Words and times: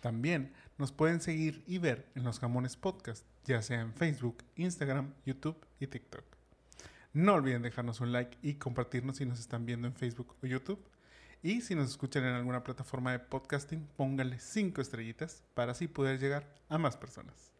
También 0.00 0.52
nos 0.78 0.92
pueden 0.92 1.20
seguir 1.20 1.62
y 1.66 1.78
ver 1.78 2.10
en 2.14 2.24
los 2.24 2.38
jamones 2.38 2.76
podcast, 2.76 3.24
ya 3.44 3.62
sea 3.62 3.80
en 3.80 3.94
Facebook, 3.94 4.44
Instagram, 4.56 5.14
YouTube 5.24 5.56
y 5.80 5.86
TikTok. 5.86 6.24
No 7.12 7.34
olviden 7.34 7.62
dejarnos 7.62 8.00
un 8.00 8.12
like 8.12 8.36
y 8.42 8.54
compartirnos 8.54 9.18
si 9.18 9.24
nos 9.24 9.38
están 9.38 9.66
viendo 9.66 9.86
en 9.86 9.94
Facebook 9.94 10.36
o 10.42 10.46
YouTube. 10.46 10.84
Y 11.42 11.60
si 11.60 11.74
nos 11.74 11.90
escuchan 11.90 12.24
en 12.24 12.34
alguna 12.34 12.64
plataforma 12.64 13.12
de 13.12 13.18
podcasting, 13.18 13.86
pónganle 13.96 14.40
5 14.40 14.80
estrellitas 14.80 15.44
para 15.54 15.72
así 15.72 15.86
poder 15.86 16.18
llegar 16.18 16.52
a 16.68 16.78
más 16.78 16.96
personas. 16.96 17.52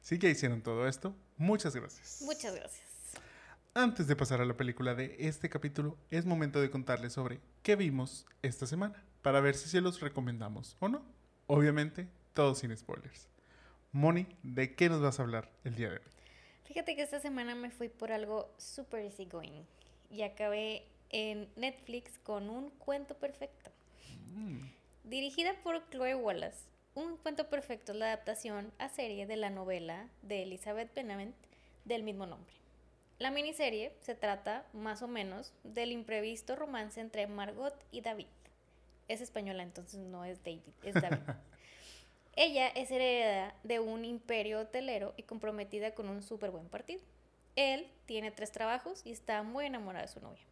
Si 0.00 0.18
ya 0.18 0.28
hicieron 0.28 0.62
todo 0.62 0.88
esto, 0.88 1.14
muchas 1.36 1.76
gracias. 1.76 2.22
Muchas 2.22 2.54
gracias. 2.54 2.88
Antes 3.74 4.06
de 4.08 4.16
pasar 4.16 4.40
a 4.40 4.46
la 4.46 4.56
película 4.56 4.94
de 4.94 5.14
este 5.20 5.48
capítulo, 5.48 5.96
es 6.10 6.24
momento 6.24 6.60
de 6.60 6.70
contarles 6.70 7.12
sobre 7.12 7.40
qué 7.62 7.76
vimos 7.76 8.26
esta 8.42 8.66
semana, 8.66 9.04
para 9.22 9.40
ver 9.40 9.54
si 9.54 9.68
se 9.68 9.80
los 9.80 10.00
recomendamos 10.00 10.76
o 10.80 10.88
no. 10.88 11.17
Obviamente, 11.50 12.06
todo 12.34 12.54
sin 12.54 12.76
spoilers. 12.76 13.26
Moni, 13.92 14.26
¿de 14.42 14.74
qué 14.74 14.90
nos 14.90 15.00
vas 15.00 15.18
a 15.18 15.22
hablar 15.22 15.50
el 15.64 15.74
día 15.76 15.88
de 15.88 15.96
hoy? 15.96 16.02
Fíjate 16.64 16.94
que 16.94 17.00
esta 17.00 17.20
semana 17.20 17.54
me 17.54 17.70
fui 17.70 17.88
por 17.88 18.12
algo 18.12 18.52
super 18.58 19.02
easy 19.02 19.24
going 19.24 19.62
y 20.10 20.22
acabé 20.22 20.84
en 21.08 21.48
Netflix 21.56 22.18
con 22.18 22.50
un 22.50 22.68
cuento 22.68 23.16
perfecto. 23.16 23.70
Mm, 24.34 24.66
Dirigida 25.04 25.54
por 25.62 25.88
Chloe 25.88 26.14
Wallace, 26.14 26.66
Un 26.92 27.16
cuento 27.16 27.48
perfecto 27.48 27.92
es 27.92 27.98
la 27.98 28.06
adaptación 28.06 28.70
a 28.78 28.90
serie 28.90 29.26
de 29.26 29.36
la 29.36 29.48
novela 29.48 30.10
de 30.20 30.42
Elizabeth 30.42 30.92
Benavent 30.94 31.34
del 31.86 32.02
mismo 32.02 32.26
nombre. 32.26 32.52
La 33.18 33.30
miniserie 33.30 33.94
se 34.00 34.14
trata, 34.14 34.66
más 34.74 35.00
o 35.00 35.08
menos, 35.08 35.54
del 35.64 35.92
imprevisto 35.92 36.56
romance 36.56 37.00
entre 37.00 37.26
Margot 37.26 37.74
y 37.90 38.02
David. 38.02 38.26
Es 39.08 39.20
española, 39.20 39.62
entonces 39.62 40.00
no 40.00 40.24
es 40.24 40.42
David, 40.44 40.74
es 40.82 40.94
David. 40.94 41.22
Ella 42.36 42.68
es 42.68 42.90
heredera 42.90 43.54
de 43.64 43.80
un 43.80 44.04
imperio 44.04 44.60
hotelero 44.60 45.12
y 45.16 45.24
comprometida 45.24 45.94
con 45.94 46.08
un 46.08 46.22
súper 46.22 46.50
buen 46.50 46.68
partido. 46.68 47.00
Él 47.56 47.90
tiene 48.06 48.30
tres 48.30 48.52
trabajos 48.52 49.02
y 49.04 49.10
está 49.10 49.42
muy 49.42 49.66
enamorado 49.66 50.06
de 50.06 50.12
su 50.12 50.20
novia. 50.20 50.44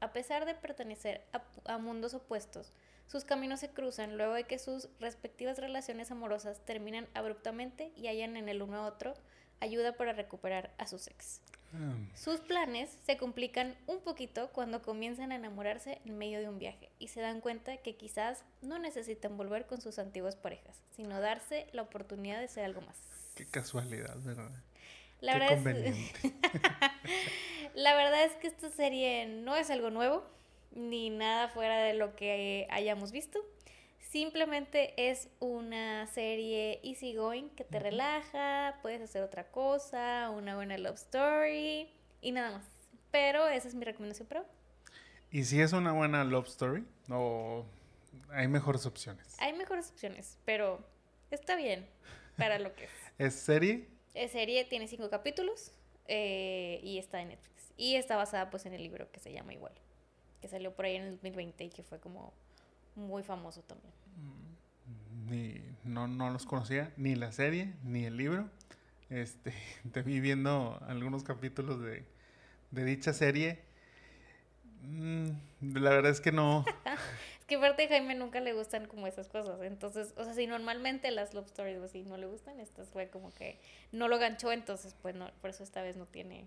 A 0.00 0.12
pesar 0.12 0.44
de 0.44 0.54
pertenecer 0.54 1.24
a, 1.32 1.42
a 1.72 1.78
mundos 1.78 2.12
opuestos, 2.12 2.72
sus 3.06 3.24
caminos 3.24 3.60
se 3.60 3.70
cruzan 3.70 4.18
luego 4.18 4.34
de 4.34 4.44
que 4.44 4.58
sus 4.58 4.88
respectivas 5.00 5.58
relaciones 5.58 6.10
amorosas 6.10 6.60
terminan 6.64 7.08
abruptamente 7.14 7.92
y 7.96 8.08
hallan 8.08 8.36
en 8.36 8.48
el 8.48 8.60
uno 8.60 8.78
a 8.78 8.86
otro 8.86 9.14
ayuda 9.60 9.96
para 9.96 10.12
recuperar 10.12 10.72
a 10.78 10.86
sus 10.86 11.06
ex. 11.08 11.40
Ah, 11.74 11.94
Sus 12.14 12.40
planes 12.40 12.96
se 13.04 13.16
complican 13.16 13.76
un 13.86 14.00
poquito 14.00 14.50
cuando 14.52 14.82
comienzan 14.82 15.32
a 15.32 15.36
enamorarse 15.36 16.00
en 16.04 16.16
medio 16.18 16.40
de 16.40 16.48
un 16.48 16.58
viaje 16.58 16.90
y 16.98 17.08
se 17.08 17.20
dan 17.20 17.40
cuenta 17.40 17.76
que 17.78 17.96
quizás 17.96 18.44
no 18.62 18.78
necesitan 18.78 19.36
volver 19.36 19.66
con 19.66 19.80
sus 19.80 19.98
antiguas 19.98 20.36
parejas, 20.36 20.80
sino 20.90 21.20
darse 21.20 21.66
la 21.72 21.82
oportunidad 21.82 22.40
de 22.40 22.48
ser 22.48 22.64
algo 22.64 22.80
más. 22.80 22.98
qué 23.34 23.46
casualidad, 23.46 24.16
¿verdad? 24.22 24.50
La 25.20 25.32
qué 25.32 25.38
verdad, 25.38 25.52
es, 25.52 25.62
conveniente. 25.62 26.34
la 27.74 27.94
verdad 27.94 28.24
es 28.24 28.32
que 28.34 28.46
esta 28.46 28.70
serie 28.70 29.26
no 29.26 29.56
es 29.56 29.70
algo 29.70 29.90
nuevo, 29.90 30.24
ni 30.72 31.10
nada 31.10 31.48
fuera 31.48 31.78
de 31.78 31.94
lo 31.94 32.14
que 32.16 32.66
hayamos 32.70 33.12
visto. 33.12 33.38
Simplemente 34.10 34.94
es 35.10 35.28
una 35.40 36.06
serie 36.06 36.80
easygoing 36.84 37.50
que 37.50 37.64
te 37.64 37.80
relaja, 37.80 38.78
puedes 38.80 39.02
hacer 39.02 39.22
otra 39.22 39.50
cosa, 39.50 40.30
una 40.30 40.54
buena 40.54 40.78
love 40.78 40.96
story 40.96 41.90
y 42.20 42.32
nada 42.32 42.58
más. 42.58 42.64
Pero 43.10 43.48
esa 43.48 43.68
es 43.68 43.74
mi 43.74 43.84
recomendación 43.84 44.28
hoy. 44.36 44.44
¿Y 45.30 45.44
si 45.44 45.60
es 45.60 45.72
una 45.72 45.92
buena 45.92 46.22
love 46.22 46.46
story? 46.46 46.84
¿O 47.10 47.64
hay 48.30 48.46
mejores 48.46 48.86
opciones? 48.86 49.34
Hay 49.40 49.52
mejores 49.52 49.90
opciones, 49.90 50.38
pero 50.44 50.78
está 51.32 51.56
bien 51.56 51.88
para 52.36 52.58
lo 52.58 52.74
que 52.74 52.84
es. 52.84 52.90
¿Es 53.18 53.34
serie? 53.34 53.88
La 54.14 54.28
serie 54.28 54.64
tiene 54.64 54.86
cinco 54.86 55.10
capítulos 55.10 55.72
eh, 56.06 56.78
y 56.84 56.98
está 56.98 57.20
en 57.20 57.28
Netflix. 57.30 57.72
Y 57.76 57.96
está 57.96 58.16
basada 58.16 58.50
pues 58.50 58.66
en 58.66 58.74
el 58.74 58.82
libro 58.82 59.10
que 59.10 59.18
se 59.18 59.32
llama 59.32 59.52
igual, 59.54 59.72
que 60.40 60.46
salió 60.46 60.72
por 60.72 60.84
ahí 60.84 60.96
en 60.96 61.02
el 61.02 61.10
2020 61.14 61.64
y 61.64 61.70
que 61.70 61.82
fue 61.82 61.98
como 61.98 62.32
muy 62.94 63.22
famoso 63.22 63.62
también. 63.62 63.92
Ni, 65.28 65.60
no, 65.84 66.06
no 66.06 66.30
los 66.30 66.46
conocía, 66.46 66.92
ni 66.96 67.14
la 67.14 67.32
serie, 67.32 67.74
ni 67.82 68.04
el 68.04 68.16
libro. 68.16 68.48
Este, 69.10 69.54
te 69.92 70.02
vi 70.02 70.20
viendo 70.20 70.80
algunos 70.86 71.22
capítulos 71.22 71.80
de, 71.80 72.04
de 72.70 72.84
dicha 72.84 73.12
serie. 73.12 73.62
Mm, 74.82 75.28
la 75.74 75.90
verdad 75.90 76.10
es 76.10 76.20
que 76.20 76.32
no. 76.32 76.64
Es 77.44 77.48
que 77.48 77.56
aparte 77.56 77.84
a 77.84 77.88
Jaime 77.88 78.14
nunca 78.14 78.40
le 78.40 78.54
gustan 78.54 78.86
como 78.86 79.06
esas 79.06 79.28
cosas. 79.28 79.60
Entonces, 79.60 80.14
o 80.16 80.24
sea, 80.24 80.32
si 80.32 80.46
normalmente 80.46 81.10
las 81.10 81.34
love 81.34 81.44
stories 81.44 81.78
o 81.78 81.84
así 81.84 82.02
no 82.02 82.16
le 82.16 82.24
gustan, 82.24 82.58
estas 82.58 82.88
fue 82.88 83.10
como 83.10 83.34
que 83.34 83.60
no 83.92 84.08
lo 84.08 84.18
ganchó, 84.18 84.50
entonces 84.50 84.96
pues 85.02 85.14
no, 85.14 85.30
por 85.42 85.50
eso 85.50 85.62
esta 85.62 85.82
vez 85.82 85.94
no 85.94 86.06
tiene... 86.06 86.46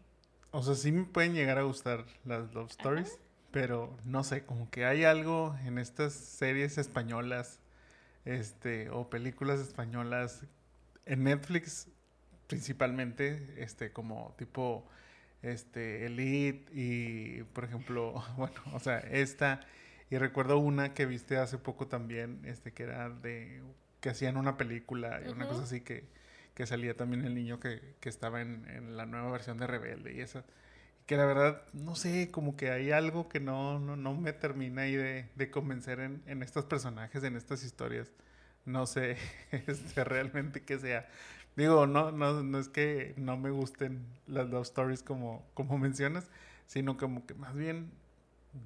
O 0.50 0.64
sea, 0.64 0.74
sí 0.74 0.92
me 0.92 1.04
pueden 1.04 1.36
llegar 1.36 1.60
a 1.60 1.62
gustar 1.62 2.04
las 2.26 2.52
love 2.52 2.72
stories, 2.72 3.20
pero 3.52 3.98
no 4.06 4.24
sé, 4.24 4.46
como 4.46 4.70
que 4.70 4.86
hay 4.86 5.04
algo 5.04 5.56
en 5.66 5.78
estas 5.78 6.14
series 6.14 6.78
españolas, 6.78 7.60
este, 8.26 8.90
o 8.90 9.10
películas 9.10 9.60
españolas, 9.60 10.46
en 11.06 11.24
Netflix 11.24 11.88
principalmente, 12.48 13.56
este, 13.58 13.92
como 13.92 14.34
tipo, 14.38 14.88
este, 15.42 16.06
Elite 16.06 16.72
y, 16.74 17.44
por 17.44 17.66
ejemplo, 17.66 18.24
bueno, 18.38 18.56
o 18.74 18.80
sea, 18.80 19.00
esta, 19.00 19.62
y 20.10 20.18
recuerdo 20.18 20.58
una 20.58 20.94
que 20.94 21.06
viste 21.06 21.38
hace 21.38 21.58
poco 21.58 21.88
también, 21.88 22.42
este, 22.46 22.72
que 22.74 22.84
era 22.84 23.10
de, 23.10 23.62
que 24.02 24.10
hacían 24.10 24.38
una 24.38 24.58
película 24.58 25.22
y 25.26 25.30
una 25.30 25.48
cosa 25.48 25.64
así 25.64 25.82
que, 25.82 26.06
que 26.54 26.66
salía 26.66 26.96
también 26.96 27.26
el 27.26 27.36
niño 27.36 27.60
que, 27.60 27.96
que 28.00 28.10
estaba 28.10 28.42
en, 28.42 28.68
en 28.70 28.98
la 28.98 29.06
nueva 29.06 29.32
versión 29.32 29.58
de 29.58 29.68
Rebelde 29.68 30.14
y 30.14 30.22
esa. 30.22 30.46
Que 31.08 31.18
la 31.18 31.26
verdad, 31.26 31.64
no 31.74 31.96
sé, 31.96 32.30
como 32.30 32.56
que 32.56 32.70
hay 32.70 32.92
algo 32.92 33.30
que 33.30 33.40
no, 33.40 33.80
no, 33.80 33.96
no 33.96 34.14
me 34.14 34.34
termina 34.34 34.84
ahí 34.84 34.96
de, 34.96 35.30
de 35.36 35.50
convencer 35.50 36.00
en, 36.00 36.22
en 36.28 36.44
estos 36.44 36.66
personajes, 36.66 37.24
en 37.24 37.36
estas 37.36 37.64
historias. 37.64 38.12
No 38.66 38.86
sé 38.86 39.18
este, 39.52 40.04
realmente 40.04 40.64
qué 40.64 40.78
sea. 40.78 41.08
Digo, 41.58 41.88
no, 41.88 42.12
no, 42.12 42.44
no 42.44 42.60
es 42.60 42.70
que 42.70 43.16
no 43.18 43.36
me 43.36 43.50
gusten 43.50 44.06
las 44.28 44.48
love 44.48 44.62
stories 44.62 45.02
como, 45.02 45.44
como 45.56 45.80
mencionas, 45.80 46.30
sino 46.68 46.98
como 46.98 47.26
que 47.26 47.34
más 47.34 47.56
bien, 47.56 47.92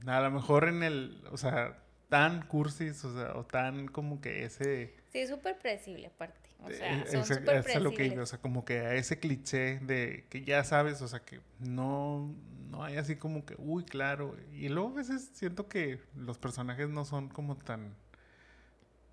a 0.06 0.20
lo 0.20 0.30
mejor 0.30 0.68
en 0.68 0.84
el, 0.84 1.24
o 1.32 1.38
sea, 1.38 1.78
tan 2.10 2.46
cursis, 2.48 3.06
o 3.06 3.14
sea, 3.14 3.38
o 3.38 3.46
tan 3.46 3.88
como 3.88 4.20
que 4.20 4.44
ese... 4.44 4.94
Sí, 5.14 5.26
súper 5.26 5.58
predecible 5.58 6.08
aparte. 6.08 6.41
O 6.62 6.72
sea, 6.72 7.02
Eh, 7.02 7.24
son 7.24 7.48
es 7.50 7.82
lo 7.82 7.94
que 7.94 8.06
iba, 8.06 8.24
o 8.24 8.26
sea, 8.26 8.40
como 8.40 8.64
que 8.66 8.80
a 8.82 8.94
ese 8.96 9.20
cliché 9.20 9.80
de 9.80 10.26
que 10.30 10.44
ya 10.44 10.64
sabes, 10.64 11.02
o 11.02 11.08
sea, 11.08 11.22
que 11.22 11.42
no, 11.60 12.36
no 12.70 12.84
hay 12.84 12.98
así 12.98 13.16
como 13.16 13.46
que, 13.46 13.56
uy, 13.58 13.84
claro. 13.84 14.36
Y 14.54 14.70
luego 14.70 14.90
a 14.90 14.94
veces 14.94 15.32
siento 15.34 15.68
que 15.68 16.00
los 16.16 16.38
personajes 16.38 16.90
no 16.90 17.06
son 17.06 17.30
como 17.30 17.58
tan, 17.58 17.96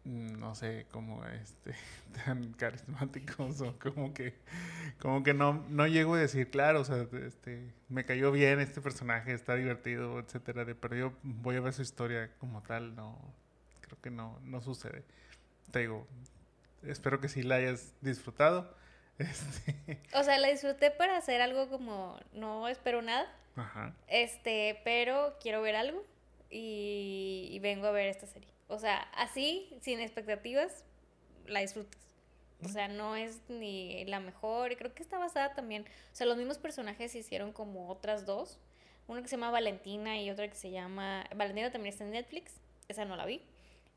mm, 0.05 0.39
no 0.39 0.55
sé, 0.55 0.87
como 0.91 1.25
este, 1.27 1.75
tan 2.25 2.53
carismáticos 2.55 3.61
o 3.61 3.79
como 3.79 4.13
que, 4.15 4.35
como 4.99 5.23
que 5.23 5.35
no, 5.35 5.65
no 5.69 5.87
llego 5.87 6.15
a 6.15 6.19
decir, 6.21 6.51
claro, 6.51 6.81
o 6.81 6.85
sea, 6.85 7.07
este, 7.27 7.73
me 7.89 8.05
cayó 8.05 8.33
bien 8.33 8.61
este 8.61 8.81
personaje, 8.81 9.33
está 9.33 9.55
divertido, 9.57 10.19
etcétera, 10.21 10.65
de 10.65 10.75
pero 10.75 10.97
yo 10.97 11.13
voy 11.23 11.57
a 11.57 11.61
ver 11.61 11.73
su 11.73 11.83
historia 11.83 12.31
como 12.39 12.63
tal, 12.63 12.95
no, 12.95 13.19
creo 13.81 14.01
que 14.01 14.11
no, 14.11 14.39
no 14.43 14.61
sucede. 14.63 15.05
Te 15.73 15.81
digo, 15.81 16.07
espero 16.83 17.21
que 17.21 17.29
sí 17.29 17.43
la 17.43 17.57
hayas 17.57 17.95
disfrutado. 18.01 18.77
Este, 19.19 20.01
O 20.15 20.23
sea, 20.23 20.39
la 20.39 20.47
disfruté 20.47 20.93
para 20.93 21.17
hacer 21.17 21.41
algo 21.41 21.69
como 21.69 22.21
no 22.33 22.69
espero 22.69 23.03
nada. 23.03 23.27
ajá. 23.57 23.93
Este, 24.07 24.81
pero 24.85 25.37
quiero 25.43 25.61
ver 25.61 25.75
algo 25.75 26.05
y, 26.51 27.49
y 27.51 27.59
vengo 27.59 27.89
a 27.89 27.91
ver 27.91 28.07
esta 28.07 28.29
serie. 28.29 28.49
O 28.69 28.79
sea, 28.79 29.01
así, 29.17 29.77
sin 29.81 29.99
expectativas, 29.99 30.85
la 31.47 31.61
disfrutas. 31.61 32.01
O 32.65 32.69
sea, 32.69 32.87
no 32.89 33.17
es 33.17 33.41
ni 33.49 34.05
la 34.05 34.21
mejor. 34.21 34.71
Y 34.73 34.77
creo 34.77 34.95
que 34.95 35.03
está 35.03 35.19
basada 35.19 35.55
también. 35.55 35.83
O 36.13 36.15
sea, 36.15 36.27
los 36.27 36.37
mismos 36.37 36.59
personajes 36.59 37.11
se 37.13 37.19
hicieron 37.19 37.53
como 37.53 37.89
otras 37.89 38.25
dos. 38.27 38.59
Una 39.09 39.23
que 39.23 39.29
se 39.29 39.37
llama 39.37 39.51
Valentina 39.51 40.21
y 40.21 40.31
otra 40.31 40.49
que 40.49 40.57
se 40.57 40.71
llama. 40.71 41.25
Valentina 41.35 41.71
también 41.73 41.93
está 41.93 42.05
en 42.05 42.11
Netflix. 42.11 42.61
Esa 42.89 43.05
no 43.05 43.17
la 43.17 43.27
vi. 43.27 43.43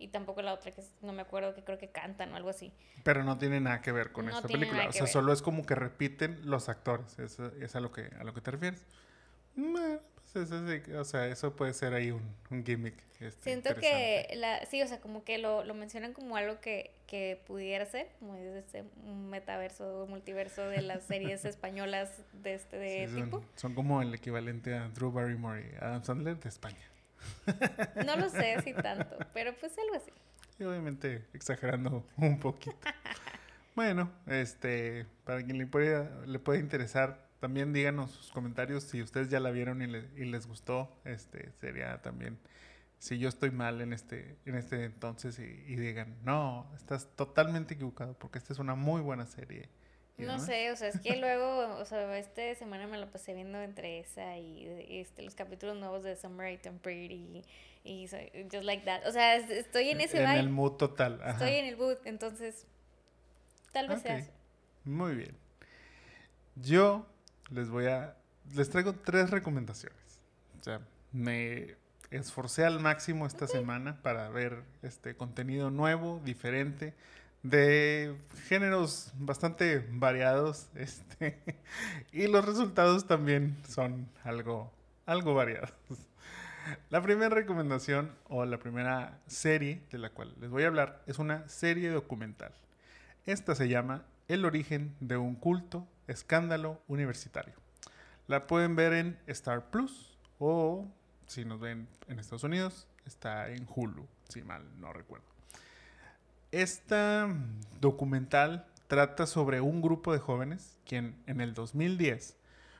Y 0.01 0.07
tampoco 0.07 0.42
la 0.42 0.53
otra 0.53 0.71
que 0.71 0.83
no 1.01 1.13
me 1.13 1.21
acuerdo 1.21 1.53
que 1.53 1.63
creo 1.63 1.77
que 1.77 1.89
cantan 1.89 2.33
o 2.33 2.36
algo 2.36 2.50
así. 2.50 2.74
Pero 3.03 3.24
no 3.24 3.38
tiene 3.38 3.59
nada 3.59 3.81
que 3.81 3.92
ver 3.92 4.12
con 4.12 4.30
esta 4.30 4.48
película. 4.48 4.88
O 4.89 4.92
sea, 4.92 5.07
solo 5.07 5.33
es 5.33 5.42
como 5.42 5.65
que 5.65 5.75
repiten 5.75 6.39
los 6.44 6.69
actores. 6.69 7.19
Es, 7.19 7.39
es 7.39 7.75
a 7.75 7.80
lo 7.80 7.92
que 7.92 8.09
a 8.19 8.24
lo 8.24 8.33
que 8.33 8.42
te 8.42 8.51
refieres. 8.51 8.83
Pues 9.56 10.01
o 10.36 11.03
sea, 11.03 11.27
eso 11.27 11.56
puede 11.56 11.74
ser 11.74 11.94
ahí 11.94 12.12
un, 12.12 12.21
un 12.50 12.65
gimmick. 12.65 12.95
Este, 13.19 13.44
Siento 13.44 13.75
que 13.75 14.27
la, 14.36 14.65
sí, 14.65 14.81
o 14.81 14.88
sea, 14.88 15.00
como 15.01 15.24
que 15.24 15.38
lo, 15.38 15.63
lo 15.63 15.74
mencionan 15.74 16.13
como 16.13 16.38
algo 16.38 16.59
que, 16.59 16.92
que 17.06 17.42
pudiera 17.45 17.86
ser, 17.86 18.07
como 18.19 18.36
este 18.36 18.86
un 19.03 19.30
metaverso, 19.30 20.07
multiverso 20.09 20.62
de 20.63 20.81
las 20.81 21.03
series 21.03 21.44
españolas 21.45 22.09
de 22.33 22.56
este 22.56 22.77
de 22.77 23.07
tipo. 23.13 23.44
Son, 23.56 23.75
como 23.75 24.01
el 24.01 24.13
equivalente 24.13 24.74
a 24.74 24.88
Drew 24.89 25.12
Barrymore 25.12 25.69
y 25.69 25.75
Adam 25.83 26.03
Sandler 26.03 26.39
de 26.39 26.50
España. 26.50 26.92
No 28.06 28.15
lo 28.15 28.29
sé 28.29 28.62
si 28.63 28.73
tanto, 28.73 29.18
pero 29.33 29.53
pues 29.59 29.77
algo 29.77 29.95
así. 29.95 30.12
Y 30.59 30.63
obviamente 30.63 31.25
exagerando 31.33 32.06
un 32.18 32.39
poquito. 32.39 32.77
bueno, 33.75 34.12
este, 34.27 35.06
para 35.23 35.44
quien 35.44 35.57
le 35.57 35.65
pueda, 35.68 36.09
le 36.25 36.39
interesar, 36.59 37.31
también 37.41 37.73
díganos 37.73 38.12
sus 38.12 38.31
comentarios 38.31 38.83
si 38.83 39.01
ustedes 39.01 39.29
ya 39.29 39.39
la 39.39 39.50
vieron 39.50 39.81
y, 39.81 39.88
les 39.88 40.45
gustó. 40.45 40.95
Este 41.03 41.51
sería 41.53 42.00
también 42.01 42.38
si 43.00 43.18
yo 43.18 43.27
estoy 43.27 43.50
mal 43.50 43.81
en 43.81 43.94
este 43.94 44.38
en 44.45 44.56
este 44.56 44.85
entonces 44.85 45.39
y, 45.39 45.75
digan 45.75 46.15
no 46.24 46.71
estás 46.75 47.07
totalmente 47.15 47.74
equivocado 47.74 48.13
porque 48.13 48.38
esta 48.38 48.53
es 48.53 48.59
una 48.59 48.75
muy 48.75 49.01
buena 49.01 49.25
serie. 49.25 49.69
No 50.17 50.39
sé, 50.39 50.71
o 50.71 50.75
sea, 50.75 50.89
es 50.89 50.99
que 50.99 51.15
luego, 51.19 51.75
o 51.77 51.85
sea, 51.85 52.17
esta 52.17 52.53
semana 52.55 52.87
me 52.87 52.97
la 52.97 53.07
pasé 53.07 53.33
viendo 53.33 53.59
entre 53.61 53.99
esa 53.99 54.37
y 54.37 54.67
este, 54.89 55.23
los 55.23 55.35
capítulos 55.35 55.77
nuevos 55.77 56.03
de 56.03 56.15
Summer 56.15 56.59
and 56.65 56.79
Pretty 56.79 57.43
y, 57.83 58.07
Just 58.07 58.63
Like 58.63 58.85
That. 58.85 59.07
O 59.07 59.11
sea, 59.11 59.37
estoy 59.37 59.89
en 59.89 60.01
ese 60.01 60.21
En 60.21 60.29
el 60.29 60.49
mood 60.49 60.73
total. 60.73 61.19
Estoy 61.25 61.55
en 61.55 61.65
el 61.65 61.77
mood, 61.77 61.97
entonces 62.05 62.65
tal 63.71 63.87
vez 63.87 64.01
sea 64.01 64.17
eso. 64.17 64.31
Muy 64.83 65.15
bien. 65.15 65.35
Yo 66.55 67.05
les 67.49 67.69
voy 67.69 67.87
a... 67.87 68.15
Les 68.55 68.69
traigo 68.69 68.93
tres 68.93 69.29
recomendaciones. 69.29 70.19
O 70.59 70.63
sea, 70.63 70.81
me 71.11 71.75
esforcé 72.11 72.65
al 72.65 72.79
máximo 72.79 73.25
esta 73.25 73.47
semana 73.47 74.01
para 74.01 74.29
ver 74.29 74.63
este 74.83 75.15
contenido 75.15 75.71
nuevo, 75.71 76.21
diferente, 76.23 76.93
de 77.43 78.15
géneros 78.47 79.11
bastante 79.17 79.85
variados, 79.91 80.67
este, 80.75 81.39
y 82.11 82.27
los 82.27 82.45
resultados 82.45 83.07
también 83.07 83.57
son 83.67 84.07
algo, 84.23 84.71
algo 85.05 85.33
variados. 85.33 85.73
La 86.89 87.01
primera 87.01 87.33
recomendación 87.33 88.15
o 88.29 88.45
la 88.45 88.59
primera 88.59 89.19
serie 89.27 89.81
de 89.91 89.97
la 89.97 90.11
cual 90.11 90.33
les 90.39 90.49
voy 90.49 90.63
a 90.63 90.67
hablar 90.67 91.01
es 91.07 91.17
una 91.17 91.47
serie 91.49 91.89
documental. 91.89 92.53
Esta 93.25 93.55
se 93.55 93.67
llama 93.67 94.05
El 94.27 94.45
origen 94.45 94.95
de 94.99 95.17
un 95.17 95.35
culto 95.35 95.88
Escándalo 96.07 96.79
Universitario. 96.88 97.55
La 98.27 98.45
pueden 98.45 98.75
ver 98.75 98.93
en 98.93 99.17
Star 99.27 99.69
Plus 99.71 100.17
o 100.38 100.88
si 101.31 101.45
nos 101.45 101.59
ven 101.59 101.88
en 102.09 102.19
Estados 102.19 102.43
Unidos, 102.43 102.88
está 103.05 103.49
en 103.49 103.65
Hulu, 103.73 104.05
si 104.27 104.43
mal 104.43 104.63
no 104.79 104.91
recuerdo. 104.91 105.30
Esta 106.51 107.33
documental 107.80 108.68
trata 108.88 109.25
sobre 109.25 109.62
un 109.62 109.81
grupo 109.81 110.12
de 110.12 110.19
jóvenes 110.19 110.77
quien 110.86 111.15
en 111.25 111.39
el 111.39 111.53
2010 111.53 112.36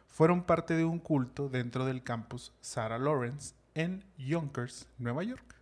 fueron 0.10 0.44
parte 0.44 0.74
de 0.74 0.84
un 0.84 1.00
culto 1.00 1.48
dentro 1.48 1.86
del 1.86 2.04
campus 2.04 2.52
Sarah 2.60 3.00
Lawrence 3.00 3.56
en 3.74 4.04
Yonkers, 4.18 4.90
Nueva 4.98 5.24
York. 5.24 5.56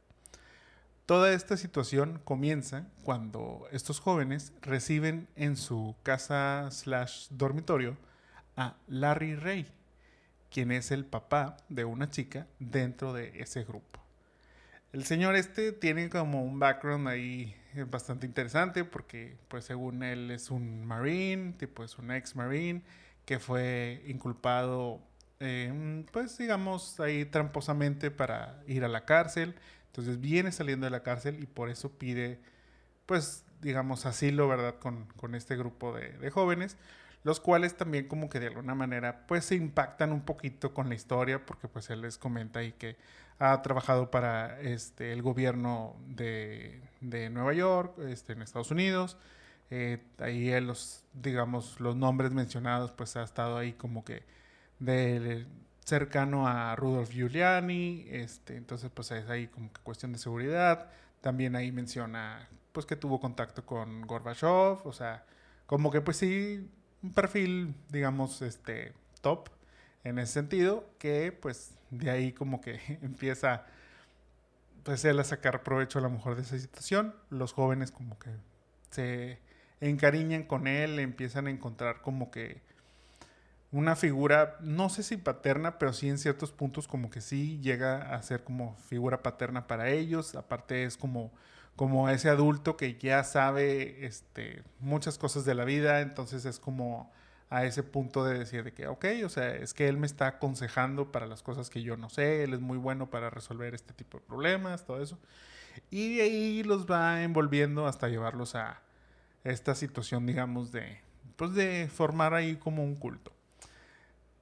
Toda 1.06 1.32
esta 1.34 1.56
situación 1.56 2.20
comienza 2.24 2.88
cuando 3.04 3.68
estos 3.72 4.00
jóvenes 4.00 4.54
reciben 4.64 5.28
en 5.36 5.56
su 5.56 5.96
casa 6.02 6.68
slash 6.72 7.28
dormitorio 7.30 7.96
a 8.58 8.76
Larry 8.88 9.36
Ray, 9.36 9.68
quien 10.50 10.72
es 10.72 10.90
el 10.90 11.06
papá 11.06 11.58
de 11.70 11.86
una 11.86 12.10
chica 12.10 12.48
dentro 12.58 13.14
de 13.14 13.40
ese 13.40 13.64
grupo. 13.66 14.00
El 14.94 15.04
señor 15.04 15.36
este 15.36 15.72
tiene 15.74 16.10
como 16.10 16.44
un 16.44 16.58
background 16.58 17.08
ahí 17.08 17.56
bastante 17.90 18.26
interesante 18.26 18.84
porque 18.84 19.38
pues 19.48 19.66
según 19.66 20.04
él 20.04 20.32
es 20.32 20.52
un 20.52 20.86
marine, 20.86 21.54
tipo 21.54 21.84
es 21.84 21.98
un 21.98 22.12
ex 22.12 22.36
marine 22.36 22.82
que 23.26 23.40
fue 23.40 24.04
inculpado 24.08 25.02
pues 26.12 26.38
digamos 26.38 27.00
ahí 27.00 27.24
tramposamente 27.24 28.12
para 28.12 28.62
ir 28.68 28.84
a 28.84 28.90
la 28.90 29.06
cárcel 29.06 29.56
entonces 29.90 30.22
viene 30.22 30.52
saliendo 30.52 30.86
de 30.86 30.92
la 30.92 31.04
cárcel 31.04 31.42
y 31.42 31.46
por 31.46 31.70
eso 31.70 31.98
pide, 31.98 32.40
pues, 33.06 33.44
digamos, 33.62 34.06
asilo, 34.06 34.48
¿verdad? 34.48 34.76
Con, 34.80 35.06
con 35.16 35.36
este 35.36 35.58
grupo 35.58 35.94
de, 35.94 36.12
de, 36.20 36.30
jóvenes, 36.30 36.78
los 37.24 37.40
cuales 37.40 37.76
también 37.76 38.08
como 38.08 38.30
que 38.30 38.40
de 38.40 38.48
alguna 38.48 38.76
manera, 38.76 39.26
pues, 39.28 39.46
se 39.46 39.56
impactan 39.56 40.12
un 40.12 40.22
poquito 40.22 40.74
con 40.74 40.90
la 40.90 40.96
historia, 40.96 41.46
porque 41.46 41.68
pues 41.68 41.90
él 41.90 42.02
les 42.02 42.18
comenta 42.18 42.60
ahí 42.60 42.72
que 42.74 42.98
ha 43.40 43.62
trabajado 43.62 44.12
para 44.12 44.60
este, 44.62 45.14
el 45.14 45.22
gobierno 45.22 45.96
de, 46.08 46.82
de 47.02 47.30
Nueva 47.30 47.54
York, 47.54 47.98
este, 48.00 48.34
en 48.34 48.42
Estados 48.42 48.72
Unidos. 48.72 49.18
Eh, 49.72 50.04
ahí 50.18 50.60
los, 50.62 51.06
digamos, 51.14 51.80
los 51.80 51.96
nombres 51.96 52.32
mencionados, 52.32 52.92
pues 52.92 53.16
ha 53.16 53.24
estado 53.24 53.58
ahí 53.58 53.74
como 53.74 54.04
que 54.04 54.24
de 54.80 55.46
cercano 55.86 56.48
a 56.48 56.76
Rudolf 56.76 57.12
Giuliani, 57.12 58.06
este, 58.10 58.58
entonces 58.58 58.92
pues 58.94 59.12
es 59.12 59.28
ahí 59.30 59.48
como 59.48 59.72
que 59.74 59.82
cuestión 59.82 60.12
de 60.12 60.20
seguridad. 60.20 60.90
También 61.22 61.56
ahí 61.56 61.72
menciona 61.72 62.48
pues 62.72 62.86
que 62.86 62.96
tuvo 62.96 63.20
contacto 63.20 63.66
con 63.66 64.02
Gorbachev, 64.02 64.86
o 64.86 64.94
sea, 64.94 65.26
como 65.66 65.92
que 65.92 66.02
pues 66.02 66.18
sí, 66.18 66.70
un 67.02 67.14
perfil, 67.14 67.76
digamos, 67.90 68.42
este, 68.42 68.94
top 69.22 69.50
en 70.04 70.20
ese 70.20 70.34
sentido, 70.34 70.90
que 70.98 71.32
pues 71.32 71.72
de 71.90 72.10
ahí 72.10 72.32
como 72.34 72.62
que 72.62 72.80
empieza 73.02 73.66
pues 74.84 75.06
él 75.06 75.20
a 75.20 75.24
sacar 75.24 75.64
provecho 75.64 76.00
a 76.00 76.02
lo 76.02 76.10
mejor 76.10 76.36
de 76.36 76.42
esa 76.42 76.58
situación. 76.58 77.14
Los 77.30 77.54
jóvenes 77.54 77.92
como 77.92 78.18
que 78.18 78.30
se 78.92 79.40
encariñan 79.82 80.44
con 80.44 80.68
él, 80.68 81.00
empiezan 81.00 81.48
a 81.48 81.52
encontrar 81.52 82.02
como 82.02 82.32
que 82.32 82.62
una 83.72 83.96
figura, 83.96 84.58
no 84.62 84.90
sé 84.90 85.04
si 85.04 85.18
paterna, 85.18 85.78
pero 85.78 85.94
sí 85.94 86.10
en 86.10 86.18
ciertos 86.18 86.52
puntos 86.52 86.88
como 86.88 87.10
que 87.10 87.22
sí 87.22 87.60
llega 87.62 88.16
a 88.16 88.22
ser 88.24 88.44
como 88.44 88.76
figura 88.88 89.22
paterna 89.22 89.68
para 89.68 89.90
ellos. 89.90 90.36
Aparte 90.36 90.86
es 90.86 90.98
como, 90.98 91.32
como 91.76 92.10
ese 92.10 92.30
adulto 92.30 92.78
que 92.78 92.98
ya 92.98 93.24
sabe 93.24 94.06
este, 94.06 94.64
muchas 94.80 95.18
cosas 95.20 95.46
de 95.46 95.54
la 95.54 95.66
vida, 95.66 96.02
entonces 96.02 96.46
es 96.46 96.60
como 96.60 97.12
a 97.50 97.66
ese 97.66 97.84
punto 97.84 98.24
de 98.24 98.38
decir 98.38 98.64
de 98.64 98.74
que, 98.74 98.88
ok, 98.88 99.06
o 99.26 99.30
sea, 99.30 99.56
es 99.56 99.74
que 99.74 99.88
él 99.88 99.98
me 99.98 100.06
está 100.06 100.28
aconsejando 100.28 101.12
para 101.12 101.26
las 101.26 101.42
cosas 101.42 101.70
que 101.70 101.82
yo 101.82 101.98
no 101.98 102.10
sé, 102.10 102.44
él 102.44 102.54
es 102.54 102.60
muy 102.60 102.78
bueno 102.78 103.10
para 103.10 103.30
resolver 103.30 103.74
este 103.74 103.94
tipo 103.94 104.20
de 104.20 104.24
problemas, 104.26 104.86
todo 104.86 105.02
eso. 105.02 105.18
Y 105.90 106.20
ahí 106.20 106.64
los 106.64 106.86
va 106.86 107.24
envolviendo 107.24 107.88
hasta 107.88 108.08
llevarlos 108.08 108.56
a 108.56 108.82
esta 109.44 109.76
situación, 109.76 110.26
digamos, 110.26 110.72
de, 110.72 111.00
pues 111.36 111.54
de 111.54 111.90
formar 111.92 112.34
ahí 112.34 112.56
como 112.56 112.84
un 112.84 112.96
culto. 112.96 113.32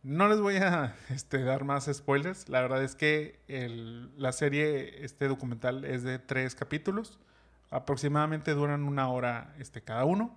No 0.04 0.28
les 0.28 0.40
voy 0.40 0.58
a 0.58 0.96
este, 1.10 1.44
dar 1.44 1.64
más 1.64 1.90
spoilers. 1.92 2.50
La 2.50 2.62
verdad 2.62 2.84
es 2.84 2.96
que 2.96 3.40
la 4.18 4.32
serie, 4.32 5.04
este 5.04 5.28
documental, 5.28 5.86
es 5.86 6.04
de 6.04 6.20
tres 6.20 6.56
capítulos. 6.56 7.20
Aproximadamente 7.70 8.54
duran 8.54 8.84
una 8.84 9.10
hora 9.10 9.54
este, 9.60 9.82
cada 9.82 10.06
uno. 10.06 10.36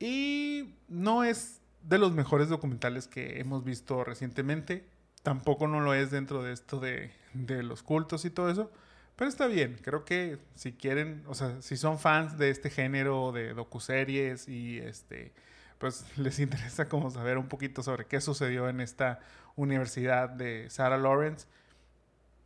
Y 0.00 0.74
no 0.88 1.22
es 1.22 1.60
de 1.82 1.98
los 1.98 2.12
mejores 2.12 2.48
documentales 2.48 3.06
que 3.06 3.38
hemos 3.38 3.62
visto 3.62 4.02
recientemente. 4.02 4.84
Tampoco 5.22 5.68
no 5.68 5.80
lo 5.80 5.94
es 5.94 6.10
dentro 6.10 6.42
de 6.42 6.52
esto 6.52 6.80
de, 6.80 7.12
de 7.34 7.62
los 7.62 7.84
cultos 7.84 8.24
y 8.24 8.30
todo 8.30 8.50
eso. 8.50 8.72
Pero 9.14 9.28
está 9.28 9.46
bien. 9.46 9.78
Creo 9.82 10.04
que 10.04 10.38
si 10.56 10.72
quieren, 10.72 11.22
o 11.28 11.34
sea, 11.34 11.62
si 11.62 11.76
son 11.76 11.98
fans 11.98 12.38
de 12.38 12.50
este 12.50 12.70
género 12.70 13.30
de 13.30 13.54
docuseries 13.54 14.48
y 14.48 14.78
este 14.78 15.32
pues 15.80 16.04
les 16.16 16.38
interesa 16.38 16.88
como 16.88 17.10
saber 17.10 17.38
un 17.38 17.48
poquito 17.48 17.82
sobre 17.82 18.04
qué 18.04 18.20
sucedió 18.20 18.68
en 18.68 18.80
esta 18.80 19.18
universidad 19.56 20.28
de 20.28 20.70
Sarah 20.70 20.98
Lawrence, 20.98 21.48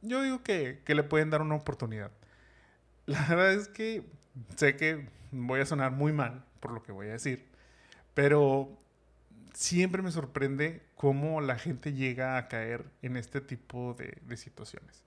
yo 0.00 0.22
digo 0.22 0.42
que, 0.42 0.82
le 0.86 1.02
pueden 1.02 1.30
dar 1.30 1.42
una 1.42 1.56
oportunidad. 1.56 2.10
La 3.06 3.26
verdad 3.28 3.52
es 3.52 3.68
que 3.68 4.04
sé 4.56 4.76
que 4.76 5.08
voy 5.32 5.60
a 5.60 5.66
sonar 5.66 5.90
muy 5.90 6.12
mal 6.12 6.44
por 6.64 6.72
lo 6.72 6.82
que 6.82 6.92
voy 6.92 7.08
a 7.08 7.12
decir, 7.12 7.44
pero 8.14 8.74
siempre 9.52 10.00
me 10.00 10.10
sorprende 10.10 10.80
cómo 10.96 11.42
la 11.42 11.58
gente 11.58 11.92
llega 11.92 12.38
a 12.38 12.48
caer 12.48 12.86
en 13.02 13.18
este 13.18 13.42
tipo 13.42 13.92
de, 13.98 14.16
de, 14.24 14.38
situaciones. 14.38 15.04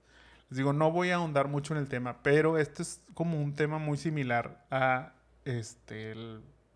Les 0.52 0.58
digo, 0.58 0.72
no 0.72 0.92
voy 0.92 1.10
a 1.10 1.16
ahondar 1.16 1.48
mucho 1.48 1.74
en 1.74 1.80
el 1.80 1.88
tema, 1.88 2.22
pero 2.22 2.60
este 2.60 2.84
es 2.84 3.02
como 3.16 3.42
un 3.42 3.56
tema 3.56 3.80
muy 3.80 3.98
similar 3.98 4.68
a 4.70 5.14
este, 5.46 6.14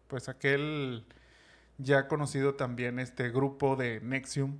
pues 0.07 0.29
aquel 0.29 1.05
ya 1.77 2.07
conocido 2.07 2.55
también 2.55 2.97
este 2.97 3.29
grupo 3.29 3.75
de 3.75 4.01
Nexium, 4.01 4.57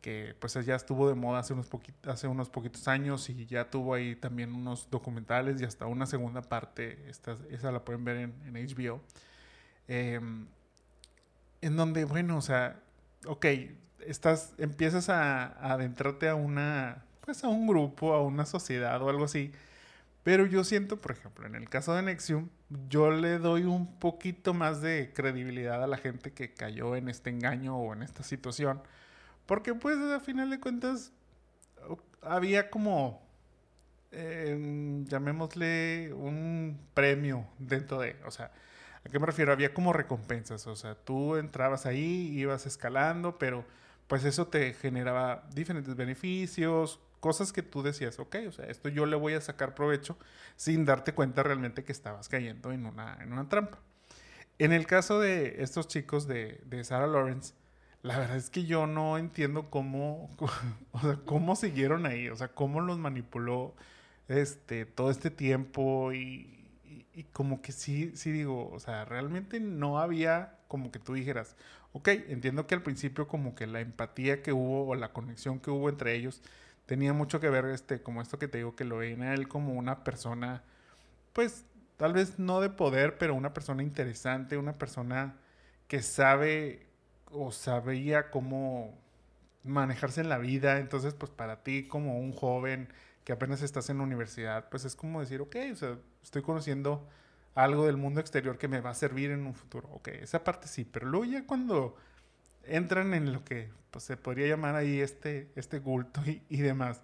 que 0.00 0.34
pues 0.40 0.54
ya 0.66 0.74
estuvo 0.74 1.08
de 1.08 1.14
moda 1.14 1.38
hace 1.38 1.52
unos, 1.52 1.68
hace 2.08 2.26
unos 2.26 2.50
poquitos 2.50 2.88
años 2.88 3.30
y 3.30 3.46
ya 3.46 3.70
tuvo 3.70 3.94
ahí 3.94 4.16
también 4.16 4.52
unos 4.52 4.90
documentales 4.90 5.60
y 5.60 5.64
hasta 5.64 5.86
una 5.86 6.06
segunda 6.06 6.42
parte, 6.42 7.08
esta, 7.08 7.36
esa 7.50 7.70
la 7.70 7.84
pueden 7.84 8.04
ver 8.04 8.16
en, 8.16 8.56
en 8.56 8.66
HBO, 8.66 9.00
em, 9.90 10.46
en 11.60 11.76
donde, 11.76 12.04
bueno, 12.04 12.38
o 12.38 12.42
sea, 12.42 12.80
ok, 13.26 13.46
estás, 14.06 14.54
empiezas 14.58 15.08
a, 15.08 15.46
a, 15.46 15.72
adentrarte 15.72 16.28
a 16.28 16.34
una, 16.36 17.04
pues 17.20 17.44
a 17.44 17.48
un 17.48 17.66
grupo, 17.66 18.14
a 18.14 18.22
una 18.22 18.46
sociedad 18.46 19.02
o 19.02 19.10
algo 19.10 19.24
así, 19.24 19.52
pero 20.22 20.46
yo 20.46 20.64
siento, 20.64 21.00
por 21.00 21.12
ejemplo, 21.12 21.46
en 21.46 21.54
el 21.54 21.68
caso 21.68 21.94
de 21.94 22.02
Nexium, 22.02 22.48
yo 22.88 23.10
le 23.10 23.38
doy 23.38 23.64
un 23.64 23.98
poquito 23.98 24.54
más 24.54 24.80
de 24.80 25.12
credibilidad 25.14 25.82
a 25.82 25.86
la 25.86 25.96
gente 25.96 26.32
que 26.32 26.52
cayó 26.54 26.94
en 26.96 27.08
este 27.08 27.30
engaño 27.30 27.76
o 27.76 27.92
en 27.94 28.02
esta 28.02 28.22
situación. 28.22 28.82
Porque 29.46 29.74
pues 29.74 29.98
a 29.98 30.20
final 30.20 30.50
de 30.50 30.60
cuentas 30.60 31.12
había 32.22 32.70
como, 32.70 33.22
em, 34.12 35.04
llamémosle, 35.06 36.12
un 36.14 36.78
premio 36.94 37.46
dentro 37.58 38.00
de, 38.00 38.16
o 38.26 38.30
sea, 38.30 38.52
¿a 39.04 39.08
qué 39.08 39.18
me 39.18 39.26
refiero? 39.26 39.52
Había 39.52 39.74
como 39.74 39.92
recompensas, 39.92 40.66
o 40.66 40.76
sea, 40.76 40.94
tú 40.94 41.36
entrabas 41.36 41.86
ahí, 41.86 42.38
ibas 42.38 42.66
escalando, 42.66 43.38
pero 43.38 43.64
pues 44.08 44.24
eso 44.24 44.46
te 44.48 44.72
generaba 44.74 45.44
diferentes 45.54 45.94
beneficios, 45.96 47.00
cosas 47.20 47.52
que 47.52 47.62
tú 47.62 47.82
decías, 47.82 48.18
ok, 48.18 48.36
o 48.48 48.52
sea, 48.52 48.66
esto 48.66 48.88
yo 48.88 49.06
le 49.06 49.16
voy 49.16 49.34
a 49.34 49.40
sacar 49.40 49.74
provecho 49.74 50.18
sin 50.56 50.84
darte 50.84 51.12
cuenta 51.14 51.42
realmente 51.42 51.84
que 51.84 51.92
estabas 51.92 52.28
cayendo 52.28 52.72
en 52.72 52.86
una, 52.86 53.18
en 53.22 53.32
una 53.32 53.48
trampa. 53.48 53.78
En 54.58 54.72
el 54.72 54.86
caso 54.86 55.20
de 55.20 55.62
estos 55.62 55.88
chicos 55.88 56.26
de, 56.26 56.60
de 56.66 56.84
Sarah 56.84 57.06
Lawrence, 57.06 57.54
la 58.02 58.18
verdad 58.18 58.36
es 58.36 58.50
que 58.50 58.64
yo 58.64 58.86
no 58.86 59.18
entiendo 59.18 59.70
cómo, 59.70 60.30
o 60.92 61.00
sea, 61.00 61.18
cómo 61.24 61.56
siguieron 61.56 62.06
ahí, 62.06 62.28
o 62.28 62.36
sea, 62.36 62.48
cómo 62.48 62.80
los 62.80 62.98
manipuló 62.98 63.74
este, 64.28 64.86
todo 64.86 65.10
este 65.10 65.30
tiempo 65.30 66.12
y, 66.12 66.59
y, 67.14 67.24
como 67.32 67.62
que 67.62 67.72
sí, 67.72 68.12
sí 68.16 68.32
digo, 68.32 68.70
o 68.70 68.80
sea, 68.80 69.04
realmente 69.04 69.60
no 69.60 69.98
había 69.98 70.58
como 70.68 70.90
que 70.90 70.98
tú 70.98 71.14
dijeras, 71.14 71.56
ok, 71.92 72.08
entiendo 72.28 72.66
que 72.66 72.74
al 72.74 72.82
principio 72.82 73.28
como 73.28 73.54
que 73.54 73.66
la 73.66 73.80
empatía 73.80 74.42
que 74.42 74.52
hubo 74.52 74.88
o 74.88 74.94
la 74.94 75.12
conexión 75.12 75.60
que 75.60 75.70
hubo 75.70 75.88
entre 75.88 76.14
ellos 76.14 76.42
tenía 76.86 77.12
mucho 77.12 77.40
que 77.40 77.50
ver, 77.50 77.66
este, 77.66 78.02
como 78.02 78.22
esto 78.22 78.38
que 78.38 78.48
te 78.48 78.58
digo, 78.58 78.76
que 78.76 78.84
lo 78.84 78.98
ven 78.98 79.22
a 79.22 79.34
él 79.34 79.48
como 79.48 79.74
una 79.74 80.04
persona, 80.04 80.62
pues 81.32 81.64
tal 81.96 82.12
vez 82.14 82.38
no 82.38 82.60
de 82.60 82.70
poder, 82.70 83.18
pero 83.18 83.34
una 83.34 83.54
persona 83.54 83.82
interesante, 83.82 84.56
una 84.56 84.78
persona 84.78 85.36
que 85.88 86.02
sabe 86.02 86.86
o 87.30 87.52
sabía 87.52 88.30
cómo 88.30 88.98
manejarse 89.64 90.20
en 90.20 90.28
la 90.28 90.38
vida. 90.38 90.78
Entonces, 90.78 91.14
pues 91.14 91.30
para 91.30 91.62
ti 91.62 91.86
como 91.88 92.18
un 92.18 92.32
joven 92.32 92.88
que 93.24 93.32
apenas 93.32 93.62
estás 93.62 93.90
en 93.90 93.98
la 93.98 94.04
universidad, 94.04 94.68
pues 94.70 94.84
es 94.84 94.96
como 94.96 95.20
decir, 95.20 95.40
ok, 95.40 95.56
o 95.72 95.76
sea, 95.76 95.98
estoy 96.22 96.42
conociendo 96.42 97.08
algo 97.54 97.86
del 97.86 97.96
mundo 97.96 98.20
exterior 98.20 98.58
que 98.58 98.68
me 98.68 98.80
va 98.80 98.90
a 98.90 98.94
servir 98.94 99.30
en 99.30 99.46
un 99.46 99.54
futuro. 99.54 99.88
Ok, 99.92 100.08
esa 100.08 100.44
parte 100.44 100.68
sí, 100.68 100.84
pero 100.84 101.06
luego 101.06 101.24
ya 101.26 101.46
cuando 101.46 101.96
entran 102.64 103.14
en 103.14 103.32
lo 103.32 103.44
que 103.44 103.70
pues, 103.90 104.04
se 104.04 104.16
podría 104.16 104.46
llamar 104.46 104.76
ahí 104.76 105.00
este, 105.00 105.50
este 105.56 105.80
culto 105.80 106.22
y, 106.26 106.42
y, 106.48 106.58
demás, 106.58 107.02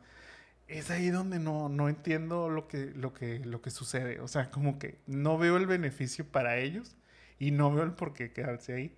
es 0.69 0.91
ahí 0.91 1.11
donde 1.11 1.39
no, 1.39 1.69
no 1.69 1.89
entiendo 1.89 2.49
lo 2.49 2.69
que, 2.69 2.87
lo, 2.95 3.13
que, 3.13 3.41
lo 3.41 3.63
que 3.63 3.71
sucede. 3.71 4.21
O 4.21 4.29
sea, 4.29 4.51
como 4.51 4.79
que 4.79 4.99
no 5.07 5.39
veo 5.39 5.57
el 5.57 5.67
beneficio 5.67 6.25
para 6.27 6.59
ellos 6.59 6.97
y 7.39 7.51
no 7.51 7.73
veo 7.73 7.85
el 7.85 7.93
por 7.93 8.13
qué 8.13 8.33
quedarse 8.33 8.75
ahí. 8.75 8.97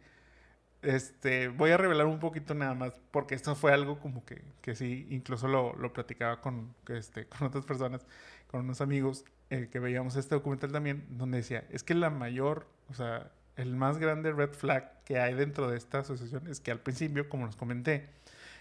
Este, 0.83 1.49
voy 1.49 1.73
a 1.73 1.77
revelar 1.77 2.07
un 2.07 2.21
poquito 2.21 2.55
nada 2.55 2.75
más, 2.75 3.01
porque 3.11 3.35
esto 3.35 3.57
fue 3.57 3.73
algo 3.73 3.99
como 3.99 4.25
que, 4.25 4.43
que 4.63 4.77
sí, 4.77 5.07
incluso 5.11 5.49
lo, 5.49 5.75
lo 5.75 5.93
platicaba 5.93 6.41
con, 6.41 6.75
este, 6.89 7.27
con 7.27 7.49
otras 7.49 7.65
personas, 7.65 8.07
con 8.47 8.61
unos 8.61 8.81
amigos 8.81 9.25
eh, 9.51 9.69
que 9.71 9.81
veíamos 9.81 10.15
este 10.17 10.35
documental 10.35 10.71
también, 10.71 11.05
donde 11.11 11.39
decía, 11.39 11.65
es 11.71 11.83
que 11.83 11.95
la 11.95 12.11
mayor, 12.11 12.67
o 12.91 12.95
sea, 12.95 13.31
el 13.57 13.75
más 13.75 13.99
grande 13.99 14.33
red 14.33 14.53
flag 14.53 15.03
que 15.05 15.19
hay 15.19 15.35
dentro 15.35 15.69
de 15.69 15.77
esta 15.77 16.01
asociación 16.01 16.47
es 16.47 16.61
que 16.61 16.71
al 16.71 16.79
principio, 16.81 17.29
como 17.29 17.47
les 17.47 17.57
comenté, 17.57 18.09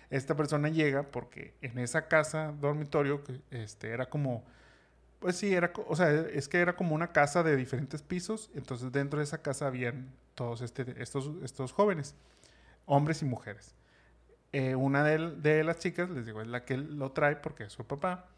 esta 0.10 0.36
persona 0.36 0.70
llega 0.70 1.04
porque 1.04 1.54
en 1.62 1.78
esa 1.78 2.08
casa 2.08 2.52
dormitorio, 2.60 3.22
este, 3.52 3.90
era 3.90 4.10
como 4.10 4.44
pues 5.20 5.36
sí, 5.36 5.54
era, 5.54 5.72
o 5.88 5.96
sea, 5.96 6.12
es 6.12 6.48
que 6.48 6.60
era 6.60 6.76
como 6.76 6.94
una 6.94 7.12
casa 7.12 7.44
de 7.44 7.56
diferentes 7.56 8.02
pisos, 8.02 8.52
entonces 8.56 8.92
dentro 8.92 9.20
de 9.20 9.24
esa 9.24 9.42
casa 9.42 9.68
habían 9.68 10.14
todos 10.38 10.62
este, 10.62 11.02
estos, 11.02 11.32
estos 11.44 11.72
jóvenes, 11.74 12.14
hombres 12.86 13.24
y 13.24 13.26
mujeres. 13.26 13.74
Eh, 14.54 14.76
una 14.76 15.04
de, 15.04 15.36
de, 15.36 15.64
las 15.64 15.80
chicas, 15.80 16.12
les 16.12 16.28
digo, 16.28 16.42
es 16.42 16.48
la 16.48 16.64
que 16.64 16.78
lo 16.78 17.12
trae 17.12 17.38
porque 17.38 17.64
es 17.64 17.74
su 17.74 17.86
papá, 17.86 18.30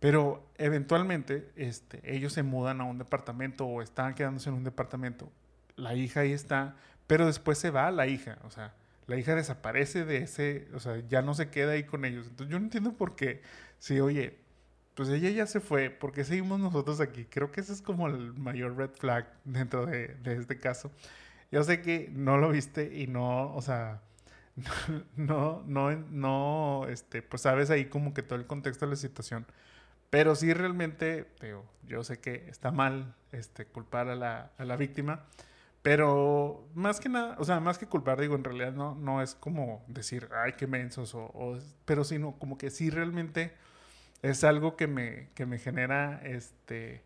pero 0.00 0.50
eventualmente 0.56 1.52
este, 1.54 2.00
ellos 2.04 2.32
se 2.32 2.42
mudan 2.42 2.80
a 2.80 2.84
un 2.84 2.96
departamento 2.96 3.66
o 3.66 3.82
están 3.82 4.14
quedándose 4.14 4.48
en 4.48 4.56
un 4.56 4.64
departamento. 4.64 5.30
La 5.76 5.94
hija 5.94 6.20
ahí 6.20 6.32
está, 6.32 6.74
pero 7.06 7.26
después 7.26 7.58
se 7.58 7.70
va 7.70 7.90
la 7.90 8.06
hija, 8.06 8.38
o 8.44 8.50
sea, 8.50 8.74
la 9.06 9.18
hija 9.18 9.34
desaparece 9.34 10.06
de 10.06 10.18
ese, 10.18 10.68
o 10.74 10.80
sea, 10.80 11.06
ya 11.06 11.20
no 11.20 11.34
se 11.34 11.50
queda 11.50 11.72
ahí 11.72 11.84
con 11.84 12.06
ellos. 12.06 12.28
Entonces 12.28 12.50
yo 12.50 12.58
no 12.58 12.64
entiendo 12.64 12.94
por 12.94 13.14
qué, 13.14 13.42
si 13.78 14.00
oye, 14.00 14.38
pues 14.94 15.10
ella 15.10 15.28
ya 15.28 15.46
se 15.46 15.60
fue, 15.60 15.90
¿por 15.90 16.12
qué 16.12 16.24
seguimos 16.24 16.58
nosotros 16.58 17.00
aquí? 17.00 17.26
Creo 17.26 17.52
que 17.52 17.60
ese 17.60 17.74
es 17.74 17.82
como 17.82 18.08
el 18.08 18.32
mayor 18.32 18.74
red 18.76 18.90
flag 18.90 19.26
dentro 19.44 19.84
de, 19.84 20.08
de 20.22 20.36
este 20.36 20.58
caso. 20.58 20.90
Yo 21.52 21.62
sé 21.62 21.82
que 21.82 22.10
no 22.12 22.38
lo 22.38 22.48
viste 22.50 22.98
y 22.98 23.06
no, 23.06 23.54
o 23.54 23.62
sea, 23.62 24.00
no, 25.16 25.62
no, 25.66 25.92
no, 25.92 26.86
este, 26.88 27.22
pues 27.22 27.42
sabes 27.42 27.70
ahí 27.70 27.86
como 27.86 28.14
que 28.14 28.22
todo 28.22 28.38
el 28.38 28.46
contexto 28.46 28.86
de 28.86 28.90
la 28.92 28.96
situación. 28.96 29.46
Pero 30.10 30.34
sí 30.34 30.52
realmente, 30.54 31.26
digo, 31.40 31.64
yo 31.84 32.04
sé 32.04 32.20
que 32.20 32.46
está 32.48 32.70
mal 32.72 33.14
este, 33.32 33.66
culpar 33.66 34.08
a 34.08 34.16
la, 34.16 34.52
a 34.58 34.64
la 34.64 34.76
víctima, 34.76 35.26
pero 35.82 36.68
más 36.74 37.00
que 37.00 37.08
nada, 37.08 37.36
o 37.38 37.44
sea, 37.44 37.60
más 37.60 37.78
que 37.78 37.86
culpar, 37.86 38.20
digo, 38.20 38.34
en 38.34 38.44
realidad 38.44 38.72
no, 38.72 38.94
no 38.94 39.22
es 39.22 39.34
como 39.34 39.84
decir, 39.88 40.28
ay, 40.34 40.54
qué 40.54 40.66
mensos, 40.66 41.14
o, 41.14 41.24
o 41.34 41.58
pero 41.84 42.04
sino 42.04 42.38
como 42.38 42.58
que 42.58 42.70
sí 42.70 42.90
realmente 42.90 43.52
es 44.22 44.44
algo 44.44 44.76
que 44.76 44.86
me, 44.86 45.30
que 45.34 45.46
me 45.46 45.58
genera 45.58 46.20
este, 46.24 47.02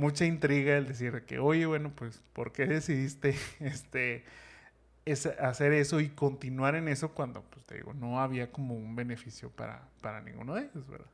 mucha 0.00 0.24
intriga 0.24 0.76
el 0.76 0.88
decir 0.88 1.24
que, 1.26 1.38
oye, 1.38 1.66
bueno, 1.66 1.92
pues, 1.94 2.22
¿por 2.32 2.52
qué 2.52 2.66
decidiste 2.66 3.36
este, 3.60 4.24
es 5.04 5.26
hacer 5.26 5.72
eso 5.72 6.00
y 6.00 6.08
continuar 6.08 6.74
en 6.74 6.88
eso 6.88 7.14
cuando, 7.14 7.42
pues, 7.42 7.64
te 7.66 7.76
digo, 7.76 7.92
no 7.92 8.20
había 8.20 8.50
como 8.50 8.74
un 8.74 8.96
beneficio 8.96 9.50
para, 9.50 9.88
para 10.00 10.20
ninguno 10.20 10.54
de 10.54 10.62
ellos, 10.62 10.88
¿verdad? 10.88 11.06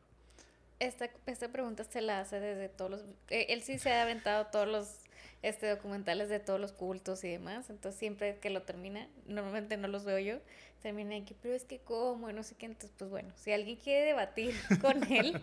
Esta, 0.79 1.11
esta 1.27 1.49
pregunta 1.49 1.85
se 1.85 2.01
la 2.01 2.21
hace 2.21 2.39
desde 2.39 2.69
todos 2.69 2.91
los... 2.91 3.05
Eh, 3.31 3.47
él 3.49 3.63
sí 3.63 3.79
se 3.79 3.93
ha 3.93 4.03
aventado 4.03 4.47
todos 4.47 4.69
los 4.69 5.07
este, 5.43 5.69
documentales 5.69 6.29
de 6.29 6.39
todos 6.39 6.61
los 6.61 6.73
cultos 6.73 7.25
y 7.25 7.29
demás, 7.29 7.71
entonces 7.71 7.99
siempre 7.99 8.39
que 8.39 8.51
lo 8.51 8.63
termina, 8.63 9.09
normalmente 9.27 9.77
no 9.77 9.89
los 9.89 10.05
veo 10.05 10.19
yo, 10.19 10.39
termina 10.81 11.25
que, 11.25 11.35
pero 11.35 11.55
es 11.55 11.65
que 11.65 11.79
cómo, 11.79 12.31
no 12.33 12.43
sé 12.43 12.55
qué, 12.55 12.67
entonces 12.67 12.93
pues 12.97 13.11
bueno, 13.11 13.33
si 13.37 13.53
alguien 13.53 13.77
quiere 13.77 14.05
debatir 14.05 14.55
con 14.81 15.03
él, 15.13 15.41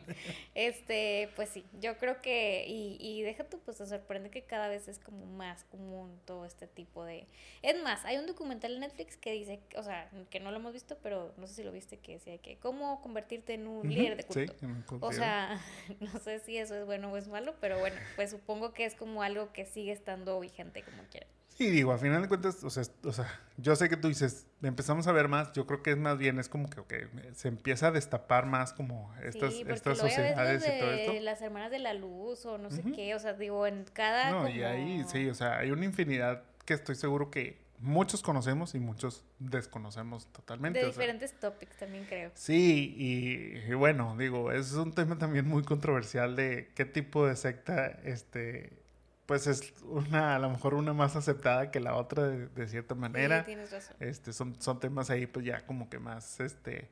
este, 0.55 1.29
pues 1.35 1.49
sí, 1.49 1.65
yo 1.79 1.97
creo 1.97 2.21
que, 2.21 2.65
y, 2.67 2.97
y 2.99 3.21
deja 3.23 3.43
tú, 3.43 3.59
pues 3.65 3.77
te 3.77 3.85
sorprende 3.85 4.29
que 4.29 4.43
cada 4.43 4.67
vez 4.67 4.87
es 4.87 4.99
como 4.99 5.25
más 5.25 5.63
común 5.65 6.19
todo 6.25 6.45
este 6.45 6.67
tipo 6.67 7.03
de... 7.03 7.27
Es 7.61 7.81
más, 7.81 8.05
hay 8.05 8.17
un 8.17 8.27
documental 8.27 8.73
en 8.73 8.81
Netflix 8.81 9.17
que 9.17 9.31
dice, 9.31 9.59
o 9.75 9.83
sea, 9.83 10.09
que 10.29 10.39
no 10.39 10.51
lo 10.51 10.57
hemos 10.57 10.73
visto, 10.73 10.97
pero 11.01 11.33
no 11.37 11.47
sé 11.47 11.55
si 11.55 11.63
lo 11.63 11.71
viste, 11.71 11.97
que 11.97 12.13
decía 12.13 12.37
que 12.37 12.57
cómo 12.57 13.01
convertirte 13.01 13.53
en 13.53 13.67
un 13.67 13.87
líder 13.87 14.17
de 14.17 14.23
culto. 14.23 14.55
o 14.99 15.11
sea, 15.11 15.59
no 15.99 16.19
sé 16.19 16.39
si 16.39 16.57
eso 16.57 16.75
es 16.75 16.85
bueno 16.85 17.11
o 17.11 17.17
es 17.17 17.27
malo, 17.27 17.55
pero 17.59 17.79
bueno, 17.79 17.95
pues 18.15 18.31
supongo 18.31 18.73
que 18.73 18.85
es 18.85 18.95
como 18.95 19.23
algo 19.23 19.51
que 19.53 19.65
sigue 19.65 19.91
estando 19.91 20.39
vigente 20.39 20.83
como 20.83 21.03
quiera. 21.09 21.27
Sí, 21.63 21.69
digo, 21.69 21.93
a 21.93 21.97
final 21.97 22.21
de 22.21 22.27
cuentas, 22.27 22.61
o 22.65 22.69
sea, 22.69 22.83
o 23.05 23.13
sea, 23.13 23.25
yo 23.55 23.73
sé 23.77 23.87
que 23.87 23.95
tú 23.95 24.09
dices, 24.09 24.47
empezamos 24.61 25.07
a 25.07 25.13
ver 25.13 25.29
más, 25.29 25.53
yo 25.53 25.65
creo 25.65 25.81
que 25.81 25.91
es 25.91 25.97
más 25.97 26.17
bien, 26.17 26.37
es 26.37 26.49
como 26.49 26.69
que 26.69 26.81
okay, 26.81 27.03
se 27.35 27.47
empieza 27.47 27.87
a 27.87 27.91
destapar 27.91 28.45
más 28.45 28.73
como 28.73 29.13
estas, 29.23 29.53
sí, 29.53 29.63
estas 29.69 29.97
sociedades 29.97 30.61
y 30.61 30.79
todo 30.81 30.91
esto. 30.91 31.13
Las 31.21 31.41
hermanas 31.41 31.71
de 31.71 31.79
la 31.79 31.93
luz 31.93 32.45
o 32.45 32.57
no 32.57 32.69
sé 32.69 32.83
qué, 32.93 33.15
o 33.15 33.19
sea, 33.19 33.31
digo, 33.31 33.65
en 33.65 33.85
cada... 33.93 34.29
No, 34.31 34.49
y 34.49 34.61
ahí 34.61 35.05
sí, 35.07 35.29
o 35.29 35.33
sea, 35.33 35.59
hay 35.59 35.71
una 35.71 35.85
infinidad 35.85 36.43
que 36.65 36.73
estoy 36.73 36.95
seguro 36.95 37.31
que 37.31 37.63
muchos 37.79 38.21
conocemos 38.21 38.75
y 38.75 38.81
muchos 38.81 39.23
desconocemos 39.39 40.27
totalmente. 40.33 40.79
De 40.79 40.87
diferentes 40.87 41.31
topics 41.39 41.77
también 41.77 42.03
creo. 42.09 42.31
Sí, 42.33 42.93
y, 42.97 43.71
y, 43.71 43.73
bueno, 43.73 44.17
digo, 44.17 44.51
es 44.51 44.73
un 44.73 44.91
tema 44.91 45.17
también 45.17 45.47
muy 45.47 45.63
controversial 45.63 46.35
de 46.35 46.73
qué 46.75 46.83
tipo 46.83 47.25
de 47.25 47.37
secta 47.37 47.87
este 48.03 48.82
pues 49.25 49.47
es 49.47 49.73
una, 49.83 50.35
a 50.35 50.39
lo 50.39 50.49
mejor 50.49 50.73
una 50.73 50.93
más 50.93 51.15
aceptada 51.15 51.71
que 51.71 51.79
la 51.79 51.95
otra 51.95 52.27
de, 52.27 52.67
cierta 52.67 52.95
manera. 52.95 53.39
Sí, 53.39 53.45
tienes 53.45 53.71
razón. 53.71 53.95
Este, 53.99 54.33
son, 54.33 54.61
son 54.61 54.79
temas 54.79 55.09
ahí 55.09 55.27
pues 55.27 55.45
ya 55.45 55.65
como 55.65 55.89
que 55.89 55.99
más, 55.99 56.39
este, 56.39 56.89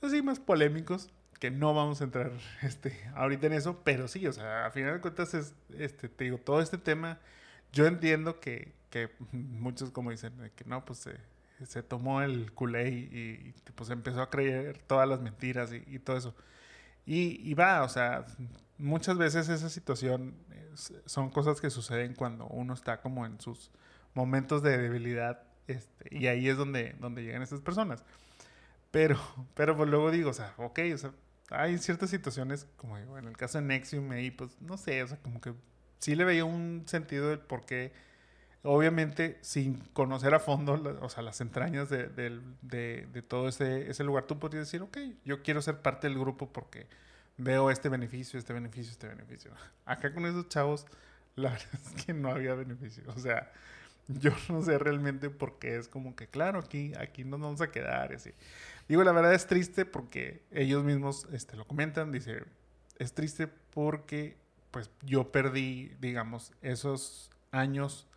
pues 0.00 0.12
sí, 0.12 0.22
más 0.22 0.38
polémicos, 0.38 1.10
que 1.38 1.50
no 1.50 1.74
vamos 1.74 2.00
a 2.00 2.04
entrar 2.04 2.30
este, 2.62 2.96
ahorita 3.14 3.46
en 3.46 3.54
eso, 3.54 3.80
pero 3.84 4.06
sí, 4.08 4.26
o 4.26 4.32
sea, 4.32 4.66
a 4.66 4.70
final 4.70 4.94
de 4.94 5.00
cuentas 5.00 5.34
es, 5.34 5.54
este, 5.78 6.08
te 6.08 6.24
digo, 6.24 6.38
todo 6.38 6.60
este 6.60 6.78
tema, 6.78 7.18
yo 7.72 7.86
entiendo 7.86 8.38
que, 8.38 8.72
que 8.90 9.10
muchos 9.32 9.90
como 9.90 10.10
dicen, 10.10 10.52
que 10.54 10.64
no, 10.64 10.84
pues 10.84 11.06
eh, 11.06 11.18
se 11.66 11.82
tomó 11.82 12.22
el 12.22 12.52
culé 12.52 12.90
y, 12.90 13.54
pues 13.74 13.90
empezó 13.90 14.20
a 14.22 14.30
creer 14.30 14.78
todas 14.86 15.08
las 15.08 15.20
mentiras 15.20 15.72
y, 15.72 15.98
todo 15.98 16.16
eso. 16.16 16.34
Y, 17.06 17.40
y, 17.48 17.54
va, 17.54 17.82
o 17.82 17.88
sea, 17.88 18.24
muchas 18.82 19.16
veces 19.16 19.48
esa 19.48 19.70
situación 19.70 20.34
son 21.06 21.30
cosas 21.30 21.60
que 21.60 21.70
suceden 21.70 22.14
cuando 22.14 22.46
uno 22.46 22.74
está 22.74 23.00
como 23.00 23.24
en 23.26 23.40
sus 23.40 23.70
momentos 24.14 24.62
de 24.62 24.76
debilidad 24.76 25.42
este, 25.66 26.08
y 26.10 26.26
ahí 26.26 26.48
es 26.48 26.56
donde, 26.56 26.96
donde 26.98 27.22
llegan 27.22 27.42
estas 27.42 27.60
personas. 27.60 28.04
Pero, 28.90 29.18
pero 29.54 29.76
pues 29.76 29.88
luego 29.88 30.10
digo, 30.10 30.30
o 30.30 30.34
sea, 30.34 30.54
ok, 30.56 30.80
o 30.94 30.98
sea, 30.98 31.12
hay 31.50 31.78
ciertas 31.78 32.10
situaciones, 32.10 32.66
como 32.76 32.98
digo, 32.98 33.18
en 33.18 33.26
el 33.26 33.36
caso 33.36 33.58
de 33.58 33.64
Nexium, 33.64 34.10
ahí, 34.10 34.30
pues 34.30 34.60
no 34.60 34.76
sé, 34.76 35.02
o 35.02 35.08
sea, 35.08 35.18
como 35.18 35.40
que 35.40 35.54
sí 35.98 36.14
le 36.14 36.24
veía 36.24 36.44
un 36.44 36.84
sentido 36.86 37.28
del 37.28 37.38
por 37.38 37.64
qué, 37.64 37.92
obviamente, 38.62 39.38
sin 39.42 39.76
conocer 39.92 40.34
a 40.34 40.40
fondo, 40.40 40.98
o 41.00 41.08
sea, 41.08 41.22
las 41.22 41.40
entrañas 41.40 41.88
de, 41.88 42.08
de, 42.08 43.22
todo 43.22 43.48
ese, 43.48 43.90
ese 43.90 44.04
lugar, 44.04 44.24
tú 44.24 44.38
podrías 44.38 44.66
decir, 44.66 44.82
ok, 44.82 44.98
yo 45.24 45.42
quiero 45.42 45.60
ser 45.62 45.82
parte 45.82 46.08
del 46.08 46.18
grupo 46.18 46.52
porque 46.52 46.86
veo 47.36 47.70
este 47.70 47.88
beneficio, 47.88 48.38
este 48.38 48.52
beneficio, 48.52 48.92
este 48.92 49.08
beneficio. 49.08 49.50
Acá 49.84 50.12
con 50.12 50.26
esos 50.26 50.48
chavos, 50.48 50.86
la 51.34 51.50
verdad 51.52 51.80
es 51.96 52.04
que 52.04 52.12
no 52.12 52.30
había 52.30 52.54
beneficio, 52.54 53.04
o 53.08 53.18
sea, 53.18 53.50
yo 54.08 54.30
no 54.48 54.62
sé 54.62 54.78
realmente 54.78 55.30
por 55.30 55.58
qué 55.58 55.76
es 55.76 55.88
como 55.88 56.14
que, 56.16 56.26
claro, 56.26 56.58
aquí, 56.58 56.92
aquí 56.98 57.24
nos 57.24 57.40
vamos 57.40 57.60
a 57.60 57.70
quedar 57.70 58.12
así. 58.12 58.30
Digo, 58.88 59.04
la 59.04 59.12
verdad 59.12 59.34
es 59.34 59.46
triste 59.46 59.84
porque 59.84 60.42
ellos 60.50 60.84
mismos 60.84 61.26
este, 61.32 61.56
lo 61.56 61.66
comentan, 61.66 62.12
dice, 62.12 62.44
es 62.98 63.12
triste 63.14 63.46
porque 63.46 64.36
pues 64.70 64.90
yo 65.02 65.30
perdí, 65.30 65.94
digamos, 66.00 66.52
esos 66.62 67.30
años, 67.50 68.08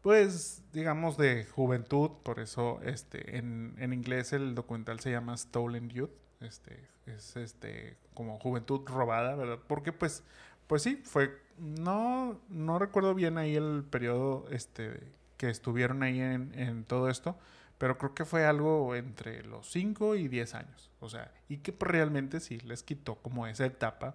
pues, 0.00 0.62
digamos, 0.72 1.18
de 1.18 1.44
juventud, 1.44 2.10
por 2.22 2.40
eso 2.40 2.80
este, 2.82 3.36
en, 3.36 3.74
en 3.78 3.92
inglés 3.92 4.32
el 4.32 4.54
documental 4.54 4.98
se 5.00 5.10
llama 5.10 5.36
Stolen 5.36 5.90
Youth, 5.90 6.10
este, 6.40 6.88
es 7.06 7.36
este, 7.36 7.96
como 8.14 8.38
juventud 8.38 8.82
robada, 8.86 9.34
¿verdad? 9.34 9.58
Porque 9.66 9.92
pues, 9.92 10.24
pues 10.66 10.82
sí, 10.82 10.96
fue, 11.04 11.38
no, 11.58 12.40
no 12.48 12.78
recuerdo 12.78 13.14
bien 13.14 13.38
ahí 13.38 13.56
el 13.56 13.84
periodo 13.88 14.46
este, 14.50 15.00
que 15.36 15.50
estuvieron 15.50 16.02
ahí 16.02 16.20
en, 16.20 16.52
en 16.58 16.84
todo 16.84 17.08
esto, 17.08 17.36
pero 17.78 17.98
creo 17.98 18.14
que 18.14 18.24
fue 18.24 18.44
algo 18.44 18.94
entre 18.94 19.42
los 19.42 19.70
5 19.70 20.14
y 20.14 20.28
10 20.28 20.54
años. 20.54 20.90
O 21.00 21.08
sea, 21.08 21.32
y 21.48 21.58
que 21.58 21.72
pues, 21.72 21.90
realmente 21.90 22.38
sí 22.38 22.60
les 22.60 22.82
quitó 22.82 23.16
como 23.16 23.46
esa 23.46 23.66
etapa, 23.66 24.14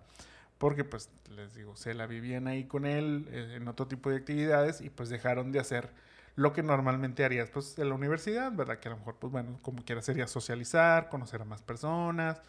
porque 0.58 0.84
pues 0.84 1.10
les 1.36 1.53
digo, 1.53 1.75
se 1.75 1.94
la 1.94 2.08
vivían 2.08 2.48
ahí 2.48 2.63
con 2.63 2.86
él 2.86 3.27
eh, 3.29 3.56
en 3.58 3.67
otro 3.67 3.88
tipo 3.88 4.10
de 4.10 4.15
actividades 4.15 4.82
y 4.82 4.89
pues 4.89 5.10
dejaron 5.10 5.51
de 5.51 5.60
hacer 5.60 5.91
lo 6.38 6.53
que 6.53 6.62
normalmente 6.62 7.25
harías 7.25 7.50
pues 7.50 7.77
en 7.79 7.89
la 7.89 7.96
universidad, 7.96 8.51
¿verdad? 8.51 8.79
Que 8.79 8.89
a 8.89 8.91
lo 8.91 8.98
mejor 8.98 9.15
pues 9.15 9.34
bueno, 9.34 9.60
como 9.63 9.84
quiera 9.84 10.03
sería 10.03 10.27
socializar, 10.27 11.10
conocer 11.10 11.41
a 11.41 11.46
más 11.46 11.63
personas, 11.63 12.41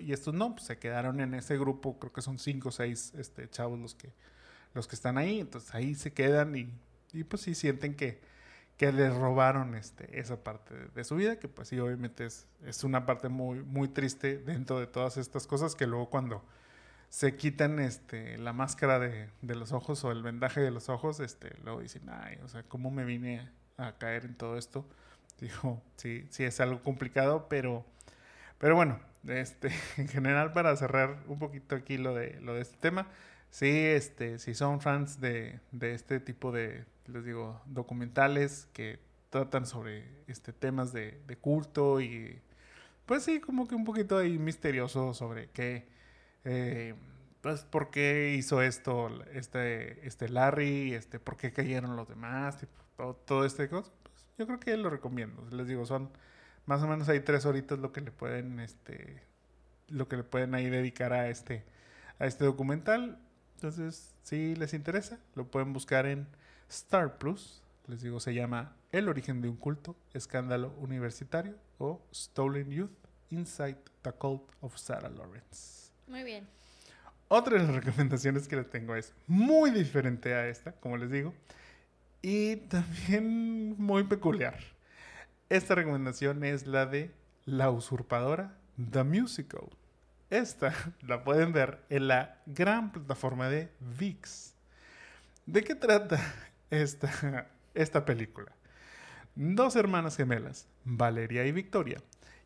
y 0.00 0.12
estos 0.12 0.34
no, 0.34 0.54
pues 0.54 0.66
se 0.66 0.78
quedaron 0.78 1.20
en 1.20 1.32
ese 1.34 1.56
grupo, 1.56 1.98
creo 1.98 2.12
que 2.12 2.22
son 2.22 2.40
5 2.40 2.68
o 2.68 2.72
6 2.72 3.14
este, 3.16 3.48
chavos 3.48 3.78
los 3.78 3.94
que, 3.94 4.12
los 4.74 4.88
que 4.88 4.96
están 4.96 5.16
ahí, 5.16 5.38
entonces 5.38 5.72
ahí 5.76 5.94
se 5.94 6.12
quedan 6.12 6.56
y, 6.56 6.68
y 7.12 7.22
pues 7.22 7.42
sí 7.42 7.54
sienten 7.54 7.94
que, 7.94 8.20
que 8.76 8.90
les 8.90 9.14
robaron 9.14 9.76
este, 9.76 10.18
esa 10.18 10.42
parte 10.42 10.74
de, 10.74 11.04
su 11.04 11.14
vida, 11.14 11.38
que 11.38 11.46
pues 11.46 11.68
sí, 11.68 11.78
obviamente 11.78 12.26
es, 12.26 12.48
es, 12.66 12.82
una 12.82 13.06
parte 13.06 13.28
muy, 13.28 13.62
muy 13.62 13.86
triste 13.86 14.38
dentro 14.38 14.80
de 14.80 14.88
todas 14.88 15.18
estas 15.18 15.46
cosas 15.46 15.76
que 15.76 15.86
luego 15.86 16.10
cuando 16.10 16.42
se 17.14 17.36
quitan 17.36 17.78
este, 17.78 18.36
la 18.38 18.52
máscara 18.52 18.98
de, 18.98 19.28
de 19.40 19.54
los 19.54 19.70
ojos 19.70 20.02
o 20.02 20.10
el 20.10 20.24
vendaje 20.24 20.60
de 20.60 20.72
los 20.72 20.88
ojos, 20.88 21.20
este, 21.20 21.52
luego 21.62 21.80
dicen, 21.80 22.02
ay, 22.08 22.40
o 22.42 22.48
sea, 22.48 22.64
¿cómo 22.64 22.90
me 22.90 23.04
vine 23.04 23.48
a 23.76 23.92
caer 23.98 24.24
en 24.24 24.34
todo 24.34 24.58
esto? 24.58 24.84
Digo, 25.40 25.80
sí, 25.94 26.26
sí 26.30 26.42
es 26.42 26.58
algo 26.58 26.82
complicado, 26.82 27.46
pero, 27.48 27.86
pero 28.58 28.74
bueno, 28.74 28.98
este, 29.28 29.70
en 29.96 30.08
general 30.08 30.52
para 30.52 30.74
cerrar 30.74 31.22
un 31.28 31.38
poquito 31.38 31.76
aquí 31.76 31.98
lo 31.98 32.16
de, 32.16 32.40
lo 32.40 32.54
de 32.54 32.62
este 32.62 32.78
tema, 32.78 33.06
sí, 33.48 33.70
este, 33.70 34.40
si 34.40 34.52
son 34.52 34.80
fans 34.80 35.20
de, 35.20 35.60
de 35.70 35.94
este 35.94 36.18
tipo 36.18 36.50
de, 36.50 36.84
les 37.06 37.24
digo, 37.24 37.62
documentales 37.66 38.66
que 38.72 38.98
tratan 39.30 39.66
sobre 39.66 40.04
este 40.26 40.52
temas 40.52 40.92
de, 40.92 41.22
culto 41.40 42.00
y 42.00 42.40
pues 43.06 43.22
sí, 43.22 43.38
como 43.38 43.68
que 43.68 43.76
un 43.76 43.84
poquito 43.84 44.18
ahí 44.18 44.36
misterioso 44.36 45.14
sobre 45.14 45.48
qué, 45.50 45.86
eh, 46.44 46.94
pues 47.44 47.60
por 47.60 47.90
qué 47.90 48.34
hizo 48.38 48.62
esto 48.62 49.10
este, 49.34 50.06
este 50.06 50.30
Larry, 50.30 50.94
este, 50.94 51.20
por 51.20 51.36
qué 51.36 51.52
cayeron 51.52 51.94
los 51.94 52.08
demás, 52.08 52.56
todo, 53.26 53.44
este 53.44 53.68
cosa, 53.68 53.92
pues 54.02 54.14
yo 54.38 54.46
creo 54.46 54.58
que 54.58 54.74
lo 54.78 54.88
recomiendo. 54.88 55.46
Les 55.50 55.68
digo, 55.68 55.84
son 55.84 56.08
más 56.64 56.82
o 56.82 56.86
menos 56.86 57.06
hay 57.10 57.20
tres 57.20 57.44
horitas 57.44 57.78
lo 57.78 57.92
que 57.92 58.00
le 58.00 58.12
pueden, 58.12 58.60
este, 58.60 59.22
lo 59.88 60.08
que 60.08 60.16
le 60.16 60.22
pueden 60.24 60.54
ahí 60.54 60.70
dedicar 60.70 61.12
a 61.12 61.28
este, 61.28 61.66
a 62.18 62.24
este 62.24 62.46
documental. 62.46 63.18
Entonces, 63.56 64.14
si 64.22 64.56
les 64.56 64.72
interesa, 64.72 65.18
lo 65.34 65.46
pueden 65.46 65.74
buscar 65.74 66.06
en 66.06 66.26
Star 66.70 67.18
Plus, 67.18 67.62
les 67.88 68.00
digo, 68.00 68.20
se 68.20 68.32
llama 68.32 68.74
El 68.90 69.06
origen 69.06 69.42
de 69.42 69.50
un 69.50 69.56
culto, 69.58 69.96
escándalo 70.14 70.74
universitario 70.78 71.56
o 71.76 72.00
Stolen 72.10 72.70
Youth, 72.70 72.96
Inside 73.28 73.76
the 74.00 74.12
Cult 74.12 74.50
of 74.62 74.78
Sarah 74.78 75.10
Lawrence. 75.10 75.92
Muy 76.06 76.24
bien. 76.24 76.48
Otra 77.36 77.58
de 77.58 77.66
las 77.66 77.74
recomendaciones 77.84 78.46
que 78.46 78.54
les 78.54 78.70
tengo 78.70 78.94
es 78.94 79.12
muy 79.26 79.72
diferente 79.72 80.34
a 80.34 80.46
esta, 80.46 80.70
como 80.70 80.96
les 80.96 81.10
digo, 81.10 81.34
y 82.22 82.54
también 82.54 83.74
muy 83.76 84.04
peculiar. 84.04 84.56
Esta 85.48 85.74
recomendación 85.74 86.44
es 86.44 86.68
la 86.68 86.86
de 86.86 87.10
La 87.44 87.72
usurpadora, 87.72 88.56
The 88.88 89.02
Musical. 89.02 89.68
Esta 90.30 90.72
la 91.00 91.24
pueden 91.24 91.52
ver 91.52 91.80
en 91.90 92.06
la 92.06 92.40
gran 92.46 92.92
plataforma 92.92 93.48
de 93.48 93.68
VIX. 93.80 94.54
¿De 95.44 95.64
qué 95.64 95.74
trata 95.74 96.20
esta, 96.70 97.50
esta 97.74 98.04
película. 98.04 98.52
Dos 99.34 99.74
hermanas 99.74 100.16
gemelas, 100.16 100.68
Valeria 100.84 101.44
y 101.44 101.50
Victoria, 101.50 102.00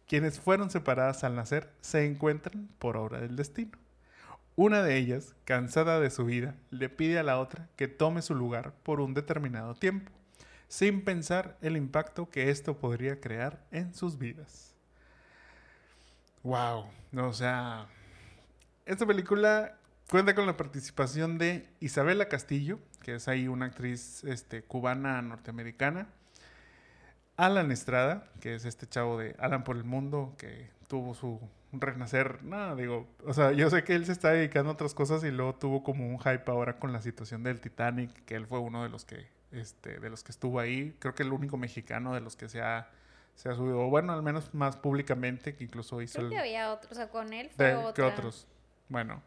quienes 0.07 0.40
fueron 0.40 0.70
separadas 0.70 1.24
al 1.24 1.35
nacer, 1.35 1.70
se 1.83 2.07
encuentran 2.07 2.70
por 2.79 2.96
obra 2.96 3.20
del 3.20 3.37
destino. 3.37 3.77
Una 4.59 4.83
de 4.83 4.97
ellas, 4.97 5.37
cansada 5.44 6.01
de 6.01 6.11
su 6.11 6.25
vida, 6.25 6.57
le 6.71 6.88
pide 6.88 7.21
a 7.21 7.23
la 7.23 7.38
otra 7.38 7.68
que 7.77 7.87
tome 7.87 8.23
su 8.23 8.35
lugar 8.35 8.75
por 8.83 9.01
un 9.01 9.14
determinado 9.14 9.77
tiempo, 9.77 10.11
sin 10.66 11.05
pensar 11.05 11.57
el 11.61 11.77
impacto 11.77 12.29
que 12.29 12.51
esto 12.51 12.77
podría 12.77 13.21
crear 13.21 13.64
en 13.71 13.94
sus 13.94 14.18
vidas. 14.18 14.75
Wow, 16.42 16.87
o 17.18 17.33
sea, 17.33 17.87
esta 18.85 19.07
película 19.07 19.79
cuenta 20.11 20.35
con 20.35 20.44
la 20.47 20.57
participación 20.57 21.38
de 21.38 21.68
Isabela 21.79 22.27
Castillo, 22.27 22.81
que 23.05 23.14
es 23.14 23.29
ahí 23.29 23.47
una 23.47 23.66
actriz 23.66 24.25
este, 24.25 24.64
cubana 24.64 25.23
norteamericana. 25.23 26.09
Alan 27.37 27.71
Estrada, 27.71 28.29
que 28.40 28.57
es 28.57 28.64
este 28.64 28.88
chavo 28.88 29.21
de 29.21 29.37
Alan 29.38 29.62
por 29.62 29.77
el 29.77 29.85
Mundo, 29.85 30.35
que 30.37 30.68
tuvo 30.88 31.14
su 31.14 31.40
renacer. 31.72 32.42
No, 32.42 32.76
digo, 32.76 33.07
o 33.24 33.35
sea, 33.35 33.52
yo 33.52 33.68
sé 33.70 33.85
que 33.85 33.94
él 33.94 34.07
se 34.07 34.12
está 34.12 34.31
dedicando 34.31 34.70
a 34.70 34.72
otras 34.74 34.94
cosas 34.94 35.22
y 35.24 35.31
luego 35.31 35.54
tuvo 35.54 35.83
como 35.83 36.09
un 36.09 36.18
hype 36.18 36.50
ahora 36.50 36.78
con 36.78 36.92
la 36.92 37.02
situación 37.02 37.42
del 37.42 37.61
Titanic, 37.61 38.24
que 38.24 38.35
él 38.35 38.46
fue 38.46 38.59
uno 38.59 38.83
de 38.83 38.88
los 38.88 39.04
que, 39.04 39.28
este, 39.52 40.00
de 40.00 40.11
los 40.11 40.22
que 40.22 40.33
estuvo 40.33 40.61
ahí. 40.61 40.96
Creo 40.98 41.14
que 41.14 41.22
el 41.22 41.33
único 41.33 41.57
mexicano 41.57 42.14
de 42.14 42.20
los 42.20 42.37
que 42.37 42.48
se 42.48 42.62
ha, 42.62 42.90
se 43.35 43.48
ha 43.48 43.54
subido, 43.54 43.88
bueno, 43.88 44.12
al 44.12 44.22
menos 44.22 44.54
más 44.54 44.76
públicamente, 44.76 45.54
que 45.54 45.64
incluso 45.64 46.00
hizo 46.00 46.18
Creo 46.18 46.31
que 46.31 46.38
había 46.38 46.72
otros, 46.72 46.92
o 46.92 46.94
sea, 46.94 47.09
con 47.09 47.33
él 47.33 47.50
fue 47.50 47.66
de, 47.66 47.92
¿Qué 47.94 48.02
otros? 48.02 48.46
Bueno, 48.88 49.22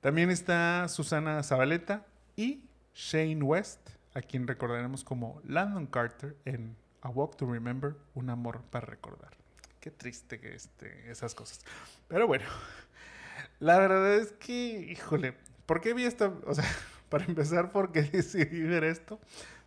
también 0.00 0.30
está 0.30 0.88
Susana 0.88 1.42
Zabaleta 1.42 2.04
y 2.34 2.64
Shane 2.94 3.42
West, 3.42 3.90
a 4.14 4.22
quien 4.22 4.46
recordaremos 4.46 5.04
como 5.04 5.40
Landon 5.44 5.86
Carter 5.86 6.36
en 6.44 6.76
A 7.02 7.10
Walk 7.10 7.36
to 7.36 7.46
Remember, 7.46 7.94
Un 8.14 8.30
amor 8.30 8.62
para 8.70 8.86
recordar. 8.86 9.45
Qué 9.86 9.92
triste 9.92 10.40
que 10.40 10.52
este, 10.52 11.08
esas 11.12 11.36
cosas. 11.36 11.60
Pero 12.08 12.26
bueno, 12.26 12.44
la 13.60 13.78
verdad 13.78 14.16
es 14.16 14.32
que, 14.32 14.80
híjole, 14.90 15.34
¿por 15.64 15.80
qué 15.80 15.94
vi 15.94 16.02
esta? 16.02 16.32
O 16.44 16.54
sea, 16.56 16.64
para 17.08 17.24
empezar, 17.24 17.70
¿por 17.70 17.92
qué 17.92 18.02
decidí 18.12 18.62
ver 18.62 18.82
esto? 18.82 19.20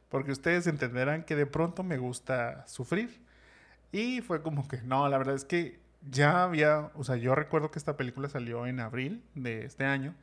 Porque 0.09 0.33
ustedes 0.33 0.67
entenderán 0.67 1.23
que 1.23 1.37
de 1.37 1.45
pronto 1.45 1.83
me 1.83 1.97
gusta 1.97 2.67
sufrir. 2.67 3.21
Y 3.93 4.19
fue 4.19 4.41
como 4.41 4.67
que, 4.67 4.81
no, 4.81 5.07
la 5.07 5.17
verdad 5.17 5.35
es 5.35 5.45
que 5.45 5.79
ya 6.11 6.43
había, 6.43 6.91
o 6.95 7.05
sea, 7.05 7.15
yo 7.15 7.33
recuerdo 7.33 7.71
que 7.71 7.79
esta 7.79 7.95
película 7.95 8.27
salió 8.27 8.67
en 8.67 8.81
abril 8.81 9.23
de 9.35 9.63
este 9.63 9.85
año. 9.85 10.15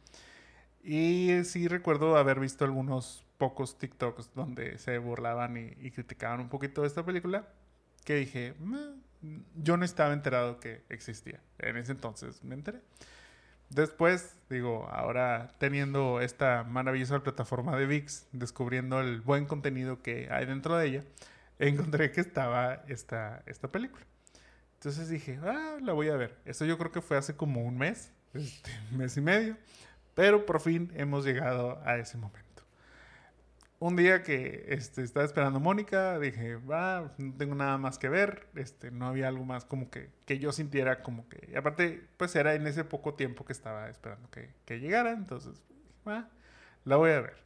Y 0.85 1.30
sí 1.44 1.68
recuerdo 1.68 2.18
haber 2.18 2.38
visto 2.38 2.66
algunos 2.66 3.24
pocos 3.38 3.78
TikToks 3.78 4.35
donde 4.35 4.76
se 4.76 4.98
burlaban 4.98 5.56
y, 5.56 5.90
criticaban 5.90 6.40
un 6.40 6.50
poquito 6.50 6.85
esta 6.85 7.02
película, 7.02 7.48
que 8.04 8.16
dije, 8.16 8.52
yo 9.57 9.76
no 9.76 9.85
estaba 9.85 10.12
enterado 10.12 10.61
que 10.61 10.85
existía. 10.88 11.40
En 11.59 11.76
ese 11.76 11.92
entonces 11.92 12.42
me 12.44 12.55
enteré. 12.55 12.81
Después, 13.70 14.37
digo, 14.48 14.88
ahora 14.90 15.55
teniendo 15.59 16.20
esta 16.20 16.62
maravillosa 16.64 17.22
plataforma 17.22 17.76
de 17.76 17.87
VIX, 17.87 18.26
descubriendo 18.33 19.00
el 19.00 19.20
buen 19.20 19.46
contenido 19.46 20.02
que 20.02 20.29
hay 20.31 20.46
dentro 20.46 20.76
de 20.76 20.87
ella, 20.87 21.05
encontré 21.59 22.12
que 22.12 22.20
estaba 22.20 22.85
esta, 22.87 23.42
esta 23.46 23.68
película. 23.68 24.05
Entonces 24.74 25.09
dije, 25.09 25.40
ah, 25.42 25.79
la 25.83 25.94
voy 25.94 26.11
a 26.11 26.16
ver. 26.16 26.37
Esto 26.44 26.64
yo 26.64 26.79
creo 26.79 26.92
que 26.92 27.00
fue 27.00 27.16
hace 27.16 27.35
como 27.35 27.64
un 27.64 27.76
mes, 27.76 28.12
este, 28.35 28.70
mes 28.92 29.16
y 29.16 29.20
medio. 29.20 29.57
Pero 30.14 30.46
por 30.46 30.61
fin 30.61 30.92
hemos 30.94 31.24
llegado 31.24 31.83
a 31.85 31.96
ese 31.98 32.16
momento. 32.16 32.45
Un 33.79 33.95
día 33.95 34.23
que 34.23 34.65
este, 34.69 35.03
estaba 35.03 35.27
esperando 35.27 35.59
a 35.59 35.61
Mónica, 35.61 36.19
dije, 36.19 36.57
va, 36.57 37.12
no 37.19 37.35
tengo 37.35 37.55
nada 37.55 37.77
más 37.77 37.99
que 37.99 38.09
ver. 38.09 38.47
Este, 38.55 38.91
no 38.91 39.07
había 39.07 39.29
algo 39.29 39.45
más 39.45 39.67
como 39.67 39.91
que, 39.91 40.11
que 40.25 40.39
yo 40.39 40.51
sintiera 40.53 41.03
como 41.03 41.29
que... 41.29 41.51
Y 41.53 41.57
aparte, 41.57 42.03
pues 42.17 42.35
era 42.37 42.55
en 42.55 42.67
ese 42.67 42.85
poco 42.85 43.15
tiempo 43.15 43.45
que 43.45 43.53
estaba 43.53 43.91
esperando 43.91 44.31
que, 44.31 44.81
llegara. 44.81 45.11
Entonces, 45.11 45.62
va, 46.09 46.31
la 46.85 46.97
voy 46.97 47.11
a 47.11 47.21
ver. 47.21 47.37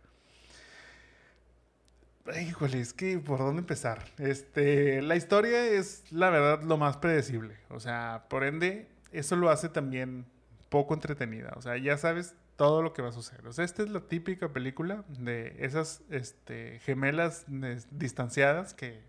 Híjole, 2.41 2.81
es 2.81 2.93
que 2.93 3.19
por 3.19 3.41
dónde 3.41 3.61
empezar. 3.61 4.05
Este, 4.19 5.03
la 5.03 5.17
historia 5.17 5.67
es 5.67 6.05
la 6.13 6.31
verdad 6.31 6.63
lo 6.63 6.77
más 6.77 6.97
predecible. 6.99 7.57
O 7.71 7.81
sea, 7.81 8.27
por 8.29 8.45
ende, 8.45 8.89
eso 9.11 9.35
lo 9.35 9.51
hace 9.51 9.69
también 9.69 10.27
poco 10.69 10.95
entretenida. 10.95 11.53
O 11.57 11.61
sea, 11.63 11.77
ya 11.77 11.99
sabes 11.99 12.37
todo 12.61 12.83
lo 12.83 12.93
que 12.93 13.01
va 13.01 13.09
a 13.09 13.13
suceder. 13.13 13.47
O 13.47 13.55
sea, 13.55 13.65
esta 13.65 13.83
es 13.83 13.89
la 13.89 14.01
típica 14.01 14.51
película 14.51 15.03
de 15.09 15.57
esas 15.61 16.03
este, 16.11 16.79
gemelas 16.81 17.47
distanciadas 17.91 18.75
que 18.75 19.01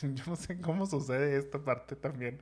yo 0.00 0.24
no 0.26 0.34
sé 0.34 0.58
cómo 0.62 0.86
sucede 0.86 1.36
esta 1.36 1.58
parte 1.58 1.94
también. 1.94 2.40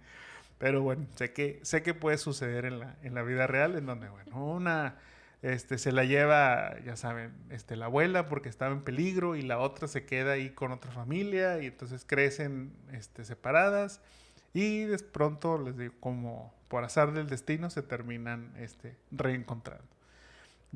Pero 0.59 0.81
bueno, 0.81 1.09
sé 1.17 1.33
que, 1.33 1.59
sé 1.65 1.83
que 1.83 1.93
puede 1.93 2.19
suceder 2.19 2.67
en 2.67 2.79
la, 2.79 2.95
en 3.03 3.15
la 3.15 3.25
vida 3.25 3.49
real, 3.49 3.75
en 3.75 3.85
donde, 3.85 4.09
bueno, 4.09 4.45
una 4.45 4.95
este, 5.43 5.77
se 5.77 5.91
la 5.91 6.05
lleva, 6.05 6.79
ya 6.85 6.95
saben, 6.95 7.33
este, 7.51 7.75
la 7.75 7.87
abuela 7.87 8.29
porque 8.29 8.49
estaba 8.49 8.73
en 8.73 8.85
peligro 8.85 9.35
y 9.35 9.43
la 9.43 9.59
otra 9.59 9.89
se 9.89 10.07
queda 10.07 10.35
ahí 10.35 10.51
con 10.51 10.71
otra 10.71 10.93
familia 10.93 11.61
y 11.61 11.67
entonces 11.67 12.05
crecen 12.07 12.73
este, 12.93 13.25
separadas 13.25 14.01
y 14.53 14.85
de 14.85 14.99
pronto, 15.01 15.59
les 15.59 15.77
digo, 15.77 15.95
como 15.99 16.55
por 16.69 16.85
azar 16.85 17.13
del 17.13 17.27
destino, 17.27 17.71
se 17.71 17.83
terminan 17.83 18.55
este, 18.57 18.97
reencontrando. 19.11 19.95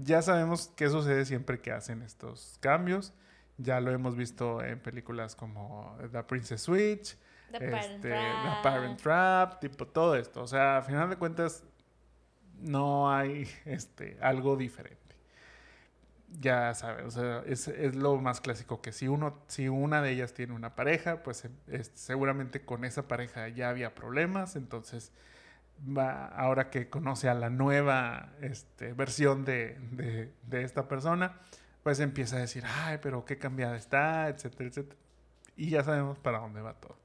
Ya 0.03 0.23
sabemos 0.23 0.71
qué 0.77 0.89
sucede 0.89 1.25
siempre 1.25 1.61
que 1.61 1.73
hacen 1.73 2.03
estos 2.03 2.59
cambios. 2.61 3.13
Ya 3.57 3.81
lo 3.81 3.91
hemos 3.91 4.17
visto 4.17 4.63
en 4.63 4.79
películas 4.79 5.35
como 5.35 5.97
The 6.13 6.23
Princess 6.23 6.63
Switch, 6.63 7.17
The 7.51 7.59
Parent 7.59 7.95
este, 7.97 8.09
Trap. 8.09 8.45
The 8.45 8.63
Parent 8.63 9.03
Trap, 9.03 9.61
tipo 9.61 9.87
todo 9.87 10.15
esto. 10.15 10.43
O 10.43 10.47
sea, 10.47 10.79
a 10.79 10.83
final 10.83 11.11
de 11.11 11.17
cuentas, 11.17 11.65
no 12.61 13.13
hay 13.13 13.49
este, 13.65 14.17
algo 14.21 14.57
diferente. 14.57 14.99
Ya 16.41 16.75
sabes, 16.75 17.07
o 17.07 17.11
sea, 17.11 17.43
es, 17.47 17.69
es, 17.69 17.97
lo 17.97 18.19
más 18.19 18.43
clásico 18.43 18.83
que 18.83 18.93
si 18.93 19.09
uno, 19.09 19.43
si 19.49 19.69
una 19.69 20.03
de 20.03 20.11
ellas 20.13 20.35
tiene 20.35 20.53
una 20.53 20.75
pareja, 20.75 21.23
pues 21.23 21.49
es, 21.67 21.91
seguramente 21.95 22.67
con 22.67 22.85
esa 22.85 23.09
pareja 23.09 23.49
ya 23.49 23.71
había 23.71 23.95
problemas, 23.95 24.55
entonces 24.55 25.11
va, 25.87 26.27
ahora 26.27 26.71
que 26.71 26.88
conoce 26.88 27.29
a 27.29 27.35
la 27.35 27.51
nueva 27.51 28.33
este, 28.41 28.93
versión 28.93 29.45
de, 29.45 29.79
de, 29.93 30.33
de, 30.43 30.62
esta 30.62 30.88
persona, 30.88 31.38
pues 31.83 32.01
empieza 32.01 32.37
a 32.37 32.41
decir, 32.41 32.64
ay, 32.67 32.99
pero 33.03 33.25
qué 33.25 33.38
cambiada 33.38 33.77
está, 33.77 34.29
etcétera, 34.29 34.69
etcétera. 34.69 35.01
Y 35.57 35.71
ya 35.71 35.85
sabemos 35.85 36.19
para 36.19 36.38
dónde 36.38 36.61
va 36.61 36.75
todo. 36.75 36.97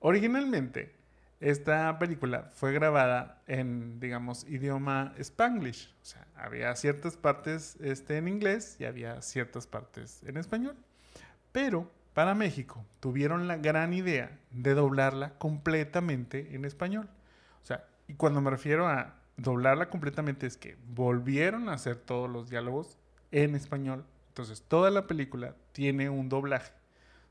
Originalmente, 0.00 0.94
esta 1.40 1.98
película 1.98 2.50
fue 2.54 2.72
grabada 2.72 3.42
en, 3.46 4.00
digamos, 4.00 4.44
idioma 4.48 5.12
spanglish. 5.18 5.94
O 6.00 6.04
sea, 6.04 6.26
había 6.34 6.74
ciertas 6.76 7.16
partes 7.16 7.76
este, 7.80 8.16
en 8.16 8.28
inglés 8.28 8.76
y 8.78 8.84
había 8.84 9.20
ciertas 9.20 9.66
partes 9.66 10.22
en 10.24 10.38
español. 10.38 10.76
Pero 11.52 11.90
para 12.14 12.34
México 12.34 12.86
tuvieron 13.00 13.48
la 13.48 13.58
gran 13.58 13.92
idea 13.92 14.38
de 14.50 14.72
doblarla 14.72 15.38
completamente 15.38 16.54
en 16.54 16.64
español. 16.64 17.08
O 17.66 17.68
sea, 17.68 17.84
y 18.06 18.14
cuando 18.14 18.40
me 18.40 18.48
refiero 18.48 18.86
a 18.86 19.16
doblarla 19.36 19.90
completamente 19.90 20.46
es 20.46 20.56
que 20.56 20.76
volvieron 20.86 21.68
a 21.68 21.72
hacer 21.72 21.96
todos 21.96 22.30
los 22.30 22.48
diálogos 22.48 22.96
en 23.32 23.56
español. 23.56 24.04
Entonces, 24.28 24.62
toda 24.62 24.92
la 24.92 25.08
película 25.08 25.56
tiene 25.72 26.08
un 26.08 26.28
doblaje. 26.28 26.70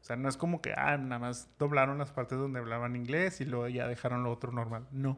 O 0.01 0.03
sea, 0.03 0.17
no 0.17 0.27
es 0.27 0.35
como 0.35 0.61
que, 0.61 0.73
ah, 0.75 0.97
nada 0.97 1.19
más 1.19 1.47
doblaron 1.57 1.99
las 1.99 2.11
partes 2.11 2.37
donde 2.37 2.59
hablaban 2.59 2.97
inglés 2.97 3.39
y 3.39 3.45
luego 3.45 3.69
ya 3.69 3.87
dejaron 3.87 4.23
lo 4.23 4.31
otro 4.33 4.51
normal. 4.51 4.85
No. 4.91 5.17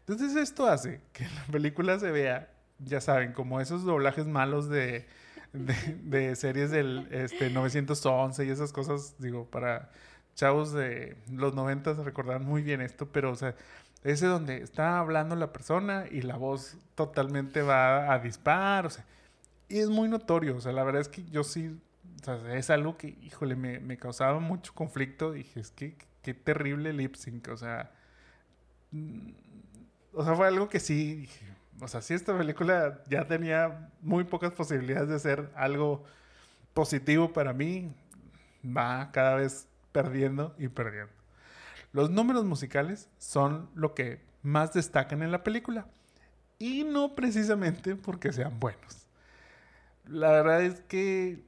Entonces 0.00 0.36
esto 0.36 0.66
hace 0.66 1.00
que 1.14 1.24
la 1.24 1.44
película 1.50 1.98
se 1.98 2.10
vea, 2.10 2.50
ya 2.78 3.00
saben, 3.00 3.32
como 3.32 3.58
esos 3.58 3.84
doblajes 3.84 4.26
malos 4.26 4.68
de, 4.68 5.06
series 6.36 6.70
del 6.70 7.08
este, 7.10 7.48
911 7.48 8.44
y 8.44 8.50
esas 8.50 8.70
cosas, 8.70 9.14
digo, 9.18 9.46
para 9.46 9.88
chavos 10.34 10.72
de 10.72 11.16
los 11.30 11.54
90 11.54 11.94
recordarán 11.94 12.44
muy 12.44 12.62
bien 12.62 12.80
esto, 12.80 13.08
pero, 13.12 13.30
o 13.30 13.36
sea, 13.36 13.54
ese 14.04 14.26
donde 14.26 14.62
está 14.62 14.98
hablando 14.98 15.36
la 15.36 15.52
persona 15.52 16.06
y 16.10 16.22
la 16.22 16.36
voz 16.36 16.76
totalmente 16.94 17.62
va 17.62 18.12
a 18.12 18.18
dispar, 18.18 18.86
o 18.86 18.90
sea, 18.90 19.04
y 19.68 19.78
es 19.78 19.88
muy 19.88 20.08
notorio, 20.08 20.56
o 20.56 20.60
sea, 20.60 20.72
la 20.72 20.84
verdad 20.84 21.02
es 21.02 21.08
que 21.08 21.24
yo 21.24 21.44
sí 21.44 21.78
o 22.22 22.24
sea, 22.24 22.54
es 22.54 22.70
algo 22.70 22.96
que, 22.96 23.16
híjole, 23.22 23.56
me, 23.56 23.80
me, 23.80 23.96
causaba 23.96 24.38
mucho 24.38 24.72
conflicto. 24.74 25.32
Dije, 25.32 25.58
es 25.58 25.72
que 25.72 25.96
qué 26.22 26.34
terrible 26.34 26.92
lip 26.92 27.16
sync. 27.16 27.48
O 27.48 27.56
sea, 27.56 27.90
mm, 28.92 29.30
o 30.12 30.24
sea, 30.24 30.34
fue 30.34 30.46
algo 30.46 30.68
que 30.68 30.78
sí, 30.78 31.14
dije, 31.16 31.46
o 31.80 31.88
sea, 31.88 32.00
si 32.00 32.14
esta 32.14 32.36
película 32.36 33.02
ya 33.08 33.26
tenía 33.26 33.90
muy 34.00 34.24
pocas 34.24 34.52
posibilidades 34.52 35.08
de 35.08 35.18
ser 35.18 35.50
algo 35.56 36.04
positivo 36.74 37.32
para 37.32 37.52
mí, 37.52 37.92
va 38.64 39.10
cada 39.10 39.36
vez 39.36 39.66
perdiendo 39.90 40.54
y 40.58 40.68
perdiendo. 40.68 41.12
Los 41.92 42.10
números 42.10 42.44
musicales 42.44 43.08
son 43.18 43.70
lo 43.74 43.94
que 43.94 44.20
más 44.42 44.72
destacan 44.72 45.22
en 45.22 45.30
la 45.30 45.44
película. 45.44 45.86
Y 46.58 46.84
no 46.84 47.14
precisamente 47.14 47.96
porque 47.96 48.32
sean 48.32 48.58
buenos. 48.58 49.06
La 50.06 50.30
verdad 50.30 50.62
es 50.62 50.80
que 50.80 51.44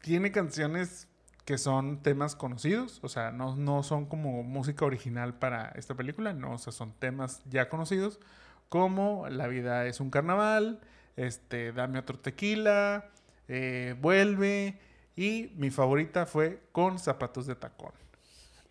tiene 0.00 0.32
canciones 0.32 1.08
que 1.44 1.58
son 1.58 2.02
temas 2.02 2.36
conocidos, 2.36 3.00
o 3.02 3.08
sea, 3.08 3.32
no, 3.32 3.56
no 3.56 3.82
son 3.82 4.06
como 4.06 4.42
música 4.42 4.84
original 4.84 5.34
para 5.34 5.70
esta 5.70 5.94
película, 5.94 6.32
no, 6.32 6.52
o 6.52 6.58
sea, 6.58 6.72
son 6.72 6.92
temas 6.92 7.42
ya 7.50 7.68
conocidos, 7.68 8.20
como 8.68 9.28
La 9.28 9.48
vida 9.48 9.86
es 9.86 10.00
un 10.00 10.10
carnaval, 10.10 10.80
este, 11.16 11.72
Dame 11.72 11.98
otro 11.98 12.18
tequila, 12.18 13.10
eh, 13.48 13.96
Vuelve, 14.00 14.78
y 15.16 15.52
mi 15.56 15.70
favorita 15.70 16.26
fue 16.26 16.62
Con 16.72 16.98
zapatos 16.98 17.46
de 17.46 17.54
tacón. 17.56 17.92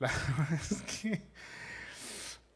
La 0.02 0.08
verdad 0.08 0.54
es 0.72 0.82
que 0.82 1.22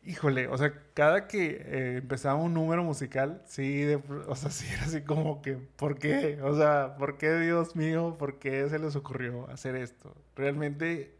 híjole, 0.05 0.47
o 0.47 0.57
sea, 0.57 0.73
cada 0.93 1.27
que 1.27 1.61
eh, 1.65 1.97
empezaba 1.97 2.35
un 2.35 2.53
número 2.53 2.83
musical, 2.83 3.41
sí, 3.45 3.85
o 4.27 4.35
sea, 4.35 4.51
sí 4.51 4.67
era 4.71 4.83
así 4.83 5.01
como 5.01 5.41
que, 5.41 5.53
¿por 5.53 5.97
qué? 5.97 6.39
O 6.43 6.55
sea, 6.55 6.95
¿por 6.97 7.17
qué, 7.17 7.33
Dios 7.39 7.75
mío, 7.75 8.15
por 8.17 8.37
qué 8.39 8.69
se 8.69 8.79
les 8.79 8.95
ocurrió 8.95 9.49
hacer 9.49 9.75
esto? 9.75 10.15
Realmente 10.35 11.15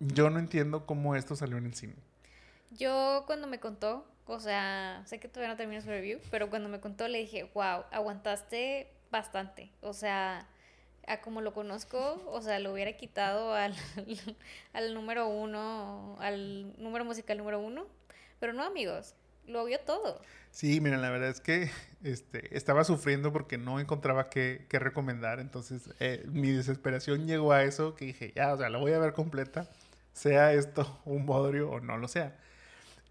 yo 0.00 0.30
no 0.30 0.38
entiendo 0.38 0.86
cómo 0.86 1.16
esto 1.16 1.34
salió 1.34 1.56
en 1.56 1.66
el 1.66 1.74
cine. 1.74 1.94
Yo 2.78 3.24
cuando 3.26 3.46
me 3.46 3.58
contó, 3.58 4.06
o 4.26 4.38
sea, 4.38 5.02
sé 5.06 5.18
que 5.18 5.28
todavía 5.28 5.50
no 5.50 5.56
termino 5.56 5.80
su 5.80 5.88
review, 5.88 6.20
pero 6.30 6.50
cuando 6.50 6.68
me 6.68 6.80
contó 6.80 7.08
le 7.08 7.18
dije, 7.18 7.50
wow, 7.54 7.84
aguantaste 7.90 8.92
bastante. 9.10 9.72
O 9.80 9.92
sea, 9.92 10.46
a 11.10 11.20
como 11.20 11.40
lo 11.40 11.52
conozco, 11.52 12.22
o 12.26 12.40
sea, 12.42 12.58
lo 12.58 12.72
hubiera 12.72 12.96
quitado 12.96 13.54
al, 13.54 13.74
al 14.72 14.94
número 14.94 15.28
uno, 15.28 16.16
al 16.20 16.74
número 16.82 17.04
musical 17.04 17.38
número 17.38 17.60
uno 17.60 17.86
pero 18.40 18.54
no, 18.54 18.64
amigos, 18.64 19.14
lo 19.46 19.66
vio 19.66 19.78
todo. 19.80 20.20
Sí, 20.50 20.80
miren, 20.80 21.02
la 21.02 21.10
verdad 21.10 21.28
es 21.28 21.40
que 21.40 21.70
este, 22.02 22.56
estaba 22.56 22.84
sufriendo 22.84 23.32
porque 23.32 23.58
no 23.58 23.78
encontraba 23.78 24.30
qué, 24.30 24.66
qué 24.68 24.78
recomendar. 24.78 25.38
Entonces, 25.38 25.90
eh, 26.00 26.24
mi 26.26 26.50
desesperación 26.50 27.26
llegó 27.26 27.52
a 27.52 27.62
eso 27.62 27.94
que 27.94 28.06
dije, 28.06 28.32
ya, 28.34 28.54
o 28.54 28.56
sea, 28.56 28.70
la 28.70 28.78
voy 28.78 28.92
a 28.92 28.98
ver 28.98 29.12
completa, 29.12 29.68
sea 30.14 30.54
esto 30.54 31.00
un 31.04 31.26
bodrio 31.26 31.70
o 31.70 31.80
no 31.80 31.98
lo 31.98 32.08
sea. 32.08 32.36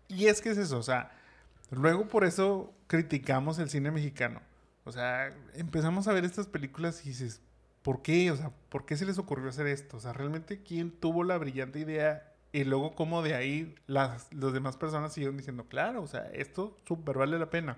Y 0.07 0.25
es 0.25 0.41
que 0.41 0.49
es 0.49 0.57
eso, 0.57 0.79
o 0.79 0.83
sea, 0.83 1.11
luego 1.69 2.07
por 2.07 2.25
eso 2.25 2.73
criticamos 2.87 3.59
el 3.59 3.69
cine 3.69 3.91
mexicano. 3.91 4.41
O 4.85 4.91
sea, 4.91 5.31
empezamos 5.53 6.07
a 6.07 6.13
ver 6.13 6.25
estas 6.25 6.47
películas 6.47 7.05
y 7.05 7.09
dices, 7.09 7.41
¿por 7.81 8.01
qué? 8.01 8.31
O 8.31 8.35
sea, 8.35 8.51
¿por 8.69 8.85
qué 8.85 8.97
se 8.97 9.05
les 9.05 9.17
ocurrió 9.17 9.49
hacer 9.49 9.67
esto? 9.67 9.97
O 9.97 9.99
sea, 9.99 10.13
realmente, 10.13 10.63
¿quién 10.63 10.91
tuvo 10.91 11.23
la 11.23 11.37
brillante 11.37 11.79
idea 11.79 12.29
y 12.51 12.63
luego 12.63 12.95
como 12.95 13.21
de 13.21 13.35
ahí 13.35 13.75
las, 13.85 14.33
las 14.33 14.53
demás 14.53 14.75
personas 14.75 15.13
siguen 15.13 15.37
diciendo, 15.37 15.67
claro, 15.67 16.01
o 16.01 16.07
sea, 16.07 16.29
esto 16.33 16.75
súper 16.87 17.17
vale 17.17 17.37
la 17.37 17.49
pena. 17.49 17.77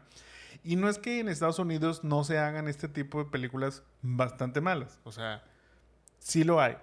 Y 0.64 0.76
no 0.76 0.90
es 0.90 0.98
que 0.98 1.20
en 1.20 1.28
Estados 1.28 1.60
Unidos 1.60 2.04
no 2.04 2.24
se 2.24 2.38
hagan 2.38 2.68
este 2.68 2.88
tipo 2.88 3.24
de 3.24 3.30
películas 3.30 3.84
bastante 4.02 4.62
malas. 4.62 5.00
O 5.04 5.12
sea, 5.12 5.44
sí 6.20 6.44
lo 6.44 6.62
hay. 6.62 6.78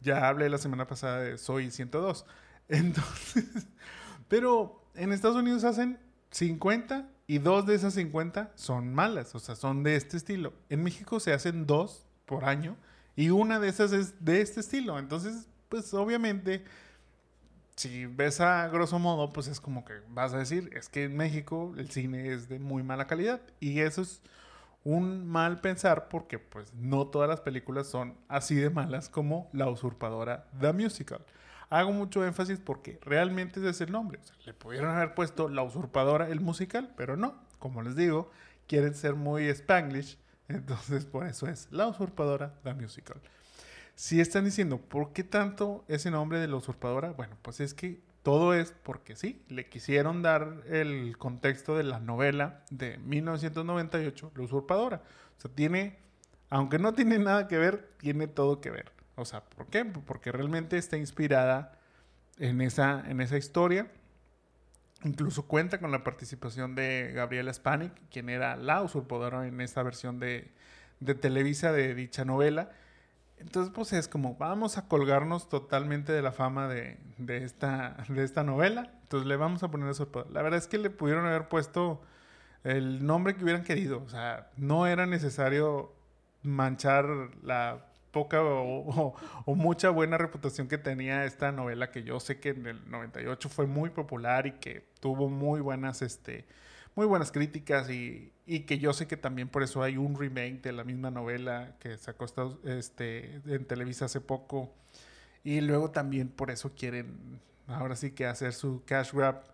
Ya 0.00 0.28
hablé 0.28 0.48
la 0.48 0.58
semana 0.58 0.86
pasada 0.86 1.20
de 1.20 1.38
Soy 1.38 1.70
102. 1.70 2.24
Entonces, 2.68 3.66
pero 4.28 4.82
en 4.94 5.12
Estados 5.12 5.36
Unidos 5.36 5.64
hacen 5.64 5.98
50 6.30 7.08
y 7.26 7.38
dos 7.38 7.66
de 7.66 7.74
esas 7.74 7.94
50 7.94 8.52
son 8.54 8.94
malas. 8.94 9.34
O 9.34 9.40
sea, 9.40 9.56
son 9.56 9.82
de 9.82 9.96
este 9.96 10.16
estilo. 10.16 10.54
En 10.68 10.82
México 10.82 11.20
se 11.20 11.32
hacen 11.32 11.66
dos 11.66 12.05
por 12.26 12.44
año 12.44 12.76
y 13.16 13.30
una 13.30 13.58
de 13.58 13.68
esas 13.68 13.92
es 13.92 14.24
de 14.24 14.42
este 14.42 14.60
estilo. 14.60 14.98
Entonces, 14.98 15.48
pues 15.70 15.92
obviamente, 15.94 16.64
si 17.74 18.06
ves 18.06 18.40
a 18.40 18.68
grosso 18.68 18.98
modo, 18.98 19.32
pues 19.32 19.48
es 19.48 19.60
como 19.60 19.84
que 19.84 19.94
vas 20.10 20.34
a 20.34 20.38
decir, 20.38 20.70
es 20.74 20.88
que 20.88 21.04
en 21.04 21.16
México 21.16 21.74
el 21.78 21.90
cine 21.90 22.32
es 22.32 22.48
de 22.48 22.58
muy 22.58 22.82
mala 22.82 23.06
calidad. 23.06 23.40
Y 23.58 23.80
eso 23.80 24.02
es 24.02 24.20
un 24.84 25.26
mal 25.26 25.60
pensar 25.60 26.08
porque 26.08 26.38
pues 26.38 26.72
no 26.74 27.08
todas 27.08 27.28
las 27.28 27.40
películas 27.40 27.88
son 27.88 28.14
así 28.28 28.54
de 28.54 28.70
malas 28.70 29.08
como 29.08 29.48
La 29.52 29.68
usurpadora, 29.68 30.46
The 30.60 30.72
Musical. 30.74 31.24
Hago 31.70 31.92
mucho 31.92 32.24
énfasis 32.24 32.60
porque 32.60 33.00
realmente 33.02 33.58
ese 33.60 33.70
es 33.70 33.80
el 33.80 33.90
nombre. 33.90 34.20
le 34.44 34.54
pudieron 34.54 34.94
haber 34.94 35.14
puesto 35.14 35.48
La 35.48 35.62
usurpadora, 35.62 36.28
el 36.28 36.40
musical, 36.40 36.92
pero 36.96 37.16
no. 37.16 37.34
Como 37.58 37.82
les 37.82 37.96
digo, 37.96 38.30
quieren 38.68 38.94
ser 38.94 39.14
muy 39.14 39.48
spanglish, 39.48 40.18
entonces 40.48 41.04
por 41.06 41.26
eso 41.26 41.46
es 41.46 41.68
La 41.70 41.86
usurpadora, 41.86 42.54
The 42.62 42.74
Musical. 42.74 43.20
Si 43.94 44.20
están 44.20 44.44
diciendo, 44.44 44.78
¿por 44.78 45.12
qué 45.12 45.24
tanto 45.24 45.84
ese 45.88 46.10
nombre 46.10 46.38
de 46.38 46.48
La 46.48 46.56
usurpadora? 46.56 47.12
Bueno, 47.12 47.36
pues 47.42 47.60
es 47.60 47.72
que 47.72 48.00
todo 48.22 48.54
es 48.54 48.74
porque 48.82 49.16
sí, 49.16 49.42
le 49.48 49.68
quisieron 49.68 50.20
dar 50.20 50.62
el 50.68 51.16
contexto 51.16 51.76
de 51.76 51.84
la 51.84 52.00
novela 52.00 52.64
de 52.70 52.98
1998, 52.98 54.32
La 54.34 54.42
usurpadora. 54.42 55.02
O 55.38 55.40
sea, 55.40 55.50
tiene, 55.50 55.98
aunque 56.50 56.78
no 56.78 56.92
tiene 56.92 57.18
nada 57.18 57.48
que 57.48 57.56
ver, 57.56 57.88
tiene 57.98 58.26
todo 58.26 58.60
que 58.60 58.70
ver. 58.70 58.92
O 59.14 59.24
sea, 59.24 59.44
¿por 59.44 59.66
qué? 59.68 59.84
Porque 59.84 60.32
realmente 60.32 60.76
está 60.76 60.96
inspirada 60.96 61.78
en 62.38 62.60
esa, 62.60 63.02
en 63.08 63.20
esa 63.20 63.38
historia. 63.38 63.90
Incluso 65.04 65.46
cuenta 65.46 65.78
con 65.78 65.92
la 65.92 66.02
participación 66.02 66.74
de 66.74 67.12
Gabriela 67.14 67.52
Spanik, 67.52 67.92
quien 68.10 68.28
era 68.28 68.56
la 68.56 68.82
usurpadora 68.82 69.46
en 69.46 69.60
esta 69.60 69.82
versión 69.82 70.18
de, 70.18 70.52
Televisa 71.20 71.72
de 71.72 71.94
dicha 71.94 72.24
novela. 72.24 72.70
Entonces, 73.36 73.72
pues 73.74 73.92
es 73.92 74.08
como, 74.08 74.36
vamos 74.36 74.78
a 74.78 74.88
colgarnos 74.88 75.48
totalmente 75.50 76.12
de 76.12 76.22
la 76.22 76.32
fama 76.32 76.68
de, 76.68 76.98
de, 77.18 77.44
esta, 77.44 77.96
de 78.08 78.24
esta 78.24 78.42
novela. 78.42 78.90
Entonces 79.02 79.28
le 79.28 79.36
vamos 79.36 79.62
a 79.62 79.70
poner 79.70 79.90
eso. 79.90 80.08
La 80.32 80.42
verdad 80.42 80.58
es 80.58 80.66
que 80.66 80.78
le 80.78 80.88
pudieron 80.88 81.26
haber 81.26 81.48
puesto 81.48 82.00
el 82.64 83.04
nombre 83.06 83.36
que 83.36 83.44
hubieran 83.44 83.62
querido. 83.62 84.02
O 84.02 84.08
sea, 84.08 84.50
no 84.56 84.86
era 84.86 85.04
necesario 85.04 85.92
manchar 86.42 87.06
la 87.42 87.84
poca 88.10 88.42
o, 88.42 89.14
mucha 89.46 89.90
buena 89.90 90.18
reputación 90.18 90.68
que 90.68 90.78
tenía 90.78 91.24
esta 91.24 91.52
novela 91.52 91.90
que 91.90 92.02
yo 92.02 92.20
sé 92.20 92.38
que 92.40 92.50
en 92.50 92.66
el 92.66 92.90
98 92.90 93.48
fue 93.48 93.66
muy 93.66 93.90
popular 93.90 94.46
y 94.46 94.52
que 94.52 94.84
tuvo 95.00 95.28
muy 95.28 95.60
buenas, 95.60 96.02
este, 96.02 96.46
muy 96.94 97.06
buenas 97.06 97.32
críticas 97.32 97.90
y, 97.90 98.32
y, 98.46 98.60
que 98.60 98.78
yo 98.78 98.92
sé 98.92 99.06
que 99.06 99.16
también 99.16 99.48
por 99.48 99.62
eso 99.62 99.82
hay 99.82 99.96
un 99.96 100.18
remake 100.18 100.62
de 100.62 100.72
la 100.72 100.84
misma 100.84 101.10
novela 101.10 101.76
que 101.80 101.96
sacó 101.98 102.26
este, 102.64 103.40
en 103.46 103.64
Televisa 103.66 104.06
hace 104.06 104.20
poco 104.20 104.72
y 105.44 105.60
luego 105.60 105.90
también 105.90 106.28
por 106.28 106.50
eso 106.50 106.72
quieren 106.74 107.40
ahora 107.68 107.96
sí 107.96 108.12
que 108.12 108.26
hacer 108.26 108.52
su 108.52 108.82
cash 108.84 109.12
grab 109.12 109.44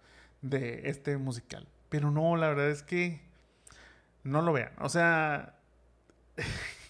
de 0.40 0.88
este 0.88 1.16
musical. 1.16 1.66
Pero 1.88 2.10
no, 2.10 2.36
la 2.36 2.48
verdad 2.48 2.70
es 2.70 2.82
que 2.82 3.20
no 4.24 4.42
lo 4.42 4.52
vean. 4.52 4.72
O 4.78 4.88
sea, 4.88 5.54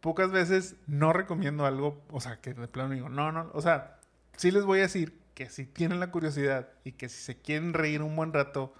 pocas 0.00 0.30
veces 0.30 0.76
no 0.86 1.12
recomiendo 1.12 1.66
algo, 1.66 2.02
o 2.10 2.20
sea, 2.20 2.40
que 2.40 2.54
de 2.54 2.68
plano 2.68 2.94
digo, 2.94 3.08
no, 3.08 3.32
no, 3.32 3.50
o 3.52 3.62
sea, 3.62 3.98
sí 4.36 4.50
les 4.50 4.64
voy 4.64 4.80
a 4.80 4.82
decir 4.82 5.18
que 5.34 5.50
si 5.50 5.66
tienen 5.66 6.00
la 6.00 6.10
curiosidad 6.10 6.68
y 6.84 6.92
que 6.92 7.08
si 7.08 7.22
se 7.22 7.40
quieren 7.40 7.72
reír 7.74 8.02
un 8.02 8.16
buen 8.16 8.32
rato, 8.32 8.74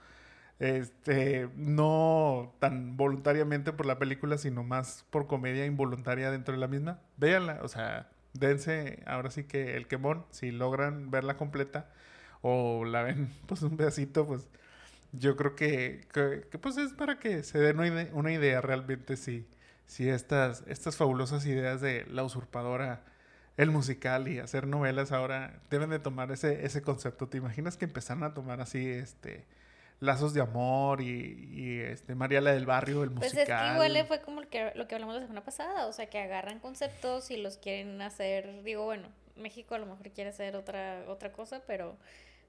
este, 0.58 1.48
no 1.56 2.54
tan 2.58 2.96
voluntariamente 2.96 3.72
por 3.72 3.86
la 3.86 3.98
película, 3.98 4.38
sino 4.38 4.64
más 4.64 5.04
por 5.10 5.26
comedia 5.26 5.66
involuntaria 5.66 6.30
dentro 6.30 6.54
de 6.54 6.60
la 6.60 6.68
misma, 6.68 7.00
véanla, 7.16 7.60
o 7.62 7.68
sea, 7.68 8.10
dense 8.32 9.02
ahora 9.06 9.30
sí 9.30 9.44
que 9.44 9.76
el 9.76 9.86
quemón, 9.86 10.26
si 10.30 10.50
logran 10.50 11.10
verla 11.10 11.36
completa 11.36 11.90
o 12.42 12.84
la 12.84 13.02
ven 13.02 13.32
pues 13.46 13.62
un 13.62 13.76
pedacito, 13.76 14.26
pues 14.26 14.48
yo 15.12 15.36
creo 15.36 15.54
que, 15.56 16.06
que, 16.12 16.58
pues 16.58 16.76
es 16.76 16.92
para 16.92 17.18
que 17.18 17.42
se 17.42 17.58
den 17.58 17.78
una 17.78 17.88
idea, 17.88 18.10
una 18.12 18.32
idea 18.32 18.60
realmente 18.60 19.16
si 19.16 19.46
si 19.88 20.08
estas, 20.08 20.62
estas 20.68 20.96
fabulosas 20.96 21.44
ideas 21.46 21.80
de 21.80 22.06
la 22.10 22.22
usurpadora, 22.22 23.02
el 23.56 23.70
musical 23.72 24.28
y 24.28 24.38
hacer 24.38 24.68
novelas 24.68 25.10
ahora 25.10 25.60
deben 25.70 25.90
de 25.90 25.98
tomar 25.98 26.30
ese, 26.30 26.64
ese 26.64 26.82
concepto. 26.82 27.28
¿Te 27.28 27.38
imaginas 27.38 27.76
que 27.76 27.86
empezaron 27.86 28.22
a 28.22 28.34
tomar 28.34 28.60
así 28.60 28.86
este 28.88 29.46
lazos 29.98 30.32
de 30.32 30.40
amor 30.40 31.00
y, 31.00 31.80
este 31.80 32.14
Mariala 32.14 32.52
del 32.52 32.66
Barrio, 32.66 33.02
el 33.02 33.10
musical? 33.10 33.34
Pues 33.34 33.48
es 33.48 33.48
que 33.48 33.72
igual 33.72 34.06
fue 34.06 34.20
como 34.20 34.42
lo 34.42 34.48
que, 34.48 34.72
lo 34.76 34.86
que 34.86 34.94
hablamos 34.94 35.16
la 35.16 35.22
semana 35.22 35.42
pasada, 35.42 35.86
o 35.86 35.92
sea, 35.92 36.06
que 36.06 36.20
agarran 36.20 36.60
conceptos 36.60 37.32
y 37.32 37.38
los 37.38 37.56
quieren 37.56 38.00
hacer, 38.02 38.62
digo, 38.62 38.84
bueno, 38.84 39.08
México 39.36 39.74
a 39.74 39.78
lo 39.78 39.86
mejor 39.86 40.10
quiere 40.10 40.30
hacer 40.30 40.54
otra, 40.54 41.02
otra 41.08 41.32
cosa, 41.32 41.62
pero 41.66 41.96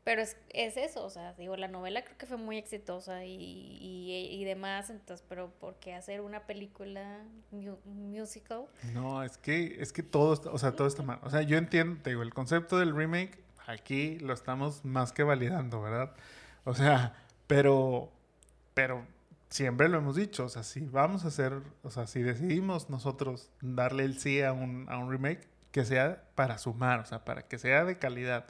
pero 0.03 0.21
es, 0.21 0.37
es 0.49 0.77
eso, 0.77 1.03
o 1.03 1.09
sea, 1.09 1.33
digo, 1.33 1.55
la 1.57 1.67
novela 1.67 2.03
creo 2.03 2.17
que 2.17 2.25
fue 2.25 2.37
muy 2.37 2.57
exitosa 2.57 3.25
y, 3.25 3.77
y, 3.81 4.43
demás, 4.45 4.89
entonces, 4.89 5.23
pero 5.27 5.51
¿por 5.59 5.75
qué 5.75 5.93
hacer 5.93 6.21
una 6.21 6.45
película 6.45 7.19
musical? 7.85 8.65
No, 8.93 9.23
es 9.23 9.37
que, 9.37 9.77
es 9.79 9.93
que 9.93 10.01
todo, 10.01 10.33
está, 10.33 10.49
o 10.51 10.57
sea, 10.57 10.71
todo 10.71 10.87
está 10.87 11.03
mal. 11.03 11.19
O 11.23 11.29
sea, 11.29 11.41
yo 11.41 11.57
entiendo, 11.57 12.01
te 12.01 12.11
digo, 12.11 12.23
el 12.23 12.33
concepto 12.33 12.79
del 12.79 12.95
remake, 12.95 13.37
aquí 13.67 14.17
lo 14.19 14.33
estamos 14.33 14.83
más 14.85 15.11
que 15.11 15.23
validando, 15.23 15.81
¿verdad? 15.81 16.15
O 16.63 16.73
sea, 16.73 17.15
pero, 17.47 18.11
pero 18.73 19.05
siempre 19.49 19.89
lo 19.89 19.97
hemos 19.97 20.15
dicho, 20.15 20.45
o 20.45 20.49
sea, 20.49 20.63
si 20.63 20.81
vamos 20.81 21.25
a 21.25 21.27
hacer, 21.27 21.61
o 21.83 21.91
sea, 21.91 22.07
si 22.07 22.21
decidimos 22.21 22.89
nosotros 22.89 23.51
darle 23.61 24.05
el 24.05 24.19
sí 24.19 24.41
a 24.41 24.53
un, 24.53 24.87
a 24.89 24.97
un 24.97 25.11
remake, 25.11 25.47
que 25.71 25.85
sea 25.85 26.23
para 26.35 26.57
sumar, 26.57 26.99
o 26.99 27.05
sea, 27.05 27.23
para 27.25 27.43
que 27.43 27.57
sea 27.57 27.85
de 27.85 27.97
calidad 27.99 28.47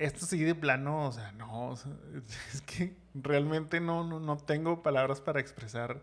esto 0.00 0.24
sí 0.24 0.42
de 0.42 0.54
plano, 0.54 1.06
o 1.06 1.12
sea, 1.12 1.30
no, 1.32 1.74
es 2.54 2.62
que 2.62 2.96
realmente 3.14 3.80
no, 3.80 4.02
no, 4.02 4.36
tengo 4.38 4.82
palabras 4.82 5.20
para 5.20 5.40
expresar 5.40 6.00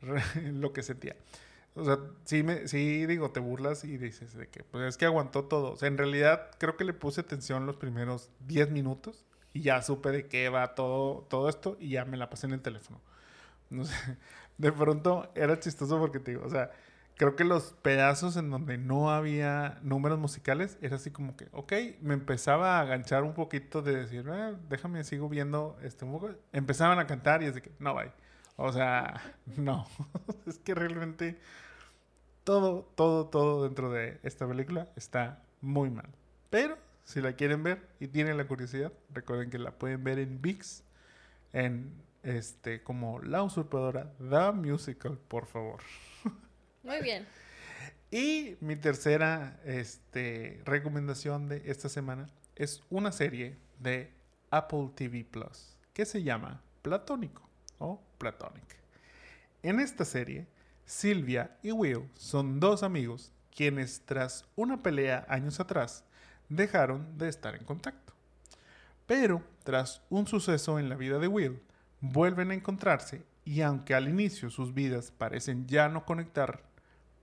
lo 0.42 0.72
que 0.72 0.82
sentía. 0.82 1.16
O 1.74 1.84
sea, 1.84 1.98
sí, 2.24 2.44
me, 2.44 2.68
sí 2.68 3.04
digo, 3.06 3.32
te 3.32 3.40
burlas 3.40 3.84
y 3.84 3.98
dices 3.98 4.34
de 4.34 4.46
que, 4.48 4.62
pues 4.62 4.84
es 4.84 4.96
que 4.96 5.06
aguantó 5.06 5.46
todo. 5.46 5.72
O 5.72 5.76
sea, 5.76 5.88
en 5.88 5.98
realidad 5.98 6.50
creo 6.58 6.76
que 6.76 6.84
le 6.84 6.92
puse 6.92 7.20
atención 7.20 7.66
los 7.66 7.76
primeros 7.76 8.30
10 8.46 8.70
minutos 8.70 9.24
y 9.52 9.62
ya 9.62 9.82
supe 9.82 10.10
de 10.12 10.28
qué 10.28 10.48
va 10.48 10.76
todo, 10.76 11.26
todo 11.28 11.48
esto 11.48 11.76
y 11.80 11.90
ya 11.90 12.04
me 12.04 12.16
la 12.16 12.30
pasé 12.30 12.46
en 12.46 12.52
el 12.52 12.62
teléfono. 12.62 13.00
No 13.70 13.84
sé, 13.84 13.96
de 14.58 14.70
pronto 14.70 15.28
era 15.34 15.58
chistoso 15.58 15.98
porque 15.98 16.20
te 16.20 16.32
digo, 16.32 16.44
o 16.46 16.50
sea, 16.50 16.70
creo 17.16 17.36
que 17.36 17.44
los 17.44 17.74
pedazos 17.82 18.36
en 18.36 18.50
donde 18.50 18.78
no 18.78 19.10
había 19.10 19.78
números 19.82 20.18
musicales 20.18 20.78
era 20.80 20.96
así 20.96 21.10
como 21.10 21.36
que, 21.36 21.48
ok, 21.52 21.72
me 22.00 22.14
empezaba 22.14 22.78
a 22.78 22.80
aganchar 22.80 23.22
un 23.22 23.34
poquito 23.34 23.82
de 23.82 23.96
decir, 23.96 24.26
eh, 24.28 24.56
déjame, 24.68 25.04
sigo 25.04 25.28
viendo 25.28 25.78
este 25.82 26.04
un 26.04 26.12
poco. 26.12 26.30
Empezaban 26.52 26.98
a 26.98 27.06
cantar 27.06 27.42
y 27.42 27.46
es 27.46 27.54
de 27.54 27.62
que, 27.62 27.72
no, 27.78 27.94
bye. 27.94 28.12
O 28.56 28.72
sea, 28.72 29.20
no. 29.56 29.86
es 30.46 30.58
que 30.58 30.74
realmente 30.74 31.38
todo, 32.44 32.82
todo, 32.94 33.26
todo 33.28 33.64
dentro 33.64 33.90
de 33.90 34.18
esta 34.22 34.46
película 34.46 34.88
está 34.96 35.42
muy 35.60 35.90
mal. 35.90 36.08
Pero 36.50 36.78
si 37.04 37.20
la 37.20 37.34
quieren 37.34 37.62
ver 37.62 37.88
y 38.00 38.08
tienen 38.08 38.36
la 38.36 38.46
curiosidad, 38.46 38.92
recuerden 39.12 39.50
que 39.50 39.58
la 39.58 39.72
pueden 39.72 40.04
ver 40.04 40.18
en 40.18 40.40
VIX, 40.40 40.82
en 41.52 41.92
este, 42.22 42.82
como 42.82 43.20
La 43.20 43.42
Usurpadora, 43.42 44.12
The 44.18 44.52
Musical, 44.52 45.18
por 45.28 45.46
favor. 45.46 45.80
Muy 46.84 47.00
bien. 47.00 47.26
Y 48.10 48.56
mi 48.60 48.76
tercera 48.76 49.58
este, 49.64 50.60
recomendación 50.64 51.48
de 51.48 51.62
esta 51.66 51.88
semana 51.88 52.28
es 52.54 52.82
una 52.90 53.10
serie 53.10 53.56
de 53.80 54.12
Apple 54.50 54.90
TV 54.94 55.24
Plus 55.24 55.76
que 55.92 56.04
se 56.04 56.22
llama 56.22 56.62
Platónico 56.82 57.48
o 57.78 58.00
Platonic. 58.18 58.76
En 59.62 59.80
esta 59.80 60.04
serie, 60.04 60.46
Silvia 60.84 61.56
y 61.62 61.72
Will 61.72 62.08
son 62.16 62.60
dos 62.60 62.82
amigos 62.82 63.32
quienes 63.54 64.02
tras 64.04 64.44
una 64.54 64.82
pelea 64.82 65.24
años 65.28 65.58
atrás 65.58 66.04
dejaron 66.48 67.16
de 67.16 67.28
estar 67.28 67.54
en 67.54 67.64
contacto. 67.64 68.12
Pero 69.06 69.42
tras 69.62 70.02
un 70.10 70.26
suceso 70.26 70.78
en 70.78 70.88
la 70.88 70.96
vida 70.96 71.18
de 71.18 71.28
Will, 71.28 71.60
vuelven 72.00 72.50
a 72.50 72.54
encontrarse 72.54 73.24
y 73.44 73.62
aunque 73.62 73.94
al 73.94 74.08
inicio 74.08 74.50
sus 74.50 74.74
vidas 74.74 75.10
parecen 75.10 75.66
ya 75.66 75.88
no 75.88 76.04
conectar 76.04 76.73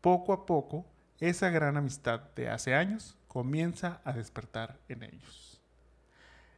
poco 0.01 0.33
a 0.33 0.45
poco, 0.45 0.85
esa 1.19 1.49
gran 1.49 1.77
amistad 1.77 2.21
de 2.35 2.49
hace 2.49 2.73
años 2.73 3.15
comienza 3.27 4.01
a 4.03 4.13
despertar 4.13 4.79
en 4.89 5.03
ellos. 5.03 5.61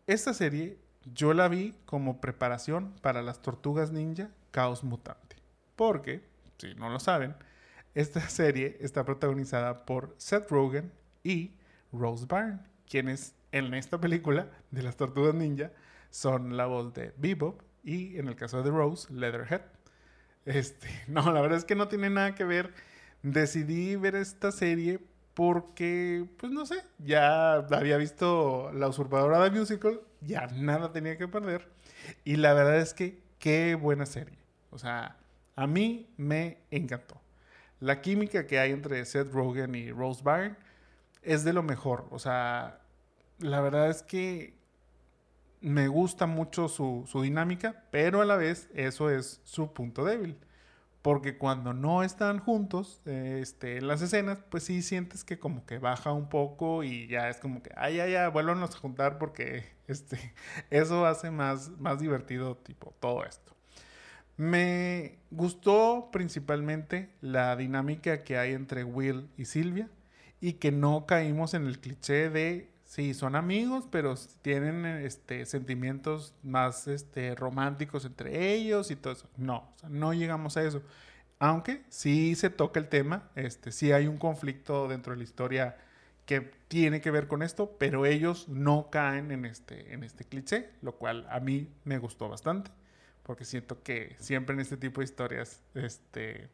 Esta 0.07 0.33
serie 0.33 0.79
yo 1.13 1.33
la 1.33 1.47
vi 1.49 1.75
como 1.85 2.21
preparación 2.21 2.93
para 3.01 3.21
las 3.21 3.41
tortugas 3.41 3.91
ninja 3.91 4.29
Caos 4.51 4.83
Mutante. 4.83 5.35
Porque, 5.75 6.23
si 6.57 6.75
no 6.75 6.89
lo 6.89 6.99
saben, 6.99 7.35
esta 7.93 8.21
serie 8.29 8.77
está 8.79 9.03
protagonizada 9.03 9.85
por 9.85 10.15
Seth 10.17 10.49
Rogen 10.49 10.91
y 11.23 11.51
Rose 11.91 12.25
Byrne, 12.25 12.59
quienes 12.89 13.35
en 13.51 13.73
esta 13.73 13.99
película 13.99 14.47
de 14.71 14.83
las 14.83 14.97
tortugas 14.97 15.35
ninja 15.35 15.71
son 16.09 16.57
la 16.57 16.65
voz 16.65 16.93
de 16.93 17.13
Bebop 17.17 17.61
y 17.83 18.17
en 18.17 18.27
el 18.27 18.35
caso 18.35 18.63
de 18.63 18.71
Rose, 18.71 19.13
Leatherhead. 19.13 19.61
Este, 20.45 20.87
no, 21.07 21.31
la 21.31 21.41
verdad 21.41 21.57
es 21.57 21.65
que 21.65 21.75
no 21.75 21.87
tiene 21.87 22.09
nada 22.09 22.35
que 22.35 22.45
ver 22.45 22.73
decidí 23.23 23.95
ver 23.95 24.15
esta 24.15 24.51
serie 24.51 24.99
porque, 25.33 26.27
pues 26.37 26.51
no 26.51 26.65
sé, 26.65 26.83
ya 26.99 27.55
había 27.55 27.97
visto 27.97 28.71
La 28.73 28.87
usurpadora 28.87 29.39
de 29.39 29.49
Musical, 29.49 30.01
ya 30.21 30.47
nada 30.47 30.91
tenía 30.91 31.17
que 31.17 31.27
perder. 31.27 31.71
Y 32.23 32.35
la 32.35 32.53
verdad 32.53 32.77
es 32.77 32.93
que 32.93 33.19
qué 33.39 33.75
buena 33.75 34.05
serie. 34.05 34.37
O 34.69 34.77
sea, 34.77 35.17
a 35.55 35.65
mí 35.65 36.13
me 36.17 36.59
encantó. 36.69 37.19
La 37.79 38.01
química 38.01 38.45
que 38.45 38.59
hay 38.59 38.71
entre 38.71 39.03
Seth 39.05 39.31
Rogen 39.31 39.73
y 39.75 39.91
Rose 39.91 40.21
Byrne 40.23 40.55
es 41.23 41.43
de 41.43 41.53
lo 41.53 41.63
mejor. 41.63 42.07
O 42.11 42.19
sea, 42.19 42.81
la 43.39 43.59
verdad 43.61 43.89
es 43.89 44.03
que 44.03 44.55
me 45.61 45.87
gusta 45.87 46.27
mucho 46.27 46.67
su, 46.67 47.05
su 47.07 47.21
dinámica, 47.21 47.85
pero 47.89 48.21
a 48.21 48.25
la 48.25 48.35
vez 48.35 48.69
eso 48.75 49.09
es 49.09 49.41
su 49.43 49.73
punto 49.73 50.05
débil 50.05 50.37
porque 51.03 51.37
cuando 51.37 51.73
no 51.73 52.01
están 52.01 52.39
juntos 52.39 53.01
este, 53.05 53.77
en 53.77 53.87
las 53.87 54.01
escenas, 54.01 54.39
pues 54.49 54.63
sí 54.63 54.81
sientes 54.81 55.25
que 55.25 55.37
como 55.37 55.65
que 55.65 55.77
baja 55.77 56.13
un 56.13 56.29
poco 56.29 56.83
y 56.85 57.07
ya 57.07 57.29
es 57.29 57.37
como 57.37 57.61
que, 57.61 57.71
ay, 57.75 57.97
ya, 57.97 58.07
ya, 58.07 58.29
vuélvanos 58.29 58.73
a 58.73 58.79
juntar 58.79 59.19
porque 59.19 59.65
este, 59.87 60.33
eso 60.71 61.05
hace 61.05 61.29
más, 61.29 61.69
más 61.77 61.99
divertido 61.99 62.55
tipo 62.55 62.95
todo 63.01 63.25
esto. 63.25 63.53
Me 64.37 65.19
gustó 65.29 66.09
principalmente 66.11 67.09
la 67.19 67.55
dinámica 67.57 68.23
que 68.23 68.37
hay 68.37 68.53
entre 68.53 68.85
Will 68.85 69.29
y 69.37 69.45
Silvia 69.45 69.89
y 70.39 70.53
que 70.53 70.71
no 70.71 71.05
caímos 71.05 71.53
en 71.53 71.67
el 71.67 71.79
cliché 71.79 72.29
de 72.29 72.72
sí, 72.93 73.15
son 73.15 73.35
amigos, 73.35 73.85
pero 73.89 74.13
tienen 74.43 74.85
este, 74.85 75.47
sentimientos 75.47 76.35
más 76.43 76.87
este, 76.87 77.33
románticos 77.33 78.05
entre 78.05 78.53
ellos 78.53 78.91
y 78.91 78.95
todo 78.95 79.13
eso. 79.13 79.27
No, 79.35 79.73
no 79.89 80.13
llegamos 80.13 80.57
a 80.57 80.63
eso. 80.63 80.83
Aunque 81.39 81.83
sí 81.89 82.35
se 82.35 82.51
toca 82.51 82.79
el 82.79 82.89
tema, 82.89 83.31
este, 83.33 83.71
sí 83.71 83.91
hay 83.91 84.05
un 84.05 84.19
conflicto 84.19 84.87
dentro 84.87 85.13
de 85.13 85.17
la 85.17 85.23
historia 85.23 85.77
que 86.27 86.41
tiene 86.67 87.01
que 87.01 87.09
ver 87.09 87.27
con 87.27 87.41
esto, 87.41 87.75
pero 87.79 88.05
ellos 88.05 88.47
no 88.47 88.91
caen 88.91 89.31
en 89.31 89.45
este, 89.45 89.91
en 89.95 90.03
este 90.03 90.23
cliché, 90.23 90.69
lo 90.83 90.95
cual 90.97 91.25
a 91.31 91.39
mí 91.39 91.73
me 91.85 91.97
gustó 91.97 92.29
bastante, 92.29 92.69
porque 93.23 93.43
siento 93.43 93.81
que 93.81 94.15
siempre 94.19 94.53
en 94.53 94.59
este 94.59 94.77
tipo 94.77 95.01
de 95.01 95.05
historias 95.05 95.63
este, 95.73 96.47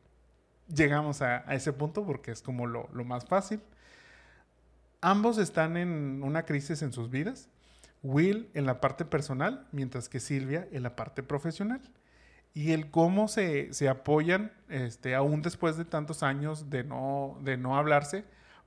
llegamos 0.73 1.21
a, 1.21 1.39
ese 1.53 1.73
punto 1.73 2.05
porque 2.05 2.31
es 2.31 2.41
como 2.41 2.65
lo, 2.65 2.87
lo 2.93 3.03
más 3.03 3.25
fácil. 3.25 3.59
Ambos 5.01 5.37
están 5.37 5.77
en 5.77 6.21
una 6.23 6.45
crisis 6.45 6.81
en 6.81 6.91
sus 6.91 7.09
vidas. 7.09 7.49
Will 8.01 8.49
en 8.53 8.65
la 8.65 8.81
parte 8.81 9.05
personal, 9.05 9.67
mientras 9.71 10.09
que 10.09 10.19
Silvia 10.19 10.67
en 10.71 10.83
la 10.83 10.95
parte 10.95 11.23
profesional. 11.23 11.81
Y 12.53 12.71
el 12.71 12.89
cómo 12.89 13.27
se, 13.27 13.69
apoyan, 13.89 14.51
este, 14.69 15.15
aún 15.15 15.41
después 15.41 15.77
de 15.77 15.85
tantos 15.85 16.23
años 16.23 16.69
de 16.69 16.83
no, 16.83 17.37
de 17.41 17.57
no 17.57 17.77
hablarse, 17.77 18.25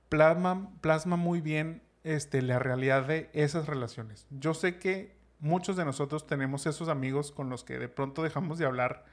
plasma, 0.09 0.71
plasma 0.81 1.15
muy 1.15 1.41
bien 1.41 1.81
este, 2.03 2.41
la 2.41 2.59
realidad 2.59 3.05
de 3.05 3.29
esas 3.33 3.67
relaciones. 3.67 4.25
Yo 4.29 4.53
sé 4.53 4.77
que 4.77 5.15
muchos 5.39 5.75
de 5.75 5.85
nosotros 5.85 6.25
tenemos 6.25 6.65
esos 6.65 6.87
amigos 6.87 7.31
con 7.31 7.49
los 7.49 7.63
que 7.63 7.77
de 7.77 7.89
pronto 7.89 8.23
dejamos 8.23 8.57
de 8.57 8.65
hablar 8.65 9.05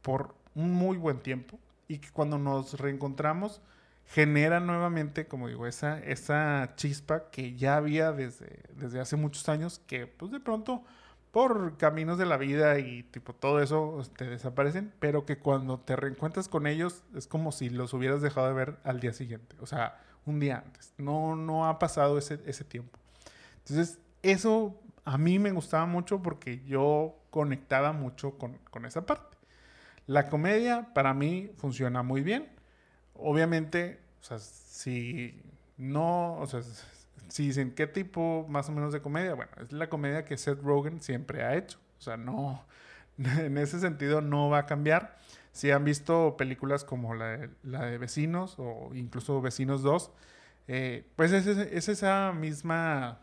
por 0.00 0.34
un 0.54 0.72
muy 0.72 0.96
buen 0.96 1.18
tiempo 1.18 1.58
y 1.88 1.98
que 1.98 2.10
cuando 2.10 2.38
nos 2.38 2.78
reencontramos 2.78 3.60
genera 4.06 4.60
nuevamente, 4.60 5.26
como 5.26 5.48
digo, 5.48 5.66
esa, 5.66 5.98
esa 6.00 6.72
chispa 6.76 7.30
que 7.30 7.54
ya 7.56 7.76
había 7.76 8.12
desde, 8.12 8.62
desde 8.74 9.00
hace 9.00 9.16
muchos 9.16 9.48
años, 9.48 9.80
que 9.86 10.06
pues 10.06 10.30
de 10.30 10.40
pronto 10.40 10.84
por 11.30 11.78
caminos 11.78 12.18
de 12.18 12.26
la 12.26 12.36
vida 12.36 12.78
y 12.78 13.04
tipo 13.04 13.32
todo 13.34 13.60
eso 13.62 14.02
te 14.16 14.26
desaparecen, 14.26 14.92
pero 14.98 15.24
que 15.24 15.38
cuando 15.38 15.80
te 15.80 15.96
reencuentras 15.96 16.48
con 16.48 16.66
ellos 16.66 17.04
es 17.16 17.26
como 17.26 17.52
si 17.52 17.70
los 17.70 17.94
hubieras 17.94 18.20
dejado 18.20 18.48
de 18.48 18.52
ver 18.52 18.76
al 18.84 19.00
día 19.00 19.14
siguiente, 19.14 19.56
o 19.60 19.66
sea, 19.66 19.98
un 20.26 20.38
día 20.40 20.62
antes. 20.64 20.92
No, 20.98 21.34
no 21.34 21.66
ha 21.66 21.78
pasado 21.78 22.18
ese, 22.18 22.38
ese 22.46 22.64
tiempo. 22.64 22.98
Entonces, 23.58 23.98
eso 24.22 24.78
a 25.04 25.16
mí 25.18 25.38
me 25.38 25.52
gustaba 25.52 25.86
mucho 25.86 26.22
porque 26.22 26.62
yo 26.64 27.16
conectaba 27.30 27.92
mucho 27.92 28.36
con, 28.38 28.58
con 28.70 28.84
esa 28.84 29.06
parte. 29.06 29.38
La 30.06 30.28
comedia 30.28 30.92
para 30.92 31.14
mí 31.14 31.50
funciona 31.56 32.02
muy 32.02 32.22
bien 32.22 32.51
obviamente, 33.22 34.00
o 34.20 34.24
sea, 34.24 34.38
si 34.38 35.40
no, 35.76 36.38
o 36.38 36.46
sea, 36.46 36.60
si 37.28 37.46
dicen 37.46 37.74
qué 37.74 37.86
tipo 37.86 38.46
más 38.48 38.68
o 38.68 38.72
menos 38.72 38.92
de 38.92 39.00
comedia, 39.00 39.34
bueno, 39.34 39.50
es 39.60 39.72
la 39.72 39.88
comedia 39.88 40.24
que 40.24 40.36
Seth 40.36 40.62
Rogen 40.62 41.00
siempre 41.00 41.42
ha 41.42 41.56
hecho. 41.56 41.78
O 41.98 42.02
sea, 42.02 42.16
no, 42.16 42.64
en 43.18 43.58
ese 43.58 43.80
sentido 43.80 44.20
no 44.20 44.50
va 44.50 44.58
a 44.58 44.66
cambiar. 44.66 45.16
Si 45.52 45.70
han 45.70 45.84
visto 45.84 46.36
películas 46.36 46.84
como 46.84 47.14
la 47.14 47.26
de, 47.36 47.50
la 47.62 47.84
de 47.84 47.98
Vecinos 47.98 48.56
o 48.58 48.90
incluso 48.94 49.40
Vecinos 49.40 49.82
2, 49.82 50.10
eh, 50.68 51.04
pues 51.16 51.32
es, 51.32 51.46
es, 51.46 51.88
esa 51.88 52.32
misma, 52.32 53.20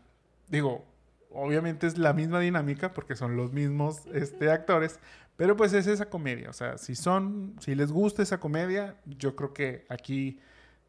digo, 0.48 0.84
obviamente 1.30 1.86
es 1.86 1.98
la 1.98 2.12
misma 2.12 2.40
dinámica 2.40 2.92
porque 2.92 3.16
son 3.16 3.36
los 3.36 3.52
mismos 3.52 4.06
este, 4.12 4.50
actores, 4.50 5.00
pero 5.40 5.56
pues 5.56 5.72
es 5.72 5.86
esa 5.86 6.10
comedia, 6.10 6.50
o 6.50 6.52
sea, 6.52 6.76
si 6.76 6.94
son, 6.94 7.56
si 7.60 7.74
les 7.74 7.90
gusta 7.90 8.22
esa 8.22 8.38
comedia, 8.38 8.96
yo 9.06 9.36
creo 9.36 9.54
que 9.54 9.86
aquí 9.88 10.38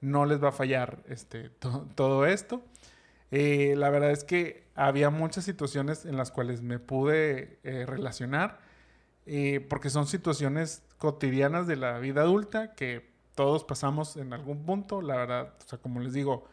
no 0.02 0.26
les 0.26 0.44
va 0.44 0.50
a 0.50 0.52
fallar 0.52 1.02
este, 1.08 1.52
todo 1.96 2.26
esto. 2.26 2.62
Eh, 3.32 3.76
la 3.78 3.90
verdad 3.90 4.12
es 4.12 4.26
que 4.26 4.68
había 4.76 5.10
muchas 5.10 5.46
situaciones 5.46 6.04
en 6.04 6.18
las 6.18 6.32
cuales 6.32 6.62
me 6.62 6.80
pude 6.80 7.62
eh, 7.64 7.86
relacionar, 7.86 8.60
eh, 9.26 9.66
porque 9.70 9.90
son 9.90 10.06
situaciones 10.06 10.84
cotidianas 10.98 11.66
de 11.66 11.78
la 11.78 11.98
vida 12.00 12.24
adulta 12.24 12.76
que 12.76 13.10
todos 13.36 13.64
pasamos 13.64 14.18
en 14.18 14.34
algún 14.34 14.66
punto, 14.66 15.02
la 15.02 15.16
verdad, 15.16 15.54
o 15.64 15.70
sea, 15.70 15.80
como 15.80 16.02
les 16.02 16.12
digo, 16.12 16.44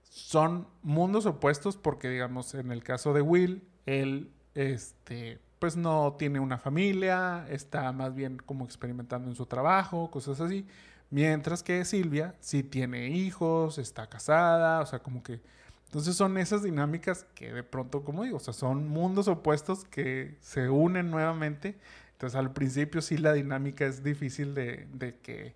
son 0.00 0.66
mundos 0.82 1.26
opuestos 1.26 1.76
porque, 1.76 2.08
digamos, 2.08 2.54
en 2.54 2.72
el 2.72 2.82
caso 2.82 3.12
de 3.12 3.20
Will, 3.20 3.68
él, 3.84 4.32
este, 4.54 5.40
pues 5.64 5.78
no 5.78 6.16
tiene 6.18 6.40
una 6.40 6.58
familia, 6.58 7.46
está 7.48 7.90
más 7.90 8.14
bien 8.14 8.36
como 8.36 8.66
experimentando 8.66 9.30
en 9.30 9.34
su 9.34 9.46
trabajo, 9.46 10.10
cosas 10.10 10.38
así. 10.42 10.66
Mientras 11.08 11.62
que 11.62 11.86
Silvia 11.86 12.34
sí 12.38 12.62
tiene 12.62 13.08
hijos, 13.08 13.78
está 13.78 14.06
casada, 14.06 14.82
o 14.82 14.84
sea, 14.86 14.98
como 14.98 15.22
que... 15.22 15.40
Entonces 15.86 16.16
son 16.16 16.36
esas 16.36 16.62
dinámicas 16.62 17.24
que 17.34 17.50
de 17.50 17.62
pronto, 17.62 18.04
como 18.04 18.24
digo, 18.24 18.36
o 18.36 18.40
sea, 18.40 18.52
son 18.52 18.86
mundos 18.86 19.26
opuestos 19.26 19.86
que 19.86 20.36
se 20.42 20.68
unen 20.68 21.10
nuevamente. 21.10 21.78
Entonces 22.12 22.38
al 22.38 22.52
principio 22.52 23.00
sí 23.00 23.16
la 23.16 23.32
dinámica 23.32 23.86
es 23.86 24.04
difícil 24.04 24.54
de, 24.54 24.86
de 24.92 25.16
que 25.16 25.54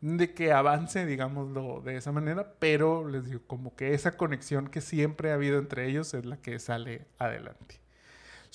de 0.00 0.32
que 0.32 0.52
avance, 0.52 1.04
digámoslo 1.04 1.82
de 1.82 1.96
esa 1.98 2.12
manera, 2.12 2.54
pero 2.60 3.06
les 3.06 3.26
digo, 3.26 3.42
como 3.46 3.76
que 3.76 3.92
esa 3.92 4.16
conexión 4.16 4.68
que 4.68 4.80
siempre 4.80 5.32
ha 5.32 5.34
habido 5.34 5.58
entre 5.58 5.86
ellos 5.86 6.14
es 6.14 6.24
la 6.24 6.38
que 6.38 6.58
sale 6.58 7.06
adelante. 7.18 7.83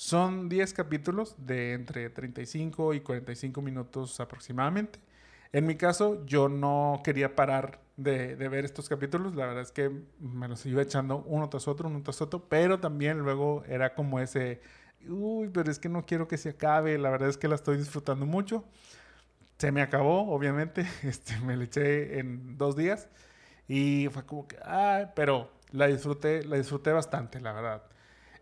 Son 0.00 0.48
10 0.48 0.72
capítulos 0.72 1.34
de 1.36 1.74
entre 1.74 2.08
35 2.08 2.94
y 2.94 3.00
45 3.00 3.60
minutos 3.60 4.18
aproximadamente. 4.18 4.98
En 5.52 5.66
mi 5.66 5.76
caso, 5.76 6.24
yo 6.24 6.48
no 6.48 7.02
quería 7.04 7.36
parar 7.36 7.82
de, 7.98 8.34
ver 8.34 8.64
estos 8.64 8.88
capítulos. 8.88 9.34
La 9.34 9.44
verdad 9.44 9.62
es 9.62 9.72
que 9.72 9.90
me 10.18 10.48
los 10.48 10.64
iba 10.64 10.80
echando 10.80 11.18
uno 11.26 11.50
tras 11.50 11.68
otro, 11.68 11.90
uno 11.90 12.02
tras 12.02 12.22
otro. 12.22 12.48
Pero 12.48 12.80
también 12.80 13.18
luego 13.18 13.62
era 13.68 13.94
como 13.94 14.20
ese, 14.20 14.62
uy, 15.06 15.50
pero 15.52 15.70
es 15.70 15.78
que 15.78 15.90
no 15.90 16.06
quiero 16.06 16.26
que 16.26 16.38
se 16.38 16.48
acabe. 16.48 16.96
La 16.96 17.10
verdad 17.10 17.28
es 17.28 17.36
que 17.36 17.46
la 17.46 17.56
estoy 17.56 17.76
disfrutando 17.76 18.24
mucho. 18.24 18.64
Se 19.58 19.70
me 19.70 19.82
acabó, 19.82 20.32
obviamente. 20.32 20.86
Este, 21.02 21.38
me 21.40 21.58
la 21.58 21.64
eché 21.64 22.20
en 22.20 22.56
dos 22.56 22.74
días. 22.74 23.10
Y 23.68 24.08
fue 24.10 24.24
como 24.24 24.48
que, 24.48 24.56
pero 25.14 25.50
la 25.72 25.88
disfruté, 25.88 26.42
la 26.42 26.56
disfruté 26.56 26.90
bastante, 26.90 27.38
la 27.38 27.52
verdad. 27.52 27.82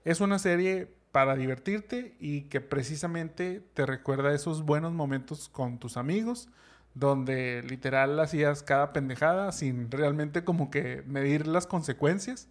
Es 0.05 0.21
una 0.21 0.38
serie 0.38 0.97
para 1.18 1.35
divertirte 1.35 2.14
y 2.20 2.42
que 2.42 2.61
precisamente 2.61 3.61
te 3.74 3.85
recuerda 3.85 4.33
esos 4.33 4.62
buenos 4.62 4.92
momentos 4.92 5.48
con 5.48 5.81
tus 5.81 5.96
amigos, 5.96 6.48
donde 6.94 7.64
literal 7.64 8.20
hacías 8.20 8.62
cada 8.62 8.92
pendejada 8.92 9.50
sin 9.50 9.90
realmente 9.90 10.44
como 10.44 10.70
que 10.70 11.02
medir 11.07 11.48
las 11.48 11.66
consecuencias, 11.66 12.46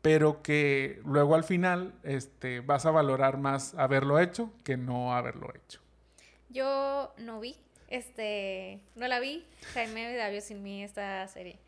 pero 0.00 0.42
que 0.42 1.00
luego 1.04 1.34
al 1.34 1.42
final 1.42 1.92
este, 2.04 2.60
vas 2.60 2.86
a 2.86 2.92
valorar 2.92 3.36
más 3.38 3.74
haberlo 3.74 4.20
hecho 4.20 4.52
que 4.62 4.76
no 4.76 5.12
haberlo 5.12 5.52
hecho. 5.52 5.80
Yo 6.50 7.12
no 7.18 7.40
vi, 7.40 7.56
este, 7.88 8.80
no 8.94 9.08
la 9.08 9.18
vi, 9.18 9.44
Jaime 9.72 10.16
Davio 10.16 10.40
sin 10.40 10.62
mí 10.62 10.84
esta 10.84 11.26
serie. 11.26 11.58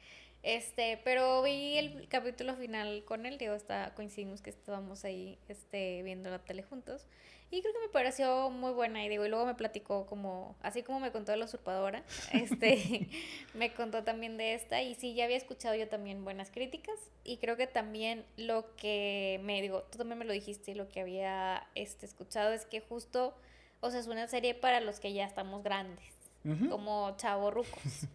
Este, 0.42 1.00
pero 1.02 1.42
vi 1.42 1.76
el 1.76 2.06
capítulo 2.08 2.54
final 2.54 3.04
con 3.04 3.26
él, 3.26 3.36
digo, 3.36 3.54
está, 3.54 3.94
coincidimos 3.94 4.42
que 4.42 4.50
estábamos 4.50 5.04
ahí 5.04 5.38
este, 5.48 6.02
viendo 6.02 6.30
la 6.30 6.38
tele 6.38 6.62
juntos. 6.62 7.06
Y 7.50 7.62
creo 7.62 7.72
que 7.74 7.80
me 7.80 7.88
pareció 7.88 8.50
muy 8.50 8.72
buena. 8.72 9.04
Y 9.04 9.08
digo, 9.08 9.24
y 9.24 9.28
luego 9.28 9.46
me 9.46 9.54
platicó 9.54 10.06
como, 10.06 10.56
así 10.62 10.82
como 10.82 10.98
me 10.98 11.12
contó 11.12 11.32
de 11.32 11.38
la 11.38 11.44
usurpadora, 11.44 12.02
este, 12.32 13.08
me 13.54 13.72
contó 13.72 14.02
también 14.02 14.36
de 14.36 14.54
esta. 14.54 14.82
Y 14.82 14.94
sí, 14.94 15.14
ya 15.14 15.24
había 15.24 15.36
escuchado 15.36 15.74
yo 15.74 15.88
también 15.88 16.24
buenas 16.24 16.50
críticas. 16.50 16.98
Y 17.22 17.38
creo 17.38 17.56
que 17.56 17.66
también 17.66 18.24
lo 18.36 18.74
que 18.76 19.40
me 19.44 19.62
digo, 19.62 19.82
tú 19.84 19.98
también 19.98 20.18
me 20.18 20.24
lo 20.24 20.32
dijiste, 20.32 20.74
lo 20.74 20.88
que 20.88 21.00
había 21.00 21.68
este, 21.74 22.06
escuchado 22.06 22.52
es 22.52 22.66
que 22.66 22.80
justo, 22.80 23.36
o 23.80 23.90
sea, 23.90 24.00
es 24.00 24.06
una 24.08 24.26
serie 24.26 24.54
para 24.54 24.80
los 24.80 24.98
que 24.98 25.12
ya 25.12 25.24
estamos 25.24 25.62
grandes, 25.62 26.04
como 26.68 27.16
chavo 27.16 27.50
rucos. 27.50 28.06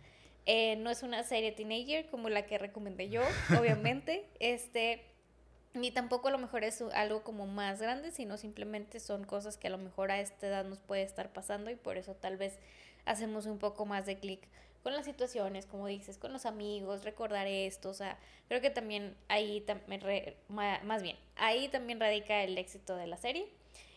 Eh, 0.45 0.75
no 0.77 0.89
es 0.89 1.03
una 1.03 1.23
serie 1.23 1.51
teenager 1.51 2.09
como 2.09 2.29
la 2.29 2.45
que 2.45 2.57
recomendé 2.57 3.09
yo, 3.09 3.21
obviamente. 3.59 4.25
este, 4.39 5.05
ni 5.73 5.91
tampoco 5.91 6.27
a 6.27 6.31
lo 6.31 6.37
mejor 6.37 6.63
es 6.63 6.81
algo 6.93 7.23
como 7.23 7.47
más 7.47 7.81
grande, 7.81 8.11
sino 8.11 8.37
simplemente 8.37 8.99
son 8.99 9.23
cosas 9.23 9.57
que 9.57 9.67
a 9.67 9.69
lo 9.69 9.77
mejor 9.77 10.11
a 10.11 10.19
esta 10.19 10.47
edad 10.47 10.65
nos 10.65 10.79
puede 10.79 11.03
estar 11.03 11.31
pasando 11.31 11.71
y 11.71 11.75
por 11.75 11.97
eso 11.97 12.13
tal 12.13 12.37
vez 12.37 12.59
hacemos 13.05 13.45
un 13.45 13.57
poco 13.57 13.85
más 13.85 14.05
de 14.05 14.19
clic 14.19 14.41
con 14.83 14.93
las 14.93 15.05
situaciones, 15.05 15.67
como 15.67 15.87
dices, 15.87 16.17
con 16.17 16.33
los 16.33 16.45
amigos, 16.45 17.03
recordar 17.03 17.47
esto, 17.47 17.89
o 17.89 17.93
sea, 17.93 18.17
creo 18.47 18.61
que 18.61 18.71
también 18.71 19.15
ahí, 19.27 19.61
también 19.61 20.01
más 20.49 21.03
bien, 21.03 21.17
ahí 21.35 21.67
también 21.69 21.99
radica 21.99 22.43
el 22.43 22.57
éxito 22.57 22.95
de 22.95 23.07
la 23.07 23.17
serie 23.17 23.47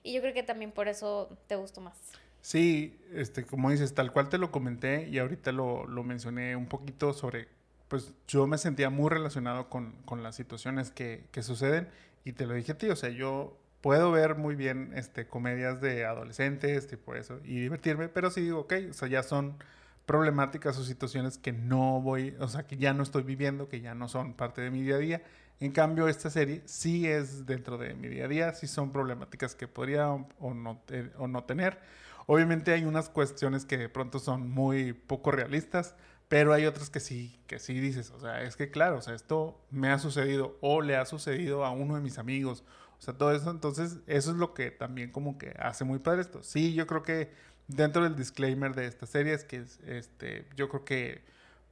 y 0.03 0.13
yo 0.13 0.21
creo 0.21 0.35
que 0.35 0.43
también 0.43 0.73
por 0.73 0.89
eso 0.89 1.31
te 1.47 1.57
gustó 1.57 1.81
más. 1.81 1.99
Sí, 2.45 3.01
este, 3.15 3.47
como 3.47 3.71
dices, 3.71 3.95
tal 3.95 4.13
cual 4.13 4.29
te 4.29 4.37
lo 4.37 4.51
comenté 4.51 5.09
y 5.09 5.19
ahorita 5.19 5.51
lo, 5.51 5.87
lo 5.87 6.05
mencioné 6.05 6.57
un 6.57 6.67
poquito 6.67 7.15
sobre, 7.15 7.49
pues 7.89 8.13
yo 8.29 8.47
me 8.47 8.59
sentía 8.59 8.91
muy 8.91 9.09
relacionado 9.09 9.71
con, 9.71 9.93
con 10.05 10.23
las 10.23 10.37
situaciones 10.37 10.91
que, 10.91 11.25
que, 11.33 11.43
suceden 11.43 11.89
y 12.23 12.33
te 12.33 12.45
lo 12.45 12.53
dije 12.53 12.73
a 12.73 12.77
ti, 12.77 12.91
o 12.91 12.97
sea, 12.97 13.09
yo 13.09 13.57
puedo 13.81 14.13
ver 14.13 14.35
muy 14.35 14.57
bien 14.57 14.93
este, 14.95 15.27
comedias 15.27 15.81
de 15.81 16.05
adolescentes, 16.05 16.87
tipo 16.87 17.15
eso, 17.15 17.41
y 17.45 17.61
divertirme, 17.61 18.11
pero 18.11 18.31
sí 18.31 18.43
digo, 18.43 18.61
ok, 18.61 18.75
o 18.91 18.93
sea, 18.93 19.09
ya 19.09 19.23
son 19.23 19.57
problemáticas 20.05 20.77
o 20.77 20.85
situaciones 20.85 21.39
que 21.39 21.53
no 21.53 22.03
voy, 22.03 22.37
o 22.41 22.49
sea, 22.49 22.67
que 22.67 22.77
ya 22.77 22.93
no 22.93 23.05
estoy 23.05 23.23
viviendo, 23.23 23.71
que 23.71 23.81
ya 23.81 23.95
no 23.95 24.07
son 24.07 24.35
parte 24.35 24.61
de 24.61 24.71
mi 24.71 24.83
día 24.83 24.97
a 24.97 24.99
día. 24.99 25.23
En 25.61 25.73
cambio, 25.73 26.09
esta 26.09 26.29
serie 26.29 26.61
sí 26.67 27.09
es 27.09 27.47
dentro 27.47 27.79
de 27.79 27.95
mi 27.95 28.09
día 28.09 28.27
a 28.27 28.29
día, 28.29 28.53
sí 28.53 28.67
son 28.67 28.93
problemáticas 28.93 29.55
que 29.55 29.67
podría 29.67 30.11
o 30.11 30.53
no, 30.53 30.83
o 31.17 31.27
no 31.27 31.45
tener 31.45 31.79
Obviamente 32.27 32.73
hay 32.73 32.85
unas 32.85 33.09
cuestiones 33.09 33.65
que 33.65 33.77
de 33.77 33.89
pronto 33.89 34.19
son 34.19 34.51
muy 34.51 34.93
poco 34.93 35.31
realistas, 35.31 35.95
pero 36.29 36.53
hay 36.53 36.67
otras 36.67 36.91
que 36.91 37.01
sí, 37.01 37.39
que 37.47 37.59
sí 37.59 37.79
dices, 37.81 38.11
o 38.11 38.21
sea, 38.21 38.43
es 38.43 38.57
que 38.57 38.71
claro, 38.71 38.99
o 38.99 39.03
sea, 39.03 39.15
esto 39.15 39.61
me 39.71 39.89
ha 39.91 39.99
sucedido 39.99 40.57
o 40.61 40.81
le 40.81 40.97
ha 40.97 41.05
sucedido 41.05 41.65
a 41.65 41.71
uno 41.71 41.97
de 41.97 42.01
mis 42.01 42.19
amigos, 42.19 42.65
o 42.99 43.03
sea, 43.03 43.15
todo 43.15 43.33
eso, 43.33 43.51
entonces 43.51 43.99
eso 44.07 44.31
es 44.31 44.37
lo 44.37 44.55
que 44.55 44.71
también 44.71 45.13
como 45.13 45.37
que 45.37 45.55
hace 45.59 45.85
muy 45.85 45.99
padre 45.99 46.23
esto. 46.23 46.43
Sí, 46.43 46.75
yo 46.75 46.87
creo 46.87 47.03
que 47.03 47.31
dentro 47.69 48.03
del 48.03 48.17
disclaimer 48.17 48.75
de 48.75 48.87
esta 48.87 49.07
serie 49.07 49.35
es 49.35 49.45
que 49.45 49.65
este, 49.87 50.49
yo 50.57 50.69
creo 50.69 50.85
que 50.85 51.23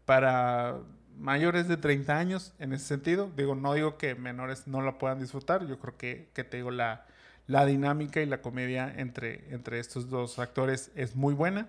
para 0.05 0.79
mayores 1.17 1.69
de 1.69 1.77
30 1.77 2.19
años 2.19 2.55
en 2.59 2.73
ese 2.73 2.85
sentido, 2.87 3.31
digo, 3.37 3.55
no 3.55 3.75
digo 3.75 3.97
que 3.97 4.15
menores 4.15 4.67
no 4.67 4.83
la 4.83 4.99
puedan 4.99 5.19
disfrutar, 5.21 5.67
yo 5.67 5.79
creo 5.79 5.97
que, 5.97 6.31
que 6.35 6.45
te 6.45 6.59
digo, 6.59 6.71
la, 6.71 7.07
la 7.47 7.67
dinámica 7.67 8.21
y 8.21 8.27
la 8.27 8.41
comedia 8.41 8.93
entre, 8.97 9.53
entre 9.53 9.79
estos 9.79 10.09
dos 10.09 10.39
actores 10.39 10.91
es 10.95 11.17
muy 11.17 11.35
buena, 11.35 11.69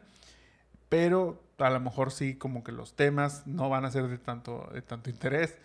pero 0.90 1.44
a 1.58 1.70
lo 1.70 1.80
mejor 1.80 2.12
sí 2.12 2.36
como 2.36 2.64
que 2.64 2.72
los 2.72 2.96
temas 2.96 3.48
no 3.48 3.70
van 3.70 3.86
a 3.86 3.92
ser 3.92 4.08
de 4.08 4.18
tanto, 4.18 4.70
de 4.74 4.82
tanto 4.82 5.10
interés. 5.10 5.58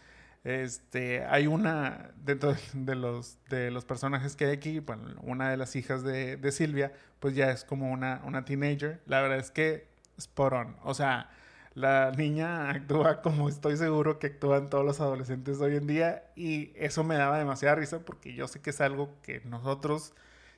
Este, 0.44 1.24
hay 1.24 1.46
una, 1.46 2.10
dentro 2.24 2.54
de 2.72 2.94
los, 2.94 3.38
de 3.48 3.70
los 3.70 3.84
personajes 3.84 4.36
que 4.36 4.46
hay 4.46 4.52
aquí, 4.52 4.82
una 5.22 5.50
de 5.50 5.56
las 5.56 5.76
hijas 5.76 6.02
de, 6.02 6.36
de 6.36 6.52
Silvia, 6.52 6.92
pues 7.20 7.34
ya 7.34 7.50
es 7.50 7.64
como 7.64 7.90
una, 7.92 8.22
una 8.24 8.44
teenager. 8.44 9.00
La 9.06 9.20
verdad 9.20 9.38
es 9.38 9.50
que 9.50 9.88
spot 10.16 10.52
on. 10.52 10.76
O 10.84 10.94
sea, 10.94 11.30
la 11.78 12.10
niña 12.12 12.70
actúa 12.70 13.22
como 13.22 13.48
estoy 13.48 13.76
seguro 13.76 14.18
que 14.18 14.28
actúan 14.28 14.68
todos 14.68 14.84
los 14.84 15.00
adolescentes 15.00 15.60
hoy 15.60 15.76
en 15.76 15.86
día 15.86 16.24
y 16.36 16.72
eso 16.74 17.04
me 17.04 17.16
daba 17.16 17.38
demasiada 17.38 17.76
risa 17.76 18.00
porque 18.00 18.34
yo 18.34 18.48
sé 18.48 18.60
que 18.60 18.70
es 18.70 18.80
algo 18.80 19.14
que 19.22 19.40
nosotros 19.44 20.12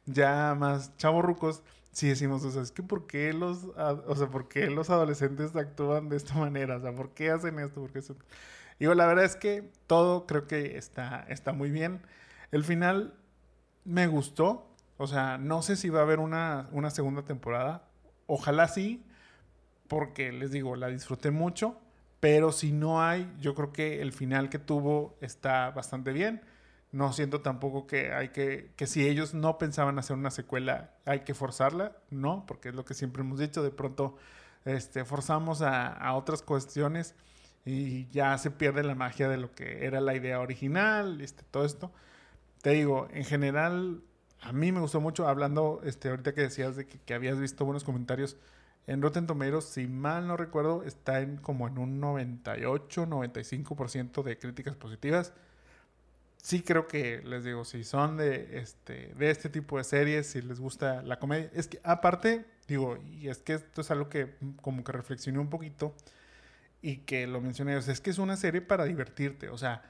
ya 0.07 0.55
más 0.59 0.97
chavorrucos 0.97 1.63
sí 1.93 2.09
decimos, 2.09 2.45
o 2.45 2.51
sea, 2.51 2.63
es 2.63 2.73
que 2.73 2.83
¿por 2.83 3.07
qué 3.07 3.33
los, 3.33 3.65
o 3.77 4.17
sea, 4.17 4.29
¿por 4.29 4.49
qué 4.49 4.71
los 4.71 4.91
adolescentes 4.91 5.55
actúan 5.57 6.09
de 6.09 6.17
esta 6.17 6.35
manera? 6.35 6.77
O 6.77 6.81
sea, 6.81 6.95
¿por 6.95 7.11
qué 7.11 7.31
hacen 7.31 7.59
esto? 7.59 7.81
¿Por 7.81 7.93
qué 7.93 8.01
Digo, 8.79 8.95
la 8.95 9.07
verdad 9.07 9.25
es 9.25 9.37
que 9.37 9.71
todo 9.87 10.27
creo 10.27 10.47
que 10.47 10.79
está, 10.79 11.27
está 11.29 11.53
muy 11.53 11.71
bien. 11.71 12.01
El 12.51 12.65
final 12.65 13.15
me 13.85 14.07
gustó, 14.07 14.75
o 14.97 15.07
sea, 15.07 15.37
no 15.37 15.61
sé 15.63 15.77
si 15.77 15.91
va 15.91 16.01
a 16.01 16.03
haber 16.03 16.19
una, 16.19 16.69
una 16.73 16.91
segunda 16.91 17.23
temporada. 17.23 17.89
Ojalá 18.27 18.69
sí, 18.69 19.05
porque 19.91 20.31
les 20.31 20.53
digo, 20.53 20.77
la 20.77 20.87
disfruté 20.87 21.33
mucho, 21.33 21.77
pero 22.21 22.53
si 22.53 22.71
no 22.71 23.03
hay, 23.03 23.29
yo 23.41 23.57
creo 23.57 23.73
que 23.73 24.01
el 24.01 24.13
final 24.13 24.49
que 24.49 24.61
tuvo 24.61 25.19
está 25.21 25.73
bastante 25.73 26.13
bien. 26.13 26.43
No 26.93 27.13
siento 27.13 27.41
tampoco 27.41 27.89
que 27.89 28.13
hay 28.13 28.29
que, 28.29 28.71
que 28.77 28.87
si 28.87 29.09
ellos 29.09 29.35
no 29.35 29.59
pensaban 29.59 29.99
hacer 29.99 30.15
una 30.15 30.31
secuela, 30.31 30.95
hay 31.07 31.21
que 31.21 31.35
forzarla, 31.35 31.97
no, 32.09 32.45
porque 32.47 32.69
es 32.69 32.77
lo 32.77 32.85
que 32.85 32.95
siempre 32.95 33.23
hemos 33.23 33.41
dicho, 33.41 33.65
de 33.65 33.73
pronto 33.73 34.17
este, 34.65 35.05
forzamos 35.05 35.61
a, 35.61 35.89
a 35.89 36.15
otras 36.15 36.43
cuestiones 36.43 37.17
y 37.65 38.09
ya 38.11 38.39
se 38.39 38.53
pierde 38.53 38.85
la 38.85 38.95
magia 38.95 39.29
de 39.29 39.39
lo 39.39 39.53
que 39.57 39.85
era 39.85 40.01
la 40.01 40.15
idea 40.15 40.39
original, 40.39 41.21
este, 41.21 41.43
todo 41.51 41.65
esto. 41.65 41.91
Te 42.63 42.71
digo, 42.71 43.09
en 43.11 43.25
general, 43.25 44.03
a 44.41 44.53
mí 44.53 44.71
me 44.71 44.79
gustó 44.79 45.01
mucho, 45.01 45.27
hablando, 45.27 45.81
este, 45.83 46.11
ahorita 46.11 46.33
que 46.33 46.43
decías 46.43 46.77
de 46.77 46.87
que, 46.87 47.01
que 47.01 47.13
habías 47.13 47.41
visto 47.41 47.65
buenos 47.65 47.83
comentarios, 47.83 48.37
en 48.91 49.03
Rotten 49.03 49.29
Tomatoes, 49.29 49.67
si 49.67 49.87
mal 49.87 50.27
no 50.27 50.37
recuerdo, 50.37 50.83
está 50.83 51.21
en 51.21 51.37
como 51.37 51.69
en 51.69 51.79
un 51.79 52.01
98, 52.01 53.07
95% 53.07 54.25
de 54.25 54.37
críticas 54.37 54.75
positivas. 54.75 55.33
Sí 56.43 56.63
creo 56.63 56.89
que, 56.89 57.23
les 57.23 57.45
digo, 57.45 57.65
si 57.65 57.85
son 57.85 58.17
de 58.17 58.59
este, 58.59 59.15
de 59.15 59.31
este 59.31 59.49
tipo 59.49 59.79
de 59.79 59.85
series, 59.85 60.27
si 60.27 60.43
les 60.43 60.59
gusta 60.59 61.03
la 61.03 61.21
comedia, 61.21 61.53
es 61.55 61.69
que 61.69 61.79
aparte, 61.85 62.45
digo, 62.67 62.97
y 62.97 63.29
es 63.29 63.39
que 63.39 63.55
esto 63.55 63.83
es 63.83 63.93
algo 63.93 64.09
que 64.09 64.35
como 64.61 64.83
que 64.83 64.91
reflexioné 64.91 65.39
un 65.39 65.51
poquito 65.51 65.95
y 66.83 66.97
que 66.99 67.29
lo 67.29 67.41
mencioné, 67.41 67.77
es 67.77 68.01
que 68.01 68.11
es 68.11 68.19
una 68.19 68.37
serie 68.37 68.61
para 68.61 68.87
divertirte, 68.87 69.51
o 69.51 69.59
sea, 69.59 69.85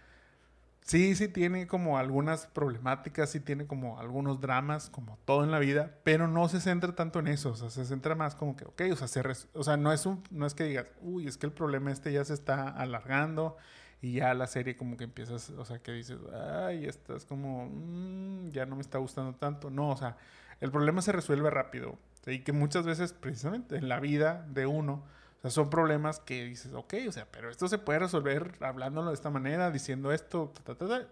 Sí, 0.83 1.15
sí 1.15 1.29
tiene 1.29 1.67
como 1.67 1.99
algunas 1.99 2.47
problemáticas, 2.49 3.31
sí 3.31 3.41
tiene 3.41 3.67
como 3.67 4.01
algunos 4.01 4.41
dramas, 4.41 4.91
como 4.91 5.19
todo 5.25 5.45
en 5.45 5.53
la 5.53 5.61
vida, 5.61 5.95
pero 6.03 6.27
no 6.27 6.49
se 6.49 6.61
centra 6.61 6.95
tanto 6.97 7.21
en 7.21 7.29
eso, 7.29 7.51
o 7.51 7.57
sea, 7.57 7.71
se 7.71 7.85
centra 7.85 8.15
más 8.17 8.35
como 8.35 8.57
que, 8.57 8.65
ok, 8.65 8.83
o 8.93 8.97
sea, 8.97 9.07
se 9.07 9.23
o 9.55 9.63
sea 9.63 9.77
no, 9.77 9.93
es 9.93 10.05
un, 10.07 10.23
no 10.31 10.47
es 10.47 10.55
que 10.55 10.65
digas, 10.65 10.87
uy, 11.01 11.29
es 11.29 11.37
que 11.37 11.47
el 11.47 11.53
problema 11.53 11.93
este 11.93 12.13
ya 12.13 12.25
se 12.25 12.35
está 12.35 12.69
alargando 12.69 13.57
y 14.03 14.15
ya 14.15 14.35
la 14.35 14.47
serie 14.47 14.77
como 14.77 14.97
que 14.97 15.05
empiezas, 15.05 15.51
o 15.51 15.65
sea, 15.65 15.79
que 15.81 15.93
dices, 15.93 16.19
ay, 16.67 16.87
estás 16.87 17.25
como, 17.25 17.67
mm, 17.67 18.51
ya 18.51 18.67
no 18.67 18.75
me 18.75 18.83
está 18.83 18.99
gustando 18.99 19.35
tanto, 19.35 19.71
no, 19.71 19.91
o 19.91 19.97
sea, 19.97 20.17
el 20.61 20.73
problema 20.73 21.03
se 21.03 21.13
resuelve 21.13 21.51
rápido 21.51 21.99
y 22.27 22.41
que 22.41 22.53
muchas 22.53 22.85
veces 22.85 23.13
precisamente 23.13 23.77
en 23.77 23.89
la 23.89 24.01
vida 24.01 24.47
de 24.49 24.67
uno, 24.67 25.05
o 25.41 25.43
sea, 25.43 25.51
son 25.51 25.71
problemas 25.71 26.21
que 26.21 26.45
dices, 26.45 26.75
ok, 26.75 26.95
o 27.09 27.13
sea, 27.13 27.27
pero 27.31 27.49
esto 27.49 27.67
se 27.67 27.79
puede 27.79 28.01
resolver 28.01 28.57
hablándolo 28.61 29.09
de 29.09 29.15
esta 29.15 29.31
manera, 29.31 29.71
diciendo 29.71 30.13
esto, 30.13 30.53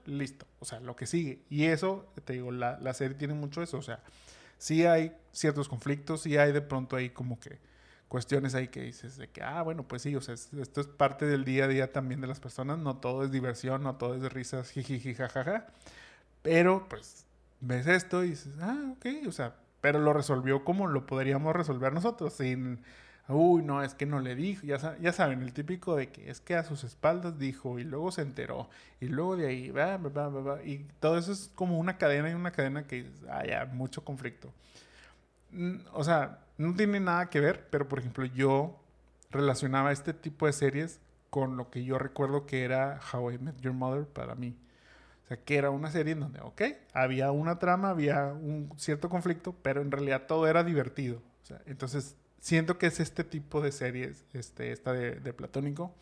listo. 0.05 0.47
O 0.61 0.67
sea, 0.67 0.81
lo 0.81 0.97
que 0.97 1.07
sigue. 1.07 1.41
Y 1.49 1.65
eso, 1.65 2.13
te 2.27 2.35
digo, 2.35 2.53
la, 2.53 2.79
la, 2.79 2.93
serie 2.93 3.17
tiene 3.17 3.33
mucho 3.33 3.63
eso. 3.63 3.79
O 3.79 3.83
sea, 3.83 4.03
sí 4.59 4.85
hay 4.85 5.17
ciertos 5.33 5.67
conflictos, 5.67 6.23
sí 6.23 6.37
hay 6.37 6.53
de 6.53 6.61
pronto 6.61 6.97
ahí 6.97 7.09
como 7.09 7.41
que 7.41 7.59
cuestiones 8.09 8.55
ahí 8.55 8.69
que 8.69 8.83
dices 8.83 9.17
de 9.17 9.29
que, 9.31 9.43
ah, 9.43 9.63
bueno, 9.63 9.89
pues 9.89 10.03
sí, 10.03 10.15
o 10.15 10.21
sea, 10.21 10.35
esto 10.35 10.81
es 10.81 10.87
parte 10.87 11.25
del 11.25 11.47
día 11.47 11.65
a 11.65 11.69
día 11.69 11.93
también 11.93 12.21
de 12.21 12.27
las 12.27 12.39
personas. 12.39 12.79
No 12.79 12.99
todo 12.99 13.25
es 13.25 13.31
diversión, 13.31 13.83
no 13.83 13.97
todo 13.97 14.15
es 14.15 14.31
risas, 14.31 14.71
jiji, 14.73 15.15
jajaja. 15.15 15.69
Pero, 16.43 16.87
pues, 16.91 17.25
ves 17.61 17.87
esto 17.87 18.25
y 18.25 18.31
dices, 18.31 18.53
ah, 18.61 18.93
ok, 18.93 19.07
o 19.27 19.33
sea, 19.33 19.57
pero 19.81 20.01
lo 20.01 20.13
resolvió 20.13 20.65
como 20.65 20.87
lo 20.87 21.07
podríamos 21.07 21.57
resolver 21.57 21.95
nosotros, 21.95 22.35
sin 22.35 22.83
Uy, 23.29 23.63
no, 23.63 23.83
es 23.83 23.95
que 23.95 24.07
no 24.07 24.21
le 24.21 24.35
dijo. 24.35 24.67
Ya, 24.67 24.97
ya 24.99 25.13
saben, 25.13 25.43
el 25.43 25.53
típico 25.53 25.97
de 25.97 26.11
que 26.11 26.31
es 26.31 26.41
que 26.41 26.57
a 26.57 26.65
sus 26.65 26.83
espaldas 26.85 27.39
dijo 27.39 27.79
y 27.79 27.85
luego 27.85 28.11
se 28.11 28.23
enteró. 28.23 28.69
Y 29.01 29.07
luego 29.09 29.37
de 29.37 29.47
ahí, 29.49 29.71
va, 29.71 29.99
va, 29.99 30.29
va, 30.29 30.63
y 30.65 30.87
todo 31.01 31.19
eso 31.19 31.33
es 31.33 31.51
como 31.55 31.79
una 31.79 31.99
cadena 31.99 32.31
y 32.31 32.35
una 32.35 32.53
cadena 32.53 32.87
que 32.87 33.11
haya 33.31 33.67
mucho 33.67 34.03
conflicto. 34.05 34.51
Mm, 35.51 35.77
o 35.93 36.05
sea, 36.05 36.41
no 36.59 36.75
tiene 36.75 37.01
nada 37.01 37.29
que 37.31 37.41
ver, 37.41 37.69
pero 37.71 37.89
por 37.89 37.99
ejemplo, 38.01 38.25
yo 38.25 38.81
relacionaba 39.31 39.93
este 39.93 40.15
tipo 40.15 40.47
de 40.47 40.53
series 40.53 41.01
con 41.31 41.57
lo 41.57 41.71
que 41.71 41.85
yo 41.85 41.99
recuerdo 41.99 42.47
que 42.47 42.65
era 42.65 43.01
How 43.13 43.33
I 43.33 43.39
Met 43.39 43.61
Your 43.61 43.75
Mother 43.75 44.07
para 44.07 44.35
mí. 44.35 44.57
O 45.25 45.29
sea, 45.29 45.37
que 45.45 45.57
era 45.59 45.71
una 45.71 45.91
serie 45.91 46.15
en 46.15 46.21
donde, 46.21 46.41
ok, 46.41 46.63
había 46.95 47.31
una 47.33 47.59
trama, 47.59 47.91
había 47.91 48.27
un 48.33 48.73
cierto 48.79 49.11
conflicto, 49.11 49.55
pero 49.63 49.83
en 49.83 49.91
realidad 49.91 50.25
todo 50.27 50.47
era 50.49 50.65
divertido. 50.65 51.19
O 51.43 51.47
sea, 51.47 51.61
entonces 51.67 52.17
siento 52.41 52.79
que 52.79 52.87
es 52.87 53.01
este 53.01 53.25
tipo 53.25 53.61
de 53.61 53.73
series, 53.73 54.25
este, 54.33 54.73
esta 54.73 54.93
de, 54.93 55.33
Platónico, 55.33 55.95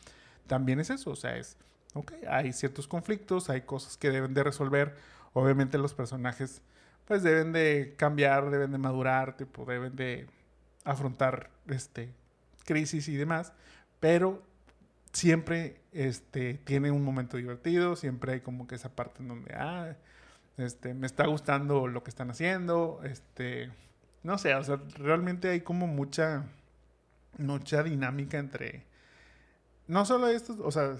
también 0.46 0.80
es 0.80 0.90
eso, 0.90 1.10
o 1.10 1.16
sea, 1.16 1.36
es, 1.36 1.56
ok, 1.94 2.12
hay 2.28 2.52
ciertos 2.52 2.86
conflictos, 2.86 3.50
hay 3.50 3.62
cosas 3.62 3.96
que 3.96 4.10
deben 4.10 4.34
de 4.34 4.44
resolver, 4.44 4.96
obviamente 5.32 5.78
los 5.78 5.94
personajes 5.94 6.62
pues 7.06 7.22
deben 7.22 7.52
de 7.52 7.94
cambiar, 7.96 8.50
deben 8.50 8.72
de 8.72 8.78
madurar, 8.78 9.36
tipo, 9.36 9.64
deben 9.64 9.94
de 9.94 10.26
afrontar 10.84 11.50
este, 11.68 12.12
crisis 12.64 13.08
y 13.08 13.16
demás, 13.16 13.52
pero 14.00 14.42
siempre 15.12 15.80
este, 15.92 16.54
tiene 16.54 16.90
un 16.90 17.04
momento 17.04 17.36
divertido, 17.36 17.96
siempre 17.96 18.34
hay 18.34 18.40
como 18.40 18.66
que 18.66 18.74
esa 18.74 18.94
parte 18.94 19.22
en 19.22 19.28
donde, 19.28 19.54
ah, 19.54 19.94
este, 20.56 20.94
me 20.94 21.06
está 21.06 21.26
gustando 21.26 21.86
lo 21.86 22.02
que 22.02 22.10
están 22.10 22.30
haciendo, 22.30 23.00
este, 23.04 23.70
no 24.26 24.38
sé, 24.38 24.54
o 24.56 24.64
sea, 24.64 24.80
realmente 24.98 25.48
hay 25.48 25.60
como 25.60 25.86
mucha, 25.86 26.46
mucha 27.38 27.84
dinámica 27.84 28.38
entre, 28.38 28.84
no 29.86 30.04
solo 30.04 30.26
esto, 30.26 30.56
o 30.64 30.72
sea, 30.72 30.96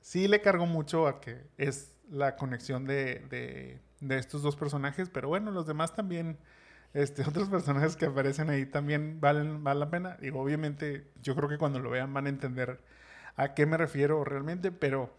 sí, 0.00 0.28
le 0.28 0.40
cargo 0.40 0.66
mucho 0.66 1.08
a 1.08 1.20
que 1.20 1.42
es 1.58 1.96
la 2.08 2.36
conexión 2.36 2.86
de, 2.86 3.26
de, 3.28 3.80
de, 3.98 4.18
estos 4.18 4.42
dos 4.42 4.54
personajes, 4.54 5.10
pero 5.10 5.26
bueno, 5.26 5.50
los 5.50 5.66
demás 5.66 5.96
también, 5.96 6.38
este, 6.94 7.22
otros 7.28 7.48
personajes 7.48 7.96
que 7.96 8.06
aparecen 8.06 8.50
ahí 8.50 8.66
también 8.66 9.20
valen, 9.20 9.64
valen 9.64 9.80
la 9.80 9.90
pena. 9.90 10.16
Y 10.22 10.30
obviamente 10.30 11.10
yo 11.22 11.34
creo 11.34 11.48
que 11.48 11.58
cuando 11.58 11.80
lo 11.80 11.90
vean 11.90 12.14
van 12.14 12.26
a 12.26 12.28
entender 12.28 12.80
a 13.34 13.54
qué 13.54 13.66
me 13.66 13.78
refiero 13.78 14.24
realmente, 14.24 14.70
pero 14.70 15.12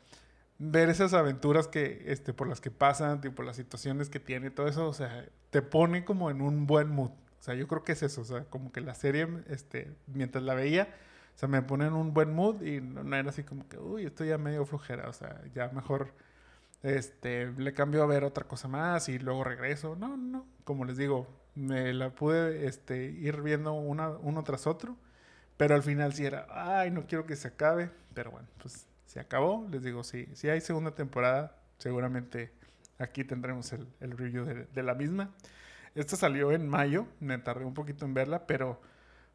ver 0.57 0.89
esas 0.89 1.13
aventuras 1.13 1.67
que, 1.67 2.03
este, 2.07 2.33
por 2.33 2.47
las 2.47 2.61
que 2.61 2.71
pasan, 2.71 3.19
tipo 3.19 3.43
las 3.43 3.57
situaciones 3.57 4.09
que 4.09 4.21
tiene, 4.21 4.51
todo 4.51 4.67
eso, 4.67 4.87
o 4.87 4.93
sea, 4.93 5.25
te 5.49 5.61
pone 5.61 6.05
como 6.05 6.31
en 6.31 6.41
un 6.41 6.65
buen 6.65 6.89
mood. 6.89 7.11
O 7.41 7.43
sea, 7.43 7.55
yo 7.55 7.67
creo 7.67 7.83
que 7.83 7.93
es 7.93 8.03
eso, 8.03 8.21
o 8.21 8.23
sea, 8.23 8.45
como 8.45 8.71
que 8.71 8.81
la 8.81 8.93
serie, 8.93 9.27
este, 9.47 9.91
mientras 10.05 10.43
la 10.43 10.53
veía, 10.53 10.93
o 11.35 11.39
sea, 11.39 11.49
me 11.49 11.63
pone 11.63 11.87
en 11.87 11.93
un 11.93 12.13
buen 12.13 12.35
mood 12.35 12.61
y 12.61 12.81
no, 12.81 13.15
era 13.15 13.31
así 13.31 13.41
como 13.43 13.67
que, 13.67 13.79
uy, 13.79 14.05
estoy 14.05 14.27
ya 14.27 14.37
medio 14.37 14.63
flojera, 14.63 15.09
o 15.09 15.13
sea, 15.13 15.41
ya 15.55 15.69
mejor, 15.69 16.13
este, 16.83 17.51
le 17.57 17.73
cambio 17.73 18.03
a 18.03 18.05
ver 18.05 18.25
otra 18.25 18.43
cosa 18.47 18.67
más 18.67 19.09
y 19.09 19.17
luego 19.17 19.43
regreso. 19.43 19.95
No, 19.95 20.17
no, 20.17 20.45
como 20.63 20.85
les 20.85 20.97
digo, 20.97 21.27
me 21.55 21.91
la 21.93 22.11
pude, 22.11 22.67
este, 22.67 23.05
ir 23.05 23.41
viendo 23.41 23.73
una, 23.73 24.09
uno 24.09 24.43
tras 24.43 24.67
otro, 24.67 24.95
pero 25.57 25.73
al 25.73 25.81
final 25.81 26.13
sí 26.13 26.25
era, 26.25 26.45
ay, 26.51 26.91
no 26.91 27.07
quiero 27.07 27.25
que 27.25 27.35
se 27.35 27.47
acabe, 27.47 27.89
pero 28.13 28.29
bueno, 28.29 28.47
pues 28.61 28.85
se 29.07 29.19
acabó. 29.19 29.67
Les 29.71 29.81
digo, 29.81 30.03
sí, 30.03 30.27
si 30.35 30.47
hay 30.47 30.61
segunda 30.61 30.93
temporada, 30.93 31.57
seguramente 31.79 32.51
aquí 32.99 33.23
tendremos 33.23 33.73
el, 33.73 33.87
el 33.99 34.15
review 34.15 34.45
de, 34.45 34.65
de, 34.65 34.83
la 34.83 34.93
misma. 34.93 35.31
Esta 35.95 36.15
salió 36.15 36.51
en 36.51 36.67
mayo, 36.67 37.07
me 37.19 37.37
tardé 37.37 37.65
un 37.65 37.73
poquito 37.73 38.05
en 38.05 38.13
verla, 38.13 38.47
pero 38.47 38.81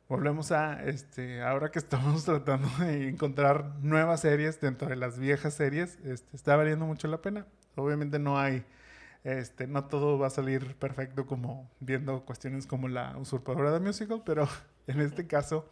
volvemos 0.09 0.53
a, 0.53 0.83
este, 0.85 1.43
ahora 1.43 1.71
que 1.71 1.79
estamos 1.79 2.25
tratando 2.27 2.69
de 2.79 3.09
encontrar 3.09 3.77
nuevas 3.81 4.21
series 4.21 4.61
dentro 4.61 4.89
de 4.89 4.97
las 4.97 5.19
viejas 5.19 5.55
series, 5.55 5.99
este, 6.05 6.37
está 6.37 6.57
valiendo 6.57 6.87
mucho 6.87 7.09
la 7.09 7.21
pena. 7.21 7.47
Obviamente 7.75 8.19
no 8.19 8.39
hay, 8.39 8.65
este, 9.25 9.67
no 9.67 9.85
todo 9.85 10.19
va 10.19 10.29
a 10.29 10.31
salir 10.31 10.77
perfecto 10.77 11.27
como 11.27 11.71
viendo 11.81 12.25
cuestiones 12.25 12.67
como 12.67 12.89
la 12.89 13.17
usurpadora 13.19 13.73
de 13.73 13.81
musical, 13.81 14.23
pero 14.25 14.49
en 14.87 15.01
este 15.01 15.27
caso 15.27 15.69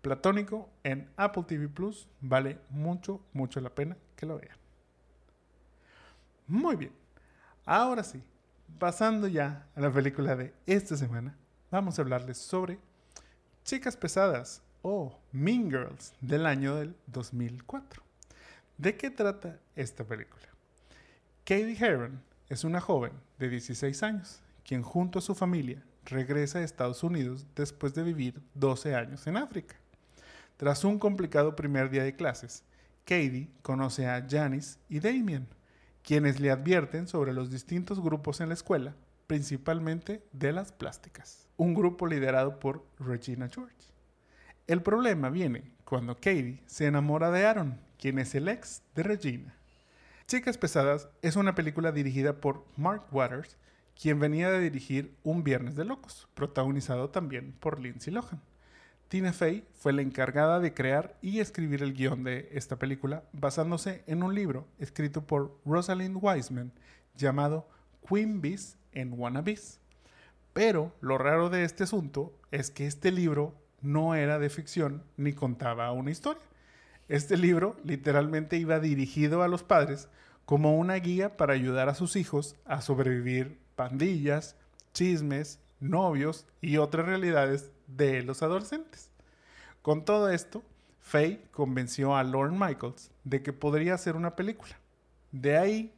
Platónico 0.00 0.70
en 0.84 1.10
Apple 1.16 1.44
TV 1.44 1.68
Plus. 1.68 2.08
Vale 2.20 2.58
mucho, 2.70 3.20
mucho 3.32 3.60
la 3.60 3.70
pena 3.70 3.96
que 4.16 4.26
lo 4.26 4.38
vean. 4.38 4.56
Muy 6.46 6.76
bien. 6.76 6.92
Ahora 7.64 8.02
sí, 8.02 8.22
pasando 8.78 9.26
ya 9.26 9.66
a 9.74 9.80
la 9.80 9.92
película 9.92 10.36
de 10.36 10.54
esta 10.66 10.96
semana, 10.96 11.36
vamos 11.70 11.98
a 11.98 12.02
hablarles 12.02 12.38
sobre 12.38 12.78
Chicas 13.64 13.96
Pesadas 13.96 14.62
o 14.82 15.18
Mean 15.32 15.68
Girls 15.70 16.14
del 16.20 16.46
año 16.46 16.76
del 16.76 16.96
2004. 17.06 18.02
¿De 18.76 18.96
qué 18.96 19.10
trata 19.10 19.58
esta 19.74 20.04
película? 20.04 20.46
Katie 21.44 21.76
Heron 21.78 22.22
es 22.48 22.64
una 22.64 22.80
joven 22.80 23.12
de 23.38 23.48
16 23.48 24.02
años, 24.02 24.40
quien 24.64 24.82
junto 24.82 25.18
a 25.18 25.22
su 25.22 25.34
familia 25.34 25.82
regresa 26.04 26.60
a 26.60 26.62
Estados 26.62 27.02
Unidos 27.02 27.46
después 27.56 27.94
de 27.94 28.04
vivir 28.04 28.40
12 28.54 28.94
años 28.94 29.26
en 29.26 29.36
África. 29.36 29.74
Tras 30.56 30.84
un 30.84 30.98
complicado 30.98 31.56
primer 31.56 31.90
día 31.90 32.04
de 32.04 32.14
clases, 32.14 32.64
Katie 33.04 33.50
conoce 33.62 34.06
a 34.06 34.24
Janice 34.28 34.78
y 34.88 35.00
Damien, 35.00 35.48
quienes 36.02 36.40
le 36.40 36.50
advierten 36.50 37.06
sobre 37.06 37.32
los 37.32 37.50
distintos 37.50 38.00
grupos 38.00 38.40
en 38.40 38.48
la 38.48 38.54
escuela, 38.54 38.94
principalmente 39.26 40.24
de 40.32 40.52
las 40.52 40.72
plásticas, 40.72 41.48
un 41.56 41.74
grupo 41.74 42.06
liderado 42.06 42.58
por 42.58 42.86
Regina 42.98 43.48
George. 43.48 43.74
El 44.66 44.82
problema 44.82 45.30
viene 45.30 45.72
cuando 45.84 46.16
Katie 46.16 46.62
se 46.66 46.86
enamora 46.86 47.30
de 47.30 47.46
Aaron, 47.46 47.80
quien 47.98 48.18
es 48.18 48.34
el 48.34 48.48
ex 48.48 48.82
de 48.94 49.02
Regina. 49.02 49.54
Chicas 50.26 50.58
Pesadas 50.58 51.08
es 51.22 51.36
una 51.36 51.54
película 51.54 51.90
dirigida 51.90 52.40
por 52.40 52.66
Mark 52.76 53.06
Waters, 53.12 53.56
quien 54.00 54.20
venía 54.20 54.50
de 54.50 54.60
dirigir 54.60 55.16
Un 55.22 55.42
Viernes 55.42 55.74
de 55.74 55.84
Locos, 55.84 56.28
protagonizado 56.34 57.10
también 57.10 57.52
por 57.58 57.80
Lindsay 57.80 58.12
Lohan. 58.12 58.42
Tina 59.08 59.32
Fey 59.32 59.66
fue 59.72 59.94
la 59.94 60.02
encargada 60.02 60.60
de 60.60 60.74
crear 60.74 61.16
y 61.22 61.40
escribir 61.40 61.82
el 61.82 61.94
guion 61.94 62.24
de 62.24 62.50
esta 62.52 62.78
película 62.78 63.24
basándose 63.32 64.04
en 64.06 64.22
un 64.22 64.34
libro 64.34 64.68
escrito 64.78 65.26
por 65.26 65.58
Rosalind 65.64 66.18
Wiseman 66.20 66.72
llamado 67.16 67.66
Queen 68.06 68.42
Bees 68.42 68.76
and 68.94 69.14
Wannabes. 69.16 69.80
Pero 70.52 70.92
lo 71.00 71.16
raro 71.16 71.48
de 71.48 71.64
este 71.64 71.84
asunto 71.84 72.38
es 72.50 72.70
que 72.70 72.86
este 72.86 73.10
libro 73.10 73.54
no 73.80 74.14
era 74.14 74.38
de 74.38 74.50
ficción 74.50 75.02
ni 75.16 75.32
contaba 75.32 75.90
una 75.92 76.10
historia. 76.10 76.42
Este 77.08 77.38
libro 77.38 77.76
literalmente 77.84 78.58
iba 78.58 78.78
dirigido 78.78 79.42
a 79.42 79.48
los 79.48 79.62
padres 79.62 80.10
como 80.44 80.76
una 80.76 80.96
guía 80.96 81.38
para 81.38 81.54
ayudar 81.54 81.88
a 81.88 81.94
sus 81.94 82.14
hijos 82.14 82.56
a 82.66 82.82
sobrevivir 82.82 83.58
pandillas, 83.74 84.54
chismes, 84.92 85.60
novios 85.80 86.46
y 86.60 86.76
otras 86.76 87.06
realidades 87.06 87.72
de 87.88 88.22
los 88.22 88.42
adolescentes. 88.42 89.10
Con 89.82 90.04
todo 90.04 90.30
esto, 90.30 90.62
Faye 91.00 91.40
convenció 91.50 92.14
a 92.14 92.22
Lorne 92.22 92.58
Michaels 92.58 93.10
de 93.24 93.42
que 93.42 93.52
podría 93.52 93.94
hacer 93.94 94.14
una 94.14 94.36
película. 94.36 94.78
De 95.32 95.56
ahí, 95.56 95.94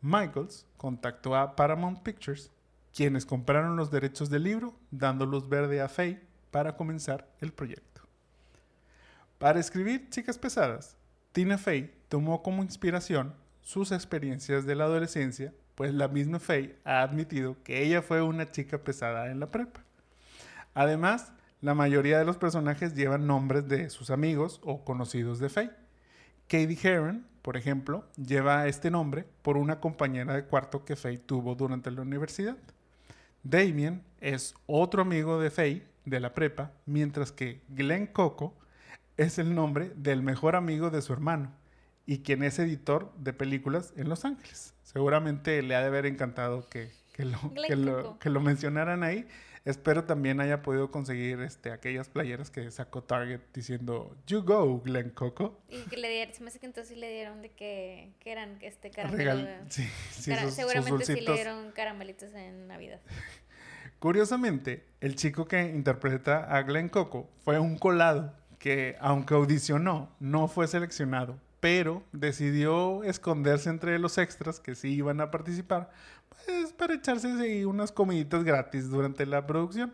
Michaels 0.00 0.66
contactó 0.76 1.36
a 1.36 1.54
Paramount 1.54 2.02
Pictures, 2.02 2.50
quienes 2.94 3.26
compraron 3.26 3.76
los 3.76 3.90
derechos 3.90 4.30
del 4.30 4.44
libro, 4.44 4.74
dando 4.90 5.26
luz 5.26 5.48
verde 5.48 5.80
a 5.80 5.88
Faye 5.88 6.20
para 6.50 6.76
comenzar 6.76 7.28
el 7.40 7.52
proyecto. 7.52 8.02
Para 9.38 9.60
escribir 9.60 10.08
Chicas 10.10 10.38
Pesadas, 10.38 10.96
Tina 11.32 11.58
Fey 11.58 11.92
tomó 12.08 12.42
como 12.42 12.62
inspiración 12.62 13.34
sus 13.60 13.92
experiencias 13.92 14.64
de 14.64 14.74
la 14.74 14.84
adolescencia, 14.84 15.52
pues 15.74 15.92
la 15.92 16.08
misma 16.08 16.38
Faye 16.38 16.76
ha 16.84 17.02
admitido 17.02 17.56
que 17.64 17.82
ella 17.82 18.00
fue 18.02 18.22
una 18.22 18.50
chica 18.50 18.78
pesada 18.78 19.30
en 19.30 19.40
la 19.40 19.50
prepa. 19.50 19.82
Además, 20.74 21.32
la 21.60 21.74
mayoría 21.74 22.18
de 22.18 22.24
los 22.24 22.36
personajes 22.36 22.94
llevan 22.94 23.26
nombres 23.26 23.68
de 23.68 23.88
sus 23.88 24.10
amigos 24.10 24.60
o 24.64 24.84
conocidos 24.84 25.38
de 25.38 25.48
Faye. 25.48 25.70
Katie 26.46 26.78
Heron, 26.82 27.26
por 27.40 27.56
ejemplo, 27.56 28.04
lleva 28.16 28.66
este 28.66 28.90
nombre 28.90 29.24
por 29.42 29.56
una 29.56 29.80
compañera 29.80 30.34
de 30.34 30.44
cuarto 30.44 30.84
que 30.84 30.96
Faye 30.96 31.18
tuvo 31.18 31.54
durante 31.54 31.90
la 31.90 32.02
universidad. 32.02 32.56
Damien 33.44 34.02
es 34.20 34.54
otro 34.66 35.02
amigo 35.02 35.40
de 35.40 35.50
Faye 35.50 35.86
de 36.04 36.20
la 36.20 36.34
prepa, 36.34 36.72
mientras 36.86 37.32
que 37.32 37.62
Glenn 37.68 38.08
Coco 38.08 38.54
es 39.16 39.38
el 39.38 39.54
nombre 39.54 39.92
del 39.96 40.22
mejor 40.22 40.56
amigo 40.56 40.90
de 40.90 41.02
su 41.02 41.12
hermano 41.12 41.52
y 42.04 42.18
quien 42.18 42.42
es 42.42 42.58
editor 42.58 43.12
de 43.16 43.32
películas 43.32 43.94
en 43.96 44.08
Los 44.08 44.24
Ángeles. 44.24 44.74
Seguramente 44.82 45.62
le 45.62 45.76
ha 45.76 45.80
de 45.80 45.86
haber 45.86 46.04
encantado 46.04 46.68
que, 46.68 46.90
lo, 47.16 48.18
que 48.18 48.30
lo 48.30 48.40
mencionaran 48.40 49.02
ahí 49.02 49.26
Espero 49.64 50.04
también 50.04 50.40
haya 50.40 50.60
podido 50.60 50.90
conseguir 50.90 51.40
este, 51.40 51.72
aquellas 51.72 52.10
playeras 52.10 52.50
que 52.50 52.70
sacó 52.70 53.02
Target 53.02 53.40
diciendo 53.54 54.14
You 54.26 54.42
go, 54.42 54.80
Glen 54.82 55.08
Coco. 55.08 55.58
Y 55.70 55.80
que 55.84 55.96
le 55.96 56.10
dieron, 56.10 56.34
se 56.34 56.42
me 56.42 56.48
hace 56.48 56.60
que 56.60 56.66
entonces 56.66 56.98
le 56.98 57.10
dieron 57.10 57.40
de 57.40 57.50
que, 57.50 58.12
que 58.20 58.30
eran 58.30 58.58
este 58.60 58.90
caramelo. 58.90 59.48
sí, 59.70 59.88
sí, 60.10 60.34
seguramente 60.50 61.06
sí 61.06 61.20
le 61.20 61.32
dieron 61.32 61.72
caramelitos 61.72 62.34
en 62.34 62.66
Navidad. 62.66 63.00
Curiosamente, 64.00 64.84
el 65.00 65.16
chico 65.16 65.48
que 65.48 65.62
interpreta 65.62 66.44
a 66.54 66.62
Glen 66.62 66.90
Coco 66.90 67.30
fue 67.42 67.58
un 67.58 67.78
colado 67.78 68.34
que, 68.58 68.96
aunque 69.00 69.32
audicionó, 69.32 70.14
no 70.20 70.46
fue 70.46 70.68
seleccionado, 70.68 71.40
pero 71.60 72.02
decidió 72.12 73.02
esconderse 73.02 73.70
entre 73.70 73.98
los 73.98 74.18
extras 74.18 74.60
que 74.60 74.74
sí 74.74 74.92
iban 74.92 75.22
a 75.22 75.30
participar 75.30 75.90
es 76.48 76.72
para 76.72 76.94
echarse 76.94 77.66
unas 77.66 77.92
comiditas 77.92 78.44
gratis 78.44 78.90
durante 78.90 79.26
la 79.26 79.46
producción. 79.46 79.92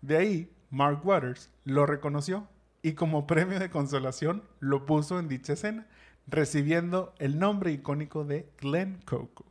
De 0.00 0.16
ahí, 0.16 0.52
Mark 0.70 1.06
Waters 1.06 1.50
lo 1.64 1.86
reconoció 1.86 2.48
y 2.82 2.92
como 2.92 3.26
premio 3.28 3.58
de 3.58 3.70
consolación 3.70 4.42
lo 4.60 4.86
puso 4.86 5.18
en 5.18 5.28
dicha 5.28 5.54
escena, 5.54 5.86
recibiendo 6.26 7.14
el 7.18 7.38
nombre 7.38 7.72
icónico 7.72 8.24
de 8.24 8.48
Glenn 8.60 9.00
Coco. 9.04 9.44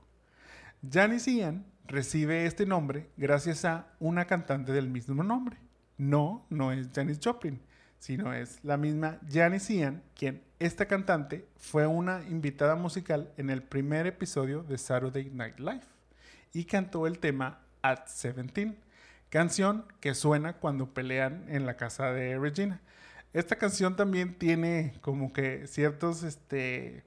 Janice 0.90 1.34
Ian 1.34 1.66
recibe 1.86 2.46
este 2.46 2.66
nombre 2.66 3.10
gracias 3.18 3.66
a 3.66 3.88
una 4.00 4.26
cantante 4.26 4.72
del 4.72 4.90
mismo 4.90 5.24
nombre. 5.24 5.58
No, 5.98 6.46
no 6.50 6.72
es 6.72 6.90
Janis 6.94 7.20
Joplin, 7.24 7.62
sino 8.00 8.34
es 8.34 8.60
la 8.64 8.78
misma 8.78 9.20
Janice 9.32 9.76
Ian, 9.76 10.04
quien 10.16 10.44
esta 10.60 10.88
cantante 10.88 11.48
fue 11.58 11.88
una 11.88 12.24
invitada 12.28 12.76
musical 12.76 13.32
en 13.38 13.50
el 13.50 13.64
primer 13.64 14.08
episodio 14.08 14.64
de 14.64 14.78
Saturday 14.78 15.30
Night 15.30 15.60
Live 15.60 15.93
y 16.54 16.66
cantó 16.66 17.08
el 17.08 17.20
tema 17.20 17.60
At 17.82 18.06
17, 18.06 18.78
canción 19.30 19.86
que 20.00 20.14
suena 20.14 20.54
cuando 20.54 20.94
pelean 20.94 21.46
en 21.50 21.66
la 21.66 21.76
casa 21.76 22.12
de 22.14 22.38
Regina. 22.38 22.80
Esta 23.34 23.56
canción 23.56 23.96
también 23.96 24.36
tiene 24.36 24.94
como 25.02 25.34
que 25.34 25.66
ciertos, 25.66 26.22
este, 26.22 27.04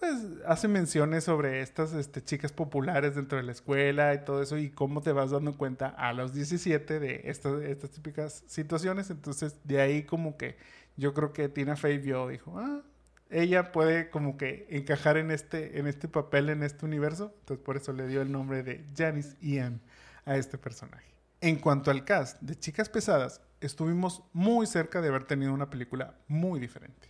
pues 0.00 0.14
hace 0.46 0.66
menciones 0.66 1.24
sobre 1.24 1.60
estas 1.60 1.92
este, 1.92 2.24
chicas 2.24 2.52
populares 2.52 3.14
dentro 3.14 3.36
de 3.36 3.44
la 3.44 3.52
escuela 3.52 4.14
y 4.14 4.24
todo 4.24 4.42
eso 4.42 4.56
y 4.56 4.70
cómo 4.70 5.02
te 5.02 5.12
vas 5.12 5.30
dando 5.30 5.56
cuenta 5.56 5.88
a 5.88 6.14
los 6.14 6.32
17 6.32 6.98
de 6.98 7.20
estas, 7.24 7.90
típicas 7.90 8.44
situaciones. 8.46 9.10
Entonces 9.10 9.56
de 9.64 9.80
ahí 9.82 10.02
como 10.04 10.38
que 10.38 10.56
yo 10.96 11.12
creo 11.12 11.34
que 11.34 11.50
Tina 11.50 11.76
Fey 11.76 11.98
vio, 11.98 12.28
dijo, 12.28 12.58
ah, 12.58 12.82
ella 13.30 13.72
puede 13.72 14.10
como 14.10 14.36
que 14.36 14.66
encajar 14.70 15.16
en 15.16 15.30
este, 15.30 15.78
en 15.78 15.86
este 15.86 16.08
papel, 16.08 16.48
en 16.48 16.62
este 16.62 16.84
universo. 16.84 17.34
Entonces 17.40 17.64
por 17.64 17.76
eso 17.76 17.92
le 17.92 18.06
dio 18.06 18.22
el 18.22 18.30
nombre 18.30 18.62
de 18.62 18.84
Janice 18.96 19.36
Ian 19.40 19.80
a 20.24 20.36
este 20.36 20.58
personaje. 20.58 21.06
En 21.40 21.56
cuanto 21.56 21.90
al 21.90 22.04
cast 22.04 22.40
de 22.40 22.58
Chicas 22.58 22.88
Pesadas, 22.88 23.40
estuvimos 23.60 24.22
muy 24.32 24.66
cerca 24.66 25.00
de 25.00 25.08
haber 25.08 25.24
tenido 25.24 25.52
una 25.52 25.70
película 25.70 26.14
muy 26.28 26.60
diferente. 26.60 27.08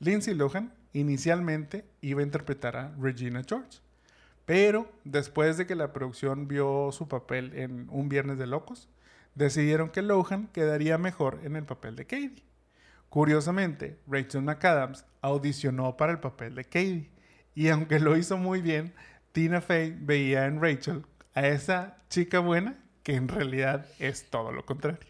Lindsay 0.00 0.34
Lohan 0.34 0.72
inicialmente 0.92 1.84
iba 2.00 2.20
a 2.20 2.24
interpretar 2.24 2.76
a 2.76 2.94
Regina 2.98 3.42
George, 3.46 3.78
pero 4.44 4.90
después 5.04 5.56
de 5.56 5.66
que 5.66 5.74
la 5.74 5.92
producción 5.92 6.48
vio 6.48 6.90
su 6.92 7.08
papel 7.08 7.52
en 7.54 7.88
Un 7.90 8.08
Viernes 8.08 8.38
de 8.38 8.46
Locos, 8.46 8.88
decidieron 9.34 9.90
que 9.90 10.02
Lohan 10.02 10.48
quedaría 10.48 10.98
mejor 10.98 11.40
en 11.44 11.56
el 11.56 11.64
papel 11.64 11.96
de 11.96 12.06
Katie. 12.06 12.44
Curiosamente, 13.14 14.00
Rachel 14.08 14.42
McAdams 14.42 15.04
audicionó 15.20 15.96
para 15.96 16.10
el 16.10 16.18
papel 16.18 16.56
de 16.56 16.64
Katie, 16.64 17.12
y 17.54 17.68
aunque 17.68 18.00
lo 18.00 18.16
hizo 18.16 18.36
muy 18.38 18.60
bien, 18.60 18.92
Tina 19.30 19.60
Fey 19.60 19.96
veía 19.96 20.46
en 20.46 20.60
Rachel 20.60 21.06
a 21.32 21.46
esa 21.46 21.96
chica 22.08 22.40
buena 22.40 22.76
que 23.04 23.14
en 23.14 23.28
realidad 23.28 23.86
es 24.00 24.28
todo 24.30 24.50
lo 24.50 24.66
contrario. 24.66 25.06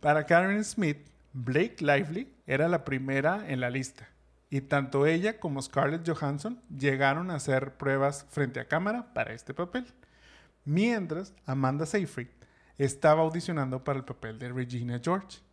Para 0.00 0.26
Karen 0.26 0.62
Smith, 0.62 1.08
Blake 1.32 1.76
Lively 1.80 2.30
era 2.46 2.68
la 2.68 2.84
primera 2.84 3.48
en 3.48 3.60
la 3.60 3.70
lista, 3.70 4.06
y 4.50 4.60
tanto 4.60 5.06
ella 5.06 5.40
como 5.40 5.62
Scarlett 5.62 6.06
Johansson 6.06 6.60
llegaron 6.68 7.30
a 7.30 7.36
hacer 7.36 7.78
pruebas 7.78 8.26
frente 8.28 8.60
a 8.60 8.68
cámara 8.68 9.14
para 9.14 9.32
este 9.32 9.54
papel, 9.54 9.86
mientras 10.66 11.32
Amanda 11.46 11.86
Seyfried 11.86 12.28
estaba 12.76 13.22
audicionando 13.22 13.84
para 13.84 14.00
el 14.00 14.04
papel 14.04 14.38
de 14.38 14.52
Regina 14.52 15.00
George. 15.02 15.45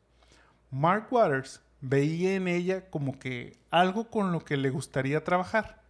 Mark 0.74 1.10
Waters 1.12 1.62
veía 1.82 2.34
en 2.34 2.48
ella 2.48 2.90
como 2.90 3.20
que 3.20 3.60
algo 3.70 4.10
con 4.10 4.32
lo 4.32 4.44
que 4.44 4.58
le 4.58 4.72
gustaría 4.72 5.24
trabajar. 5.24 5.84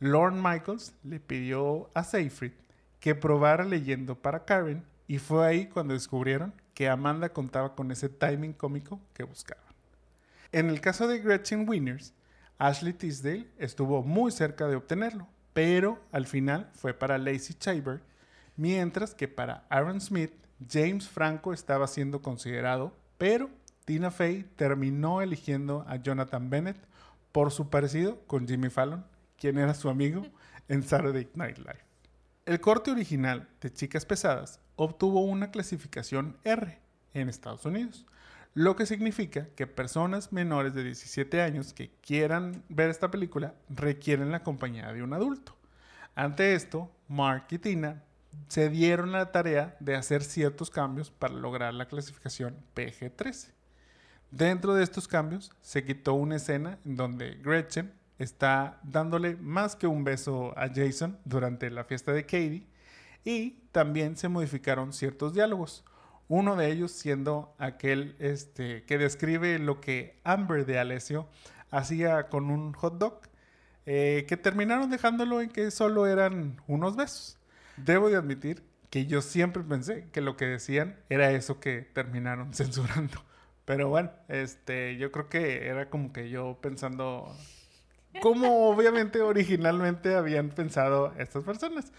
Lorne 0.00 0.42
Michaels 0.42 0.92
le 1.02 1.18
pidió 1.18 1.88
a 1.94 2.04
Seyfried 2.04 2.52
que 3.00 3.14
probara 3.14 3.64
leyendo 3.64 4.20
para 4.20 4.44
Karen 4.44 4.84
y 5.06 5.16
fue 5.16 5.46
ahí 5.46 5.66
cuando 5.66 5.94
descubrieron 5.94 6.52
que 6.74 6.90
Amanda 6.90 7.30
contaba 7.30 7.74
con 7.74 7.90
ese 7.90 8.10
timing 8.10 8.52
cómico 8.52 9.00
que 9.14 9.22
buscaban. 9.22 9.64
En 10.52 10.68
el 10.68 10.82
caso 10.82 11.08
de 11.08 11.20
Gretchen 11.20 11.66
Winners, 11.66 12.12
Ashley 12.58 12.92
Tisdale 12.92 13.48
estuvo 13.56 14.02
muy 14.02 14.30
cerca 14.30 14.68
de 14.68 14.76
obtenerlo, 14.76 15.26
pero 15.54 16.04
al 16.12 16.26
final 16.26 16.68
fue 16.74 16.92
para 16.92 17.16
Lacey 17.16 17.56
Chabert, 17.58 18.02
mientras 18.56 19.14
que 19.14 19.26
para 19.26 19.64
Aaron 19.70 20.02
Smith, 20.02 20.32
James 20.70 21.08
Franco 21.08 21.54
estaba 21.54 21.86
siendo 21.86 22.20
considerado, 22.20 22.94
pero 23.16 23.48
Tina 23.88 24.10
Fey 24.10 24.42
terminó 24.56 25.22
eligiendo 25.22 25.82
a 25.88 25.96
Jonathan 25.96 26.50
Bennett 26.50 26.76
por 27.32 27.50
su 27.50 27.70
parecido 27.70 28.20
con 28.26 28.46
Jimmy 28.46 28.68
Fallon, 28.68 29.06
quien 29.38 29.56
era 29.56 29.72
su 29.72 29.88
amigo 29.88 30.26
en 30.68 30.82
Saturday 30.82 31.26
Night 31.32 31.56
Live. 31.56 31.86
El 32.44 32.60
corte 32.60 32.90
original 32.90 33.48
de 33.62 33.72
Chicas 33.72 34.04
Pesadas 34.04 34.60
obtuvo 34.76 35.22
una 35.22 35.50
clasificación 35.50 36.36
R 36.44 36.78
en 37.14 37.30
Estados 37.30 37.64
Unidos, 37.64 38.04
lo 38.52 38.76
que 38.76 38.84
significa 38.84 39.46
que 39.56 39.66
personas 39.66 40.34
menores 40.34 40.74
de 40.74 40.84
17 40.84 41.40
años 41.40 41.72
que 41.72 41.90
quieran 42.02 42.62
ver 42.68 42.90
esta 42.90 43.10
película 43.10 43.54
requieren 43.70 44.30
la 44.30 44.42
compañía 44.42 44.92
de 44.92 45.02
un 45.02 45.14
adulto. 45.14 45.56
Ante 46.14 46.54
esto, 46.54 46.90
Mark 47.08 47.46
y 47.52 47.58
Tina 47.58 48.02
se 48.48 48.68
dieron 48.68 49.12
la 49.12 49.32
tarea 49.32 49.78
de 49.80 49.96
hacer 49.96 50.22
ciertos 50.22 50.68
cambios 50.68 51.10
para 51.10 51.32
lograr 51.32 51.72
la 51.72 51.88
clasificación 51.88 52.54
PG-13. 52.74 53.54
Dentro 54.30 54.74
de 54.74 54.84
estos 54.84 55.08
cambios 55.08 55.52
se 55.62 55.84
quitó 55.84 56.14
una 56.14 56.36
escena 56.36 56.78
en 56.84 56.96
donde 56.96 57.36
Gretchen 57.42 57.92
está 58.18 58.78
dándole 58.82 59.36
más 59.36 59.74
que 59.74 59.86
un 59.86 60.04
beso 60.04 60.52
a 60.58 60.68
Jason 60.68 61.18
durante 61.24 61.70
la 61.70 61.84
fiesta 61.84 62.12
de 62.12 62.24
Katie 62.24 62.66
y 63.24 63.62
también 63.72 64.16
se 64.16 64.28
modificaron 64.28 64.92
ciertos 64.92 65.32
diálogos. 65.32 65.84
Uno 66.28 66.56
de 66.56 66.70
ellos 66.70 66.92
siendo 66.92 67.54
aquel 67.58 68.16
este, 68.18 68.84
que 68.84 68.98
describe 68.98 69.58
lo 69.58 69.80
que 69.80 70.20
Amber 70.24 70.66
de 70.66 70.78
Alessio 70.78 71.26
hacía 71.70 72.28
con 72.28 72.50
un 72.50 72.74
hot 72.74 72.98
dog, 72.98 73.20
eh, 73.86 74.26
que 74.28 74.36
terminaron 74.36 74.90
dejándolo 74.90 75.40
en 75.40 75.48
que 75.48 75.70
solo 75.70 76.06
eran 76.06 76.60
unos 76.66 76.96
besos. 76.96 77.38
Debo 77.78 78.10
de 78.10 78.16
admitir 78.16 78.62
que 78.90 79.06
yo 79.06 79.22
siempre 79.22 79.62
pensé 79.62 80.08
que 80.12 80.20
lo 80.20 80.36
que 80.36 80.44
decían 80.44 80.96
era 81.08 81.30
eso 81.30 81.60
que 81.60 81.88
terminaron 81.94 82.52
censurando. 82.54 83.22
Pero 83.68 83.90
bueno, 83.90 84.10
este, 84.28 84.96
yo 84.96 85.12
creo 85.12 85.28
que 85.28 85.66
era 85.66 85.90
como 85.90 86.10
que 86.10 86.30
yo 86.30 86.58
pensando 86.62 87.36
como 88.22 88.70
obviamente 88.70 89.20
originalmente 89.20 90.14
habían 90.14 90.48
pensado 90.48 91.12
estas 91.18 91.44
personas. 91.44 91.92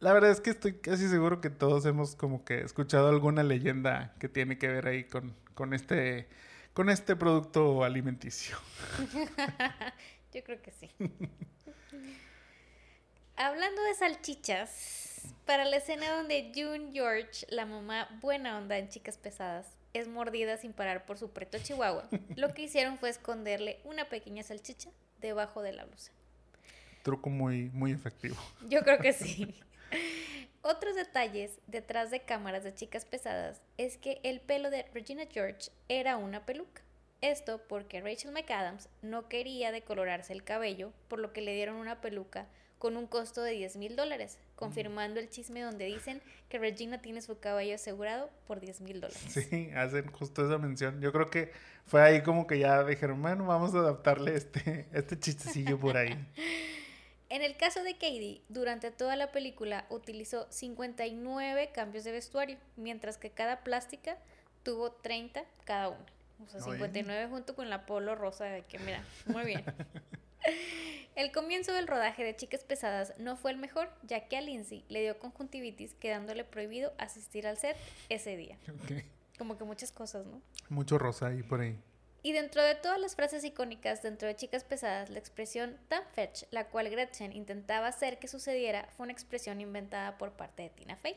La 0.00 0.12
verdad 0.12 0.32
es 0.32 0.40
que 0.40 0.50
estoy 0.50 0.80
casi 0.80 1.06
seguro 1.06 1.40
que 1.40 1.48
todos 1.48 1.86
hemos 1.86 2.16
como 2.16 2.44
que 2.44 2.62
escuchado 2.62 3.08
alguna 3.08 3.44
leyenda 3.44 4.16
que 4.18 4.28
tiene 4.28 4.58
que 4.58 4.66
ver 4.66 4.88
ahí 4.88 5.04
con, 5.04 5.36
con 5.54 5.74
este 5.74 6.28
con 6.72 6.90
este 6.90 7.14
producto 7.14 7.84
alimenticio. 7.84 8.56
Yo 10.34 10.42
creo 10.42 10.60
que 10.60 10.72
sí. 10.72 10.90
Hablando 13.36 13.80
de 13.84 13.94
salchichas, 13.94 15.22
para 15.46 15.64
la 15.66 15.76
escena 15.76 16.10
donde 16.16 16.50
June 16.52 16.90
George, 16.92 17.46
la 17.48 17.64
mamá 17.64 18.08
buena 18.20 18.58
onda 18.58 18.76
en 18.76 18.88
Chicas 18.88 19.16
Pesadas, 19.16 19.79
es 19.92 20.08
mordida 20.08 20.56
sin 20.56 20.72
parar 20.72 21.04
por 21.06 21.18
su 21.18 21.30
preto 21.30 21.58
chihuahua, 21.58 22.08
lo 22.36 22.54
que 22.54 22.62
hicieron 22.62 22.98
fue 22.98 23.10
esconderle 23.10 23.80
una 23.84 24.08
pequeña 24.08 24.42
salchicha 24.42 24.90
debajo 25.20 25.62
de 25.62 25.72
la 25.72 25.84
blusa. 25.84 26.12
Truco 27.02 27.30
muy, 27.30 27.70
muy 27.70 27.92
efectivo. 27.92 28.36
Yo 28.68 28.82
creo 28.82 28.98
que 28.98 29.12
sí. 29.12 29.54
Otros 30.62 30.94
detalles 30.94 31.58
detrás 31.66 32.10
de 32.10 32.20
cámaras 32.20 32.64
de 32.64 32.74
chicas 32.74 33.06
pesadas 33.06 33.62
es 33.78 33.96
que 33.96 34.20
el 34.22 34.40
pelo 34.40 34.68
de 34.70 34.82
Regina 34.92 35.24
George 35.30 35.70
era 35.88 36.18
una 36.18 36.44
peluca. 36.44 36.82
Esto 37.20 37.60
porque 37.68 38.00
Rachel 38.00 38.32
McAdams 38.32 38.88
no 39.02 39.28
quería 39.28 39.72
decolorarse 39.72 40.32
el 40.32 40.42
cabello, 40.42 40.92
por 41.08 41.18
lo 41.18 41.32
que 41.32 41.42
le 41.42 41.54
dieron 41.54 41.76
una 41.76 42.00
peluca 42.00 42.46
con 42.78 42.96
un 42.96 43.06
costo 43.06 43.42
de 43.42 43.52
10 43.52 43.76
mil 43.76 43.94
dólares, 43.94 44.38
confirmando 44.56 45.20
el 45.20 45.28
chisme 45.28 45.60
donde 45.60 45.84
dicen 45.84 46.22
que 46.48 46.58
Regina 46.58 47.02
tiene 47.02 47.20
su 47.20 47.38
cabello 47.38 47.74
asegurado 47.74 48.30
por 48.46 48.58
10 48.58 48.80
mil 48.80 49.02
dólares. 49.02 49.22
Sí, 49.28 49.70
hacen 49.76 50.10
justo 50.10 50.46
esa 50.46 50.56
mención. 50.56 50.98
Yo 51.02 51.12
creo 51.12 51.28
que 51.28 51.52
fue 51.84 52.00
ahí 52.00 52.22
como 52.22 52.46
que 52.46 52.58
ya 52.58 52.82
dijeron, 52.84 53.20
bueno, 53.20 53.46
vamos 53.46 53.74
a 53.74 53.80
adaptarle 53.80 54.34
este, 54.34 54.86
este 54.94 55.18
chistecillo 55.18 55.78
por 55.78 55.96
ahí. 55.96 56.16
En 57.32 57.42
el 57.42 57.56
caso 57.56 57.84
de 57.84 57.92
Katie, 57.92 58.42
durante 58.48 58.90
toda 58.90 59.14
la 59.14 59.30
película 59.30 59.86
utilizó 59.88 60.48
59 60.50 61.70
cambios 61.72 62.02
de 62.02 62.10
vestuario, 62.10 62.58
mientras 62.74 63.18
que 63.18 63.30
cada 63.30 63.62
plástica 63.62 64.18
tuvo 64.64 64.90
30 64.90 65.44
cada 65.64 65.90
uno. 65.90 66.04
O 66.44 66.48
sea, 66.48 66.60
59 66.60 67.28
junto 67.28 67.54
con 67.54 67.70
la 67.70 67.86
polo 67.86 68.14
rosa, 68.14 68.44
de 68.44 68.62
que 68.62 68.78
mira, 68.78 69.04
muy 69.26 69.44
bien. 69.44 69.64
El 71.16 71.32
comienzo 71.32 71.72
del 71.72 71.86
rodaje 71.86 72.24
de 72.24 72.34
Chicas 72.34 72.64
Pesadas 72.64 73.12
no 73.18 73.36
fue 73.36 73.50
el 73.50 73.58
mejor, 73.58 73.90
ya 74.02 74.28
que 74.28 74.36
a 74.36 74.40
Lindsay 74.40 74.84
le 74.88 75.02
dio 75.02 75.18
conjuntivitis, 75.18 75.92
quedándole 75.94 76.44
prohibido 76.44 76.94
asistir 76.98 77.46
al 77.46 77.58
set 77.58 77.76
ese 78.08 78.36
día. 78.36 78.56
Como 79.36 79.58
que 79.58 79.64
muchas 79.64 79.92
cosas, 79.92 80.24
¿no? 80.26 80.40
Mucho 80.68 80.98
rosa 80.98 81.26
ahí 81.26 81.42
por 81.42 81.60
ahí. 81.60 81.76
Y 82.22 82.32
dentro 82.32 82.62
de 82.62 82.74
todas 82.74 83.00
las 83.00 83.16
frases 83.16 83.44
icónicas 83.44 84.02
dentro 84.02 84.28
de 84.28 84.36
Chicas 84.36 84.64
Pesadas, 84.64 85.08
la 85.10 85.18
expresión 85.18 85.78
tan 85.88 86.04
fetch, 86.12 86.44
la 86.50 86.68
cual 86.68 86.90
Gretchen 86.90 87.32
intentaba 87.32 87.88
hacer 87.88 88.18
que 88.18 88.28
sucediera, 88.28 88.88
fue 88.96 89.04
una 89.04 89.12
expresión 89.12 89.60
inventada 89.60 90.18
por 90.18 90.32
parte 90.32 90.64
de 90.64 90.70
Tina 90.70 90.96
Fey. 90.96 91.16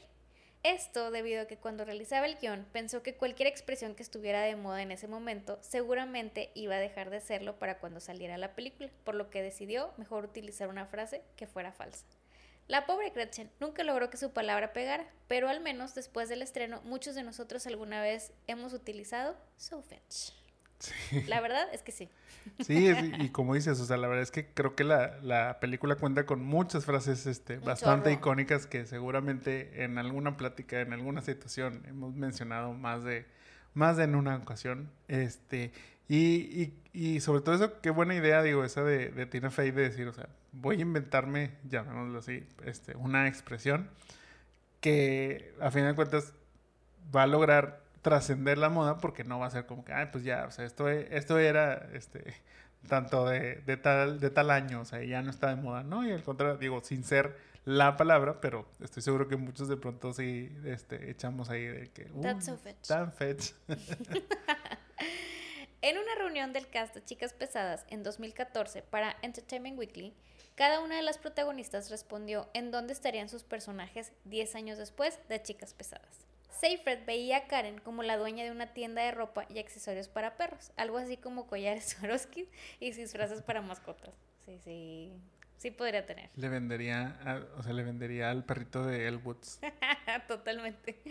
Esto 0.63 1.11
debido 1.11 1.41
a 1.41 1.45
que 1.45 1.57
cuando 1.57 1.83
realizaba 1.83 2.25
el 2.25 2.37
guion 2.37 2.65
pensó 2.71 3.03
que 3.03 3.17
cualquier 3.17 3.47
expresión 3.47 3.95
que 3.95 4.03
estuviera 4.03 4.41
de 4.41 4.55
moda 4.55 4.81
en 4.81 4.91
ese 4.91 5.09
momento 5.09 5.59
seguramente 5.61 6.51
iba 6.55 6.75
a 6.75 6.79
dejar 6.79 7.09
de 7.09 7.19
serlo 7.19 7.59
para 7.59 7.79
cuando 7.79 7.99
saliera 7.99 8.37
la 8.37 8.55
película, 8.55 8.89
por 9.03 9.15
lo 9.15 9.29
que 9.29 9.41
decidió 9.41 9.91
mejor 9.97 10.23
utilizar 10.23 10.69
una 10.69 10.85
frase 10.85 11.21
que 11.35 11.47
fuera 11.47 11.73
falsa. 11.73 12.05
La 12.69 12.85
pobre 12.85 13.09
Gretchen 13.09 13.51
nunca 13.59 13.83
logró 13.83 14.09
que 14.09 14.15
su 14.15 14.31
palabra 14.31 14.71
pegara, 14.71 15.05
pero 15.27 15.49
al 15.49 15.59
menos 15.59 15.95
después 15.95 16.29
del 16.29 16.41
estreno 16.41 16.81
muchos 16.83 17.13
de 17.13 17.23
nosotros 17.23 17.67
alguna 17.67 18.01
vez 18.01 18.31
hemos 18.47 18.71
utilizado 18.71 19.35
so 19.57 19.81
fetch. 19.81 20.42
La 21.27 21.41
verdad 21.41 21.67
es 21.73 21.81
que 21.81 21.91
sí. 21.91 22.09
Sí, 22.59 22.89
y 23.19 23.29
como 23.29 23.55
dices, 23.55 23.79
o 23.79 23.85
sea, 23.85 23.97
la 23.97 24.07
verdad 24.07 24.23
es 24.23 24.31
que 24.31 24.47
creo 24.47 24.75
que 24.75 24.83
la, 24.83 25.57
película 25.61 25.95
cuenta 25.95 26.25
con 26.25 26.43
muchas 26.43 26.85
frases 26.85 27.25
este, 27.25 27.57
bastante 27.57 28.11
icónicas 28.11 28.67
que 28.67 28.85
seguramente 28.85 29.83
en 29.83 29.97
alguna 29.97 30.35
plática, 30.35 30.81
en 30.81 30.93
alguna 30.93 31.21
situación 31.21 31.83
hemos 31.87 32.15
mencionado 32.15 32.73
más 32.73 33.03
de, 33.03 33.25
más 33.73 33.97
de 33.97 34.03
en 34.03 34.15
una 34.15 34.35
ocasión. 34.35 34.89
Este, 35.07 35.71
y, 36.09 36.73
y, 36.91 37.21
sobre 37.21 37.41
todo 37.41 37.55
eso, 37.55 37.81
qué 37.81 37.89
buena 37.89 38.13
idea, 38.13 38.43
digo, 38.43 38.65
esa 38.65 38.83
de, 38.83 39.09
de 39.09 39.25
Tina 39.25 39.49
Fey 39.49 39.71
de 39.71 39.83
decir, 39.83 40.07
o 40.07 40.13
sea, 40.13 40.27
voy 40.51 40.77
a 40.77 40.81
inventarme, 40.81 41.51
llamémoslo 41.69 42.19
así, 42.19 42.45
este, 42.65 42.95
una 42.95 43.27
expresión 43.27 43.89
que 44.81 45.53
a 45.61 45.71
fin 45.71 45.85
de 45.85 45.95
cuentas 45.95 46.33
va 47.15 47.23
a 47.23 47.27
lograr 47.27 47.82
trascender 48.03 48.59
la 48.59 48.69
moda 48.69 48.97
porque 48.97 49.23
no 49.23 49.39
va 49.39 49.47
a 49.47 49.49
ser 49.49 49.65
como 49.65 49.83
que, 49.83 49.93
ay, 49.93 50.09
pues 50.11 50.23
ya, 50.23 50.45
o 50.45 50.51
sea, 50.51 50.65
esto, 50.65 50.87
e- 50.89 51.07
esto 51.17 51.39
era, 51.39 51.89
este, 51.93 52.35
tanto 52.87 53.25
de, 53.25 53.55
de 53.65 53.77
tal, 53.77 54.19
de 54.19 54.29
tal 54.29 54.51
año, 54.51 54.81
o 54.81 54.85
sea, 54.85 55.03
ya 55.03 55.21
no 55.23 55.31
está 55.31 55.47
de 55.49 55.55
moda, 55.55 55.81
¿no? 55.83 56.05
Y 56.07 56.11
al 56.11 56.21
contrario, 56.23 56.57
digo, 56.57 56.81
sin 56.83 57.03
ser 57.03 57.35
la 57.65 57.95
palabra, 57.97 58.41
pero 58.41 58.67
estoy 58.81 59.01
seguro 59.01 59.27
que 59.29 59.37
muchos 59.37 59.69
de 59.69 59.77
pronto 59.77 60.11
sí, 60.13 60.51
este, 60.65 61.09
echamos 61.09 61.49
ahí 61.49 61.65
de 61.65 61.89
que, 61.91 62.03
That's 62.21 62.47
"Uy, 62.49 62.53
so 62.53 62.57
fetch". 62.57 62.87
Tan 62.87 63.11
fetch. 63.11 63.51
En 65.81 65.97
una 65.97 66.15
reunión 66.15 66.53
del 66.53 66.69
cast 66.69 66.95
de 66.95 67.03
Chicas 67.03 67.33
Pesadas 67.33 67.83
en 67.89 68.03
2014 68.03 68.83
para 68.83 69.17
Entertainment 69.21 69.77
Weekly, 69.77 70.13
cada 70.55 70.79
una 70.79 70.95
de 70.95 71.01
las 71.01 71.17
protagonistas 71.17 71.91
respondió 71.91 72.49
en 72.53 72.71
dónde 72.71 72.93
estarían 72.93 73.27
sus 73.27 73.43
personajes 73.43 74.13
10 74.23 74.55
años 74.55 74.77
después 74.77 75.19
de 75.27 75.41
Chicas 75.41 75.73
Pesadas. 75.73 76.25
Seyfried 76.59 77.05
veía 77.05 77.37
a 77.37 77.47
Karen 77.47 77.79
como 77.79 78.03
la 78.03 78.17
dueña 78.17 78.43
de 78.43 78.51
una 78.51 78.73
tienda 78.73 79.01
de 79.03 79.11
ropa 79.11 79.45
y 79.49 79.59
accesorios 79.59 80.07
para 80.07 80.37
perros, 80.37 80.71
algo 80.77 80.97
así 80.97 81.17
como 81.17 81.47
collares 81.47 81.85
Swarovski 81.99 82.49
y 82.79 82.91
disfraces 82.91 83.41
para 83.41 83.61
mascotas. 83.61 84.13
Sí, 84.45 84.59
sí, 84.63 85.13
sí 85.57 85.71
podría 85.71 86.05
tener. 86.05 86.29
Le 86.35 86.49
vendería, 86.49 87.17
a- 87.25 87.59
o 87.59 87.63
sea, 87.63 87.73
le 87.73 87.83
vendería 87.83 88.29
al 88.31 88.43
perrito 88.45 88.85
de 88.85 89.07
Elwoods. 89.07 89.59
Totalmente. 90.27 91.01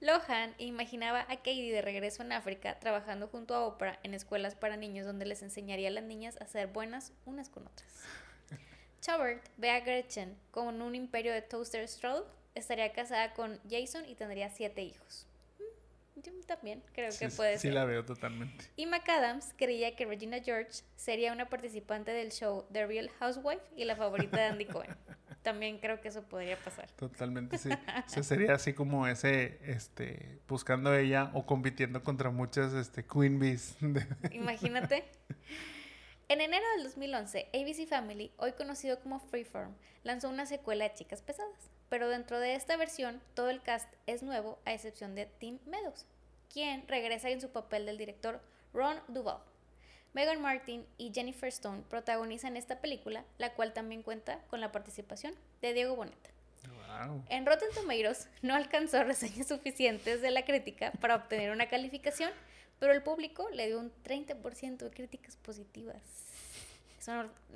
Lohan 0.00 0.54
imaginaba 0.58 1.22
a 1.22 1.36
Katie 1.38 1.72
de 1.72 1.82
regreso 1.82 2.22
en 2.22 2.30
África 2.32 2.78
trabajando 2.78 3.26
junto 3.28 3.54
a 3.54 3.66
Oprah 3.66 3.98
en 4.04 4.14
escuelas 4.14 4.54
para 4.54 4.76
niños 4.76 5.06
donde 5.06 5.26
les 5.26 5.42
enseñaría 5.42 5.88
a 5.88 5.90
las 5.92 6.04
niñas 6.04 6.36
a 6.40 6.46
ser 6.46 6.68
buenas 6.68 7.12
unas 7.26 7.48
con 7.48 7.66
otras. 7.66 8.04
Chobert 9.00 9.44
ve 9.56 9.70
a 9.70 9.80
Gretchen 9.80 10.36
con 10.52 10.82
un 10.82 10.94
imperio 10.94 11.32
de 11.32 11.42
toaster 11.42 11.82
straw, 11.88 12.24
estaría 12.58 12.92
casada 12.92 13.32
con 13.34 13.58
Jason 13.70 14.04
y 14.08 14.14
tendría 14.14 14.50
siete 14.50 14.82
hijos. 14.82 15.26
Mm, 15.58 16.20
Yo 16.22 16.32
también 16.46 16.82
creo 16.92 17.10
que 17.10 17.30
Sí, 17.30 17.36
puede 17.36 17.56
sí 17.58 17.62
ser. 17.68 17.74
la 17.74 17.84
veo 17.84 18.04
totalmente. 18.04 18.64
Y 18.76 18.86
McAdams 18.86 19.54
creía 19.56 19.94
que 19.96 20.04
Regina 20.06 20.40
George 20.42 20.82
sería 20.96 21.32
una 21.32 21.48
participante 21.48 22.10
del 22.12 22.30
show 22.32 22.66
The 22.72 22.86
Real 22.86 23.08
Housewife 23.18 23.62
y 23.76 23.84
la 23.84 23.96
favorita 23.96 24.36
de 24.38 24.44
Andy 24.44 24.64
Cohen. 24.66 24.94
También 25.42 25.78
creo 25.78 26.00
que 26.00 26.08
eso 26.08 26.22
podría 26.24 26.56
pasar. 26.58 26.90
Totalmente, 26.92 27.56
sí. 27.58 27.70
O 28.06 28.08
sea, 28.08 28.22
sería 28.22 28.54
así 28.54 28.74
como 28.74 29.06
ese, 29.06 29.58
este, 29.70 30.40
buscando 30.48 30.94
ella 30.94 31.30
o 31.32 31.46
compitiendo 31.46 32.02
contra 32.02 32.30
muchas, 32.30 32.74
este, 32.74 33.04
Queen 33.06 33.38
Bees. 33.38 33.76
de- 33.80 34.06
Imagínate. 34.32 35.04
En 36.28 36.40
enero 36.42 36.64
del 36.76 36.84
2011, 36.84 37.48
ABC 37.54 37.88
Family, 37.88 38.32
hoy 38.36 38.52
conocido 38.52 39.00
como 39.00 39.18
Freeform, 39.20 39.74
lanzó 40.02 40.28
una 40.28 40.44
secuela 40.44 40.84
de 40.86 40.94
Chicas 40.94 41.22
Pesadas. 41.22 41.70
Pero 41.88 42.08
dentro 42.08 42.38
de 42.38 42.54
esta 42.54 42.76
versión, 42.76 43.20
todo 43.34 43.50
el 43.50 43.62
cast 43.62 43.92
es 44.06 44.22
nuevo, 44.22 44.58
a 44.64 44.72
excepción 44.72 45.14
de 45.14 45.26
Tim 45.26 45.58
Meadows, 45.66 46.06
quien 46.52 46.86
regresa 46.86 47.30
en 47.30 47.40
su 47.40 47.50
papel 47.50 47.86
del 47.86 47.98
director 47.98 48.40
Ron 48.72 49.00
Duvall. 49.08 49.40
Megan 50.12 50.40
Martin 50.40 50.86
y 50.96 51.12
Jennifer 51.12 51.48
Stone 51.48 51.82
protagonizan 51.88 52.56
esta 52.56 52.80
película, 52.80 53.24
la 53.38 53.54
cual 53.54 53.72
también 53.72 54.02
cuenta 54.02 54.40
con 54.48 54.60
la 54.60 54.72
participación 54.72 55.34
de 55.60 55.74
Diego 55.74 55.96
Boneta. 55.96 56.30
Wow. 56.66 57.24
En 57.28 57.46
Rotten 57.46 57.68
Tomatoes 57.74 58.28
no 58.42 58.54
alcanzó 58.54 59.04
reseñas 59.04 59.48
suficientes 59.48 60.20
de 60.20 60.30
la 60.30 60.44
crítica 60.44 60.92
para 61.00 61.16
obtener 61.16 61.50
una 61.52 61.68
calificación, 61.68 62.30
pero 62.78 62.92
el 62.92 63.02
público 63.02 63.48
le 63.50 63.66
dio 63.66 63.78
un 63.78 63.92
30% 64.02 64.78
de 64.78 64.90
críticas 64.90 65.36
positivas. 65.36 66.02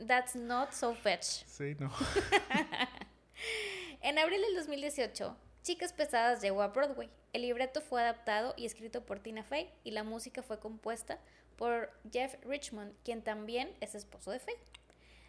That's 0.07 0.35
not 0.35 0.72
so 0.72 0.95
fetch. 0.95 1.45
Sí, 1.47 1.76
no. 1.78 1.93
En 4.01 4.18
abril 4.18 4.40
del 4.43 4.55
2018, 4.57 5.36
Chicas 5.62 5.93
Pesadas 5.93 6.43
llegó 6.43 6.62
a 6.62 6.68
Broadway. 6.68 7.09
El 7.32 7.43
libreto 7.43 7.80
fue 7.80 8.03
adaptado 8.03 8.53
y 8.57 8.66
escrito 8.66 9.07
por 9.07 9.20
Tina 9.20 9.45
Fey 9.45 9.70
y 9.84 9.93
la 9.93 10.03
música 10.03 10.43
fue 10.43 10.59
compuesta 10.59 11.20
por 11.57 11.93
Jeff 12.12 12.34
Richmond, 12.45 12.95
quien 13.05 13.22
también 13.22 13.72
es 13.80 13.95
esposo 13.95 14.32
de 14.32 14.40
Fey. 14.40 14.57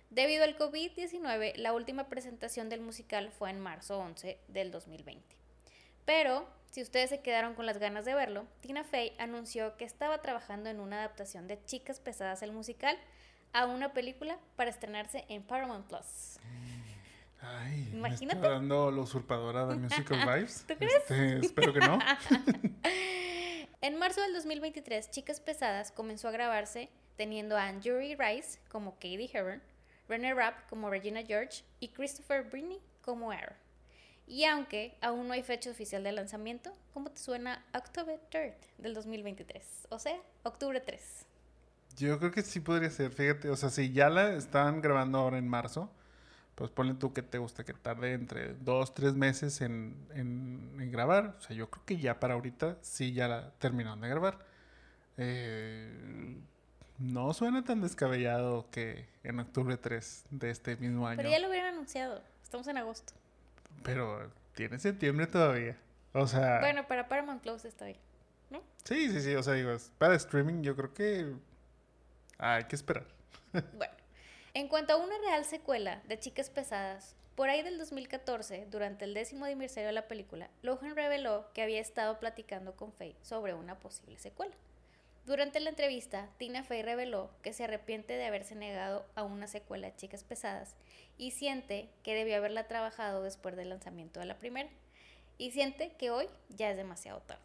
Debido 0.09 0.43
al 0.43 0.57
COVID-19, 0.57 1.55
la 1.57 1.74
última 1.74 2.09
presentación 2.09 2.70
del 2.70 2.82
musical 2.82 3.32
fue 3.32 3.51
en 3.51 3.59
marzo 3.59 3.99
11 3.99 4.39
del 4.47 4.72
2020. 4.72 5.24
Pero, 6.05 6.47
si 6.72 6.82
ustedes 6.82 7.11
se 7.11 7.22
quedaron 7.22 7.53
con 7.53 7.66
las 7.66 7.78
ganas 7.78 8.05
de 8.05 8.14
verlo, 8.14 8.45
Tina 8.61 8.84
Fey 8.84 9.14
anunció 9.20 9.78
que 9.78 9.86
estaba 9.86 10.22
trabajando 10.22 10.70
en 10.70 10.80
una 10.80 10.97
adaptación 10.97 11.47
de 11.47 11.64
Chicas 11.66 11.99
Pesadas 11.99 12.41
el 12.41 12.51
musical 12.51 12.97
a 13.53 13.66
una 13.66 13.93
película 13.93 14.39
para 14.55 14.72
estrenarse 14.72 15.26
en 15.30 15.43
Paramount 15.43 15.88
Plus. 15.88 16.39
Ay, 17.43 17.89
Imagínate. 17.93 18.25
me 18.25 18.41
está 18.41 18.49
dando 18.49 18.89
la 18.91 19.01
usurpadora 19.01 19.65
de 19.65 19.75
Musical 19.75 20.17
Vibes. 20.37 20.65
¿Tú 20.67 20.75
crees? 20.75 20.93
Este, 20.95 21.39
espero 21.45 21.73
que 21.73 21.79
no. 21.79 21.99
En 23.81 23.99
marzo 23.99 24.21
del 24.21 24.33
2023, 24.33 25.11
Chicas 25.11 25.41
Pesadas 25.41 25.91
comenzó 25.91 26.29
a 26.29 26.31
grabarse 26.31 26.89
teniendo 27.17 27.57
a 27.57 27.65
Anjuri 27.67 28.15
Rice 28.15 28.59
como 28.69 28.93
Katie 28.93 29.29
Heron, 29.33 29.61
René 30.07 30.33
Rapp 30.33 30.69
como 30.69 30.89
Regina 30.89 31.21
George 31.23 31.65
y 31.81 31.89
Christopher 31.89 32.43
Britney 32.49 32.79
como 33.01 33.31
Aaron. 33.31 33.57
Y 34.25 34.45
aunque 34.45 34.97
aún 35.01 35.27
no 35.27 35.33
hay 35.33 35.43
fecha 35.43 35.69
oficial 35.69 36.01
de 36.01 36.13
lanzamiento, 36.13 36.73
¿cómo 36.93 37.11
te 37.11 37.19
suena 37.19 37.65
October 37.75 38.21
3rd 38.31 38.53
del 38.77 38.93
2023? 38.93 39.87
O 39.89 39.99
sea, 39.99 40.15
octubre 40.43 40.79
3. 40.79 41.25
Yo 41.97 42.17
creo 42.19 42.31
que 42.31 42.41
sí 42.41 42.61
podría 42.61 42.89
ser, 42.89 43.11
fíjate, 43.11 43.49
o 43.49 43.57
sea, 43.57 43.69
si 43.69 43.91
ya 43.91 44.09
la 44.09 44.33
están 44.33 44.81
grabando 44.81 45.17
ahora 45.19 45.37
en 45.37 45.47
marzo, 45.49 45.91
pues 46.56 46.70
ponle 46.72 46.93
tú 46.93 47.14
que 47.14 47.22
te 47.24 47.38
gusta 47.39 47.64
que 47.64 47.74
tarde 47.74 48.14
entre 48.14 48.54
dos, 48.54 48.93
tres 48.93 49.14
meses 49.16 49.62
en, 49.62 49.95
en- 50.14 50.78
en 50.80 50.91
grabar. 50.91 51.36
O 51.38 51.41
sea, 51.41 51.56
yo 51.56 51.70
creo 51.70 51.84
que 51.86 51.97
ya 51.97 52.20
para 52.20 52.36
ahorita 52.36 52.78
sí 52.82 53.14
ya 53.14 53.28
la 53.28 53.51
terminaron 53.60 54.01
de 54.01 54.10
grabar. 54.10 54.39
Eh, 55.18 56.38
no 56.99 57.34
suena 57.34 57.64
tan 57.64 57.82
descabellado 57.82 58.68
que 58.72 59.08
en 59.24 59.39
octubre 59.39 59.78
3 59.78 60.26
de 60.32 60.49
este 60.51 60.76
mismo 60.78 61.08
año. 61.08 61.18
Pero 61.18 61.30
ya 61.30 61.39
lo 61.39 61.49
hubieran 61.49 61.74
anunciado. 61.74 62.22
Estamos 62.43 62.68
en 62.68 62.78
agosto. 62.78 63.14
Pero 63.84 64.32
tiene 64.54 64.78
septiembre 64.80 65.28
todavía. 65.28 65.78
O 66.14 66.28
sea, 66.28 66.60
Bueno, 66.60 66.88
para 66.88 67.08
Paramount 67.08 67.41
Plus 67.41 67.66
está 67.66 67.86
bien. 67.86 67.97
sí, 68.84 69.10
sí, 69.10 69.22
sí. 69.22 69.34
O 69.36 69.41
sea, 69.41 69.54
digo, 69.54 69.72
para 69.97 70.14
streaming 70.16 70.62
yo 70.62 70.76
creo 70.76 70.93
que 70.93 71.34
hay 72.38 72.64
que 72.66 72.76
esperar. 72.76 73.06
Bueno, 73.51 73.93
en 74.56 74.68
cuanto 74.68 74.93
a 74.93 74.97
una 74.97 75.18
real 75.18 75.45
secuela 75.45 76.01
de 76.08 76.20
Chicas 76.20 76.51
Pesadas, 76.51 77.16
por 77.36 77.49
ahí 77.49 77.64
del 77.64 77.80
2014, 77.80 78.68
durante 78.70 79.06
el 79.06 79.16
décimo 79.16 79.45
aniversario 79.45 79.88
de 79.88 79.93
la 79.93 80.08
película, 80.08 80.51
Lohan 80.62 80.95
reveló 80.95 81.51
que 81.54 81.64
había 81.64 81.82
estado 81.82 82.20
platicando 82.20 82.76
con 82.76 82.93
Faye 82.93 83.16
sobre 83.24 83.56
una 83.56 83.80
posible 83.80 84.20
secuela. 84.20 84.54
Durante 85.26 85.60
la 85.60 85.72
entrevista, 85.72 86.30
Tina 86.38 86.64
Fey 86.64 86.84
reveló 86.84 87.32
que 87.41 87.54
se 87.54 87.64
arrepiente 87.64 88.14
de 88.14 88.26
haberse 88.26 88.54
negado 88.54 89.08
a 89.16 89.24
una 89.24 89.47
secuela 89.47 89.88
de 89.88 89.95
Chicas 89.95 90.24
Pesadas 90.24 90.76
y 91.18 91.32
siente 91.32 91.89
que 92.04 92.14
debió 92.14 92.36
haberla 92.36 92.68
trabajado 92.68 93.24
después 93.24 93.56
del 93.56 93.70
lanzamiento 93.70 94.20
de 94.20 94.28
la 94.28 94.38
primera. 94.38 94.70
Y 95.39 95.49
siente 95.49 95.93
que 95.97 96.12
hoy 96.12 96.28
ya 96.49 96.70
es 96.70 96.78
demasiado 96.78 97.22
tarde. 97.22 97.41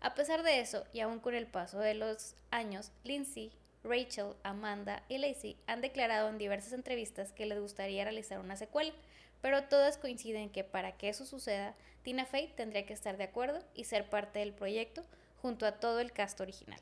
A 0.00 0.14
pesar 0.14 0.44
de 0.44 0.60
eso, 0.60 0.84
y 0.92 1.00
aún 1.00 1.18
con 1.18 1.34
el 1.34 1.46
paso 1.46 1.80
de 1.80 1.94
los 1.94 2.36
años, 2.50 2.92
Lindsay, 3.02 3.52
Rachel, 3.84 4.34
Amanda 4.44 5.02
y 5.08 5.18
Lacey 5.18 5.56
han 5.66 5.80
declarado 5.80 6.28
en 6.28 6.38
diversas 6.38 6.72
entrevistas 6.72 7.32
que 7.32 7.46
les 7.46 7.58
gustaría 7.58 8.04
realizar 8.04 8.38
una 8.38 8.56
secuela, 8.56 8.92
pero 9.40 9.64
todas 9.64 9.98
coinciden 9.98 10.50
que 10.50 10.62
para 10.62 10.96
que 10.96 11.08
eso 11.08 11.26
suceda, 11.26 11.74
Tina 12.02 12.24
Fey 12.24 12.52
tendría 12.56 12.86
que 12.86 12.92
estar 12.92 13.16
de 13.16 13.24
acuerdo 13.24 13.62
y 13.74 13.84
ser 13.84 14.08
parte 14.08 14.38
del 14.38 14.52
proyecto 14.52 15.02
junto 15.40 15.66
a 15.66 15.80
todo 15.80 16.00
el 16.00 16.12
cast 16.12 16.40
original. 16.40 16.80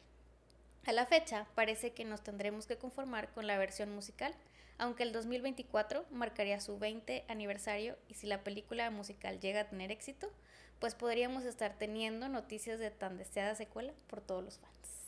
A 0.87 0.93
la 0.93 1.07
fecha, 1.07 1.47
parece 1.55 1.93
que 1.93 2.05
nos 2.05 2.23
tendremos 2.23 2.67
que 2.67 2.77
conformar 2.77 3.33
con 3.33 3.47
la 3.47 3.59
versión 3.59 3.95
musical, 3.95 4.35
aunque 4.79 5.03
el 5.03 5.13
2024 5.13 6.07
marcaría 6.11 6.61
su 6.61 6.79
20 6.79 7.25
aniversario 7.29 7.97
y 8.09 8.15
si 8.15 8.27
la 8.27 8.45
película 8.45 8.91
musical 8.91 9.41
llega 9.41 9.61
a 9.61 9.69
tener 9.69 9.91
éxito, 9.91 10.31
pues 10.79 10.95
podríamos 10.95 11.45
estar 11.45 11.77
teniendo 11.79 12.29
noticias 12.29 12.79
de 12.79 12.91
tan 12.91 13.19
deseada 13.19 13.55
secuela 13.55 13.93
por 14.07 14.23
todos 14.23 14.43
los 14.43 14.59
fans. 14.59 15.00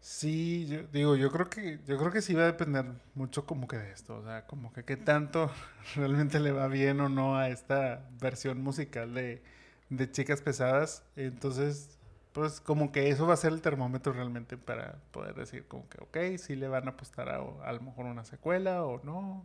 Sí, 0.00 0.66
yo 0.66 0.82
digo, 0.92 1.14
yo 1.16 1.30
creo 1.30 1.50
que 1.50 1.78
yo 1.86 1.98
creo 1.98 2.10
que 2.10 2.22
sí 2.22 2.34
va 2.34 2.42
a 2.44 2.46
depender 2.46 2.86
mucho 3.14 3.44
como 3.46 3.68
que 3.68 3.76
de 3.76 3.92
esto, 3.92 4.16
o 4.16 4.22
sea, 4.24 4.46
como 4.46 4.72
que 4.72 4.84
qué 4.84 4.96
tanto 4.96 5.50
realmente 5.94 6.40
le 6.40 6.52
va 6.52 6.68
bien 6.68 7.00
o 7.00 7.08
no 7.10 7.36
a 7.36 7.48
esta 7.50 8.08
versión 8.20 8.62
musical 8.62 9.12
de, 9.14 9.42
de 9.90 10.10
Chicas 10.10 10.40
Pesadas. 10.40 11.04
Entonces, 11.16 11.98
pues 12.32 12.60
como 12.62 12.92
que 12.92 13.10
eso 13.10 13.26
va 13.26 13.34
a 13.34 13.36
ser 13.36 13.52
el 13.52 13.60
termómetro 13.62 14.12
realmente 14.14 14.56
para 14.56 14.96
poder 15.12 15.34
decir 15.34 15.66
como 15.68 15.86
que, 15.90 15.98
ok, 16.02 16.38
sí 16.38 16.56
le 16.56 16.68
van 16.68 16.88
a 16.88 16.92
apostar 16.92 17.28
a, 17.28 17.36
a 17.64 17.72
lo 17.72 17.80
mejor 17.82 18.06
una 18.06 18.24
secuela 18.24 18.84
o 18.86 19.02
no. 19.04 19.44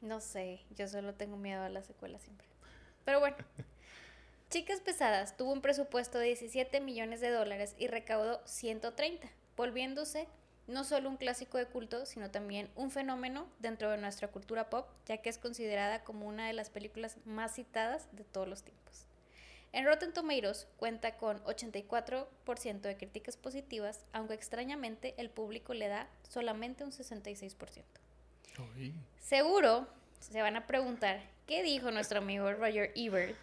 No 0.00 0.20
sé, 0.20 0.60
yo 0.76 0.88
solo 0.88 1.14
tengo 1.14 1.36
miedo 1.36 1.62
a 1.62 1.68
la 1.68 1.82
secuela 1.82 2.18
siempre. 2.18 2.46
Pero 3.04 3.20
bueno. 3.20 3.36
Chicas 4.52 4.80
Pesadas 4.80 5.34
tuvo 5.38 5.50
un 5.50 5.62
presupuesto 5.62 6.18
de 6.18 6.26
17 6.26 6.82
millones 6.82 7.22
de 7.22 7.30
dólares 7.30 7.74
y 7.78 7.86
recaudó 7.86 8.42
130, 8.44 9.26
volviéndose 9.56 10.28
no 10.66 10.84
solo 10.84 11.08
un 11.08 11.16
clásico 11.16 11.56
de 11.56 11.64
culto, 11.64 12.04
sino 12.04 12.30
también 12.30 12.68
un 12.76 12.90
fenómeno 12.90 13.46
dentro 13.60 13.90
de 13.90 13.96
nuestra 13.96 14.28
cultura 14.28 14.68
pop, 14.68 14.86
ya 15.06 15.16
que 15.16 15.30
es 15.30 15.38
considerada 15.38 16.04
como 16.04 16.28
una 16.28 16.46
de 16.46 16.52
las 16.52 16.68
películas 16.68 17.16
más 17.24 17.54
citadas 17.54 18.14
de 18.14 18.24
todos 18.24 18.46
los 18.46 18.62
tiempos. 18.62 19.06
En 19.72 19.86
Rotten 19.86 20.12
Tomatoes 20.12 20.68
cuenta 20.76 21.16
con 21.16 21.42
84% 21.44 22.80
de 22.82 22.96
críticas 22.98 23.38
positivas, 23.38 24.04
aunque 24.12 24.34
extrañamente 24.34 25.14
el 25.16 25.30
público 25.30 25.72
le 25.72 25.88
da 25.88 26.10
solamente 26.28 26.84
un 26.84 26.92
66%. 26.92 27.84
Uy. 28.76 28.92
Seguro 29.18 29.88
se 30.20 30.42
van 30.42 30.56
a 30.56 30.66
preguntar, 30.66 31.22
¿qué 31.46 31.62
dijo 31.62 31.90
nuestro 31.90 32.18
amigo 32.18 32.52
Roger 32.52 32.92
Ebert? 32.94 33.34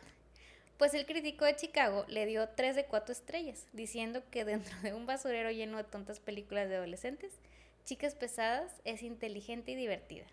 Pues 0.80 0.94
el 0.94 1.06
crítico 1.06 1.44
de 1.44 1.58
Chicago 1.58 2.06
le 2.08 2.26
dio 2.26 2.48
3 2.48 2.74
de 2.74 2.86
4 2.86 3.12
estrellas, 3.12 3.68
diciendo 3.74 4.24
que 4.32 4.46
dentro 4.46 4.74
de 4.82 4.94
un 4.94 5.06
basurero 5.06 5.52
lleno 5.52 5.76
de 5.76 5.84
tontas 5.84 6.22
películas 6.22 6.70
de 6.70 6.78
adolescentes, 6.78 7.34
Chicas 7.84 8.16
Pesadas 8.16 8.72
es 8.86 9.04
inteligente 9.04 9.72
y 9.72 9.76
divertida. 9.76 10.24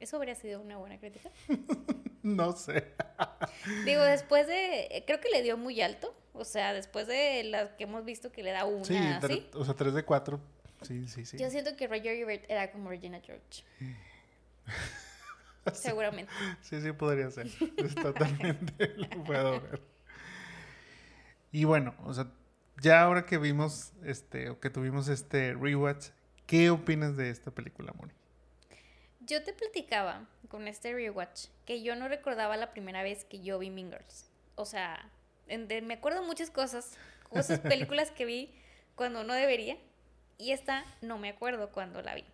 ¿Eso 0.00 0.16
habría 0.16 0.34
sido 0.34 0.60
una 0.60 0.76
buena 0.76 0.98
crítica? 0.98 1.30
No 2.24 2.52
sé. 2.52 2.84
Digo, 3.84 4.00
después 4.00 4.46
de. 4.46 5.02
Creo 5.08 5.20
que 5.20 5.28
le 5.28 5.42
dio 5.42 5.56
muy 5.56 5.80
alto. 5.80 6.14
O 6.34 6.44
sea, 6.44 6.72
después 6.72 7.08
de 7.08 7.42
las 7.42 7.72
que 7.72 7.82
hemos 7.82 8.04
visto 8.04 8.30
que 8.30 8.44
le 8.44 8.52
da 8.52 8.64
una, 8.64 8.84
Sí, 8.84 8.96
¿sí? 9.26 9.50
o 9.54 9.64
sea, 9.64 9.74
3 9.74 9.92
de 9.92 10.04
4. 10.04 10.40
Sí, 10.82 11.08
sí, 11.08 11.24
sí. 11.24 11.36
Yo 11.36 11.50
siento 11.50 11.74
que 11.74 11.88
Roger 11.88 12.14
Ebert 12.14 12.48
era 12.48 12.70
como 12.70 12.90
Regina 12.90 13.20
George. 13.20 13.64
Seguramente. 15.72 16.32
Sí, 16.60 16.80
sí, 16.80 16.92
podría 16.92 17.28
ser. 17.32 17.48
Es 17.76 17.96
Totalmente 17.96 18.94
lo 18.96 19.24
puedo 19.24 19.60
ver. 19.60 19.91
Y 21.52 21.64
bueno, 21.64 21.94
o 22.04 22.12
sea, 22.14 22.26
ya 22.80 23.02
ahora 23.02 23.26
que 23.26 23.38
vimos 23.38 23.92
este, 24.04 24.48
o 24.50 24.58
que 24.58 24.70
tuvimos 24.70 25.08
este 25.08 25.54
rewatch, 25.54 26.08
¿qué 26.46 26.70
opinas 26.70 27.16
de 27.16 27.30
esta 27.30 27.50
película, 27.50 27.92
Moni? 27.92 28.12
Yo 29.20 29.44
te 29.44 29.52
platicaba 29.52 30.26
con 30.48 30.66
este 30.66 30.92
rewatch 30.92 31.46
que 31.64 31.82
yo 31.82 31.94
no 31.94 32.08
recordaba 32.08 32.56
la 32.56 32.72
primera 32.72 33.02
vez 33.02 33.24
que 33.24 33.40
yo 33.40 33.58
vi 33.58 33.70
Mean 33.70 33.90
Girls. 33.90 34.30
O 34.56 34.64
sea, 34.64 35.10
de- 35.46 35.82
me 35.82 35.94
acuerdo 35.94 36.22
muchas 36.24 36.50
cosas, 36.50 36.96
cosas, 37.28 37.60
películas 37.60 38.10
que 38.10 38.24
vi 38.24 38.52
cuando 38.96 39.22
no 39.22 39.34
debería. 39.34 39.76
Y 40.38 40.50
esta 40.50 40.84
no 41.02 41.18
me 41.18 41.28
acuerdo 41.28 41.70
cuando 41.70 42.02
la 42.02 42.14
vi. 42.14 42.24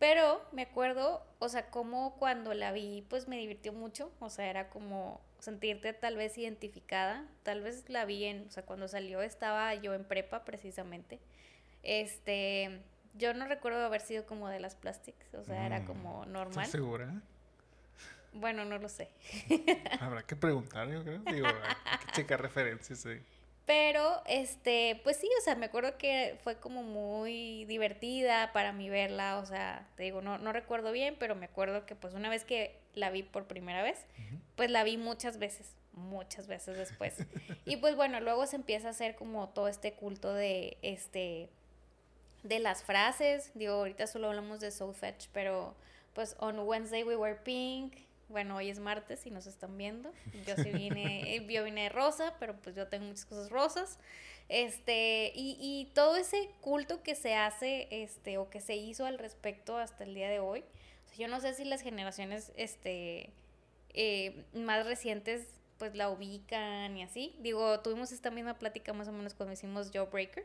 Pero 0.00 0.42
me 0.52 0.62
acuerdo, 0.62 1.24
o 1.38 1.48
sea, 1.48 1.70
como 1.70 2.16
cuando 2.16 2.54
la 2.54 2.72
vi, 2.72 3.04
pues 3.08 3.28
me 3.28 3.36
divirtió 3.36 3.72
mucho. 3.72 4.10
O 4.18 4.28
sea, 4.30 4.48
era 4.50 4.70
como 4.70 5.20
sentirte 5.38 5.92
tal 5.92 6.16
vez 6.16 6.36
identificada. 6.38 7.26
Tal 7.42 7.60
vez 7.62 7.88
la 7.88 8.04
vi 8.04 8.24
en, 8.24 8.46
o 8.48 8.50
sea, 8.50 8.64
cuando 8.64 8.88
salió 8.88 9.22
estaba 9.22 9.74
yo 9.74 9.94
en 9.94 10.04
prepa 10.04 10.44
precisamente. 10.44 11.18
Este, 11.82 12.80
yo 13.14 13.34
no 13.34 13.46
recuerdo 13.46 13.84
haber 13.84 14.00
sido 14.00 14.26
como 14.26 14.48
de 14.48 14.60
las 14.60 14.74
plastics, 14.74 15.34
o 15.34 15.44
sea, 15.44 15.66
era 15.66 15.80
Mm, 15.80 15.86
como 15.86 16.10
¿Estás 16.22 16.32
normal. 16.32 16.66
segura? 16.66 17.22
Bueno, 18.32 18.64
no 18.64 18.78
lo 18.78 18.88
sé. 18.88 19.08
Habrá 20.00 20.22
que 20.22 20.36
preguntar, 20.36 20.88
yo 20.88 21.02
creo. 21.02 21.18
Digo, 21.20 21.46
hay 21.84 21.98
que 22.06 22.12
checar 22.12 22.40
referencias. 22.42 22.98
sí. 23.00 23.18
Pero, 23.64 24.22
este, 24.24 24.98
pues 25.04 25.18
sí, 25.18 25.28
o 25.38 25.42
sea, 25.42 25.54
me 25.54 25.66
acuerdo 25.66 25.98
que 25.98 26.38
fue 26.42 26.56
como 26.58 26.82
muy 26.82 27.66
divertida 27.66 28.50
para 28.54 28.72
mí 28.72 28.88
verla, 28.88 29.36
o 29.38 29.44
sea, 29.44 29.86
te 29.94 30.04
digo, 30.04 30.22
no, 30.22 30.38
no 30.38 30.54
recuerdo 30.54 30.90
bien, 30.90 31.16
pero 31.18 31.34
me 31.34 31.44
acuerdo 31.44 31.84
que 31.84 31.94
pues 31.94 32.14
una 32.14 32.30
vez 32.30 32.44
que 32.44 32.77
la 32.94 33.10
vi 33.10 33.22
por 33.22 33.46
primera 33.46 33.82
vez, 33.82 34.04
pues 34.56 34.70
la 34.70 34.84
vi 34.84 34.96
muchas 34.96 35.38
veces, 35.38 35.74
muchas 35.92 36.46
veces 36.46 36.76
después. 36.76 37.14
y 37.64 37.76
pues 37.76 37.96
bueno, 37.96 38.20
luego 38.20 38.46
se 38.46 38.56
empieza 38.56 38.88
a 38.88 38.90
hacer 38.90 39.14
como 39.14 39.48
todo 39.50 39.68
este 39.68 39.92
culto 39.92 40.34
de, 40.34 40.76
este, 40.82 41.48
de 42.42 42.58
las 42.58 42.82
frases, 42.82 43.52
digo, 43.54 43.74
ahorita 43.74 44.06
solo 44.06 44.28
hablamos 44.28 44.60
de 44.60 44.70
Soul 44.70 44.94
Fetch, 44.94 45.28
pero 45.32 45.74
pues 46.14 46.36
on 46.40 46.58
Wednesday 46.58 47.04
we 47.04 47.16
were 47.16 47.36
pink, 47.36 47.94
bueno, 48.28 48.56
hoy 48.56 48.68
es 48.68 48.78
martes 48.78 49.26
y 49.26 49.30
nos 49.30 49.46
están 49.46 49.76
viendo. 49.78 50.12
Yo 50.46 50.54
sí 50.56 50.70
vine, 50.70 51.34
eh, 51.36 51.46
yo 51.48 51.64
vine 51.64 51.84
de 51.84 51.88
rosa, 51.88 52.34
pero 52.38 52.54
pues 52.56 52.76
yo 52.76 52.86
tengo 52.88 53.06
muchas 53.06 53.24
cosas 53.24 53.50
rosas. 53.50 53.98
Este, 54.48 55.32
y, 55.34 55.56
y 55.60 55.90
todo 55.94 56.16
ese 56.16 56.50
culto 56.60 57.02
que 57.02 57.14
se 57.14 57.34
hace, 57.34 57.88
este, 57.90 58.38
o 58.38 58.48
que 58.50 58.60
se 58.60 58.76
hizo 58.76 59.06
al 59.06 59.18
respecto 59.18 59.76
hasta 59.78 60.04
el 60.04 60.14
día 60.14 60.28
de 60.28 60.40
hoy. 60.40 60.64
O 61.10 61.14
sea, 61.14 61.26
yo 61.26 61.28
no 61.28 61.40
sé 61.40 61.54
si 61.54 61.64
las 61.64 61.80
generaciones, 61.82 62.52
este, 62.56 63.30
eh, 63.94 64.44
más 64.54 64.86
recientes, 64.86 65.46
pues 65.78 65.94
la 65.94 66.10
ubican 66.10 66.96
y 66.96 67.02
así. 67.02 67.34
Digo, 67.40 67.80
tuvimos 67.80 68.12
esta 68.12 68.30
misma 68.30 68.58
plática 68.58 68.92
más 68.92 69.08
o 69.08 69.12
menos 69.12 69.34
cuando 69.34 69.52
hicimos 69.52 69.90
Jawbreaker. 69.92 70.44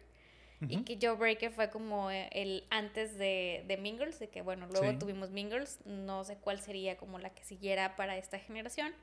Y 0.70 0.76
Ujú. 0.78 0.86
que 0.86 0.98
Jawbreaker 1.02 1.52
fue 1.52 1.70
como 1.70 2.10
eh, 2.10 2.30
el 2.32 2.66
antes 2.70 3.18
de, 3.18 3.66
de 3.68 3.76
Girls, 3.78 4.20
de 4.20 4.30
que 4.30 4.42
bueno, 4.42 4.68
luego 4.68 4.92
Sí. 4.92 4.98
tuvimos 4.98 5.30
Girls, 5.34 5.80
no 5.86 6.24
sé 6.24 6.38
cuál 6.38 6.62
sería 6.62 6.96
como 6.96 7.20
la 7.20 7.32
que 7.32 7.44
siguiera 7.44 7.98
para 7.98 8.18
esta 8.18 8.40
generación, 8.40 8.94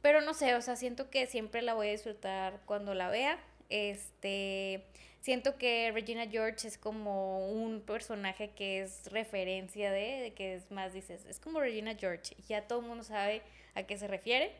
pero 0.00 0.22
no 0.22 0.32
sé, 0.32 0.54
o 0.54 0.62
sea, 0.62 0.74
siento 0.76 1.10
que 1.10 1.26
siempre 1.26 1.60
la 1.60 1.74
voy 1.74 1.88
a 1.88 1.90
disfrutar 1.90 2.62
cuando 2.64 2.94
la 2.94 3.10
vea, 3.10 3.38
este, 3.68 4.84
siento 5.26 5.58
que 5.58 5.90
Regina 5.92 6.28
George 6.28 6.68
es 6.68 6.78
como 6.78 7.50
un 7.50 7.80
personaje 7.80 8.50
que 8.50 8.82
es 8.82 9.10
referencia 9.10 9.90
de, 9.90 10.20
de 10.20 10.34
que 10.34 10.54
es 10.54 10.70
más, 10.70 10.92
dices, 10.92 11.24
es 11.28 11.40
como 11.40 11.58
Regina 11.58 11.96
George, 11.96 12.36
y 12.38 12.42
ya 12.44 12.68
todo 12.68 12.78
el 12.78 12.86
mundo 12.86 13.02
sabe 13.02 13.42
a 13.74 13.82
qué 13.82 13.98
se 13.98 14.06
refiere, 14.06 14.52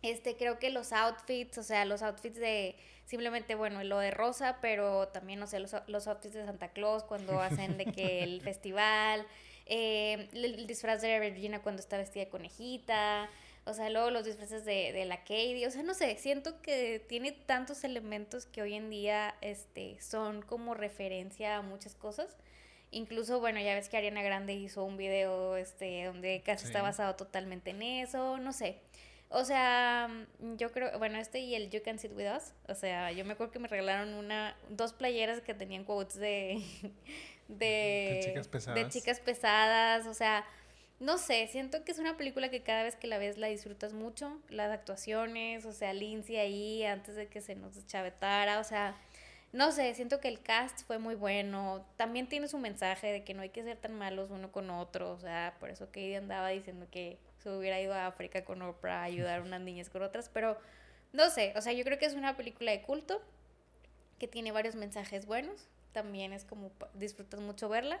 este, 0.00 0.34
creo 0.34 0.58
que 0.58 0.70
los 0.70 0.94
outfits, 0.94 1.58
o 1.58 1.62
sea, 1.62 1.84
los 1.84 2.00
outfits 2.00 2.38
de 2.38 2.74
simplemente, 3.04 3.54
bueno, 3.54 3.84
lo 3.84 3.98
de 3.98 4.12
rosa, 4.12 4.60
pero 4.62 5.08
también, 5.08 5.40
no 5.40 5.46
sé, 5.46 5.60
los, 5.60 5.76
los 5.88 6.08
outfits 6.08 6.32
de 6.32 6.46
Santa 6.46 6.68
Claus 6.68 7.04
cuando 7.04 7.42
hacen 7.42 7.76
de 7.76 7.84
que 7.84 8.22
el 8.22 8.40
festival, 8.50 9.26
eh, 9.66 10.26
el, 10.32 10.54
el 10.54 10.66
disfraz 10.66 11.02
de 11.02 11.18
Regina 11.18 11.60
cuando 11.60 11.80
está 11.80 11.98
vestida 11.98 12.24
de 12.24 12.30
conejita, 12.30 13.28
o 13.66 13.74
sea, 13.74 13.90
luego 13.90 14.10
los 14.10 14.24
disfraces 14.24 14.64
de, 14.64 14.92
de 14.92 15.04
la 15.06 15.18
Katie, 15.18 15.66
o 15.66 15.70
sea, 15.72 15.82
no 15.82 15.92
sé, 15.92 16.16
siento 16.18 16.62
que 16.62 17.04
tiene 17.08 17.32
tantos 17.32 17.82
elementos 17.82 18.46
que 18.46 18.62
hoy 18.62 18.74
en 18.74 18.90
día 18.90 19.34
este, 19.40 20.00
son 20.00 20.40
como 20.42 20.74
referencia 20.74 21.56
a 21.56 21.62
muchas 21.62 21.96
cosas. 21.96 22.36
Incluso, 22.92 23.40
bueno, 23.40 23.60
ya 23.60 23.74
ves 23.74 23.88
que 23.88 23.96
Ariana 23.96 24.22
Grande 24.22 24.54
hizo 24.54 24.84
un 24.84 24.96
video 24.96 25.56
este, 25.56 26.04
donde 26.04 26.42
casi 26.46 26.66
está 26.66 26.80
basado 26.80 27.16
totalmente 27.16 27.70
en 27.70 27.82
eso, 27.82 28.38
no 28.38 28.52
sé. 28.52 28.78
O 29.30 29.44
sea, 29.44 30.08
yo 30.56 30.70
creo, 30.70 30.96
bueno, 31.00 31.18
este 31.18 31.40
y 31.40 31.56
el 31.56 31.68
You 31.68 31.82
Can 31.84 31.98
Sit 31.98 32.12
With 32.12 32.36
Us, 32.36 32.52
o 32.68 32.74
sea, 32.76 33.10
yo 33.10 33.24
me 33.24 33.32
acuerdo 33.32 33.52
que 33.52 33.58
me 33.58 33.66
regalaron 33.66 34.14
una, 34.14 34.56
dos 34.68 34.92
playeras 34.92 35.40
que 35.40 35.52
tenían 35.52 35.82
quotes 35.82 36.14
de, 36.14 36.62
de, 37.48 37.56
De 37.56 38.20
chicas 38.22 38.46
de 38.46 38.50
pesadas. 38.52 38.92
chicas 38.92 39.20
pesadas, 39.20 40.06
o 40.06 40.14
sea, 40.14 40.46
no 40.98 41.18
sé, 41.18 41.46
siento 41.48 41.84
que 41.84 41.92
es 41.92 41.98
una 41.98 42.16
película 42.16 42.50
que 42.50 42.62
cada 42.62 42.82
vez 42.82 42.96
que 42.96 43.06
la 43.06 43.18
ves 43.18 43.36
la 43.36 43.48
disfrutas 43.48 43.92
mucho, 43.92 44.40
las 44.48 44.70
actuaciones, 44.70 45.66
o 45.66 45.72
sea, 45.72 45.92
Lindsay 45.92 46.36
ahí 46.36 46.84
antes 46.84 47.16
de 47.16 47.28
que 47.28 47.40
se 47.42 47.54
nos 47.54 47.86
chavetara, 47.86 48.58
o 48.60 48.64
sea, 48.64 48.96
no 49.52 49.72
sé, 49.72 49.94
siento 49.94 50.20
que 50.20 50.28
el 50.28 50.40
cast 50.40 50.86
fue 50.86 50.98
muy 50.98 51.14
bueno, 51.14 51.84
también 51.96 52.28
tiene 52.28 52.48
su 52.48 52.58
mensaje 52.58 53.08
de 53.08 53.24
que 53.24 53.34
no 53.34 53.42
hay 53.42 53.50
que 53.50 53.62
ser 53.62 53.76
tan 53.76 53.92
malos 53.92 54.30
uno 54.30 54.50
con 54.52 54.70
otro, 54.70 55.12
o 55.12 55.18
sea, 55.20 55.54
por 55.60 55.70
eso 55.70 55.86
Katie 55.86 56.16
andaba 56.16 56.48
diciendo 56.48 56.86
que 56.90 57.18
se 57.42 57.50
hubiera 57.50 57.80
ido 57.80 57.92
a 57.92 58.06
África 58.06 58.44
con 58.44 58.62
Oprah 58.62 59.00
a 59.00 59.04
ayudar 59.04 59.40
a 59.40 59.42
unas 59.42 59.60
niñas 59.60 59.90
con 59.90 60.02
otras, 60.02 60.30
pero 60.30 60.58
no 61.12 61.28
sé, 61.28 61.52
o 61.56 61.60
sea, 61.60 61.72
yo 61.74 61.84
creo 61.84 61.98
que 61.98 62.06
es 62.06 62.14
una 62.14 62.36
película 62.36 62.70
de 62.72 62.80
culto 62.82 63.20
que 64.18 64.28
tiene 64.28 64.50
varios 64.50 64.74
mensajes 64.74 65.26
buenos, 65.26 65.68
también 65.92 66.32
es 66.32 66.44
como 66.44 66.72
disfrutas 66.94 67.40
mucho 67.40 67.68
verla 67.68 68.00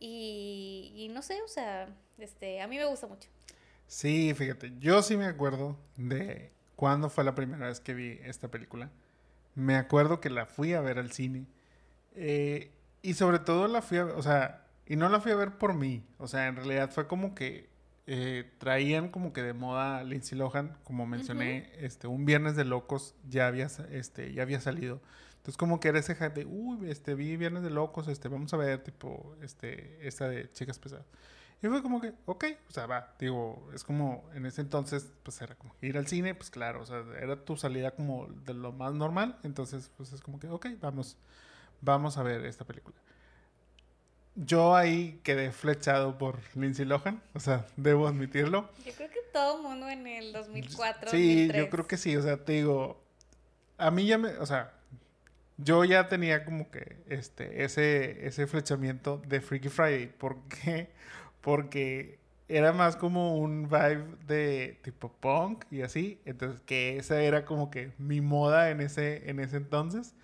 y, 0.00 0.92
y 0.96 1.08
no 1.08 1.22
sé, 1.22 1.40
o 1.42 1.48
sea, 1.48 1.88
este, 2.18 2.60
a 2.62 2.66
mí 2.68 2.76
me 2.76 2.84
gusta 2.86 3.06
mucho. 3.06 3.28
Sí, 3.86 4.34
fíjate, 4.34 4.72
yo 4.80 5.02
sí 5.02 5.16
me 5.16 5.26
acuerdo 5.26 5.78
de 5.96 6.52
cuándo 6.76 7.08
fue 7.10 7.24
la 7.24 7.34
primera 7.34 7.68
vez 7.68 7.80
que 7.80 7.94
vi 7.94 8.18
esta 8.24 8.48
película. 8.50 8.90
Me 9.54 9.76
acuerdo 9.76 10.20
que 10.20 10.30
la 10.30 10.46
fui 10.46 10.74
a 10.74 10.80
ver 10.80 10.98
al 10.98 11.12
cine. 11.12 11.46
eh, 12.14 12.72
y 13.02 13.14
sobre 13.14 13.38
todo 13.38 13.68
la 13.68 13.80
fui 13.82 13.98
a 13.98 14.04
ver, 14.04 14.14
o 14.16 14.22
sea, 14.22 14.66
y 14.86 14.96
no 14.96 15.08
la 15.08 15.20
fui 15.20 15.32
a 15.32 15.36
ver 15.36 15.56
por 15.58 15.74
mí. 15.74 16.04
O 16.18 16.26
sea, 16.28 16.48
en 16.48 16.56
realidad 16.56 16.90
fue 16.90 17.06
como 17.06 17.34
que 17.34 17.68
eh, 18.06 18.50
traían 18.58 19.10
como 19.10 19.32
que 19.32 19.42
de 19.42 19.52
moda 19.54 20.02
Lindsay 20.04 20.36
Lohan, 20.38 20.76
como 20.84 21.06
mencioné, 21.06 21.70
este, 21.78 22.06
un 22.08 22.24
Viernes 22.26 22.56
de 22.56 22.64
Locos 22.64 23.14
ya 23.28 23.46
había, 23.46 23.68
este, 23.90 24.32
ya 24.34 24.42
había 24.42 24.60
salido. 24.60 25.00
Entonces 25.38 25.56
como 25.56 25.80
que 25.80 25.88
era 25.88 25.98
ese 25.98 26.14
hype 26.14 26.30
de, 26.30 26.44
uy, 26.44 26.90
este, 26.90 27.14
vi 27.14 27.36
Viernes 27.36 27.62
de 27.62 27.70
Locos, 27.70 28.06
este, 28.08 28.28
vamos 28.28 28.52
a 28.52 28.56
ver, 28.58 28.82
tipo, 28.84 29.34
este, 29.42 30.06
esta 30.06 30.28
de 30.28 30.50
Chicas 30.52 30.78
Pesadas. 30.78 31.06
Y 31.62 31.66
fue 31.66 31.82
como 31.82 32.00
que, 32.00 32.12
ok, 32.26 32.44
o 32.68 32.72
sea, 32.72 32.86
va, 32.86 33.14
digo, 33.18 33.68
es 33.74 33.82
como 33.82 34.28
en 34.34 34.46
ese 34.46 34.60
entonces, 34.60 35.10
pues 35.24 35.40
era 35.42 35.56
como 35.56 35.74
ir 35.80 35.98
al 35.98 36.06
cine, 36.06 36.34
pues 36.34 36.50
claro, 36.50 36.82
o 36.82 36.86
sea, 36.86 37.02
era 37.20 37.36
tu 37.44 37.56
salida 37.56 37.90
como 37.92 38.26
de 38.44 38.54
lo 38.54 38.70
más 38.72 38.92
normal, 38.94 39.38
entonces, 39.42 39.90
pues 39.96 40.12
es 40.12 40.20
como 40.20 40.38
que, 40.38 40.48
ok, 40.48 40.66
vamos, 40.80 41.16
vamos 41.80 42.16
a 42.16 42.22
ver 42.22 42.44
esta 42.44 42.64
película. 42.64 42.96
Yo 44.36 44.76
ahí 44.76 45.20
quedé 45.24 45.50
flechado 45.50 46.16
por 46.16 46.38
Lindsay 46.54 46.84
Lohan, 46.84 47.20
o 47.34 47.40
sea, 47.40 47.66
debo 47.76 48.06
admitirlo. 48.06 48.68
Yo 48.84 48.92
creo 48.92 49.10
que 49.10 49.18
todo 49.32 49.60
mundo 49.60 49.88
en 49.88 50.06
el 50.06 50.32
2004, 50.32 51.10
Sí, 51.10 51.46
2003. 51.48 51.64
yo 51.64 51.70
creo 51.70 51.86
que 51.88 51.96
sí, 51.96 52.16
o 52.16 52.22
sea, 52.22 52.36
te 52.44 52.52
digo, 52.52 53.02
a 53.78 53.90
mí 53.90 54.06
ya 54.06 54.16
me, 54.16 54.28
o 54.38 54.46
sea, 54.46 54.74
yo 55.58 55.84
ya 55.84 56.08
tenía 56.08 56.44
como 56.44 56.70
que 56.70 56.96
este, 57.08 57.64
ese, 57.64 58.26
ese 58.26 58.46
flechamiento 58.46 59.20
de 59.26 59.40
Freaky 59.40 59.68
Friday. 59.68 60.06
¿Por 60.06 60.38
qué? 60.48 60.90
Porque 61.40 62.18
era 62.48 62.72
más 62.72 62.96
como 62.96 63.36
un 63.36 63.68
vibe 63.68 64.04
de 64.26 64.78
tipo 64.82 65.12
punk 65.12 65.64
y 65.70 65.82
así. 65.82 66.20
Entonces, 66.24 66.60
que 66.62 66.96
esa 66.96 67.20
era 67.20 67.44
como 67.44 67.70
que 67.70 67.92
mi 67.98 68.20
moda 68.20 68.70
en 68.70 68.80
ese, 68.80 69.28
en 69.28 69.40
ese 69.40 69.56
entonces. 69.56 70.14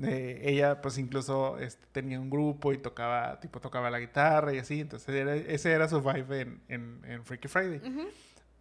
Eh, 0.00 0.42
ella 0.44 0.80
pues 0.80 0.96
incluso 0.96 1.58
este, 1.58 1.84
tenía 1.90 2.20
un 2.20 2.30
grupo 2.30 2.72
y 2.72 2.78
tocaba, 2.78 3.40
tipo 3.40 3.60
tocaba 3.60 3.90
la 3.90 3.98
guitarra 3.98 4.52
y 4.54 4.58
así. 4.58 4.80
Entonces, 4.80 5.08
era, 5.08 5.34
ese 5.34 5.72
era 5.72 5.88
su 5.88 6.02
vibe 6.02 6.40
en, 6.42 6.60
en, 6.68 7.00
en 7.04 7.24
Freaky 7.24 7.48
Friday. 7.48 7.80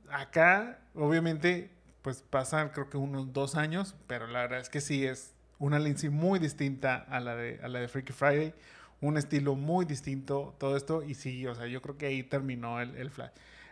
Acá, 0.10 0.80
obviamente, 0.96 1.70
pues 2.02 2.22
pasan 2.22 2.70
creo 2.70 2.90
que 2.90 2.98
unos 2.98 3.34
dos 3.34 3.56
años, 3.56 3.94
pero 4.08 4.26
la 4.28 4.44
verdad 4.44 4.62
es 4.62 4.70
que 4.70 4.80
sí 4.80 5.06
es 5.06 5.37
una 5.60 5.80
Lindsay 5.80 6.10
muy 6.10 6.40
distinta 6.40 7.06
a 7.10 7.20
la 7.20 7.36
de, 7.36 7.60
a 7.64 7.68
la 7.68 7.80
de 7.80 7.88
Freaky 7.88 8.14
Friday 8.14 8.54
un 9.02 9.18
estilo 9.18 9.56
muy 9.56 9.86
distinto, 9.86 10.56
todo 10.58 10.76
esto, 10.76 11.04
y 11.04 11.14
sí, 11.14 11.46
o 11.46 11.56
sea, 11.56 11.68
yo 11.68 11.82
creo 11.82 11.98
que 11.98 12.08
ahí 12.08 12.24
terminó 12.24 12.82
el, 12.82 12.96
el, 12.96 13.12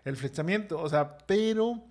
el 0.03 0.17
flechamiento, 0.17 0.79
o 0.79 0.89
sea, 0.89 1.17
pero 1.25 1.83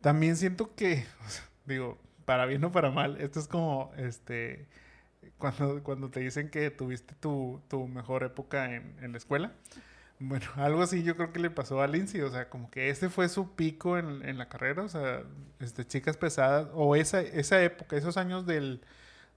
también 0.00 0.36
siento 0.36 0.74
que, 0.74 1.04
digo, 1.66 1.98
para 2.24 2.46
bien 2.46 2.64
o 2.64 2.72
para 2.72 2.90
mal, 2.90 3.20
esto 3.20 3.40
es 3.40 3.48
como, 3.48 3.92
este, 3.96 4.66
cuando, 5.38 5.82
cuando 5.82 6.10
te 6.10 6.20
dicen 6.20 6.50
que 6.50 6.70
tuviste 6.70 7.14
tu, 7.14 7.60
tu 7.68 7.86
mejor 7.86 8.22
época 8.24 8.74
en, 8.74 8.96
en, 9.02 9.12
la 9.12 9.18
escuela. 9.18 9.52
Bueno, 10.18 10.46
algo 10.56 10.82
así 10.82 11.02
yo 11.02 11.16
creo 11.16 11.32
que 11.32 11.40
le 11.40 11.50
pasó 11.50 11.82
a 11.82 11.86
Lindsay, 11.86 12.22
o 12.22 12.30
sea, 12.30 12.48
como 12.48 12.70
que 12.70 12.88
ese 12.88 13.10
fue 13.10 13.28
su 13.28 13.54
pico 13.54 13.98
en, 13.98 14.26
en 14.26 14.38
la 14.38 14.48
carrera, 14.48 14.82
o 14.84 14.88
sea, 14.88 15.22
este, 15.60 15.86
chicas 15.86 16.16
pesadas, 16.16 16.68
o 16.72 16.96
esa, 16.96 17.20
esa 17.20 17.62
época, 17.62 17.96
esos 17.96 18.16
años 18.16 18.46
del 18.46 18.80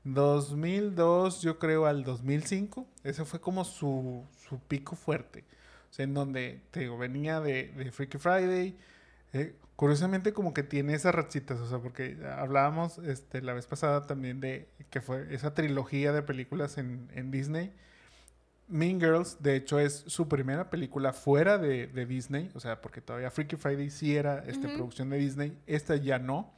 2002, 0.03 1.41
yo 1.41 1.59
creo, 1.59 1.85
al 1.85 2.03
2005. 2.03 2.85
Ese 3.03 3.25
fue 3.25 3.39
como 3.39 3.63
su, 3.63 4.25
su 4.47 4.59
pico 4.59 4.95
fuerte. 4.95 5.43
O 5.89 5.93
sea, 5.93 6.03
en 6.03 6.13
donde, 6.13 6.61
te 6.71 6.81
digo, 6.81 6.97
venía 6.97 7.39
de, 7.39 7.71
de 7.75 7.91
Freaky 7.91 8.17
Friday. 8.17 8.77
Eh, 9.31 9.55
curiosamente, 9.75 10.33
como 10.33 10.53
que 10.53 10.63
tiene 10.63 10.93
esas 10.93 11.15
rachitas. 11.15 11.59
O 11.59 11.67
sea, 11.67 11.79
porque 11.79 12.17
hablábamos 12.37 12.97
este, 12.99 13.41
la 13.41 13.53
vez 13.53 13.67
pasada 13.67 14.05
también 14.05 14.39
de 14.41 14.67
que 14.89 15.01
fue 15.01 15.33
esa 15.33 15.53
trilogía 15.53 16.11
de 16.11 16.21
películas 16.21 16.77
en, 16.77 17.09
en 17.13 17.31
Disney. 17.31 17.73
Mean 18.67 18.99
Girls, 18.99 19.37
de 19.41 19.55
hecho, 19.55 19.77
es 19.79 20.03
su 20.07 20.27
primera 20.27 20.69
película 20.69 21.13
fuera 21.13 21.57
de, 21.57 21.87
de 21.87 22.05
Disney. 22.05 22.49
O 22.55 22.59
sea, 22.59 22.81
porque 22.81 23.01
todavía 23.01 23.29
Freaky 23.29 23.55
Friday 23.55 23.89
sí 23.89 24.15
era 24.15 24.43
este, 24.47 24.67
producción 24.67 25.09
de 25.09 25.17
Disney. 25.17 25.57
Esta 25.67 25.95
ya 25.95 26.19
no. 26.19 26.51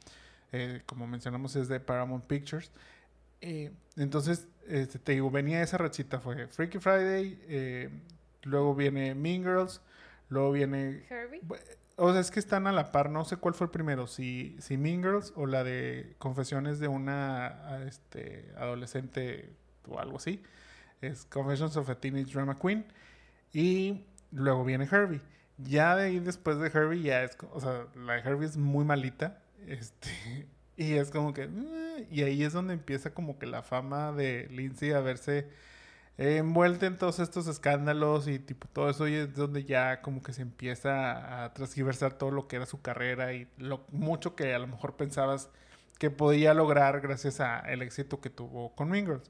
Eh, 0.52 0.82
como 0.86 1.06
mencionamos, 1.06 1.56
es 1.56 1.68
de 1.68 1.78
Paramount 1.80 2.24
Pictures. 2.24 2.70
Eh, 3.40 3.72
entonces, 3.96 4.48
este, 4.66 4.98
te 4.98 5.12
digo, 5.12 5.30
venía 5.30 5.62
esa 5.62 5.78
rachita, 5.78 6.20
fue 6.20 6.46
Freaky 6.48 6.78
Friday, 6.78 7.38
eh, 7.48 7.90
luego 8.42 8.74
viene 8.74 9.14
Mean 9.14 9.42
Girls, 9.42 9.80
luego 10.28 10.52
viene... 10.52 11.06
Herbie. 11.08 11.42
O 11.98 12.12
sea, 12.12 12.20
es 12.20 12.30
que 12.30 12.40
están 12.40 12.66
a 12.66 12.72
la 12.72 12.92
par, 12.92 13.10
no 13.10 13.24
sé 13.24 13.38
cuál 13.38 13.54
fue 13.54 13.66
el 13.66 13.70
primero, 13.70 14.06
si, 14.06 14.56
si 14.60 14.76
Mean 14.76 15.02
Girls 15.02 15.32
o 15.34 15.46
la 15.46 15.64
de 15.64 16.14
Confesiones 16.18 16.78
de 16.78 16.88
una 16.88 17.80
este, 17.86 18.52
adolescente 18.58 19.50
o 19.88 19.98
algo 19.98 20.18
así. 20.18 20.42
Es 21.00 21.24
Confessions 21.26 21.76
of 21.76 21.88
a 21.88 21.94
Teenage 21.94 22.32
Drama 22.32 22.56
Queen. 22.58 22.84
Y 23.52 24.04
luego 24.32 24.64
viene 24.64 24.88
Herbie. 24.90 25.20
Ya 25.58 25.96
de 25.96 26.04
ahí 26.04 26.20
después 26.20 26.58
de 26.58 26.68
Herbie 26.68 27.02
ya 27.02 27.22
es, 27.22 27.36
o 27.52 27.60
sea, 27.60 27.86
la 27.94 28.14
de 28.14 28.20
Herbie 28.20 28.46
es 28.46 28.56
muy 28.56 28.84
malita. 28.84 29.42
Este, 29.66 30.46
y 30.76 30.94
es 30.94 31.10
como 31.10 31.32
que... 31.34 31.44
Eh", 31.44 32.08
y 32.10 32.22
ahí 32.22 32.42
es 32.44 32.52
donde 32.52 32.74
empieza 32.74 33.14
como 33.14 33.38
que 33.38 33.46
la 33.46 33.62
fama 33.62 34.12
de 34.12 34.48
Lindsay 34.50 34.92
a 34.92 35.00
verse 35.00 35.48
envuelta 36.18 36.86
en 36.86 36.96
todos 36.96 37.18
estos 37.20 37.46
escándalos 37.46 38.26
y 38.28 38.38
tipo 38.38 38.66
todo 38.68 38.88
eso 38.90 39.06
y 39.08 39.14
es 39.14 39.34
donde 39.34 39.64
ya 39.64 40.00
como 40.00 40.22
que 40.22 40.32
se 40.32 40.42
empieza 40.42 41.44
a 41.44 41.52
transgiversar 41.52 42.14
todo 42.14 42.30
lo 42.30 42.48
que 42.48 42.56
era 42.56 42.66
su 42.66 42.80
carrera 42.80 43.34
y 43.34 43.48
lo 43.58 43.84
mucho 43.92 44.34
que 44.34 44.54
a 44.54 44.58
lo 44.58 44.66
mejor 44.66 44.96
pensabas 44.96 45.50
que 45.98 46.10
podía 46.10 46.54
lograr 46.54 47.00
gracias 47.00 47.40
al 47.40 47.82
éxito 47.82 48.20
que 48.20 48.30
tuvo 48.30 48.74
con 48.74 48.90
Wingers. 48.90 49.22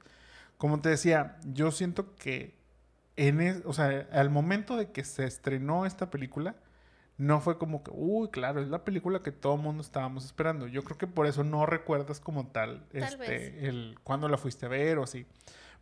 Como 0.57 0.81
te 0.81 0.89
decía, 0.89 1.37
yo 1.45 1.71
siento 1.71 2.15
que 2.15 2.55
en 3.17 3.63
o 3.65 3.73
sea, 3.73 4.07
al 4.11 4.29
momento 4.29 4.77
de 4.77 4.91
que 4.91 5.03
se 5.03 5.25
estrenó 5.25 5.85
esta 5.85 6.09
película, 6.11 6.55
no 7.17 7.41
fue 7.41 7.57
como 7.57 7.83
que, 7.83 7.91
uy, 7.93 8.29
claro, 8.29 8.61
es 8.61 8.69
la 8.69 8.83
película 8.83 9.23
que 9.23 9.31
todo 9.31 9.55
el 9.55 9.61
mundo 9.61 9.81
estábamos 9.81 10.25
esperando. 10.25 10.67
Yo 10.67 10.83
creo 10.83 10.97
que 10.97 11.07
por 11.07 11.25
eso 11.25 11.43
no 11.43 11.65
recuerdas 11.65 12.19
como 12.19 12.47
tal, 12.47 12.85
este, 12.93 13.67
el 13.67 13.97
cuando 14.03 14.29
la 14.29 14.37
fuiste 14.37 14.67
a 14.67 14.69
ver 14.69 14.99
o 14.99 15.03
así. 15.03 15.25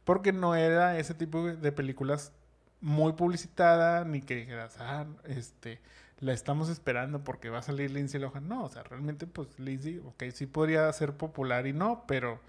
Porque 0.05 0.31
no 0.31 0.55
era 0.55 0.97
ese 0.97 1.13
tipo 1.13 1.45
de 1.45 1.71
películas 1.71 2.31
muy 2.79 3.13
publicitada, 3.13 4.05
ni 4.05 4.21
que 4.21 4.35
dijeras, 4.35 4.77
ah, 4.79 5.05
este, 5.25 5.81
la 6.19 6.31
estamos 6.31 6.69
esperando 6.69 7.23
porque 7.23 7.49
va 7.49 7.59
a 7.59 7.63
salir 7.63 7.91
Lindsay 7.91 8.21
Lohan. 8.21 8.47
No, 8.47 8.63
o 8.63 8.69
sea, 8.69 8.83
realmente, 8.83 9.27
pues 9.27 9.59
Lindsay, 9.59 9.99
ok, 10.05 10.23
sí 10.33 10.45
podría 10.45 10.91
ser 10.93 11.13
popular 11.13 11.67
y 11.67 11.73
no, 11.73 12.05
pero 12.07 12.39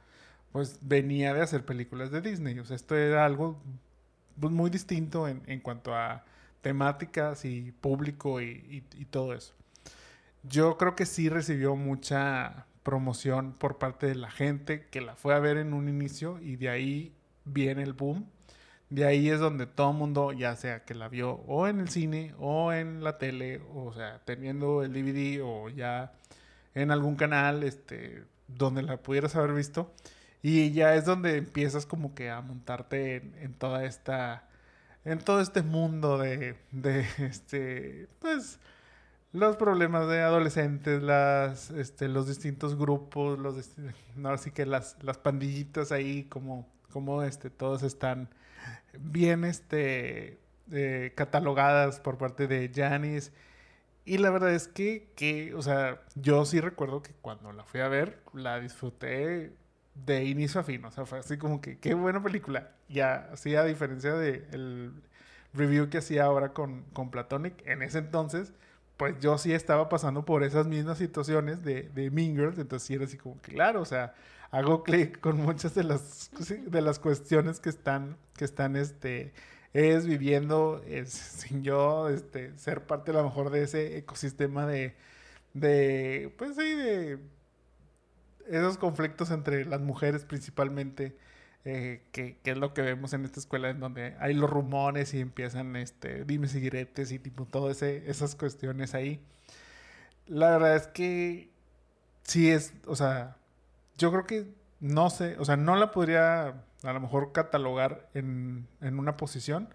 pues 0.52 0.78
venía 0.82 1.34
de 1.34 1.42
hacer 1.42 1.64
películas 1.64 2.10
de 2.10 2.20
Disney. 2.20 2.58
O 2.60 2.64
sea, 2.64 2.76
esto 2.76 2.94
era 2.96 3.24
algo 3.24 3.58
pues, 4.38 4.52
muy 4.52 4.70
distinto 4.70 5.26
en, 5.26 5.42
en 5.46 5.60
cuanto 5.60 5.94
a 5.94 6.24
temáticas 6.66 7.44
y 7.44 7.70
público 7.70 8.40
y, 8.40 8.82
todo 9.12 9.34
eso. 9.34 9.54
Yo 10.42 10.76
creo 10.76 10.96
que 10.96 11.06
sí 11.06 11.28
recibió 11.28 11.76
mucha 11.76 12.66
promoción 12.82 13.52
por 13.52 13.78
parte 13.78 14.08
de 14.08 14.16
la 14.16 14.32
gente 14.32 14.88
que 14.90 15.00
la 15.00 15.14
fue 15.14 15.36
a 15.36 15.38
ver 15.38 15.58
en 15.58 15.74
un 15.74 15.88
inicio 15.88 16.40
y 16.40 16.56
de 16.56 16.68
ahí 16.68 17.14
viene 17.44 17.84
el 17.84 17.92
boom. 17.92 18.26
De 18.90 19.04
ahí 19.06 19.30
es 19.30 19.38
donde 19.38 19.66
todo 19.66 19.92
mundo, 19.92 20.32
ya 20.32 20.56
sea 20.56 20.84
que 20.84 20.96
la 20.96 21.08
vio 21.08 21.34
o 21.46 21.68
en 21.68 21.78
el 21.78 21.88
cine 21.88 22.34
o 22.40 22.72
en 22.72 23.04
la 23.04 23.16
tele, 23.16 23.62
o 23.72 23.92
sea, 23.92 24.20
teniendo 24.24 24.82
el 24.82 24.92
DVD 24.92 25.42
o 25.44 25.68
ya 25.68 26.14
en 26.74 26.90
algún 26.90 27.14
canal, 27.14 27.62
este, 27.62 28.24
donde 28.48 28.82
la 28.82 28.96
pudieras 28.96 29.36
haber 29.36 29.52
visto. 29.54 29.94
Y 30.42 30.72
ya 30.72 30.96
es 30.96 31.04
donde 31.04 31.36
empiezas 31.36 31.86
como 31.86 32.16
que 32.16 32.28
a 32.28 32.40
montarte 32.40 33.22
en 33.40 33.54
toda 33.54 33.84
esta 33.84 34.48
en 35.06 35.20
todo 35.20 35.40
este 35.40 35.62
mundo 35.62 36.18
de, 36.18 36.56
de 36.72 37.06
este, 37.18 38.08
pues, 38.18 38.58
los 39.32 39.56
problemas 39.56 40.08
de 40.08 40.20
adolescentes, 40.20 41.02
las, 41.02 41.70
este, 41.70 42.08
los 42.08 42.26
distintos 42.26 42.76
grupos, 42.76 43.38
los, 43.38 43.56
no, 44.16 44.30
así 44.30 44.50
que 44.50 44.66
las, 44.66 44.96
las 45.02 45.16
pandillitas 45.18 45.92
ahí, 45.92 46.24
como, 46.24 46.68
como, 46.90 47.22
este, 47.22 47.50
todos 47.50 47.84
están 47.84 48.28
bien, 48.98 49.44
este, 49.44 50.40
eh, 50.72 51.12
catalogadas 51.14 52.00
por 52.00 52.18
parte 52.18 52.48
de 52.48 52.70
Janis. 52.74 53.32
Y 54.04 54.18
la 54.18 54.30
verdad 54.30 54.54
es 54.54 54.66
que, 54.66 55.12
que, 55.14 55.54
o 55.54 55.62
sea, 55.62 56.00
yo 56.16 56.44
sí 56.44 56.60
recuerdo 56.60 57.02
que 57.02 57.12
cuando 57.12 57.52
la 57.52 57.64
fui 57.64 57.80
a 57.80 57.88
ver, 57.88 58.22
la 58.32 58.58
disfruté 58.58 59.52
de 60.04 60.24
inicio 60.24 60.60
a 60.60 60.64
fin. 60.64 60.84
O 60.84 60.90
sea, 60.90 61.06
fue 61.06 61.18
así 61.18 61.38
como 61.38 61.60
que, 61.60 61.78
qué 61.78 61.94
buena 61.94 62.22
película. 62.22 62.72
Ya, 62.88 63.28
así 63.32 63.54
a 63.54 63.64
diferencia 63.64 64.14
de 64.14 64.46
el 64.52 64.92
review 65.54 65.88
que 65.88 65.98
hacía 65.98 66.24
ahora 66.24 66.52
con, 66.52 66.82
con 66.92 67.10
Platonic, 67.10 67.66
en 67.66 67.82
ese 67.82 67.98
entonces, 67.98 68.52
pues 68.96 69.18
yo 69.20 69.38
sí 69.38 69.52
estaba 69.52 69.88
pasando 69.88 70.24
por 70.24 70.42
esas 70.42 70.66
mismas 70.66 70.98
situaciones 70.98 71.62
de, 71.64 71.84
de 71.94 72.10
Mean 72.10 72.34
Girls. 72.34 72.58
Entonces 72.58 72.86
sí 72.86 72.94
era 72.94 73.04
así 73.04 73.16
como, 73.16 73.36
claro, 73.40 73.80
o 73.82 73.84
sea, 73.84 74.14
hago 74.50 74.82
clic 74.82 75.20
con 75.20 75.38
muchas 75.38 75.74
de 75.74 75.84
las, 75.84 76.30
de 76.48 76.80
las 76.82 76.98
cuestiones 76.98 77.60
que 77.60 77.68
están, 77.68 78.16
que 78.36 78.44
están, 78.44 78.76
este, 78.76 79.32
es 79.72 80.06
viviendo 80.06 80.82
sin 81.06 81.62
yo 81.62 82.08
este, 82.08 82.56
ser 82.58 82.86
parte 82.86 83.10
a 83.10 83.14
lo 83.14 83.24
mejor 83.24 83.50
de 83.50 83.62
ese 83.62 83.98
ecosistema 83.98 84.66
de, 84.66 84.94
de, 85.52 86.32
pues 86.38 86.56
sí, 86.56 86.74
de 86.74 87.18
esos 88.48 88.78
conflictos 88.78 89.30
entre 89.30 89.64
las 89.64 89.80
mujeres 89.80 90.24
principalmente, 90.24 91.16
eh, 91.64 92.02
que, 92.12 92.38
es 92.44 92.56
lo 92.56 92.74
que 92.74 92.82
vemos 92.82 93.12
en 93.12 93.24
esta 93.24 93.40
escuela, 93.40 93.70
en 93.70 93.80
donde 93.80 94.16
hay 94.20 94.34
los 94.34 94.48
rumores 94.48 95.14
y 95.14 95.20
empiezan, 95.20 95.76
este, 95.76 96.24
dime 96.24 96.48
y 96.52 97.14
y 97.14 97.18
tipo, 97.18 97.46
todas 97.46 97.82
esas 97.82 98.34
cuestiones 98.36 98.94
ahí. 98.94 99.20
La 100.26 100.50
verdad 100.50 100.76
es 100.76 100.86
que 100.88 101.50
sí 102.22 102.50
es, 102.50 102.72
o 102.86 102.96
sea, 102.96 103.36
yo 103.98 104.10
creo 104.10 104.26
que 104.26 104.54
no 104.80 105.10
sé, 105.10 105.36
o 105.38 105.44
sea, 105.44 105.56
no 105.56 105.76
la 105.76 105.90
podría 105.90 106.62
a 106.82 106.92
lo 106.92 107.00
mejor 107.00 107.32
catalogar 107.32 108.08
en, 108.14 108.68
en 108.80 108.98
una 108.98 109.16
posición, 109.16 109.68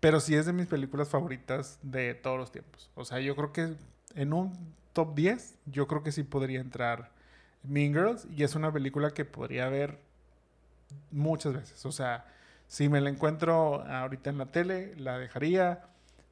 pero 0.00 0.20
sí 0.20 0.34
es 0.34 0.46
de 0.46 0.52
mis 0.52 0.66
películas 0.66 1.08
favoritas 1.08 1.78
de 1.82 2.14
todos 2.14 2.38
los 2.38 2.52
tiempos. 2.52 2.90
O 2.94 3.04
sea, 3.04 3.20
yo 3.20 3.34
creo 3.36 3.52
que 3.52 3.74
en 4.14 4.32
un 4.32 4.74
top 4.92 5.14
10, 5.14 5.58
yo 5.66 5.86
creo 5.86 6.02
que 6.02 6.12
sí 6.12 6.22
podría 6.22 6.60
entrar 6.60 7.10
Mean 7.68 7.92
Girls 7.92 8.26
y 8.36 8.42
es 8.42 8.54
una 8.54 8.72
película 8.72 9.10
que 9.12 9.24
podría 9.24 9.68
ver 9.68 9.98
muchas 11.10 11.54
veces. 11.54 11.84
O 11.86 11.92
sea, 11.92 12.26
si 12.68 12.88
me 12.88 13.00
la 13.00 13.10
encuentro 13.10 13.82
ahorita 13.82 14.30
en 14.30 14.38
la 14.38 14.46
tele, 14.46 14.94
la 14.96 15.18
dejaría. 15.18 15.84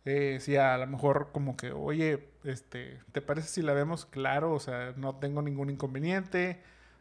Eh, 0.04 0.38
si 0.40 0.56
a 0.56 0.76
lo 0.78 0.86
mejor 0.86 1.30
como 1.32 1.56
que, 1.56 1.72
oye, 1.72 2.28
este, 2.44 3.00
¿te 3.12 3.22
parece 3.22 3.48
si 3.48 3.62
la 3.62 3.72
vemos? 3.72 4.04
Claro, 4.06 4.52
o 4.52 4.60
sea, 4.60 4.92
no 4.96 5.16
tengo 5.16 5.42
ningún 5.42 5.70
inconveniente. 5.70 6.60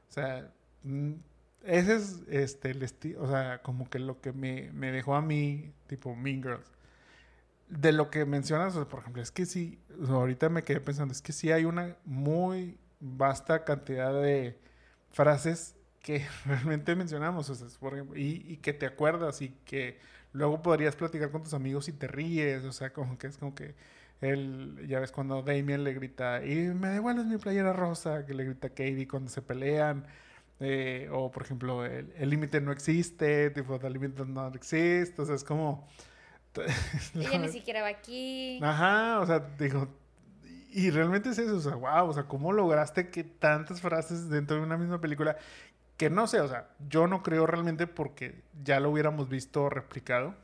O 0.10 0.14
sea, 0.14 0.50
mm, 0.84 1.14
ese 1.64 1.96
es 1.96 2.22
este, 2.30 2.72
el 2.72 2.84
estilo, 2.84 3.24
o 3.24 3.28
sea, 3.28 3.62
como 3.62 3.90
que 3.90 4.00
lo 4.00 4.22
que 4.22 4.34
me, 4.34 4.72
me 4.74 4.92
dejó 4.92 5.16
a 5.16 5.22
mí, 5.22 5.74
tipo 5.88 6.16
Mean 6.16 6.42
Girls. 6.44 6.72
de 7.70 7.92
lo 7.94 8.10
que 8.12 8.26
mencionas, 8.26 8.76
por 8.76 9.00
ejemplo, 9.02 9.22
es 9.22 9.32
que 9.32 9.46
sí, 9.46 9.80
ahorita 10.08 10.50
me 10.50 10.64
quedé 10.64 10.82
pensando, 10.82 11.14
es 11.14 11.22
que 11.22 11.34
sí 11.34 11.52
hay 11.52 11.66
una 11.66 11.98
muy 12.06 12.78
vasta 13.04 13.66
cantidad 13.66 14.14
de 14.14 14.58
frases 15.12 15.76
que 16.02 16.26
realmente 16.46 16.96
mencionamos, 16.96 17.50
o 17.50 17.56
sea, 17.56 17.68
por 17.80 17.94
ejemplo, 17.94 18.18
y, 18.18 18.46
y, 18.48 18.58
que 18.58 18.74
te 18.74 18.86
acuerdas 18.86 19.42
y 19.42 19.50
que 19.66 20.00
luego 20.32 20.62
podrías 20.62 20.96
platicar 20.96 21.32
con 21.32 21.44
tus 21.44 21.54
amigos 21.54 21.88
y 21.88 21.94
te 21.94 22.08
ríes, 22.08 22.64
o 22.64 22.72
sea, 22.72 22.92
como 22.92 23.18
que 23.18 23.28
es 23.28 23.38
como 23.38 23.54
que 23.56 23.76
él, 24.22 24.86
ya 24.88 25.00
ves 25.00 25.12
cuando 25.12 25.42
Damien 25.42 25.84
le 25.84 25.94
grita, 25.94 26.46
y 26.46 26.56
me 26.56 26.90
devuelves 26.90 27.26
mi 27.26 27.38
playera 27.38 27.74
rosa, 27.74 28.26
que 28.26 28.34
le 28.34 28.46
grita 28.46 28.70
Katie 28.70 29.08
cuando 29.08 29.30
se 29.30 29.42
pelean, 29.42 30.06
eh, 30.60 31.10
o 31.12 31.30
por 31.30 31.44
ejemplo, 31.44 31.86
el 31.86 32.30
límite 32.30 32.62
no 32.62 32.72
existe, 32.72 33.50
tipo, 33.50 33.76
el 33.76 33.94
límite 33.94 34.26
no 34.26 34.48
existe, 34.48 35.22
o 35.22 35.26
sea, 35.26 35.36
es 35.36 35.44
como... 35.44 35.88
Ella 37.16 37.40
ni 37.40 37.50
siquiera 37.50 37.82
va 37.82 37.88
aquí. 37.88 38.60
Ajá, 38.62 39.20
o 39.20 39.26
sea, 39.26 39.40
digo, 39.58 39.88
y 40.74 40.90
realmente 40.90 41.30
es 41.30 41.38
eso, 41.38 41.56
o 41.56 41.60
sea, 41.60 41.76
wow, 41.76 42.10
o 42.10 42.14
sea, 42.14 42.24
¿cómo 42.24 42.52
lograste 42.52 43.10
que 43.10 43.24
tantas 43.24 43.82
frases 43.82 44.30
dentro 44.30 44.58
de 44.58 44.64
una 44.64 44.78
misma 44.78 45.00
película, 45.00 45.38
que 45.98 46.10
no 46.10 46.28
sé, 46.28 46.42
o 46.42 46.48
sea, 46.48 46.70
yo 46.90 47.08
no 47.08 47.22
creo 47.22 47.46
realmente 47.46 47.86
porque 47.88 48.42
ya 48.64 48.80
lo 48.80 48.90
hubiéramos 48.90 49.30
visto 49.30 49.70
replicado, 49.70 50.36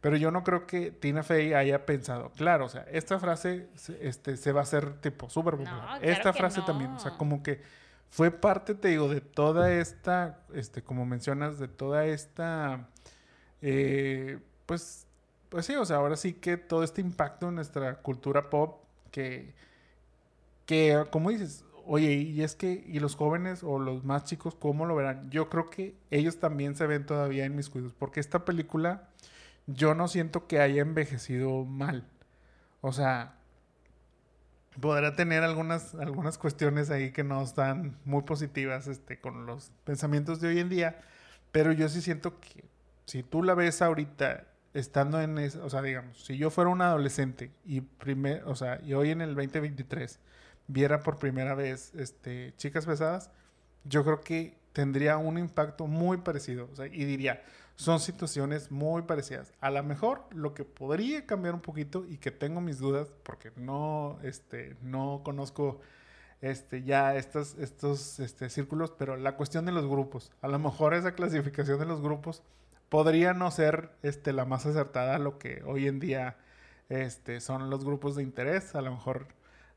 pero 0.00 0.16
yo 0.16 0.30
no 0.30 0.44
creo 0.44 0.66
que 0.66 0.90
Tina 0.90 1.22
Fey 1.22 1.54
haya 1.54 1.86
pensado, 1.86 2.30
claro, 2.36 2.66
o 2.66 2.68
sea, 2.68 2.82
esta 2.90 3.18
frase 3.18 3.68
este, 4.00 4.36
se 4.36 4.52
va 4.52 4.60
a 4.60 4.62
hacer 4.64 5.00
tipo 5.00 5.30
súper 5.30 5.56
popular. 5.56 5.98
esta 6.02 6.32
frase 6.32 6.62
también, 6.62 6.90
o 6.92 6.98
sea, 6.98 7.16
como 7.16 7.42
que 7.42 7.62
fue 8.10 8.30
parte, 8.30 8.74
te 8.74 8.88
digo, 8.88 9.08
de 9.08 9.20
toda 9.20 9.72
esta, 9.72 10.40
este, 10.52 10.82
como 10.82 11.06
mencionas, 11.06 11.58
de 11.58 11.68
toda 11.68 12.04
esta, 12.06 12.88
eh, 13.62 14.38
pues, 14.66 15.06
pues 15.48 15.66
sí, 15.66 15.74
o 15.76 15.84
sea, 15.84 15.96
ahora 15.96 16.16
sí 16.16 16.34
que 16.34 16.56
todo 16.56 16.82
este 16.82 17.00
impacto 17.00 17.48
en 17.48 17.54
nuestra 17.54 17.96
cultura 17.96 18.50
pop 18.50 18.84
que, 19.10 19.54
que 20.70 21.04
como 21.10 21.30
dices, 21.30 21.64
oye, 21.84 22.12
y 22.12 22.42
es 22.44 22.54
que, 22.54 22.84
y 22.86 23.00
los 23.00 23.16
jóvenes 23.16 23.64
o 23.64 23.80
los 23.80 24.04
más 24.04 24.22
chicos, 24.22 24.54
¿cómo 24.54 24.86
lo 24.86 24.94
verán? 24.94 25.28
Yo 25.28 25.50
creo 25.50 25.68
que 25.68 25.96
ellos 26.12 26.38
también 26.38 26.76
se 26.76 26.86
ven 26.86 27.06
todavía 27.06 27.44
en 27.44 27.56
mis 27.56 27.68
cuidados, 27.68 27.92
porque 27.92 28.20
esta 28.20 28.44
película 28.44 29.08
yo 29.66 29.96
no 29.96 30.06
siento 30.06 30.46
que 30.46 30.60
haya 30.60 30.80
envejecido 30.82 31.64
mal. 31.64 32.06
O 32.82 32.92
sea, 32.92 33.34
podrá 34.80 35.16
tener 35.16 35.42
algunas, 35.42 35.96
algunas 35.96 36.38
cuestiones 36.38 36.88
ahí 36.90 37.10
que 37.10 37.24
no 37.24 37.42
están 37.42 37.96
muy 38.04 38.22
positivas 38.22 38.86
este, 38.86 39.18
con 39.18 39.46
los 39.46 39.72
pensamientos 39.82 40.40
de 40.40 40.50
hoy 40.50 40.60
en 40.60 40.68
día, 40.68 41.00
pero 41.50 41.72
yo 41.72 41.88
sí 41.88 42.00
siento 42.00 42.38
que 42.38 42.62
si 43.06 43.24
tú 43.24 43.42
la 43.42 43.54
ves 43.54 43.82
ahorita 43.82 44.46
estando 44.72 45.20
en 45.20 45.36
esa, 45.38 45.64
o 45.64 45.68
sea, 45.68 45.82
digamos, 45.82 46.24
si 46.24 46.36
yo 46.36 46.48
fuera 46.48 46.70
un 46.70 46.80
adolescente 46.80 47.50
y 47.64 47.80
primer, 47.80 48.44
o 48.44 48.54
sea, 48.54 48.80
y 48.84 48.94
hoy 48.94 49.10
en 49.10 49.20
el 49.20 49.34
2023 49.34 50.20
viera 50.72 51.00
por 51.00 51.18
primera 51.18 51.54
vez 51.54 51.92
este 51.94 52.54
chicas 52.56 52.86
pesadas, 52.86 53.30
yo 53.84 54.04
creo 54.04 54.20
que 54.20 54.58
tendría 54.72 55.16
un 55.18 55.38
impacto 55.38 55.86
muy 55.86 56.18
parecido, 56.18 56.68
o 56.72 56.76
sea, 56.76 56.86
y 56.86 57.04
diría, 57.04 57.42
son 57.76 57.98
situaciones 57.98 58.70
muy 58.70 59.02
parecidas. 59.02 59.52
A 59.60 59.70
lo 59.70 59.82
mejor 59.82 60.24
lo 60.32 60.54
que 60.54 60.64
podría 60.64 61.26
cambiar 61.26 61.54
un 61.54 61.60
poquito 61.60 62.04
y 62.06 62.18
que 62.18 62.30
tengo 62.30 62.60
mis 62.60 62.78
dudas 62.78 63.12
porque 63.22 63.52
no 63.56 64.18
este 64.22 64.76
no 64.82 65.22
conozco 65.24 65.80
este 66.42 66.82
ya 66.82 67.16
estos 67.16 67.56
estos 67.58 68.20
este 68.20 68.50
círculos, 68.50 68.92
pero 68.98 69.16
la 69.16 69.36
cuestión 69.36 69.64
de 69.66 69.72
los 69.72 69.86
grupos, 69.86 70.32
a 70.42 70.48
lo 70.48 70.58
mejor 70.58 70.94
esa 70.94 71.12
clasificación 71.14 71.78
de 71.78 71.86
los 71.86 72.00
grupos 72.00 72.42
podría 72.90 73.32
no 73.32 73.50
ser 73.50 73.90
este, 74.02 74.34
la 74.34 74.44
más 74.44 74.66
acertada 74.66 75.16
a 75.16 75.18
lo 75.18 75.38
que 75.38 75.62
hoy 75.64 75.86
en 75.86 76.00
día 76.00 76.36
este, 76.90 77.40
son 77.40 77.70
los 77.70 77.84
grupos 77.84 78.16
de 78.16 78.22
interés. 78.22 78.74
A 78.74 78.82
lo 78.82 78.90
mejor 78.90 79.28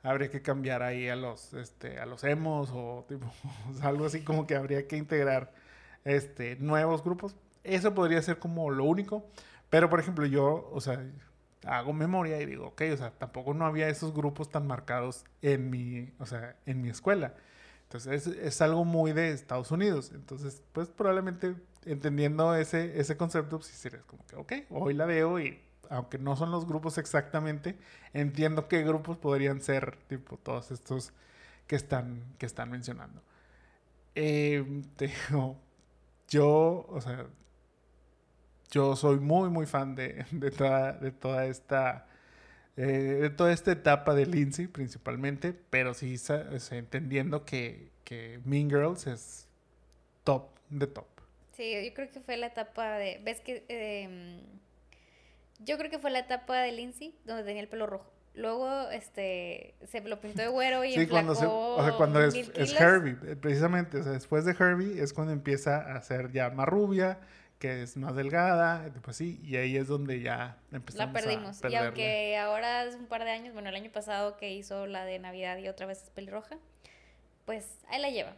habría 0.03 0.29
que 0.29 0.41
cambiar 0.41 0.83
ahí 0.83 1.07
a 1.07 1.15
los, 1.15 1.53
este, 1.53 1.99
a 1.99 2.05
los 2.05 2.23
emos 2.23 2.69
o, 2.71 3.07
algo 3.81 4.05
así 4.05 4.21
como 4.23 4.45
que 4.45 4.55
habría 4.55 4.87
que 4.87 4.97
integrar 4.97 5.53
este, 6.03 6.57
nuevos 6.57 7.03
grupos. 7.03 7.35
Eso 7.63 7.93
podría 7.95 8.21
ser 8.21 8.39
como 8.39 8.69
lo 8.69 8.83
único. 8.83 9.25
Pero, 9.69 9.89
por 9.89 9.99
ejemplo, 9.99 10.25
yo, 10.25 10.69
o 10.71 10.81
sea, 10.81 11.03
hago 11.65 11.93
memoria 11.93 12.39
y 12.41 12.45
digo, 12.45 12.67
ok, 12.67 12.81
o 12.93 12.97
sea, 12.97 13.11
tampoco 13.11 13.53
no 13.53 13.65
había 13.65 13.89
esos 13.89 14.13
grupos 14.13 14.49
tan 14.51 14.67
marcados 14.67 15.23
en 15.41 15.69
mi, 15.69 16.11
o 16.19 16.25
sea, 16.25 16.57
en 16.65 16.81
mi 16.81 16.89
escuela. 16.89 17.33
Entonces, 17.83 18.27
es, 18.27 18.37
es 18.37 18.61
algo 18.61 18.85
muy 18.85 19.13
de 19.13 19.31
Estados 19.31 19.71
Unidos. 19.71 20.11
Entonces, 20.13 20.61
pues 20.73 20.89
probablemente 20.89 21.55
entendiendo 21.85 22.55
ese, 22.55 22.99
ese 22.99 23.17
concepto, 23.17 23.57
pues 23.57 23.67
sí 23.67 23.77
sería 23.77 24.01
como 24.01 24.25
que, 24.25 24.35
ok, 24.35 24.53
hoy 24.69 24.93
la 24.93 25.05
veo 25.05 25.39
y 25.39 25.59
aunque 25.89 26.17
no 26.17 26.35
son 26.35 26.51
los 26.51 26.67
grupos 26.67 26.97
exactamente, 26.97 27.77
entiendo 28.13 28.67
qué 28.67 28.83
grupos 28.83 29.17
podrían 29.17 29.61
ser, 29.61 29.97
tipo, 30.07 30.37
todos 30.37 30.71
estos 30.71 31.13
que 31.67 31.75
están, 31.75 32.23
que 32.37 32.45
están 32.45 32.69
mencionando. 32.71 33.21
Eh, 34.15 34.83
yo, 36.29 36.85
o 36.89 37.01
sea, 37.01 37.25
yo 38.71 38.95
soy 38.95 39.19
muy, 39.19 39.49
muy 39.49 39.65
fan 39.65 39.95
de, 39.95 40.25
de, 40.31 40.51
toda, 40.51 40.93
de 40.93 41.11
toda 41.11 41.45
esta... 41.45 42.07
Eh, 42.75 43.19
de 43.21 43.29
toda 43.29 43.53
esta 43.53 43.71
etapa 43.71 44.15
de 44.15 44.25
Lindsay 44.25 44.65
principalmente, 44.65 45.53
pero 45.53 45.93
sí 45.93 46.15
entendiendo 46.71 47.45
que, 47.45 47.91
que 48.03 48.39
Mean 48.45 48.67
Girls 48.67 49.05
es 49.05 49.47
top 50.23 50.49
de 50.69 50.87
top. 50.87 51.05
Sí, 51.55 51.71
yo 51.71 51.93
creo 51.93 52.09
que 52.09 52.19
fue 52.19 52.37
la 52.37 52.47
etapa 52.47 52.97
de. 52.97 53.19
¿Ves 53.23 53.41
que.? 53.41 53.63
Em, 53.67 54.41
yo 55.59 55.77
creo 55.77 55.89
que 55.89 55.99
fue 55.99 56.11
la 56.11 56.19
etapa 56.19 56.61
de 56.61 56.71
Lindsay 56.71 57.15
donde 57.25 57.43
tenía 57.43 57.61
el 57.61 57.67
pelo 57.67 57.87
rojo. 57.87 58.11
Luego, 58.35 58.89
este, 58.89 59.75
se 59.85 60.01
lo 60.01 60.19
pintó 60.19 60.41
de 60.41 60.47
güero 60.47 60.83
y 60.83 60.93
sí, 60.93 61.05
cuando 61.05 61.33
o 61.33 61.83
sea, 61.83 61.93
cuando 61.93 62.23
es, 62.23 62.33
es, 62.33 62.73
Herbie, 62.73 63.15
eh, 63.27 63.35
precisamente, 63.35 63.99
o 63.99 64.03
sea, 64.03 64.13
después 64.13 64.43
de 64.43 64.55
Herbie 64.57 65.01
es 65.01 65.13
cuando 65.13 65.33
empieza 65.33 65.95
a 65.95 66.01
ser 66.01 66.31
ya 66.31 66.49
más 66.49 66.67
rubia, 66.67 67.19
que 67.59 67.83
es 67.83 67.95
más 67.95 68.15
delgada, 68.15 68.91
pues 69.03 69.17
sí, 69.17 69.39
y 69.43 69.57
ahí 69.57 69.77
es 69.77 69.87
donde 69.87 70.19
ya 70.19 70.57
empezamos 70.71 71.13
La 71.13 71.21
perdimos, 71.21 71.61
y 71.69 71.75
aunque 71.75 72.35
ahora 72.37 72.85
es 72.85 72.95
un 72.95 73.05
par 73.05 73.23
de 73.23 73.29
años, 73.29 73.53
bueno, 73.53 73.69
el 73.69 73.75
año 73.75 73.91
pasado 73.91 74.35
que 74.35 74.51
hizo 74.51 74.87
la 74.87 75.05
de 75.05 75.19
Navidad 75.19 75.57
y 75.59 75.67
otra 75.67 75.85
vez 75.85 76.01
es 76.01 76.09
pelirroja, 76.09 76.57
pues 77.45 77.77
ahí 77.87 78.01
la 78.01 78.09
lleva. 78.09 78.35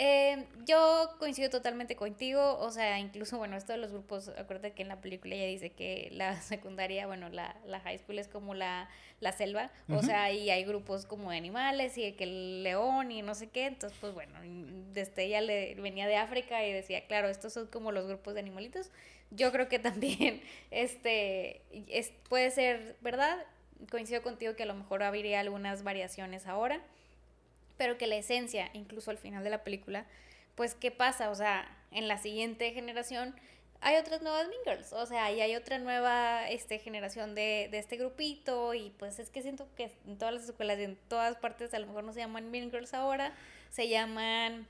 Eh, 0.00 0.46
yo 0.64 1.10
coincido 1.18 1.50
totalmente 1.50 1.96
contigo, 1.96 2.56
o 2.60 2.70
sea, 2.70 3.00
incluso, 3.00 3.36
bueno, 3.36 3.56
esto 3.56 3.72
de 3.72 3.78
los 3.78 3.90
grupos, 3.90 4.28
acuérdate 4.28 4.72
que 4.72 4.82
en 4.82 4.88
la 4.88 5.00
película 5.00 5.34
ella 5.34 5.46
dice 5.46 5.70
que 5.70 6.08
la 6.12 6.40
secundaria, 6.40 7.08
bueno, 7.08 7.28
la, 7.30 7.56
la 7.66 7.80
high 7.80 7.98
school 7.98 8.20
es 8.20 8.28
como 8.28 8.54
la, 8.54 8.88
la 9.18 9.32
selva, 9.32 9.72
o 9.88 10.00
sea, 10.00 10.22
ahí 10.22 10.50
hay 10.50 10.62
grupos 10.62 11.04
como 11.04 11.32
de 11.32 11.36
animales 11.36 11.98
y 11.98 12.12
que 12.12 12.22
el 12.22 12.62
león 12.62 13.10
y 13.10 13.22
no 13.22 13.34
sé 13.34 13.48
qué, 13.48 13.66
entonces, 13.66 13.98
pues 14.00 14.14
bueno, 14.14 14.38
desde 14.92 15.24
ella 15.24 15.40
le, 15.40 15.74
venía 15.74 16.06
de 16.06 16.14
África 16.14 16.64
y 16.64 16.72
decía, 16.72 17.04
claro, 17.08 17.28
estos 17.28 17.52
son 17.52 17.66
como 17.66 17.90
los 17.90 18.06
grupos 18.06 18.34
de 18.34 18.40
animalitos, 18.40 18.92
yo 19.32 19.50
creo 19.50 19.68
que 19.68 19.78
también, 19.80 20.40
este, 20.70 21.62
es, 21.88 22.12
puede 22.28 22.52
ser, 22.52 22.94
¿verdad? 23.00 23.36
Coincido 23.90 24.22
contigo 24.22 24.54
que 24.54 24.62
a 24.62 24.66
lo 24.66 24.74
mejor 24.74 25.02
habría 25.02 25.40
algunas 25.40 25.82
variaciones 25.82 26.46
ahora 26.46 26.80
pero 27.78 27.96
que 27.96 28.06
la 28.06 28.16
esencia, 28.16 28.68
incluso 28.74 29.10
al 29.10 29.16
final 29.16 29.42
de 29.42 29.50
la 29.50 29.64
película, 29.64 30.04
pues 30.54 30.74
¿qué 30.74 30.90
pasa? 30.90 31.30
O 31.30 31.34
sea, 31.34 31.74
en 31.90 32.08
la 32.08 32.18
siguiente 32.18 32.72
generación 32.72 33.34
hay 33.80 33.96
otras 33.96 34.20
nuevas 34.22 34.48
Mean 34.48 34.60
Girls, 34.64 34.92
o 34.92 35.06
sea, 35.06 35.30
y 35.30 35.40
hay 35.40 35.54
otra 35.54 35.78
nueva 35.78 36.50
este, 36.50 36.80
generación 36.80 37.34
de, 37.36 37.68
de, 37.70 37.78
este 37.78 37.96
grupito 37.96 38.74
y 38.74 38.90
pues 38.98 39.20
es 39.20 39.30
que 39.30 39.40
siento 39.40 39.68
que 39.76 39.92
en 40.06 40.18
todas 40.18 40.34
las 40.34 40.44
escuelas 40.44 40.80
y 40.80 40.82
en 40.82 40.96
todas 41.08 41.36
partes 41.36 41.72
a 41.72 41.78
lo 41.78 41.86
mejor 41.86 42.02
no 42.02 42.12
se 42.12 42.18
llaman 42.18 42.50
Mean 42.50 42.70
Girls 42.70 42.92
ahora, 42.92 43.32
se 43.70 43.88
llaman 43.88 44.66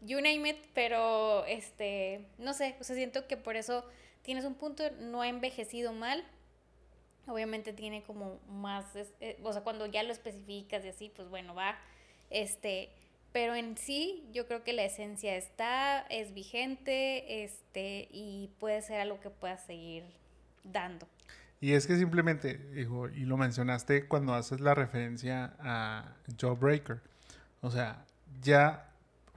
You 0.00 0.16
Name 0.16 0.50
It, 0.50 0.56
pero 0.74 1.44
este, 1.46 2.26
no 2.38 2.52
sé, 2.52 2.74
o 2.80 2.84
sea, 2.84 2.96
siento 2.96 3.28
que 3.28 3.36
por 3.36 3.54
eso 3.54 3.84
tienes 4.22 4.44
un 4.44 4.54
punto, 4.54 4.90
no 4.98 5.22
ha 5.22 5.28
envejecido 5.28 5.92
mal, 5.92 6.24
obviamente 7.28 7.72
tiene 7.72 8.02
como 8.02 8.40
más, 8.48 8.84
eh, 9.20 9.38
o 9.42 9.52
sea, 9.52 9.62
cuando 9.62 9.86
ya 9.86 10.02
lo 10.02 10.12
especificas 10.12 10.84
y 10.84 10.88
así, 10.88 11.12
pues 11.14 11.28
bueno, 11.28 11.54
va 11.54 11.78
este, 12.30 12.90
pero 13.32 13.54
en 13.54 13.76
sí 13.76 14.28
yo 14.32 14.46
creo 14.46 14.64
que 14.64 14.72
la 14.72 14.84
esencia 14.84 15.36
está, 15.36 16.00
es 16.08 16.34
vigente, 16.34 17.44
este, 17.44 18.08
y 18.10 18.50
puede 18.58 18.82
ser 18.82 19.00
algo 19.00 19.20
que 19.20 19.30
pueda 19.30 19.56
seguir 19.58 20.04
dando. 20.64 21.06
Y 21.60 21.72
es 21.72 21.86
que 21.86 21.96
simplemente, 21.96 22.56
digo, 22.72 23.08
y 23.08 23.24
lo 23.24 23.36
mencionaste 23.36 24.06
cuando 24.06 24.34
haces 24.34 24.60
la 24.60 24.74
referencia 24.74 25.56
a 25.58 26.14
Joe 26.40 26.54
Breaker. 26.54 27.00
O 27.60 27.70
sea, 27.70 28.06
ya 28.40 28.88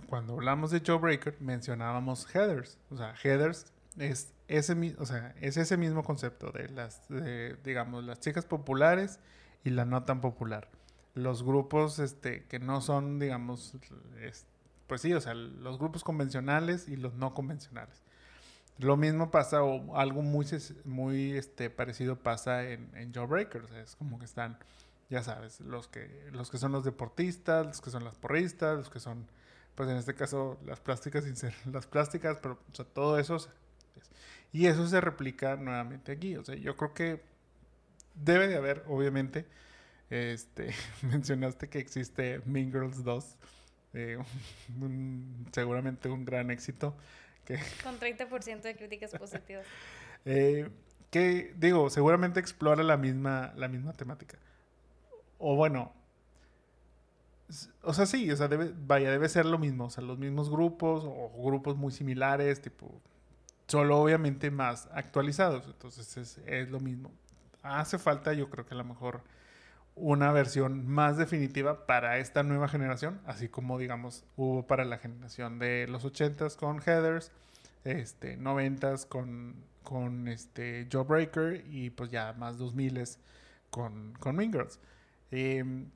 cuando 0.07 0.33
hablamos 0.33 0.71
de 0.71 0.83
Joe 0.85 0.99
Breaker 0.99 1.35
mencionábamos 1.39 2.27
headers. 2.35 2.77
O 2.91 2.97
sea, 2.97 3.15
headers 3.23 3.73
es 3.97 4.33
ese, 4.47 4.95
o 4.99 5.05
sea, 5.05 5.33
es 5.41 5.57
ese 5.57 5.77
mismo 5.77 6.03
concepto 6.03 6.51
de 6.51 6.69
las, 6.69 7.01
digamos, 7.63 8.03
las 8.03 8.19
chicas 8.19 8.45
populares 8.45 9.19
y 9.63 9.71
la 9.71 9.85
no 9.85 10.03
tan 10.03 10.21
popular 10.21 10.67
los 11.13 11.43
grupos 11.43 11.99
este, 11.99 12.45
que 12.45 12.59
no 12.59 12.81
son, 12.81 13.19
digamos, 13.19 13.75
pues 14.87 15.01
sí, 15.01 15.13
o 15.13 15.21
sea, 15.21 15.33
los 15.33 15.77
grupos 15.77 16.03
convencionales 16.03 16.87
y 16.87 16.95
los 16.95 17.13
no 17.13 17.33
convencionales. 17.33 18.01
Lo 18.77 18.97
mismo 18.97 19.31
pasa, 19.31 19.63
o 19.63 19.95
algo 19.97 20.21
muy, 20.21 20.45
muy 20.85 21.33
este, 21.33 21.69
parecido 21.69 22.17
pasa 22.17 22.67
en, 22.69 22.89
en 22.95 23.13
Jawbreaker. 23.13 23.61
O 23.63 23.67
sea, 23.67 23.81
es 23.81 23.95
como 23.95 24.17
que 24.17 24.25
están, 24.25 24.57
ya 25.09 25.21
sabes, 25.21 25.59
los 25.61 25.87
que, 25.87 26.29
los 26.31 26.49
que 26.49 26.57
son 26.57 26.71
los 26.71 26.83
deportistas, 26.83 27.65
los 27.65 27.81
que 27.81 27.89
son 27.89 28.03
las 28.03 28.17
porristas, 28.17 28.77
los 28.77 28.89
que 28.89 28.99
son, 28.99 29.27
pues 29.75 29.89
en 29.89 29.97
este 29.97 30.15
caso, 30.15 30.59
las 30.65 30.79
plásticas 30.79 31.25
sin 31.25 31.35
ser 31.35 31.53
las 31.71 31.87
plásticas, 31.87 32.39
pero 32.41 32.59
o 32.71 32.75
sea, 32.75 32.85
todo 32.85 33.19
eso. 33.19 33.37
y 34.51 34.65
eso 34.67 34.87
se 34.87 35.01
replica 35.01 35.55
nuevamente 35.57 36.11
aquí. 36.13 36.37
O 36.37 36.43
sea, 36.43 36.55
yo 36.55 36.75
creo 36.77 36.93
que 36.93 37.21
debe 38.15 38.47
de 38.47 38.55
haber, 38.55 38.83
obviamente, 38.87 39.45
este, 40.11 40.75
mencionaste 41.01 41.69
que 41.69 41.79
existe 41.79 42.41
Mean 42.45 42.71
Girls 42.71 43.03
2. 43.03 43.37
Eh, 43.93 44.17
seguramente 45.51 46.09
un 46.09 46.25
gran 46.25 46.51
éxito. 46.51 46.95
Con 47.83 47.99
30% 47.99 48.61
de 48.61 48.75
críticas 48.75 49.11
positivas. 49.11 49.65
Eh, 50.25 50.69
que 51.09 51.53
digo, 51.57 51.89
seguramente 51.89 52.39
explora 52.39 52.83
la 52.83 52.97
misma, 52.97 53.53
la 53.55 53.67
misma 53.67 53.93
temática. 53.93 54.37
O 55.39 55.55
bueno, 55.55 55.91
o 57.81 57.93
sea, 57.93 58.05
sí, 58.05 58.29
o 58.31 58.37
sea, 58.37 58.47
debe, 58.47 58.71
vaya, 58.85 59.11
debe 59.11 59.27
ser 59.27 59.45
lo 59.45 59.57
mismo, 59.57 59.85
o 59.85 59.89
sea, 59.89 60.03
los 60.03 60.19
mismos 60.19 60.49
grupos 60.49 61.03
o 61.05 61.43
grupos 61.43 61.75
muy 61.75 61.91
similares, 61.91 62.61
tipo, 62.61 63.01
solo 63.67 63.99
obviamente 63.99 64.51
más 64.51 64.87
actualizados, 64.93 65.65
entonces 65.65 66.15
es, 66.15 66.37
es 66.45 66.69
lo 66.69 66.79
mismo. 66.79 67.11
Hace 67.63 67.97
falta, 67.97 68.33
yo 68.33 68.49
creo 68.49 68.65
que 68.65 68.73
a 68.73 68.77
lo 68.77 68.85
mejor 68.85 69.21
una 69.95 70.31
versión 70.31 70.87
más 70.87 71.17
definitiva 71.17 71.85
para 71.85 72.17
esta 72.17 72.43
nueva 72.43 72.67
generación, 72.67 73.19
así 73.25 73.49
como 73.49 73.77
digamos 73.77 74.23
hubo 74.35 74.65
para 74.65 74.85
la 74.85 74.97
generación 74.97 75.59
de 75.59 75.87
los 75.87 76.05
80s 76.05 76.55
con 76.55 76.79
Heathers, 76.79 77.31
este 77.83 78.37
90s 78.37 79.07
con 79.07 79.55
con 79.83 80.27
este 80.27 80.87
Jawbreaker 80.91 81.65
y 81.67 81.89
pues 81.89 82.11
ya 82.11 82.33
más 82.33 82.59
2000s 82.59 83.17
con 83.69 84.13
con 84.19 84.35
Mean. 84.35 84.53
Em, 85.31 85.89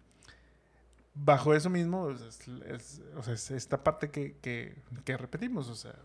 bajo 1.14 1.54
eso 1.54 1.70
mismo 1.70 2.10
es, 2.10 3.02
o 3.16 3.24
sea, 3.24 3.34
es 3.34 3.52
esta 3.52 3.84
parte 3.84 4.12
que, 4.12 4.38
que, 4.42 4.76
que 5.04 5.18
repetimos, 5.18 5.70
o 5.70 5.76
sea, 5.76 5.96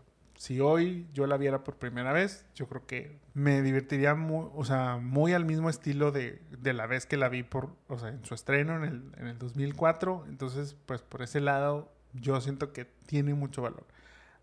si 0.41 0.59
hoy 0.59 1.07
yo 1.13 1.27
la 1.27 1.37
viera 1.37 1.63
por 1.63 1.75
primera 1.75 2.13
vez, 2.13 2.47
yo 2.55 2.67
creo 2.67 2.87
que 2.87 3.19
me 3.35 3.61
divertiría 3.61 4.15
muy, 4.15 4.47
o 4.55 4.65
sea, 4.65 4.97
muy 4.97 5.33
al 5.33 5.45
mismo 5.45 5.69
estilo 5.69 6.11
de, 6.11 6.41
de 6.49 6.73
la 6.73 6.87
vez 6.87 7.05
que 7.05 7.15
la 7.15 7.29
vi 7.29 7.43
por, 7.43 7.75
o 7.87 7.99
sea, 7.99 8.09
en 8.09 8.25
su 8.25 8.33
estreno 8.33 8.75
en 8.75 8.83
el, 8.83 9.03
en 9.17 9.27
el 9.27 9.37
2004. 9.37 10.25
Entonces, 10.27 10.75
pues 10.87 11.03
por 11.03 11.21
ese 11.21 11.41
lado, 11.41 11.93
yo 12.13 12.41
siento 12.41 12.73
que 12.73 12.85
tiene 13.05 13.35
mucho 13.35 13.61
valor. 13.61 13.85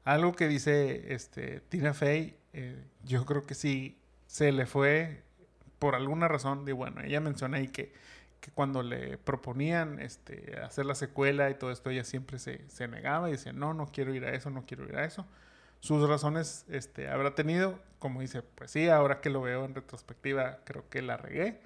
Algo 0.04 0.34
que 0.34 0.46
dice 0.46 1.12
este, 1.12 1.62
Tina 1.62 1.92
Fey, 1.94 2.38
eh, 2.52 2.80
yo 3.02 3.26
creo 3.26 3.42
que 3.42 3.56
sí 3.56 4.00
se 4.28 4.52
le 4.52 4.66
fue 4.66 5.24
por 5.80 5.96
alguna 5.96 6.28
razón. 6.28 6.64
De 6.64 6.74
bueno, 6.74 7.00
ella 7.00 7.20
menciona 7.20 7.56
ahí 7.56 7.66
que, 7.66 7.92
que 8.40 8.52
cuando 8.52 8.84
le 8.84 9.18
proponían 9.18 9.98
este, 9.98 10.60
hacer 10.60 10.86
la 10.86 10.94
secuela 10.94 11.50
y 11.50 11.54
todo 11.54 11.72
esto, 11.72 11.90
ella 11.90 12.04
siempre 12.04 12.38
se, 12.38 12.68
se 12.68 12.86
negaba 12.86 13.28
y 13.28 13.32
decía, 13.32 13.52
no, 13.52 13.74
no 13.74 13.88
quiero 13.88 14.14
ir 14.14 14.24
a 14.26 14.32
eso, 14.32 14.48
no 14.48 14.64
quiero 14.64 14.84
ir 14.84 14.94
a 14.94 15.04
eso 15.04 15.26
sus 15.80 16.08
razones 16.08 16.64
este, 16.68 17.08
habrá 17.08 17.34
tenido. 17.34 17.78
Como 17.98 18.20
dice, 18.20 18.42
pues 18.42 18.70
sí, 18.70 18.88
ahora 18.88 19.20
que 19.20 19.30
lo 19.30 19.40
veo 19.40 19.64
en 19.64 19.74
retrospectiva, 19.74 20.60
creo 20.64 20.88
que 20.88 21.02
la 21.02 21.16
regué. 21.16 21.60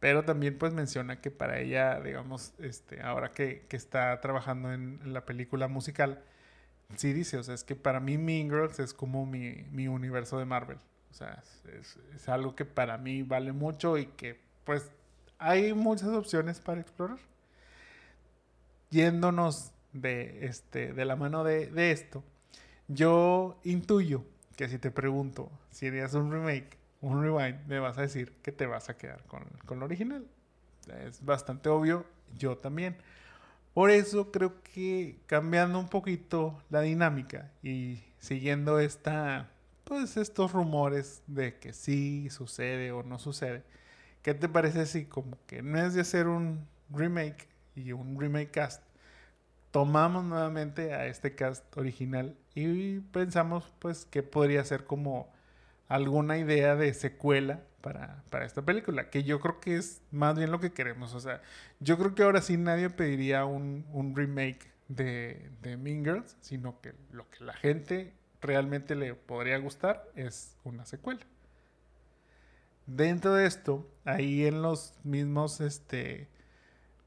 Pero 0.00 0.24
también 0.24 0.58
pues 0.58 0.72
menciona 0.72 1.20
que 1.20 1.30
para 1.30 1.60
ella, 1.60 2.00
digamos, 2.00 2.54
este, 2.58 3.02
ahora 3.02 3.32
que, 3.32 3.66
que 3.68 3.76
está 3.76 4.20
trabajando 4.20 4.72
en, 4.72 5.00
la 5.12 5.24
película 5.24 5.68
musical, 5.68 6.24
sí 6.96 7.12
dice, 7.12 7.38
o 7.38 7.42
sea, 7.42 7.54
es 7.54 7.62
que 7.64 7.76
para 7.76 8.00
mí 8.00 8.18
Mean 8.18 8.50
Girls 8.50 8.80
es 8.80 8.94
como 8.94 9.26
mi, 9.26 9.64
mi 9.70 9.88
universo 9.88 10.38
de 10.38 10.44
Marvel. 10.44 10.78
O 11.10 11.14
sea, 11.14 11.42
es, 11.78 11.98
es, 12.14 12.28
algo 12.28 12.56
que 12.56 12.64
para 12.64 12.98
mí 12.98 13.22
vale 13.22 13.52
mucho 13.52 13.96
y 13.98 14.06
que 14.06 14.40
pues 14.64 14.90
hay 15.38 15.72
muchas 15.74 16.08
opciones 16.08 16.60
para 16.60 16.80
explorar. 16.80 17.18
Yéndonos 18.90 19.72
de, 19.92 20.46
este, 20.46 20.92
de 20.92 21.04
la 21.04 21.16
mano 21.16 21.44
de, 21.44 21.66
de 21.66 21.92
esto, 21.92 22.24
yo 22.88 23.60
intuyo 23.64 24.24
que 24.56 24.68
si 24.68 24.78
te 24.78 24.90
pregunto 24.90 25.50
si 25.70 25.86
harías 25.86 26.14
un 26.14 26.30
remake, 26.30 26.76
un 27.00 27.22
rewind, 27.22 27.66
me 27.66 27.78
vas 27.78 27.98
a 27.98 28.02
decir 28.02 28.32
que 28.42 28.52
te 28.52 28.66
vas 28.66 28.88
a 28.88 28.96
quedar 28.96 29.24
con, 29.24 29.44
con 29.66 29.80
lo 29.80 29.86
original. 29.86 30.26
Es 31.04 31.24
bastante 31.24 31.68
obvio, 31.68 32.04
yo 32.36 32.56
también. 32.56 32.96
Por 33.74 33.90
eso 33.90 34.30
creo 34.30 34.62
que 34.62 35.18
cambiando 35.26 35.78
un 35.78 35.88
poquito 35.88 36.62
la 36.68 36.82
dinámica 36.82 37.50
y 37.62 38.02
siguiendo 38.18 38.78
esta, 38.78 39.50
pues 39.84 40.16
estos 40.16 40.52
rumores 40.52 41.22
de 41.26 41.58
que 41.58 41.72
sí 41.72 42.28
sucede 42.30 42.92
o 42.92 43.02
no 43.02 43.18
sucede, 43.18 43.64
¿qué 44.22 44.34
te 44.34 44.48
parece 44.48 44.84
si 44.86 45.06
como 45.06 45.38
que 45.46 45.62
no 45.62 45.78
es 45.78 45.94
de 45.94 46.02
hacer 46.02 46.26
un 46.26 46.66
remake 46.90 47.48
y 47.74 47.92
un 47.92 48.20
remake 48.20 48.50
cast, 48.50 48.82
tomamos 49.72 50.24
nuevamente 50.24 50.94
a 50.94 51.06
este 51.06 51.34
cast 51.34 51.76
original 51.76 52.36
y 52.54 53.00
pensamos 53.00 53.72
pues 53.80 54.04
que 54.04 54.22
podría 54.22 54.62
ser 54.64 54.84
como 54.84 55.32
alguna 55.88 56.38
idea 56.38 56.76
de 56.76 56.94
secuela 56.94 57.60
para, 57.80 58.22
para, 58.30 58.44
esta 58.44 58.62
película, 58.62 59.10
que 59.10 59.24
yo 59.24 59.40
creo 59.40 59.58
que 59.58 59.76
es 59.76 60.02
más 60.12 60.36
bien 60.36 60.52
lo 60.52 60.60
que 60.60 60.72
queremos. 60.72 61.14
O 61.14 61.20
sea, 61.20 61.42
yo 61.80 61.98
creo 61.98 62.14
que 62.14 62.22
ahora 62.22 62.40
sí 62.40 62.56
nadie 62.56 62.90
pediría 62.90 63.44
un, 63.44 63.84
un 63.92 64.14
remake 64.14 64.70
de, 64.88 65.50
de, 65.62 65.76
Mean 65.76 66.04
Girls, 66.04 66.36
sino 66.40 66.80
que 66.80 66.94
lo 67.10 67.28
que 67.30 67.44
la 67.44 67.54
gente 67.54 68.14
realmente 68.40 68.94
le 68.94 69.14
podría 69.14 69.58
gustar 69.58 70.06
es 70.14 70.56
una 70.64 70.84
secuela. 70.84 71.20
Dentro 72.86 73.34
de 73.34 73.46
esto, 73.46 73.88
ahí 74.04 74.46
en 74.46 74.62
los 74.62 74.94
mismos, 75.02 75.60
este, 75.60 76.28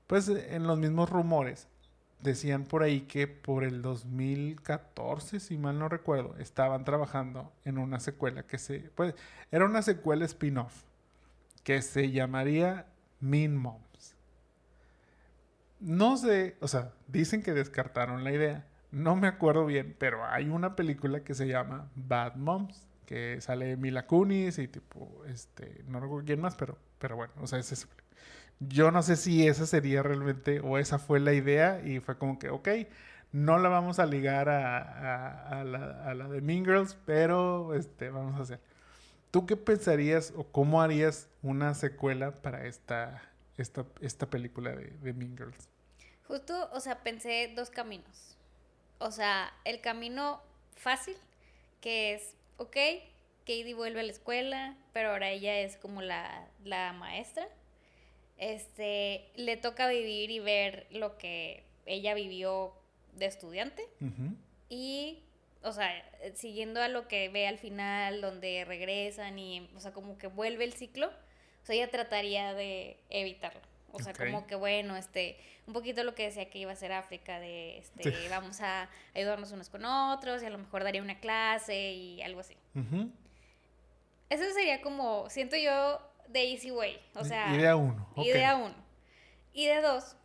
pues 0.08 0.28
en 0.28 0.68
los 0.68 0.78
mismos 0.78 1.10
rumores, 1.10 1.68
decían 2.26 2.66
por 2.66 2.84
ahí 2.84 3.02
que 3.02 3.28
por 3.28 3.64
el 3.64 3.82
2014, 3.82 5.40
si 5.40 5.58
mal 5.58 5.80
no 5.80 5.88
recuerdo, 5.88 6.36
estaban 6.38 6.84
trabajando 6.84 7.54
en 7.64 7.78
una 7.78 8.02
secuela 8.02 8.44
que 8.44 8.58
se... 8.58 8.80
Pues, 8.96 9.16
era 9.52 9.66
una 9.66 9.82
secuela 9.82 10.26
spin-off 10.26 10.84
que 11.64 11.82
se 11.82 12.12
llamaría 12.12 12.88
Mean 13.22 13.56
Moms. 13.56 14.16
No 15.80 16.18
sé, 16.18 16.58
o 16.60 16.68
sea, 16.68 16.94
dicen 17.08 17.42
que 17.44 17.54
descartaron 17.54 18.24
la 18.24 18.34
idea. 18.34 18.66
No 18.92 19.16
me 19.16 19.28
acuerdo 19.28 19.66
bien, 19.66 19.96
pero 19.98 20.26
hay 20.26 20.50
una 20.50 20.76
película 20.76 21.24
que 21.24 21.34
se 21.34 21.48
llama 21.48 21.90
Bad 21.96 22.36
Moms, 22.36 22.88
que 23.06 23.40
sale 23.42 23.78
Mila 23.78 24.08
Kunis 24.08 24.58
y 24.58 24.68
tipo, 24.68 25.24
este, 25.28 25.84
no 25.88 26.00
recuerdo 26.00 26.26
quién 26.26 26.42
más, 26.42 26.56
pero, 26.56 26.78
pero 26.98 27.16
bueno, 27.16 27.34
o 27.42 27.48
sea, 27.48 27.60
es 27.60 27.72
esa 27.72 27.88
yo 28.60 28.92
no 28.92 29.02
sé 29.04 29.16
si 29.16 29.48
esa 29.48 29.66
sería 29.66 30.04
realmente, 30.04 30.60
o 30.62 30.78
esa 30.78 31.00
fue 31.00 31.20
la 31.20 31.34
idea, 31.34 31.82
y 31.86 32.00
fue 32.00 32.18
como 32.18 32.40
que, 32.40 32.50
ok, 32.50 32.70
no 33.32 33.58
la 33.60 33.70
vamos 33.70 34.00
a 34.00 34.06
ligar 34.06 34.48
a, 34.50 35.60
a, 35.60 35.64
la, 35.64 36.10
a 36.10 36.14
la, 36.14 36.28
de 36.30 36.42
Mean 36.42 36.64
Girls, 36.64 36.98
pero 37.06 37.74
este, 37.74 38.10
vamos 38.10 38.40
a 38.40 38.44
hacer. 38.44 38.60
¿Tú 39.32 39.46
qué 39.46 39.58
pensarías 39.58 40.34
o 40.36 40.46
cómo 40.46 40.82
harías 40.82 41.28
una 41.42 41.74
secuela 41.74 42.32
para 42.32 42.66
esta, 42.66 43.22
esta, 43.58 43.86
esta 44.00 44.30
película 44.30 44.72
de, 44.72 44.92
de 45.02 45.14
Mean 45.14 45.36
Girls? 45.36 45.70
Justo, 46.28 46.70
o 46.72 46.80
sea, 46.80 47.04
pensé 47.04 47.52
dos 47.56 47.70
caminos. 47.70 48.38
O 49.00 49.12
sea, 49.12 49.52
el 49.66 49.82
camino 49.82 50.42
fácil, 50.78 51.18
que 51.82 52.14
es, 52.14 52.36
ok, 52.56 52.78
Katie 53.42 53.74
vuelve 53.74 54.00
a 54.00 54.04
la 54.04 54.12
escuela, 54.12 54.78
pero 54.94 55.12
ahora 55.12 55.30
ella 55.30 55.60
es 55.60 55.76
como 55.76 56.02
la, 56.02 56.48
la 56.64 56.94
maestra 56.94 57.48
este, 58.38 59.30
le 59.36 59.58
toca 59.58 59.88
vivir 59.88 60.32
y 60.32 60.40
ver 60.40 60.88
lo 60.92 61.18
que 61.18 61.64
ella 61.86 62.14
vivió 62.14 62.74
de 63.14 63.26
estudiante. 63.26 63.88
Y, 64.70 65.20
o 65.64 65.72
sea, 65.72 65.90
siguiendo 66.36 66.82
a 66.82 66.88
lo 66.88 67.08
que 67.08 67.30
ve 67.30 67.48
al 67.48 67.58
final, 67.58 68.22
donde 68.22 68.66
regresan 68.66 69.40
y, 69.40 69.70
o 69.76 69.80
sea, 69.80 69.92
como 69.92 70.18
que 70.18 70.28
vuelve 70.28 70.64
el 70.64 70.74
ciclo, 70.74 71.08
o 71.08 71.66
sea, 71.66 71.76
ella 71.76 71.90
trataría 71.90 72.54
de 72.54 72.98
evitarlo. 73.10 73.62
O 73.92 74.00
sea, 74.00 74.14
como 74.14 74.46
que 74.46 74.56
bueno, 74.56 74.98
este, 74.98 75.38
un 75.68 75.74
poquito 75.74 76.04
lo 76.04 76.16
que 76.16 76.24
decía 76.24 76.50
que 76.50 76.60
iba 76.60 76.72
a 76.72 76.76
ser 76.76 76.92
África, 76.92 77.40
de 77.40 77.78
este, 77.78 78.14
vamos 78.30 78.60
a 78.60 78.90
ayudarnos 79.14 79.52
unos 79.54 79.70
con 79.70 79.86
otros 79.86 80.44
y 80.44 80.46
a 80.46 80.50
lo 80.50 80.58
mejor 80.58 80.84
daría 80.84 81.02
una 81.02 81.20
clase 81.20 81.94
y 81.94 82.22
algo 82.22 82.42
así. 82.42 82.58
Eso 84.30 84.44
sería 84.54 84.82
como, 84.82 85.30
siento 85.30 85.56
yo, 85.56 86.02
de 86.28 86.52
Easy 86.52 86.72
Way. 86.72 87.00
O 87.16 87.24
sea, 87.24 87.56
idea 87.56 87.76
uno. 87.76 88.08
Idea 88.18 88.56
uno. 88.56 88.76
Idea 89.54 89.82
dos, 89.82 90.16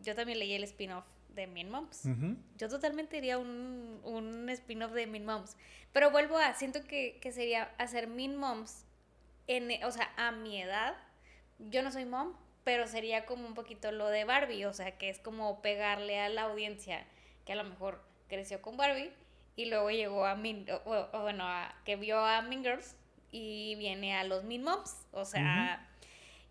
yo 0.00 0.14
también 0.14 0.38
leí 0.38 0.52
el 0.54 0.64
spin-off 0.64 1.04
de 1.34 1.46
Mean 1.46 1.70
Moms. 1.70 2.08
Yo 2.56 2.68
totalmente 2.68 3.16
diría 3.16 3.38
un, 3.38 4.00
un 4.04 4.48
spin-off 4.50 4.92
de 4.92 5.06
Mean 5.06 5.24
Moms. 5.24 5.56
Pero 5.92 6.10
vuelvo 6.10 6.38
a, 6.38 6.54
siento 6.54 6.82
que, 6.84 7.18
que, 7.20 7.32
sería 7.32 7.74
hacer 7.78 8.06
Mean 8.06 8.36
Moms, 8.36 8.84
en, 9.46 9.84
o 9.84 9.90
sea, 9.90 10.12
a 10.16 10.32
mi 10.32 10.60
edad. 10.60 10.96
Yo 11.58 11.82
no 11.82 11.90
soy 11.90 12.04
mom, 12.04 12.34
pero 12.64 12.86
sería 12.86 13.24
como 13.26 13.46
un 13.46 13.54
poquito 13.54 13.92
lo 13.92 14.08
de 14.08 14.24
Barbie, 14.24 14.64
o 14.66 14.72
sea, 14.72 14.98
que 14.98 15.08
es 15.08 15.18
como 15.18 15.62
pegarle 15.62 16.18
a 16.20 16.28
la 16.28 16.42
audiencia 16.42 17.06
que 17.44 17.52
a 17.52 17.56
lo 17.56 17.64
mejor 17.64 18.02
creció 18.28 18.60
con 18.60 18.76
Barbie 18.76 19.12
y 19.54 19.66
luego 19.66 19.90
llegó 19.90 20.26
a 20.26 20.34
Mean, 20.34 20.66
o, 20.84 21.20
bueno, 21.22 21.44
a, 21.44 21.74
que 21.84 21.96
vio 21.96 22.18
a 22.18 22.42
Mean 22.42 22.62
Girls 22.62 22.96
y 23.36 23.74
viene 23.76 24.14
a 24.14 24.24
los 24.24 24.44
Mean 24.44 24.62
Moms, 24.62 25.06
o 25.12 25.24
sea, 25.24 25.86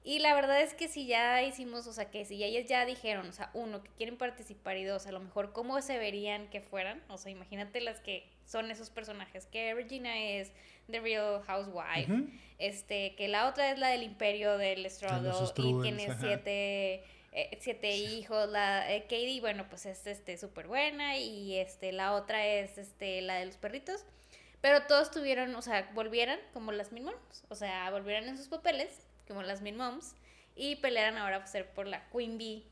y 0.04 0.20
la 0.20 0.36
verdad 0.36 0.62
es 0.62 0.76
que 0.76 0.88
si 0.88 1.08
ya 1.08 1.42
hicimos, 1.42 1.88
o 1.88 1.94
sea, 1.94 2.12
que 2.12 2.26
si 2.26 2.44
ellas 2.44 2.70
ya 2.70 2.86
dijeron, 2.86 3.28
o 3.28 3.32
sea, 3.32 3.50
uno, 3.54 3.82
que 3.82 3.90
quieren 3.98 4.18
participar 4.18 4.78
y 4.78 4.84
dos, 4.84 5.08
a 5.08 5.12
lo 5.12 5.20
mejor 5.20 5.52
cómo 5.52 5.82
se 5.82 5.98
verían 5.98 6.48
que 6.50 6.62
fueran, 6.62 7.02
o 7.10 7.18
sea, 7.18 7.32
imagínate 7.32 7.82
las 7.82 8.02
que 8.02 8.30
son 8.46 8.70
esos 8.70 8.92
personajes, 8.92 9.48
que 9.48 9.74
Regina 9.74 10.16
es 10.20 10.52
The 10.92 11.00
Real 11.00 11.42
Housewife, 11.48 12.30
este, 12.60 13.16
que 13.16 13.28
la 13.28 13.48
otra 13.48 13.72
es 13.72 13.80
la 13.80 13.90
del 13.90 14.04
Imperio 14.04 14.60
del 14.60 14.86
Estrado 14.86 15.52
y 15.58 15.82
tiene 15.82 16.16
siete 16.20 17.04
eh, 17.32 17.58
siete 17.60 17.98
hijos, 17.98 18.48
la 18.50 18.94
eh, 18.94 19.02
Katie, 19.10 19.42
bueno, 19.42 19.66
pues 19.70 19.86
es 19.86 20.08
este 20.08 20.38
súper 20.38 20.68
buena 20.68 21.18
y 21.18 21.58
este 21.58 21.92
la 21.92 22.14
otra 22.14 22.48
es 22.48 22.78
este 22.78 23.22
la 23.22 23.36
de 23.36 23.48
los 23.48 23.58
perritos. 23.58 24.06
Pero 24.66 24.82
todos 24.82 25.12
tuvieron, 25.12 25.54
o 25.54 25.62
sea, 25.62 25.92
volvieran 25.94 26.40
como 26.52 26.72
las 26.72 26.92
Mean 26.92 27.06
Moms, 27.06 27.44
o 27.50 27.56
sea, 27.56 27.92
volvieran 27.92 28.24
en 28.24 28.36
sus 28.36 28.48
papeles 28.48 28.90
como 29.28 29.44
las 29.44 29.62
Mean 29.62 29.78
Moms 29.78 30.16
y 30.56 30.78
pelearan 30.78 31.20
ahora 31.20 31.38
por 31.38 31.48
ser 31.48 31.70
por 31.70 31.86
la 31.86 32.10
Queen 32.10 32.40
Bee 32.40 32.66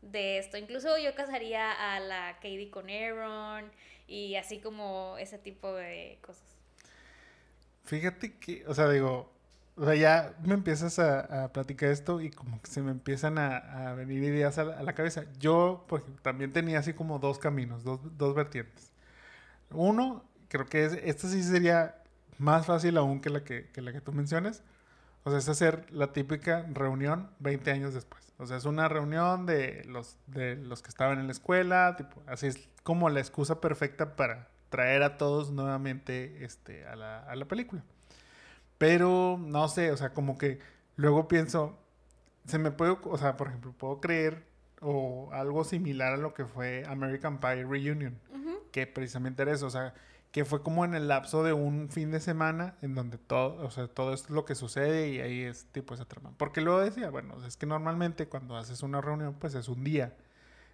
de 0.00 0.38
esto. 0.38 0.56
Incluso 0.56 0.96
yo 0.96 1.14
casaría 1.14 1.70
a 1.70 2.00
la 2.00 2.36
Katie 2.36 2.70
con 2.70 2.88
Aaron 2.88 3.70
y 4.08 4.36
así 4.36 4.58
como 4.58 5.16
ese 5.18 5.36
tipo 5.36 5.70
de 5.74 6.16
cosas. 6.22 6.46
Fíjate 7.84 8.38
que, 8.38 8.66
o 8.66 8.72
sea, 8.72 8.88
digo, 8.88 9.30
o 9.76 9.84
sea, 9.84 9.94
ya 9.96 10.34
me 10.42 10.54
empiezas 10.54 10.98
a, 10.98 11.52
platicar 11.52 11.90
esto 11.90 12.22
y 12.22 12.30
como 12.30 12.62
que 12.62 12.70
se 12.70 12.80
me 12.80 12.90
empiezan 12.90 13.36
a, 13.36 13.92
venir 13.92 14.24
ideas 14.24 14.56
a 14.56 14.64
la, 14.64 14.94
cabeza. 14.94 15.26
Yo, 15.38 15.86
también 16.22 16.54
tenía 16.54 16.78
así 16.78 16.94
como 16.94 17.18
dos 17.18 17.38
caminos, 17.38 17.84
dos, 17.84 18.00
dos 18.16 18.34
vertientes. 18.34 18.94
Uno, 19.70 20.24
creo 20.54 20.66
que 20.66 20.84
es, 20.84 20.92
esta 21.02 21.26
sí 21.26 21.42
sería 21.42 21.96
más 22.38 22.64
fácil 22.64 22.96
aún 22.96 23.20
que 23.20 23.28
la 23.28 23.42
que, 23.42 23.70
que 23.72 23.82
la 23.82 23.92
que 23.92 24.00
tú 24.00 24.12
mencionas. 24.12 24.62
O 25.24 25.30
sea, 25.30 25.40
es 25.40 25.48
hacer 25.48 25.84
la 25.90 26.12
típica 26.12 26.64
reunión 26.72 27.28
20 27.40 27.72
años 27.72 27.92
después. 27.92 28.32
O 28.38 28.46
sea, 28.46 28.56
es 28.56 28.64
una 28.64 28.88
reunión 28.88 29.46
de 29.46 29.84
los, 29.86 30.16
de 30.28 30.54
los 30.54 30.80
que 30.80 30.90
estaban 30.90 31.18
en 31.18 31.26
la 31.26 31.32
escuela, 31.32 31.96
tipo, 31.96 32.22
así 32.28 32.46
es 32.46 32.68
como 32.84 33.10
la 33.10 33.18
excusa 33.18 33.60
perfecta 33.60 34.14
para 34.14 34.48
traer 34.68 35.02
a 35.02 35.16
todos 35.16 35.50
nuevamente 35.50 36.44
este, 36.44 36.86
a, 36.86 36.94
la, 36.94 37.18
a 37.18 37.34
la 37.34 37.46
película. 37.46 37.82
Pero 38.78 39.36
no 39.40 39.66
sé, 39.66 39.90
o 39.90 39.96
sea, 39.96 40.12
como 40.12 40.38
que 40.38 40.60
luego 40.94 41.26
pienso, 41.26 41.76
se 42.46 42.60
me 42.60 42.70
puede, 42.70 42.96
o 43.02 43.18
sea, 43.18 43.36
por 43.36 43.48
ejemplo, 43.48 43.72
puedo 43.72 44.00
creer 44.00 44.44
o 44.80 45.30
algo 45.32 45.64
similar 45.64 46.12
a 46.12 46.16
lo 46.16 46.32
que 46.32 46.44
fue 46.44 46.84
American 46.86 47.40
Pie 47.40 47.64
Reunion, 47.64 48.16
que 48.70 48.86
precisamente 48.86 49.42
era 49.42 49.52
eso, 49.52 49.66
o 49.66 49.70
sea, 49.70 49.94
que 50.34 50.44
fue 50.44 50.64
como 50.64 50.84
en 50.84 50.94
el 50.94 51.06
lapso 51.06 51.44
de 51.44 51.52
un 51.52 51.88
fin 51.90 52.10
de 52.10 52.18
semana 52.18 52.74
en 52.82 52.96
donde 52.96 53.18
todo, 53.18 53.64
o 53.64 53.70
sea, 53.70 53.86
todo 53.86 54.12
es 54.12 54.30
lo 54.30 54.44
que 54.44 54.56
sucede 54.56 55.08
y 55.10 55.20
ahí 55.20 55.42
es 55.42 55.66
tipo 55.66 55.94
esa 55.94 56.06
trama. 56.06 56.32
Porque 56.36 56.60
luego 56.60 56.80
decía, 56.80 57.08
bueno, 57.08 57.36
es 57.46 57.56
que 57.56 57.66
normalmente 57.66 58.26
cuando 58.26 58.56
haces 58.56 58.82
una 58.82 59.00
reunión, 59.00 59.36
pues 59.38 59.54
es 59.54 59.68
un 59.68 59.84
día. 59.84 60.12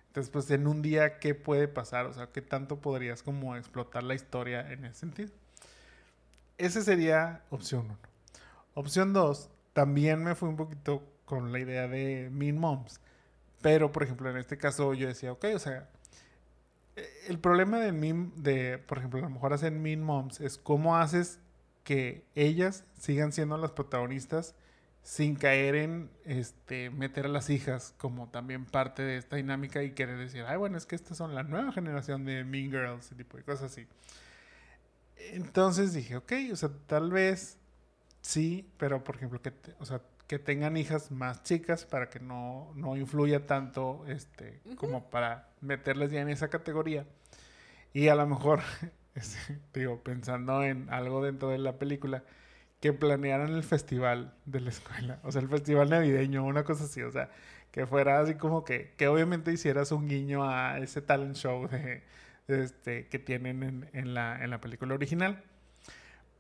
Entonces, 0.07 0.31
pues 0.31 0.51
en 0.51 0.66
un 0.66 0.81
día, 0.81 1.19
¿qué 1.19 1.35
puede 1.35 1.69
pasar? 1.69 2.07
O 2.07 2.15
sea, 2.15 2.28
¿qué 2.28 2.41
tanto 2.41 2.81
podrías 2.81 3.23
como 3.23 3.55
explotar 3.55 4.03
la 4.03 4.15
historia 4.15 4.73
en 4.73 4.87
ese 4.87 5.01
sentido? 5.01 5.31
Esa 6.57 6.81
sería 6.81 7.43
opción 7.51 7.85
uno. 7.85 7.99
Opción 8.73 9.12
dos, 9.12 9.51
también 9.74 10.24
me 10.24 10.35
fui 10.37 10.49
un 10.49 10.57
poquito 10.57 11.03
con 11.27 11.53
la 11.53 11.59
idea 11.59 11.87
de 11.87 12.31
Mean 12.32 12.57
Moms. 12.57 12.99
Pero, 13.61 13.93
por 13.93 14.05
ejemplo, 14.05 14.31
en 14.31 14.39
este 14.39 14.57
caso 14.57 14.95
yo 14.95 15.07
decía, 15.07 15.32
ok, 15.32 15.45
o 15.55 15.59
sea, 15.59 15.87
el 17.29 17.39
problema 17.39 17.79
de, 17.79 17.93
meme, 17.93 18.31
de, 18.37 18.79
por 18.79 18.99
ejemplo, 18.99 19.19
a 19.21 19.23
lo 19.23 19.31
mejor 19.31 19.53
hacen 19.53 19.83
Mean 19.83 20.03
Moms, 20.03 20.41
es 20.41 20.59
cómo 20.59 20.97
haces 20.97 21.41
que 21.85 22.25
ellas 22.35 22.85
sigan 22.99 23.33
siendo 23.33 23.57
las 23.57 23.73
protagonistas 23.73 24.55
sin 25.03 25.35
caer 25.35 25.77
en 25.77 26.11
este, 26.25 26.91
meter 26.91 27.25
a 27.25 27.29
las 27.29 27.49
hijas 27.49 27.95
como 27.97 28.29
también 28.29 28.67
parte 28.67 29.03
de 29.03 29.17
esta 29.17 29.37
dinámica 29.37 29.83
y 29.83 29.93
querer 29.93 30.19
decir, 30.19 30.45
ay, 30.47 30.59
bueno, 30.59 30.77
es 30.77 30.87
que 30.87 30.95
estas 30.95 31.17
son 31.17 31.35
la 31.35 31.43
nueva 31.43 31.73
generación 31.73 32.25
de 32.25 32.45
Mean 32.45 32.71
Girls, 32.71 33.07
ese 33.07 33.15
tipo 33.15 33.37
de 33.37 33.45
cosas 33.45 33.73
así. 33.73 33.87
Entonces 35.33 35.93
dije, 35.95 36.17
ok, 36.17 36.33
o 36.53 36.57
sea, 36.57 36.71
tal 36.87 37.11
vez 37.11 37.59
sí, 38.21 38.71
pero 38.77 39.03
por 39.03 39.17
ejemplo, 39.17 39.41
que, 39.41 39.53
o 39.79 39.87
sea, 39.87 40.03
que 40.27 40.39
tengan 40.39 40.77
hijas 40.77 41.11
más 41.11 41.43
chicas 41.43 41.87
para 41.87 42.09
que 42.09 42.21
no, 42.21 42.73
no 42.75 42.97
influya 42.97 43.47
tanto 43.47 44.05
este, 44.07 44.61
como 44.77 45.11
para 45.11 45.49
meterles 45.61 46.11
ya 46.11 46.20
en 46.20 46.28
esa 46.28 46.49
categoría. 46.49 47.07
Y 47.93 48.09
a 48.09 48.15
lo 48.15 48.27
mejor, 48.27 48.61
este, 49.15 49.59
digo, 49.74 50.03
pensando 50.03 50.62
en 50.62 50.89
algo 50.91 51.23
dentro 51.23 51.49
de 51.49 51.59
la 51.59 51.78
película, 51.78 52.24
que 52.81 52.93
planearan 52.93 53.51
el 53.51 53.62
festival 53.62 54.35
de 54.47 54.61
la 54.61 54.70
escuela, 54.70 55.20
o 55.23 55.32
sea, 55.32 55.43
el 55.43 55.49
festival 55.49 55.91
navideño, 55.91 56.45
una 56.45 56.65
cosa 56.65 56.85
así, 56.85 57.03
o 57.03 57.11
sea, 57.11 57.31
que 57.70 57.87
fuera 57.87 58.20
así 58.20 58.35
como 58.35 58.65
que, 58.65 58.95
que 58.97 59.07
obviamente 59.07 59.53
hicieras 59.53 59.93
un 59.93 60.09
guiño 60.09 60.49
a 60.49 60.78
ese 60.78 61.03
talent 61.03 61.37
show 61.37 61.69
de, 61.69 62.03
este, 62.49 63.07
que 63.09 63.19
tienen 63.19 63.62
en, 63.62 63.91
en, 63.93 64.15
la, 64.15 64.43
en 64.43 64.51
la 64.51 64.61
película 64.61 64.95
original. 64.95 65.43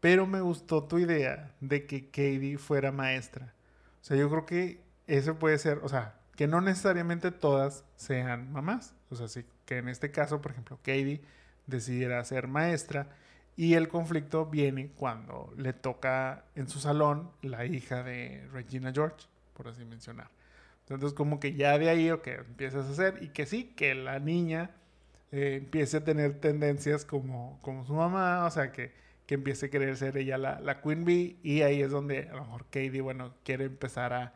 Pero 0.00 0.26
me 0.26 0.40
gustó 0.40 0.84
tu 0.84 0.98
idea 0.98 1.52
de 1.60 1.86
que 1.86 2.06
Katie 2.06 2.56
fuera 2.56 2.90
maestra. 2.90 3.52
O 4.00 4.04
sea, 4.04 4.16
yo 4.16 4.30
creo 4.30 4.46
que 4.46 4.80
eso 5.06 5.38
puede 5.38 5.58
ser, 5.58 5.80
o 5.82 5.88
sea, 5.88 6.14
que 6.36 6.46
no 6.46 6.62
necesariamente 6.62 7.30
todas 7.30 7.84
sean 7.96 8.50
mamás. 8.50 8.94
O 9.10 9.16
sea, 9.16 9.28
sí, 9.28 9.44
que 9.66 9.78
en 9.78 9.88
este 9.88 10.10
caso, 10.10 10.40
por 10.40 10.52
ejemplo, 10.52 10.76
Katie 10.78 11.20
decidiera 11.66 12.24
ser 12.24 12.46
maestra 12.48 13.08
y 13.56 13.74
el 13.74 13.88
conflicto 13.88 14.46
viene 14.46 14.90
cuando 14.96 15.52
le 15.56 15.72
toca 15.72 16.44
en 16.54 16.68
su 16.68 16.78
salón 16.80 17.30
la 17.42 17.64
hija 17.64 18.02
de 18.02 18.46
Regina 18.52 18.92
George, 18.92 19.26
por 19.54 19.68
así 19.68 19.84
mencionar. 19.84 20.28
Entonces, 20.88 21.12
como 21.12 21.38
que 21.40 21.54
ya 21.54 21.78
de 21.78 21.88
ahí, 21.88 22.10
o 22.10 22.22
que 22.22 22.34
empiezas 22.34 22.86
a 22.86 22.90
hacer, 22.90 23.22
y 23.22 23.28
que 23.28 23.46
sí, 23.46 23.72
que 23.76 23.94
la 23.94 24.18
niña 24.18 24.70
eh, 25.32 25.58
empiece 25.62 25.98
a 25.98 26.04
tener 26.04 26.40
tendencias 26.40 27.04
como, 27.04 27.58
como 27.62 27.84
su 27.84 27.94
mamá, 27.94 28.44
o 28.46 28.50
sea, 28.50 28.72
que 28.72 28.92
que 29.30 29.34
empiece 29.34 29.66
a 29.66 29.70
querer 29.70 29.96
ser 29.96 30.16
ella 30.16 30.36
la, 30.38 30.58
la 30.58 30.80
Queen 30.80 31.04
Bee 31.04 31.36
y 31.44 31.62
ahí 31.62 31.82
es 31.82 31.92
donde 31.92 32.28
a 32.28 32.34
lo 32.34 32.40
mejor 32.40 32.64
Katie, 32.64 33.00
bueno, 33.00 33.32
quiere 33.44 33.66
empezar 33.66 34.12
a, 34.12 34.34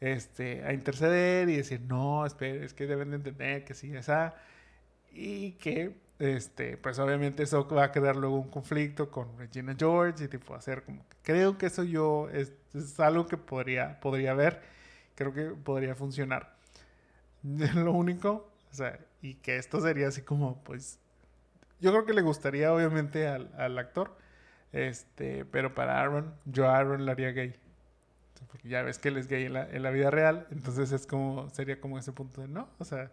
este, 0.00 0.64
a 0.64 0.72
interceder 0.72 1.48
y 1.48 1.56
decir, 1.56 1.80
no, 1.82 2.26
espera, 2.26 2.64
es 2.64 2.74
que 2.74 2.86
deben 2.86 3.10
de 3.10 3.16
entender 3.16 3.64
que 3.64 3.74
sí, 3.74 3.94
esa, 3.96 4.34
y 5.12 5.52
que, 5.52 5.96
este, 6.18 6.76
pues 6.76 6.98
obviamente 6.98 7.42
eso 7.42 7.66
va 7.68 7.84
a 7.84 7.92
crear 7.92 8.16
luego 8.16 8.36
un 8.36 8.50
conflicto 8.50 9.10
con 9.10 9.38
Regina 9.38 9.74
George 9.78 10.24
y 10.24 10.28
tipo 10.28 10.54
hacer 10.54 10.82
como, 10.84 11.04
creo 11.22 11.58
que 11.58 11.66
eso 11.66 11.84
yo, 11.84 12.28
es, 12.30 12.52
es 12.74 12.98
algo 13.00 13.26
que 13.26 13.36
podría, 13.36 14.00
podría 14.00 14.34
ver, 14.34 14.62
creo 15.14 15.32
que 15.32 15.44
podría 15.50 15.94
funcionar. 15.94 16.56
Lo 17.42 17.92
único, 17.92 18.50
o 18.70 18.74
sea, 18.74 18.98
y 19.22 19.34
que 19.36 19.56
esto 19.56 19.80
sería 19.80 20.08
así 20.08 20.22
como, 20.22 20.62
pues, 20.64 20.98
yo 21.80 21.90
creo 21.92 22.06
que 22.06 22.14
le 22.14 22.22
gustaría 22.22 22.72
obviamente 22.72 23.26
al, 23.28 23.50
al 23.58 23.78
actor, 23.78 24.16
este, 24.72 25.44
pero 25.46 25.74
para 25.74 26.00
Aaron, 26.00 26.34
yo 26.44 26.68
a 26.68 26.76
Aaron 26.78 27.06
la 27.06 27.12
haría 27.12 27.32
gay. 27.32 27.56
Porque 28.44 28.68
ya 28.68 28.82
ves 28.82 28.98
que 28.98 29.08
él 29.08 29.16
es 29.16 29.28
gay 29.28 29.44
en 29.44 29.52
la, 29.52 29.68
en 29.68 29.82
la, 29.82 29.90
vida 29.90 30.10
real, 30.10 30.46
entonces 30.50 30.92
es 30.92 31.06
como, 31.06 31.48
sería 31.50 31.80
como 31.80 31.98
ese 31.98 32.12
punto 32.12 32.40
de 32.40 32.48
no, 32.48 32.68
o 32.78 32.84
sea, 32.84 33.10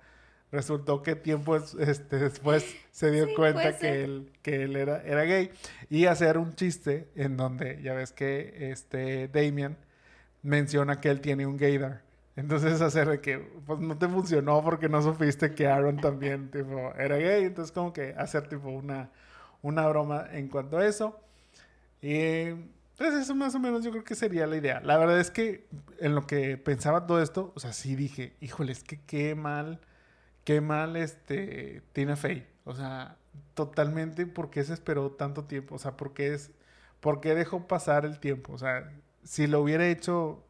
resultó 0.51 1.01
que 1.01 1.15
tiempo 1.15 1.55
este, 1.55 2.17
después 2.17 2.65
se 2.91 3.11
dio 3.11 3.27
cuenta 3.35 3.77
que 3.77 4.03
él, 4.03 4.31
que 4.41 4.63
él 4.63 4.75
era, 4.75 5.01
era 5.03 5.23
gay 5.23 5.51
y 5.89 6.05
hacer 6.05 6.37
un 6.37 6.53
chiste 6.55 7.09
en 7.15 7.37
donde 7.37 7.81
ya 7.81 7.93
ves 7.93 8.11
que 8.11 8.71
este 8.71 9.27
Damien 9.29 9.77
menciona 10.43 10.99
que 11.01 11.09
él 11.09 11.21
tiene 11.21 11.45
un 11.47 11.57
gaydar. 11.57 12.01
Entonces 12.35 12.81
hacer 12.81 13.07
de 13.09 13.21
que 13.21 13.37
pues 13.65 13.79
no 13.79 13.97
te 13.97 14.07
funcionó 14.07 14.63
porque 14.63 14.89
no 14.89 15.01
supiste 15.01 15.53
que 15.53 15.67
Aaron 15.67 15.97
también 15.97 16.51
tipo 16.51 16.93
era 16.95 17.17
gay, 17.17 17.45
entonces 17.45 17.71
como 17.71 17.93
que 17.93 18.13
hacer 18.17 18.47
tipo 18.47 18.69
una 18.69 19.09
una 19.63 19.87
broma 19.87 20.27
en 20.31 20.47
cuanto 20.49 20.77
a 20.77 20.85
eso. 20.85 21.19
Y 22.01 22.49
pues 22.97 23.13
eso 23.13 23.35
más 23.35 23.55
o 23.55 23.59
menos 23.59 23.83
yo 23.83 23.91
creo 23.91 24.03
que 24.03 24.15
sería 24.15 24.47
la 24.47 24.57
idea. 24.57 24.79
La 24.81 24.97
verdad 24.97 25.19
es 25.19 25.31
que 25.31 25.67
en 25.99 26.15
lo 26.15 26.27
que 26.27 26.57
pensaba 26.57 27.07
todo 27.07 27.21
esto, 27.21 27.51
o 27.55 27.59
sea, 27.59 27.73
sí 27.73 27.95
dije, 27.95 28.35
híjole, 28.39 28.71
es 28.71 28.83
que 28.83 28.99
qué 29.01 29.35
mal, 29.35 29.79
qué 30.43 30.61
mal 30.61 30.95
este 30.95 31.81
Tina 31.93 32.15
Fey. 32.15 32.47
O 32.65 32.75
sea, 32.75 33.17
totalmente, 33.55 34.25
¿por 34.25 34.49
qué 34.49 34.63
se 34.63 34.73
esperó 34.73 35.11
tanto 35.11 35.45
tiempo? 35.45 35.75
O 35.75 35.79
sea, 35.79 35.97
¿por 35.97 36.13
qué, 36.13 36.33
es, 36.33 36.51
¿por 36.99 37.21
qué 37.21 37.35
dejó 37.35 37.67
pasar 37.67 38.05
el 38.05 38.19
tiempo? 38.19 38.53
O 38.53 38.57
sea, 38.57 38.91
si 39.23 39.47
lo 39.47 39.61
hubiera 39.61 39.87
hecho, 39.87 40.43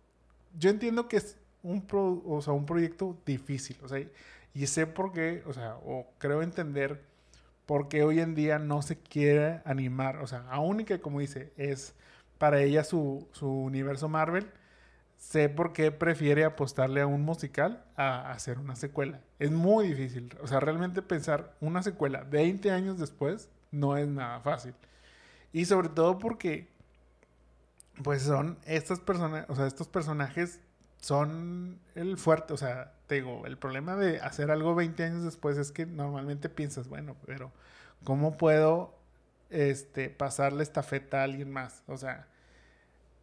yo 0.57 0.70
entiendo 0.70 1.07
que 1.07 1.18
es 1.18 1.38
un, 1.64 1.86
o 1.91 2.41
sea, 2.41 2.53
un 2.53 2.65
proyecto 2.65 3.18
difícil, 3.26 3.78
o 3.84 3.88
sea, 3.88 4.06
y 4.53 4.68
sé 4.68 4.86
por 4.88 5.14
qué, 5.14 5.44
o 5.48 5.53
sea, 5.53 5.76
o 5.86 6.07
creo 6.20 6.41
entender 6.41 7.02
porque 7.65 8.03
hoy 8.03 8.20
en 8.20 8.36
día 8.36 8.60
no 8.60 8.82
se 8.82 8.98
quiere 8.98 9.61
animar, 9.65 10.18
o 10.18 10.28
sea, 10.28 10.45
aún 10.49 10.86
que 10.86 10.99
como 10.99 11.20
dice, 11.20 11.53
es 11.57 11.95
para 12.38 12.61
ella 12.61 12.84
su, 12.84 13.27
su 13.31 13.47
universo 13.47 14.10
Marvel, 14.10 14.49
sé 15.18 15.49
por 15.49 15.73
qué 15.73 15.91
prefiere 15.91 16.43
apostarle 16.43 17.01
a 17.01 17.07
un 17.07 17.22
musical 17.22 17.84
a 17.95 18.31
hacer 18.31 18.60
una 18.60 18.76
secuela. 18.76 19.22
Es 19.39 19.51
muy 19.51 19.88
difícil, 19.88 20.35
o 20.41 20.47
sea, 20.47 20.60
realmente 20.60 21.01
pensar 21.01 21.55
una 21.61 21.81
secuela 21.81 22.23
20 22.23 22.72
años 22.72 22.99
después 22.99 23.49
no 23.72 23.97
es 23.97 24.07
nada 24.07 24.41
fácil. 24.41 24.73
Y 25.53 25.65
sobre 25.65 25.89
todo 25.89 26.19
porque, 26.19 26.68
pues 28.03 28.23
son 28.23 28.57
estas 28.65 28.99
personas, 28.99 29.45
o 29.49 29.55
sea, 29.55 29.68
estos 29.68 29.88
personajes 29.88 30.60
son 30.99 31.80
el 31.95 32.18
fuerte, 32.18 32.53
o 32.53 32.57
sea, 32.57 32.93
te 33.07 33.15
digo, 33.15 33.45
el 33.45 33.57
problema 33.57 33.95
de 33.95 34.19
hacer 34.19 34.51
algo 34.51 34.76
20 34.76 35.03
años 35.03 35.23
después 35.23 35.57
es 35.57 35.72
que 35.72 35.85
normalmente 35.85 36.49
piensas, 36.49 36.88
bueno, 36.88 37.15
pero 37.26 37.51
¿cómo 38.03 38.38
puedo 38.38 38.95
este, 39.54 40.10
pasarle 40.10 40.64
esta 40.64 40.84
feta 40.84 41.22
a 41.22 41.24
alguien 41.24 41.52
más? 41.52 41.84
O 41.88 41.98
sea, 41.98 42.28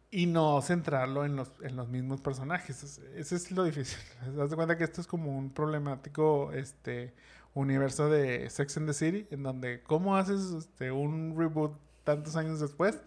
y 0.09 0.25
no 0.25 0.61
centrarlo 0.61 1.25
en 1.25 1.35
los, 1.35 1.51
en 1.61 1.75
los 1.75 1.87
mismos 1.87 2.21
personajes. 2.21 2.99
Ese 3.15 3.35
es 3.35 3.51
lo 3.51 3.63
difícil. 3.63 3.99
Te 4.23 4.31
das 4.31 4.53
cuenta 4.53 4.77
que 4.77 4.83
esto 4.83 5.01
es 5.01 5.07
como 5.07 5.37
un 5.37 5.51
problemático 5.51 6.51
este, 6.51 7.13
universo 7.53 8.09
de 8.09 8.49
Sex 8.49 8.77
and 8.77 8.87
the 8.87 8.93
City, 8.93 9.27
en 9.31 9.43
donde 9.43 9.81
cómo 9.83 10.17
haces 10.17 10.51
este, 10.51 10.91
un 10.91 11.35
reboot 11.37 11.73
tantos 12.03 12.35
años 12.35 12.59
después 12.59 12.99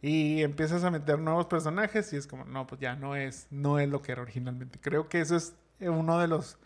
y 0.00 0.42
empiezas 0.42 0.84
a 0.84 0.90
meter 0.90 1.18
nuevos 1.18 1.46
personajes 1.46 2.12
y 2.12 2.16
es 2.16 2.26
como, 2.26 2.44
no, 2.44 2.66
pues 2.66 2.80
ya 2.80 2.94
no 2.94 3.16
es, 3.16 3.48
no 3.50 3.78
es 3.78 3.88
lo 3.88 4.02
que 4.02 4.12
era 4.12 4.22
originalmente. 4.22 4.78
Creo 4.80 5.08
que 5.08 5.20
eso 5.20 5.36
es 5.36 5.54
uno 5.80 6.18
de 6.18 6.28
los 6.28 6.58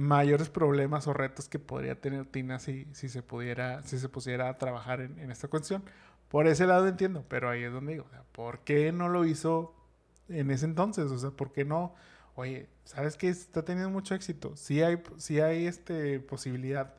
mayores 0.00 0.48
problemas 0.48 1.06
o 1.06 1.12
retos 1.12 1.48
que 1.48 1.58
podría 1.58 2.00
tener 2.00 2.24
Tina 2.26 2.58
si, 2.58 2.86
si 2.92 3.08
se 3.08 3.22
pudiera, 3.22 3.82
si 3.84 3.98
se 3.98 4.08
pusiera 4.08 4.48
a 4.48 4.58
trabajar 4.58 5.00
en, 5.00 5.18
en 5.18 5.30
esta 5.30 5.48
cuestión. 5.48 5.82
Por 6.28 6.46
ese 6.46 6.66
lado 6.66 6.88
entiendo, 6.88 7.24
pero 7.28 7.50
ahí 7.50 7.64
es 7.64 7.72
donde 7.72 7.92
digo, 7.92 8.06
¿por 8.32 8.60
qué 8.60 8.92
no 8.92 9.08
lo 9.08 9.24
hizo 9.24 9.74
en 10.28 10.50
ese 10.50 10.64
entonces? 10.64 11.10
O 11.10 11.18
sea, 11.18 11.30
¿por 11.30 11.52
qué 11.52 11.64
no? 11.64 11.94
Oye, 12.34 12.68
¿sabes 12.84 13.16
qué? 13.16 13.28
Está 13.28 13.64
teniendo 13.64 13.90
mucho 13.90 14.14
éxito. 14.14 14.56
Sí 14.56 14.82
hay, 14.82 15.02
sí 15.18 15.40
hay 15.40 15.66
este, 15.66 16.20
posibilidad. 16.20 16.94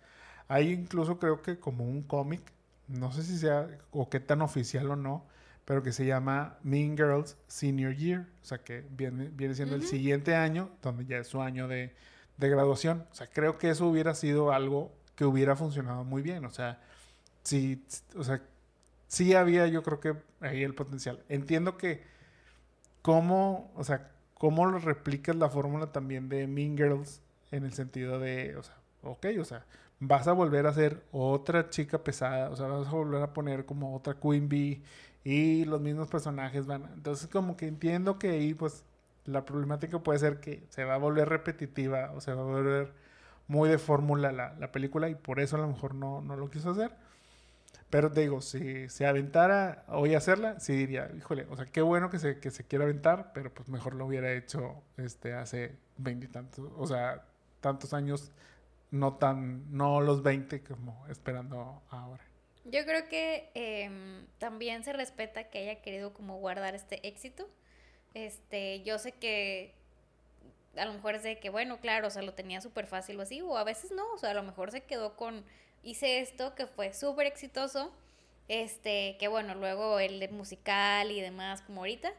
Hay 0.48 0.72
incluso 0.72 1.18
creo 1.18 1.42
que 1.42 1.60
como 1.60 1.86
un 1.86 2.04
cómic 2.04 2.42
no 2.88 3.12
sé 3.12 3.24
si 3.24 3.38
sea 3.38 3.68
o 3.92 4.10
qué 4.10 4.20
tan 4.20 4.42
oficial 4.42 4.92
o 4.92 4.96
no, 4.96 5.26
pero 5.66 5.82
que 5.82 5.92
se 5.92 6.06
llama 6.06 6.58
Mean 6.62 6.98
Girls 6.98 7.38
Senior 7.48 7.96
Year, 7.96 8.28
o 8.42 8.46
sea 8.46 8.60
que 8.60 8.86
viene, 8.92 9.30
viene 9.30 9.56
siendo 9.56 9.76
el 9.76 9.84
siguiente 9.84 10.36
año, 10.36 10.70
donde 10.82 11.06
ya 11.06 11.18
es 11.18 11.28
su 11.28 11.42
año 11.42 11.68
de, 11.68 11.96
de, 12.42 12.50
graduación. 12.50 13.06
O 13.12 13.16
sea, 13.16 13.28
creo 13.28 13.58
que 13.58 13.70
eso 13.70 13.88
hubiera 13.88 14.14
sido 14.16 14.52
algo 14.52 14.92
que 15.16 15.26
hubiera 15.26 15.56
funcionado 15.56 16.04
muy 16.04 16.22
bien. 16.22 16.46
O 16.46 16.52
sea, 16.52 16.80
sí, 17.44 17.84
o 18.16 18.24
sea, 18.24 18.42
sí 19.08 19.34
había 19.34 19.68
yo 19.68 19.84
creo 19.84 20.00
que 20.00 20.16
ahí 20.42 20.64
el 20.64 20.76
potencial. 20.76 21.24
Entiendo 21.30 21.78
que 21.78 22.04
cómo, 23.02 23.72
o 23.76 23.84
sea, 23.84 24.12
cómo 24.36 24.66
lo 24.66 24.80
replicas 24.80 25.36
la 25.36 25.50
fórmula 25.50 25.92
también 25.92 26.30
de 26.30 26.48
Mean 26.48 26.78
Girls 26.78 27.22
en 27.52 27.66
el 27.66 27.74
sentido 27.74 28.20
de, 28.20 28.56
o 28.58 28.64
sea, 28.64 28.76
ok, 29.04 29.28
o 29.40 29.46
sea, 29.46 29.66
vas 30.00 30.28
a 30.28 30.34
volver 30.34 30.66
a 30.68 30.74
ser 30.74 31.04
otra 31.12 31.70
chica 31.70 32.04
pesada, 32.04 32.50
o 32.50 32.56
sea, 32.56 32.68
vas 32.68 32.88
a 32.88 32.92
volver 32.92 33.22
a 33.22 33.34
poner 33.34 33.66
como 33.66 33.96
otra 33.96 34.20
Queen 34.20 34.50
Bee 34.50 34.82
y 35.24 35.66
los 35.66 35.82
mismos 35.82 36.08
personajes 36.08 36.66
van. 36.66 36.90
Entonces, 36.94 37.28
como 37.28 37.56
que 37.56 37.68
entiendo 37.68 38.18
que 38.18 38.30
ahí, 38.32 38.54
pues, 38.54 38.84
la 39.26 39.46
problemática 39.46 40.00
puede 40.00 40.20
ser 40.20 40.40
que 40.40 40.64
se 40.70 40.84
va 40.84 40.96
a 40.96 40.98
volver 40.98 41.30
repetitiva 41.30 42.12
o 42.16 42.22
se 42.22 42.34
va 42.34 42.42
a 42.42 42.46
volver 42.46 42.94
muy 43.48 43.70
de 43.70 43.78
fórmula 43.78 44.32
la, 44.32 44.54
la, 44.54 44.72
película 44.72 45.10
y 45.10 45.16
por 45.16 45.40
eso 45.40 45.58
a 45.58 45.60
lo 45.60 45.68
mejor 45.68 45.94
no, 45.94 46.22
no 46.22 46.36
lo 46.36 46.50
quiso 46.50 46.72
hacer. 46.72 46.92
Pero 47.90 48.10
te 48.10 48.22
digo, 48.22 48.42
si 48.42 48.88
se 48.88 49.06
aventara 49.06 49.84
hoy 49.90 50.16
a 50.16 50.20
hacerla, 50.20 50.60
sí 50.62 50.74
diría, 50.74 51.12
híjole, 51.18 51.46
o 51.50 51.58
sea, 51.58 51.66
qué 51.66 51.82
bueno 51.82 52.10
que 52.10 52.20
se, 52.20 52.40
que 52.40 52.50
se 52.50 52.64
quiera 52.64 52.86
aventar, 52.86 53.34
pero 53.34 53.54
pues 53.54 53.68
mejor 53.68 53.96
lo 53.96 54.06
hubiera 54.06 54.32
hecho 54.32 54.82
este, 54.96 55.34
hace 55.34 55.76
veintitantos, 55.98 56.72
o 56.78 56.88
sea, 56.88 57.26
tantos 57.60 57.94
años 57.94 58.32
no 58.92 59.16
tan, 59.16 59.76
no 59.76 60.00
los 60.00 60.24
20 60.24 60.64
como 60.64 61.06
esperando 61.08 61.82
ahora. 61.90 62.24
Yo 62.66 62.86
creo 62.86 63.10
que 63.10 63.50
em, 63.56 64.26
también 64.38 64.84
se 64.84 64.94
respeta 64.94 65.50
que 65.50 65.60
haya 65.60 65.82
querido 65.82 66.14
como 66.14 66.38
guardar 66.38 66.76
este 66.76 67.06
éxito. 67.08 67.50
Este, 68.14 68.84
yo 68.84 69.00
sé 69.00 69.14
que 69.14 69.74
a 70.78 70.86
lo 70.86 70.94
mejor 70.94 71.16
es 71.16 71.24
de 71.24 71.40
que, 71.40 71.50
bueno, 71.50 71.80
claro, 71.80 72.08
o 72.08 72.10
sea, 72.10 72.22
lo 72.22 72.34
tenía 72.34 72.62
súper 72.62 72.88
fácil 72.88 73.20
o 73.20 73.22
así, 73.22 73.42
o 73.42 73.58
a 73.58 73.64
veces 73.64 73.92
no, 73.92 74.06
o 74.14 74.18
sea, 74.18 74.32
a 74.32 74.34
lo 74.34 74.44
mejor 74.44 74.72
se 74.72 74.82
quedó 74.82 75.16
con, 75.16 75.44
hice 75.84 76.20
esto 76.20 76.56
que 76.56 76.68
fue 76.68 76.94
súper 76.94 77.28
exitoso, 77.28 77.92
este, 78.48 79.18
que 79.20 79.28
bueno, 79.28 79.56
luego 79.56 80.00
el 80.00 80.30
musical 80.32 81.12
y 81.12 81.22
demás, 81.22 81.62
como 81.62 81.82
ahorita, 81.82 82.12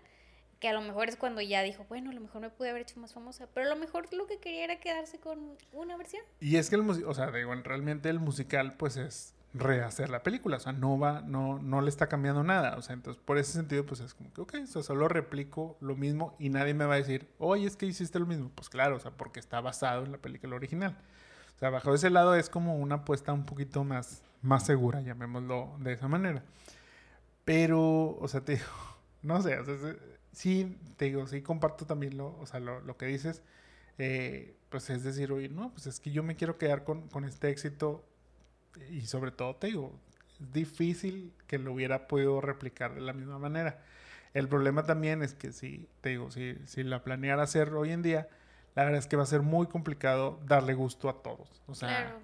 que 0.61 0.69
a 0.69 0.73
lo 0.73 0.81
mejor 0.81 1.09
es 1.09 1.17
cuando 1.17 1.41
ya 1.41 1.63
dijo, 1.63 1.85
bueno, 1.89 2.11
a 2.11 2.15
lo 2.15 2.21
mejor 2.21 2.41
me 2.41 2.51
pude 2.51 2.71
haber 2.71 2.83
hecho 2.83 3.01
más 3.01 3.13
famosa, 3.13 3.49
pero 3.53 3.67
a 3.67 3.69
lo 3.69 3.77
mejor 3.77 4.13
lo 4.15 4.27
que 4.27 4.39
quería 4.39 4.65
era 4.65 4.79
quedarse 4.79 5.19
con 5.19 5.59
una 5.73 5.97
versión. 5.97 6.23
Y 6.41 6.57
es 6.57 6.71
que 6.71 6.77
el 6.77 6.83
o 6.83 7.15
sea, 7.15 7.31
digo, 7.33 7.53
realmente 7.55 8.09
el 8.09 8.21
musical 8.21 8.77
pues 8.77 8.97
es 8.97 9.35
rehacer 9.55 10.09
la 10.09 10.23
película, 10.23 10.57
o 10.57 10.61
sea, 10.61 10.73
no 10.73 10.99
va, 10.99 11.21
no, 11.21 11.59
no 11.59 11.83
le 11.83 11.91
está 11.91 12.09
cambiando 12.09 12.43
nada, 12.43 12.77
o 12.77 12.83
sea, 12.83 12.95
entonces 12.95 13.23
por 13.23 13.37
ese 13.37 13.53
sentido 13.53 13.85
pues 13.85 14.01
es 14.01 14.15
como 14.15 14.33
que, 14.33 14.41
ok, 14.41 14.55
o 14.75 14.83
solo 14.83 15.09
replico 15.09 15.77
lo 15.81 15.95
mismo 15.95 16.35
y 16.39 16.49
nadie 16.49 16.73
me 16.73 16.87
va 16.87 16.95
a 16.95 16.97
decir, 16.97 17.29
oye, 17.39 17.67
es 17.67 17.77
que 17.77 17.87
hiciste 17.87 18.19
lo 18.19 18.27
mismo, 18.27 18.51
pues 18.55 18.69
claro, 18.71 18.97
o 18.97 19.01
sea, 19.01 19.11
porque 19.11 19.41
está 19.41 19.61
basado 19.61 20.05
en 20.05 20.13
la 20.13 20.19
película 20.19 20.57
original. 20.57 20.97
O 21.57 21.59
sea, 21.59 21.71
bajo 21.71 21.95
ese 21.95 22.11
lado 22.11 22.35
es 22.35 22.49
como 22.49 22.77
una 22.77 22.97
apuesta 22.97 23.33
un 23.33 23.45
poquito 23.45 23.85
más, 23.85 24.23
más 24.41 24.67
segura, 24.67 25.01
llamémoslo 25.01 25.77
de 25.81 25.93
esa 25.93 26.09
manera. 26.09 26.43
Pero, 27.45 28.17
o 28.19 28.29
sea, 28.29 28.41
te 28.45 28.53
digo, 28.53 28.67
no 29.23 29.43
sé, 29.43 29.59
o 29.59 29.65
sea, 29.65 29.77
sí, 30.33 30.79
te 30.97 31.07
digo, 31.07 31.27
sí 31.27 31.43
comparto 31.43 31.87
también 31.87 32.17
lo, 32.17 32.39
o 32.39 32.47
sea, 32.47 32.61
lo, 32.61 32.81
lo 32.81 32.97
que 32.97 33.07
dices. 33.07 33.43
Eh, 33.99 34.57
pues 34.71 34.89
es 34.91 35.05
decir, 35.05 35.31
oye, 35.33 35.49
no, 35.49 35.71
pues 35.73 35.87
es 35.87 36.01
que 36.01 36.11
yo 36.11 36.23
me 36.23 36.35
quiero 36.35 36.57
quedar 36.57 36.83
con, 36.85 37.09
con, 37.09 37.25
este 37.25 37.51
éxito 37.51 38.05
y 38.91 39.03
sobre 39.03 39.31
todo, 39.31 39.57
te 39.57 39.69
digo, 39.69 39.93
es 40.41 40.53
difícil 40.53 41.33
que 41.47 41.59
lo 41.59 41.73
hubiera 41.73 42.09
podido 42.09 42.41
replicar 42.41 42.95
de 42.95 43.01
la 43.01 43.13
misma 43.13 43.39
manera. 43.39 43.81
El 44.35 44.49
problema 44.49 44.85
también 44.85 45.23
es 45.23 45.35
que 45.35 45.53
si, 45.53 45.89
te 46.01 46.11
digo, 46.11 46.31
si, 46.31 46.57
si 46.67 46.83
la 46.83 47.05
planeara 47.05 47.43
hacer 47.43 47.75
hoy 47.75 47.93
en 47.93 48.03
día, 48.03 48.29
la 48.75 48.85
verdad 48.85 48.99
es 48.99 49.07
que 49.07 49.17
va 49.17 49.25
a 49.25 49.27
ser 49.27 49.43
muy 49.43 49.67
complicado 49.67 50.41
darle 50.47 50.75
gusto 50.75 51.09
a 51.09 51.23
todos. 51.23 51.63
O 51.67 51.75
sea, 51.75 52.17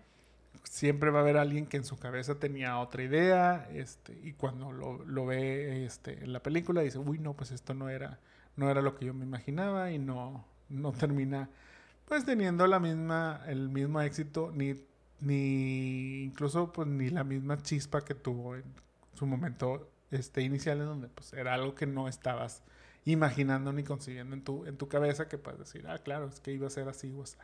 siempre 0.65 1.11
va 1.11 1.19
a 1.19 1.23
haber 1.23 1.37
alguien 1.37 1.67
que 1.67 1.77
en 1.77 1.85
su 1.85 1.99
cabeza 1.99 2.37
tenía 2.37 2.79
otra 2.79 3.03
idea, 3.03 3.69
este, 3.73 4.19
y 4.23 4.33
cuando 4.33 4.73
lo, 4.73 5.05
lo, 5.05 5.27
ve 5.27 5.85
este, 5.85 6.25
en 6.25 6.33
la 6.33 6.43
película 6.43 6.81
dice, 6.81 6.99
uy, 6.99 7.19
no, 7.19 7.35
pues 7.35 7.51
esto 7.51 7.75
no 7.75 7.91
era, 7.91 8.19
no 8.57 8.71
era 8.71 8.81
lo 8.81 8.97
que 8.97 9.05
yo 9.05 9.15
me 9.15 9.25
imaginaba 9.25 9.91
y 9.91 9.99
no, 9.99 10.47
no 10.69 10.93
termina 10.93 11.51
pues 12.09 12.25
teniendo 12.25 12.67
la 12.67 12.81
misma, 12.81 13.43
el 13.47 13.69
mismo 13.69 14.01
éxito, 14.01 14.51
ni, 14.55 14.75
ni 15.21 16.25
incluso 16.25 16.73
pues 16.73 16.89
ni 16.89 17.11
la 17.11 17.25
misma 17.25 17.59
chispa 17.63 18.05
que 18.05 18.15
tuvo 18.15 18.57
en 18.57 18.65
su 19.15 19.27
momento 19.27 19.91
este, 20.11 20.43
inicial, 20.43 20.79
en 20.79 20.87
donde 20.87 21.09
pues 21.09 21.33
era 21.33 21.55
algo 21.55 21.75
que 21.75 21.87
no 21.87 22.09
estabas 22.09 22.63
imaginando 23.05 23.73
ni 23.73 23.85
concibiendo 23.85 24.35
en 24.35 24.43
tu, 24.43 24.67
en 24.67 24.77
tu 24.77 24.89
cabeza, 24.89 25.29
que 25.29 25.39
puedes 25.39 25.59
decir, 25.59 25.87
ah, 25.89 25.99
claro, 25.99 26.29
es 26.29 26.41
que 26.41 26.53
iba 26.53 26.67
a 26.67 26.71
ser 26.71 26.89
así 26.89 27.13
o 27.13 27.23
así 27.23 27.37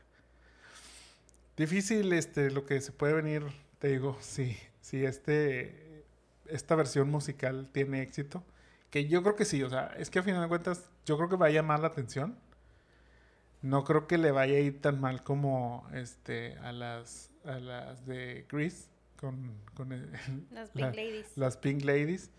difícil 1.57 2.13
este, 2.13 2.51
lo 2.51 2.67
que 2.67 2.81
se 2.81 2.93
puede 2.93 3.15
venir, 3.15 3.45
te 3.79 3.89
digo, 3.89 4.17
si, 4.21 4.57
si 4.81 5.05
este, 5.05 6.05
esta 6.47 6.75
versión 6.75 7.11
musical 7.11 7.69
tiene 7.73 8.03
éxito. 8.03 8.45
Que 8.91 9.09
yo 9.09 9.23
creo 9.23 9.35
que 9.35 9.45
sí, 9.45 9.63
o 9.63 9.71
sea, 9.71 9.93
es 9.99 10.09
que 10.09 10.21
a 10.21 10.23
final 10.23 10.43
de 10.43 10.49
cuentas 10.49 10.89
yo 11.05 11.17
creo 11.17 11.29
que 11.29 11.37
va 11.37 11.47
a 11.47 11.51
llamar 11.51 11.81
la 11.81 11.89
atención. 11.89 12.39
No 13.65 13.83
creo 13.83 14.07
que 14.07 14.19
le 14.19 14.31
vaya 14.31 14.57
a 14.57 14.61
ir 14.61 14.83
tan 14.83 15.01
mal 15.01 15.23
como 15.23 15.89
este, 15.95 16.59
a, 16.59 16.71
las, 16.71 17.31
a 17.47 17.59
las 17.59 18.05
de 18.05 18.45
Grease 18.51 18.89
con, 19.17 19.55
con 19.73 19.89
las 20.51 20.69
Pink 20.69 20.95
Ladies. 20.95 21.37
Las 21.39 21.57
Pink 21.57 21.83
Ladies. 21.83 22.31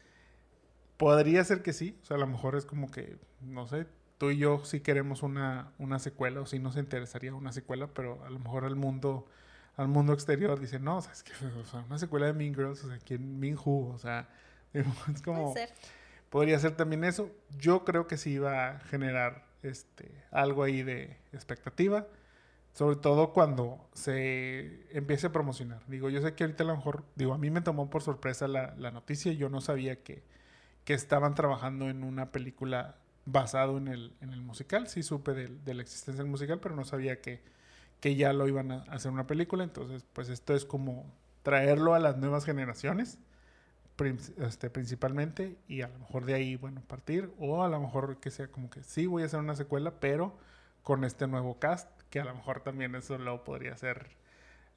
Podría 0.98 1.44
ser 1.44 1.64
que 1.64 1.74
sí, 1.74 1.98
o 2.04 2.06
sea, 2.06 2.18
a 2.18 2.20
lo 2.20 2.28
mejor 2.28 2.56
es 2.56 2.68
como 2.68 2.92
que, 2.92 3.18
no 3.42 3.68
sé, 3.68 3.88
tú 4.20 4.30
y 4.30 4.38
yo 4.38 4.64
sí 4.66 4.82
queremos 4.82 5.24
una, 5.24 5.72
una 5.80 5.98
secuela 5.98 6.42
o 6.42 6.46
sí 6.46 6.60
nos 6.60 6.78
interesaría 6.78 7.34
una 7.34 7.52
secuela, 7.52 7.88
pero 7.88 8.24
a 8.24 8.30
lo 8.30 8.38
mejor 8.38 8.64
al 8.64 8.76
mundo 8.76 9.26
al 9.78 9.88
mundo 9.88 10.14
exterior 10.14 10.60
dice, 10.60 10.80
no, 10.80 10.98
o 10.98 11.02
sea, 11.02 11.12
es 11.12 11.24
que 11.24 11.34
o 11.60 11.66
sea, 11.66 11.80
una 11.80 11.98
secuela 11.98 12.28
de 12.28 12.34
Mean 12.34 12.54
Girls, 12.54 12.84
o 12.84 12.88
sea, 12.88 13.00
¿quién 13.00 13.40
Mean 13.40 13.58
Who? 13.58 13.88
O 13.96 13.98
sea, 13.98 14.30
es 14.74 15.22
como... 15.24 15.54
Puede 15.54 15.66
ser. 15.66 15.76
Podría 16.30 16.60
ser 16.60 16.76
también 16.76 17.04
eso. 17.04 17.32
Yo 17.58 17.84
creo 17.84 18.06
que 18.06 18.18
sí 18.18 18.34
iba 18.34 18.68
a 18.68 18.80
generar 18.82 19.46
este, 19.70 20.24
algo 20.32 20.64
ahí 20.64 20.84
de 20.84 21.18
expectativa, 21.34 22.08
sobre 22.74 22.98
todo 22.98 23.32
cuando 23.34 23.90
se 23.94 24.86
empiece 24.98 25.28
a 25.28 25.32
promocionar. 25.32 25.82
Digo, 25.88 26.10
yo 26.10 26.22
sé 26.22 26.34
que 26.34 26.44
ahorita 26.44 26.64
a 26.64 26.68
lo 26.68 26.76
mejor, 26.76 27.04
digo, 27.16 27.34
a 27.34 27.38
mí 27.38 27.50
me 27.50 27.62
tomó 27.62 27.90
por 27.90 28.02
sorpresa 28.02 28.48
la, 28.48 28.76
la 28.78 28.92
noticia, 28.92 29.32
yo 29.34 29.50
no 29.50 29.62
sabía 29.62 30.04
que, 30.04 30.24
que 30.84 30.94
estaban 30.94 31.36
trabajando 31.36 31.90
en 31.90 32.04
una 32.04 32.32
película 32.32 32.98
basado 33.26 33.78
en 33.78 33.88
el, 33.88 34.14
en 34.22 34.34
el 34.34 34.42
musical. 34.42 34.88
Sí 34.88 35.04
supe 35.04 35.34
de, 35.34 35.48
de, 35.48 35.74
la 35.74 35.82
existencia 35.82 36.24
del 36.24 36.32
musical, 36.32 36.60
pero 36.60 36.76
no 36.76 36.86
sabía 36.86 37.22
que, 37.22 37.42
que 38.00 38.16
ya 38.16 38.34
lo 38.34 38.48
iban 38.48 38.72
a 38.72 38.84
hacer 38.90 39.12
una 39.12 39.28
película. 39.28 39.64
Entonces, 39.64 40.06
pues 40.14 40.30
esto 40.30 40.56
es 40.56 40.66
como 40.66 41.12
traerlo 41.44 41.94
a 41.94 42.00
las 42.00 42.18
nuevas 42.18 42.46
generaciones, 42.46 43.20
este, 44.38 44.70
principalmente, 44.70 45.58
y 45.68 45.82
a 45.82 45.88
lo 45.88 46.00
mejor 46.00 46.26
de 46.26 46.34
ahí, 46.34 46.56
bueno, 46.56 46.82
partir, 46.88 47.32
o 47.40 47.64
a 47.64 47.70
lo 47.70 47.80
mejor 47.80 48.20
que 48.20 48.30
sea 48.32 48.48
como 48.48 48.70
que 48.70 48.84
sí 48.84 49.06
voy 49.06 49.24
a 49.24 49.26
hacer 49.28 49.40
una 49.40 49.56
secuela, 49.56 50.00
pero 50.00 50.38
con 50.84 51.04
este 51.04 51.28
nuevo 51.28 51.60
cast, 51.60 51.90
que 52.10 52.20
a 52.20 52.26
lo 52.26 52.36
mejor 52.36 52.62
también 52.62 52.96
eso 52.96 53.18
lo 53.18 53.44
podría 53.44 53.76
ser 53.78 54.08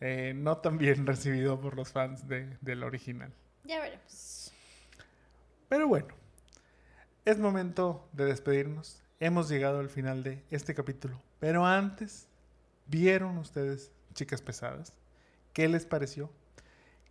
eh, 0.00 0.32
no 0.36 0.58
tan 0.58 0.78
bien 0.78 1.06
recibido 1.06 1.60
por 1.60 1.76
los 1.76 1.92
fans 1.92 2.28
de, 2.28 2.56
del 2.60 2.82
original. 2.82 3.32
Ya 3.64 3.80
veremos. 3.80 4.52
Pero 5.68 5.88
bueno, 5.88 6.08
es 7.24 7.38
momento 7.38 8.08
de 8.12 8.24
despedirnos. 8.24 9.02
Hemos 9.20 9.48
llegado 9.48 9.80
al 9.80 9.90
final 9.90 10.22
de 10.22 10.42
este 10.50 10.74
capítulo. 10.74 11.20
Pero 11.40 11.66
antes, 11.66 12.28
¿vieron 12.86 13.36
ustedes, 13.38 13.90
chicas 14.14 14.40
pesadas? 14.40 14.94
¿Qué 15.52 15.68
les 15.68 15.84
pareció? 15.84 16.30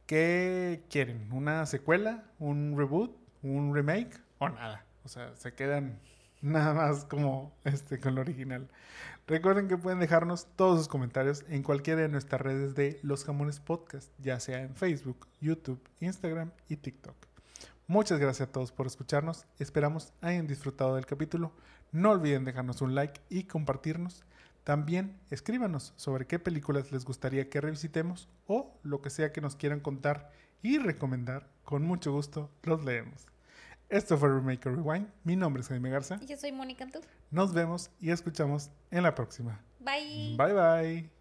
¿Qué 0.07 0.85
quieren? 0.89 1.29
¿Una 1.33 1.65
secuela? 1.65 2.23
¿Un 2.39 2.77
reboot? 2.77 3.13
¿Un 3.43 3.75
remake? 3.75 4.17
¿O 4.37 4.47
nada? 4.47 4.85
O 5.03 5.09
sea, 5.09 5.35
se 5.35 5.53
quedan 5.53 5.99
nada 6.41 6.73
más 6.73 7.03
como 7.03 7.53
este 7.65 7.99
con 7.99 8.15
lo 8.15 8.21
original. 8.21 8.69
Recuerden 9.27 9.67
que 9.67 9.75
pueden 9.75 9.99
dejarnos 9.99 10.47
todos 10.55 10.77
sus 10.79 10.87
comentarios 10.87 11.43
en 11.49 11.61
cualquiera 11.61 12.03
de 12.03 12.07
nuestras 12.07 12.39
redes 12.39 12.73
de 12.73 13.01
Los 13.03 13.25
Jamones 13.25 13.59
Podcast, 13.59 14.09
ya 14.17 14.39
sea 14.39 14.61
en 14.61 14.77
Facebook, 14.77 15.27
YouTube, 15.41 15.81
Instagram 15.99 16.51
y 16.69 16.77
TikTok. 16.77 17.17
Muchas 17.87 18.17
gracias 18.17 18.47
a 18.47 18.51
todos 18.53 18.71
por 18.71 18.87
escucharnos. 18.87 19.45
Esperamos 19.59 20.13
hayan 20.21 20.47
disfrutado 20.47 20.95
del 20.95 21.05
capítulo. 21.05 21.51
No 21.91 22.11
olviden 22.11 22.45
dejarnos 22.45 22.81
un 22.81 22.95
like 22.95 23.19
y 23.27 23.43
compartirnos. 23.43 24.23
También 24.67 25.17
escríbanos 25.29 25.93
sobre 25.95 26.27
qué 26.27 26.39
películas 26.39 26.91
les 26.91 27.05
gustaría 27.05 27.49
que 27.49 27.61
revisitemos 27.61 28.27
o 28.47 28.77
lo 28.83 29.01
que 29.01 29.09
sea 29.09 29.31
que 29.31 29.39
nos 29.39 29.55
quieran 29.55 29.79
contar 29.79 30.29
y 30.61 30.77
recomendar. 30.77 31.47
Con 31.63 31.83
mucho 31.83 32.11
gusto 32.11 32.51
los 32.63 32.83
leemos. 32.83 33.27
Esto 33.87 34.17
fue 34.17 34.27
Remake 34.27 34.65
Rewind. 34.65 35.07
Mi 35.23 35.37
nombre 35.37 35.61
es 35.61 35.69
Jaime 35.69 35.89
Garza. 35.89 36.19
Y 36.21 36.25
yo 36.25 36.35
soy 36.35 36.51
Mónica 36.51 36.83
Antú. 36.83 36.99
Nos 37.31 37.53
vemos 37.53 37.91
y 38.01 38.11
escuchamos 38.11 38.69
en 38.91 39.03
la 39.03 39.15
próxima. 39.15 39.63
Bye. 39.79 40.35
Bye 40.35 40.53
bye. 40.53 41.16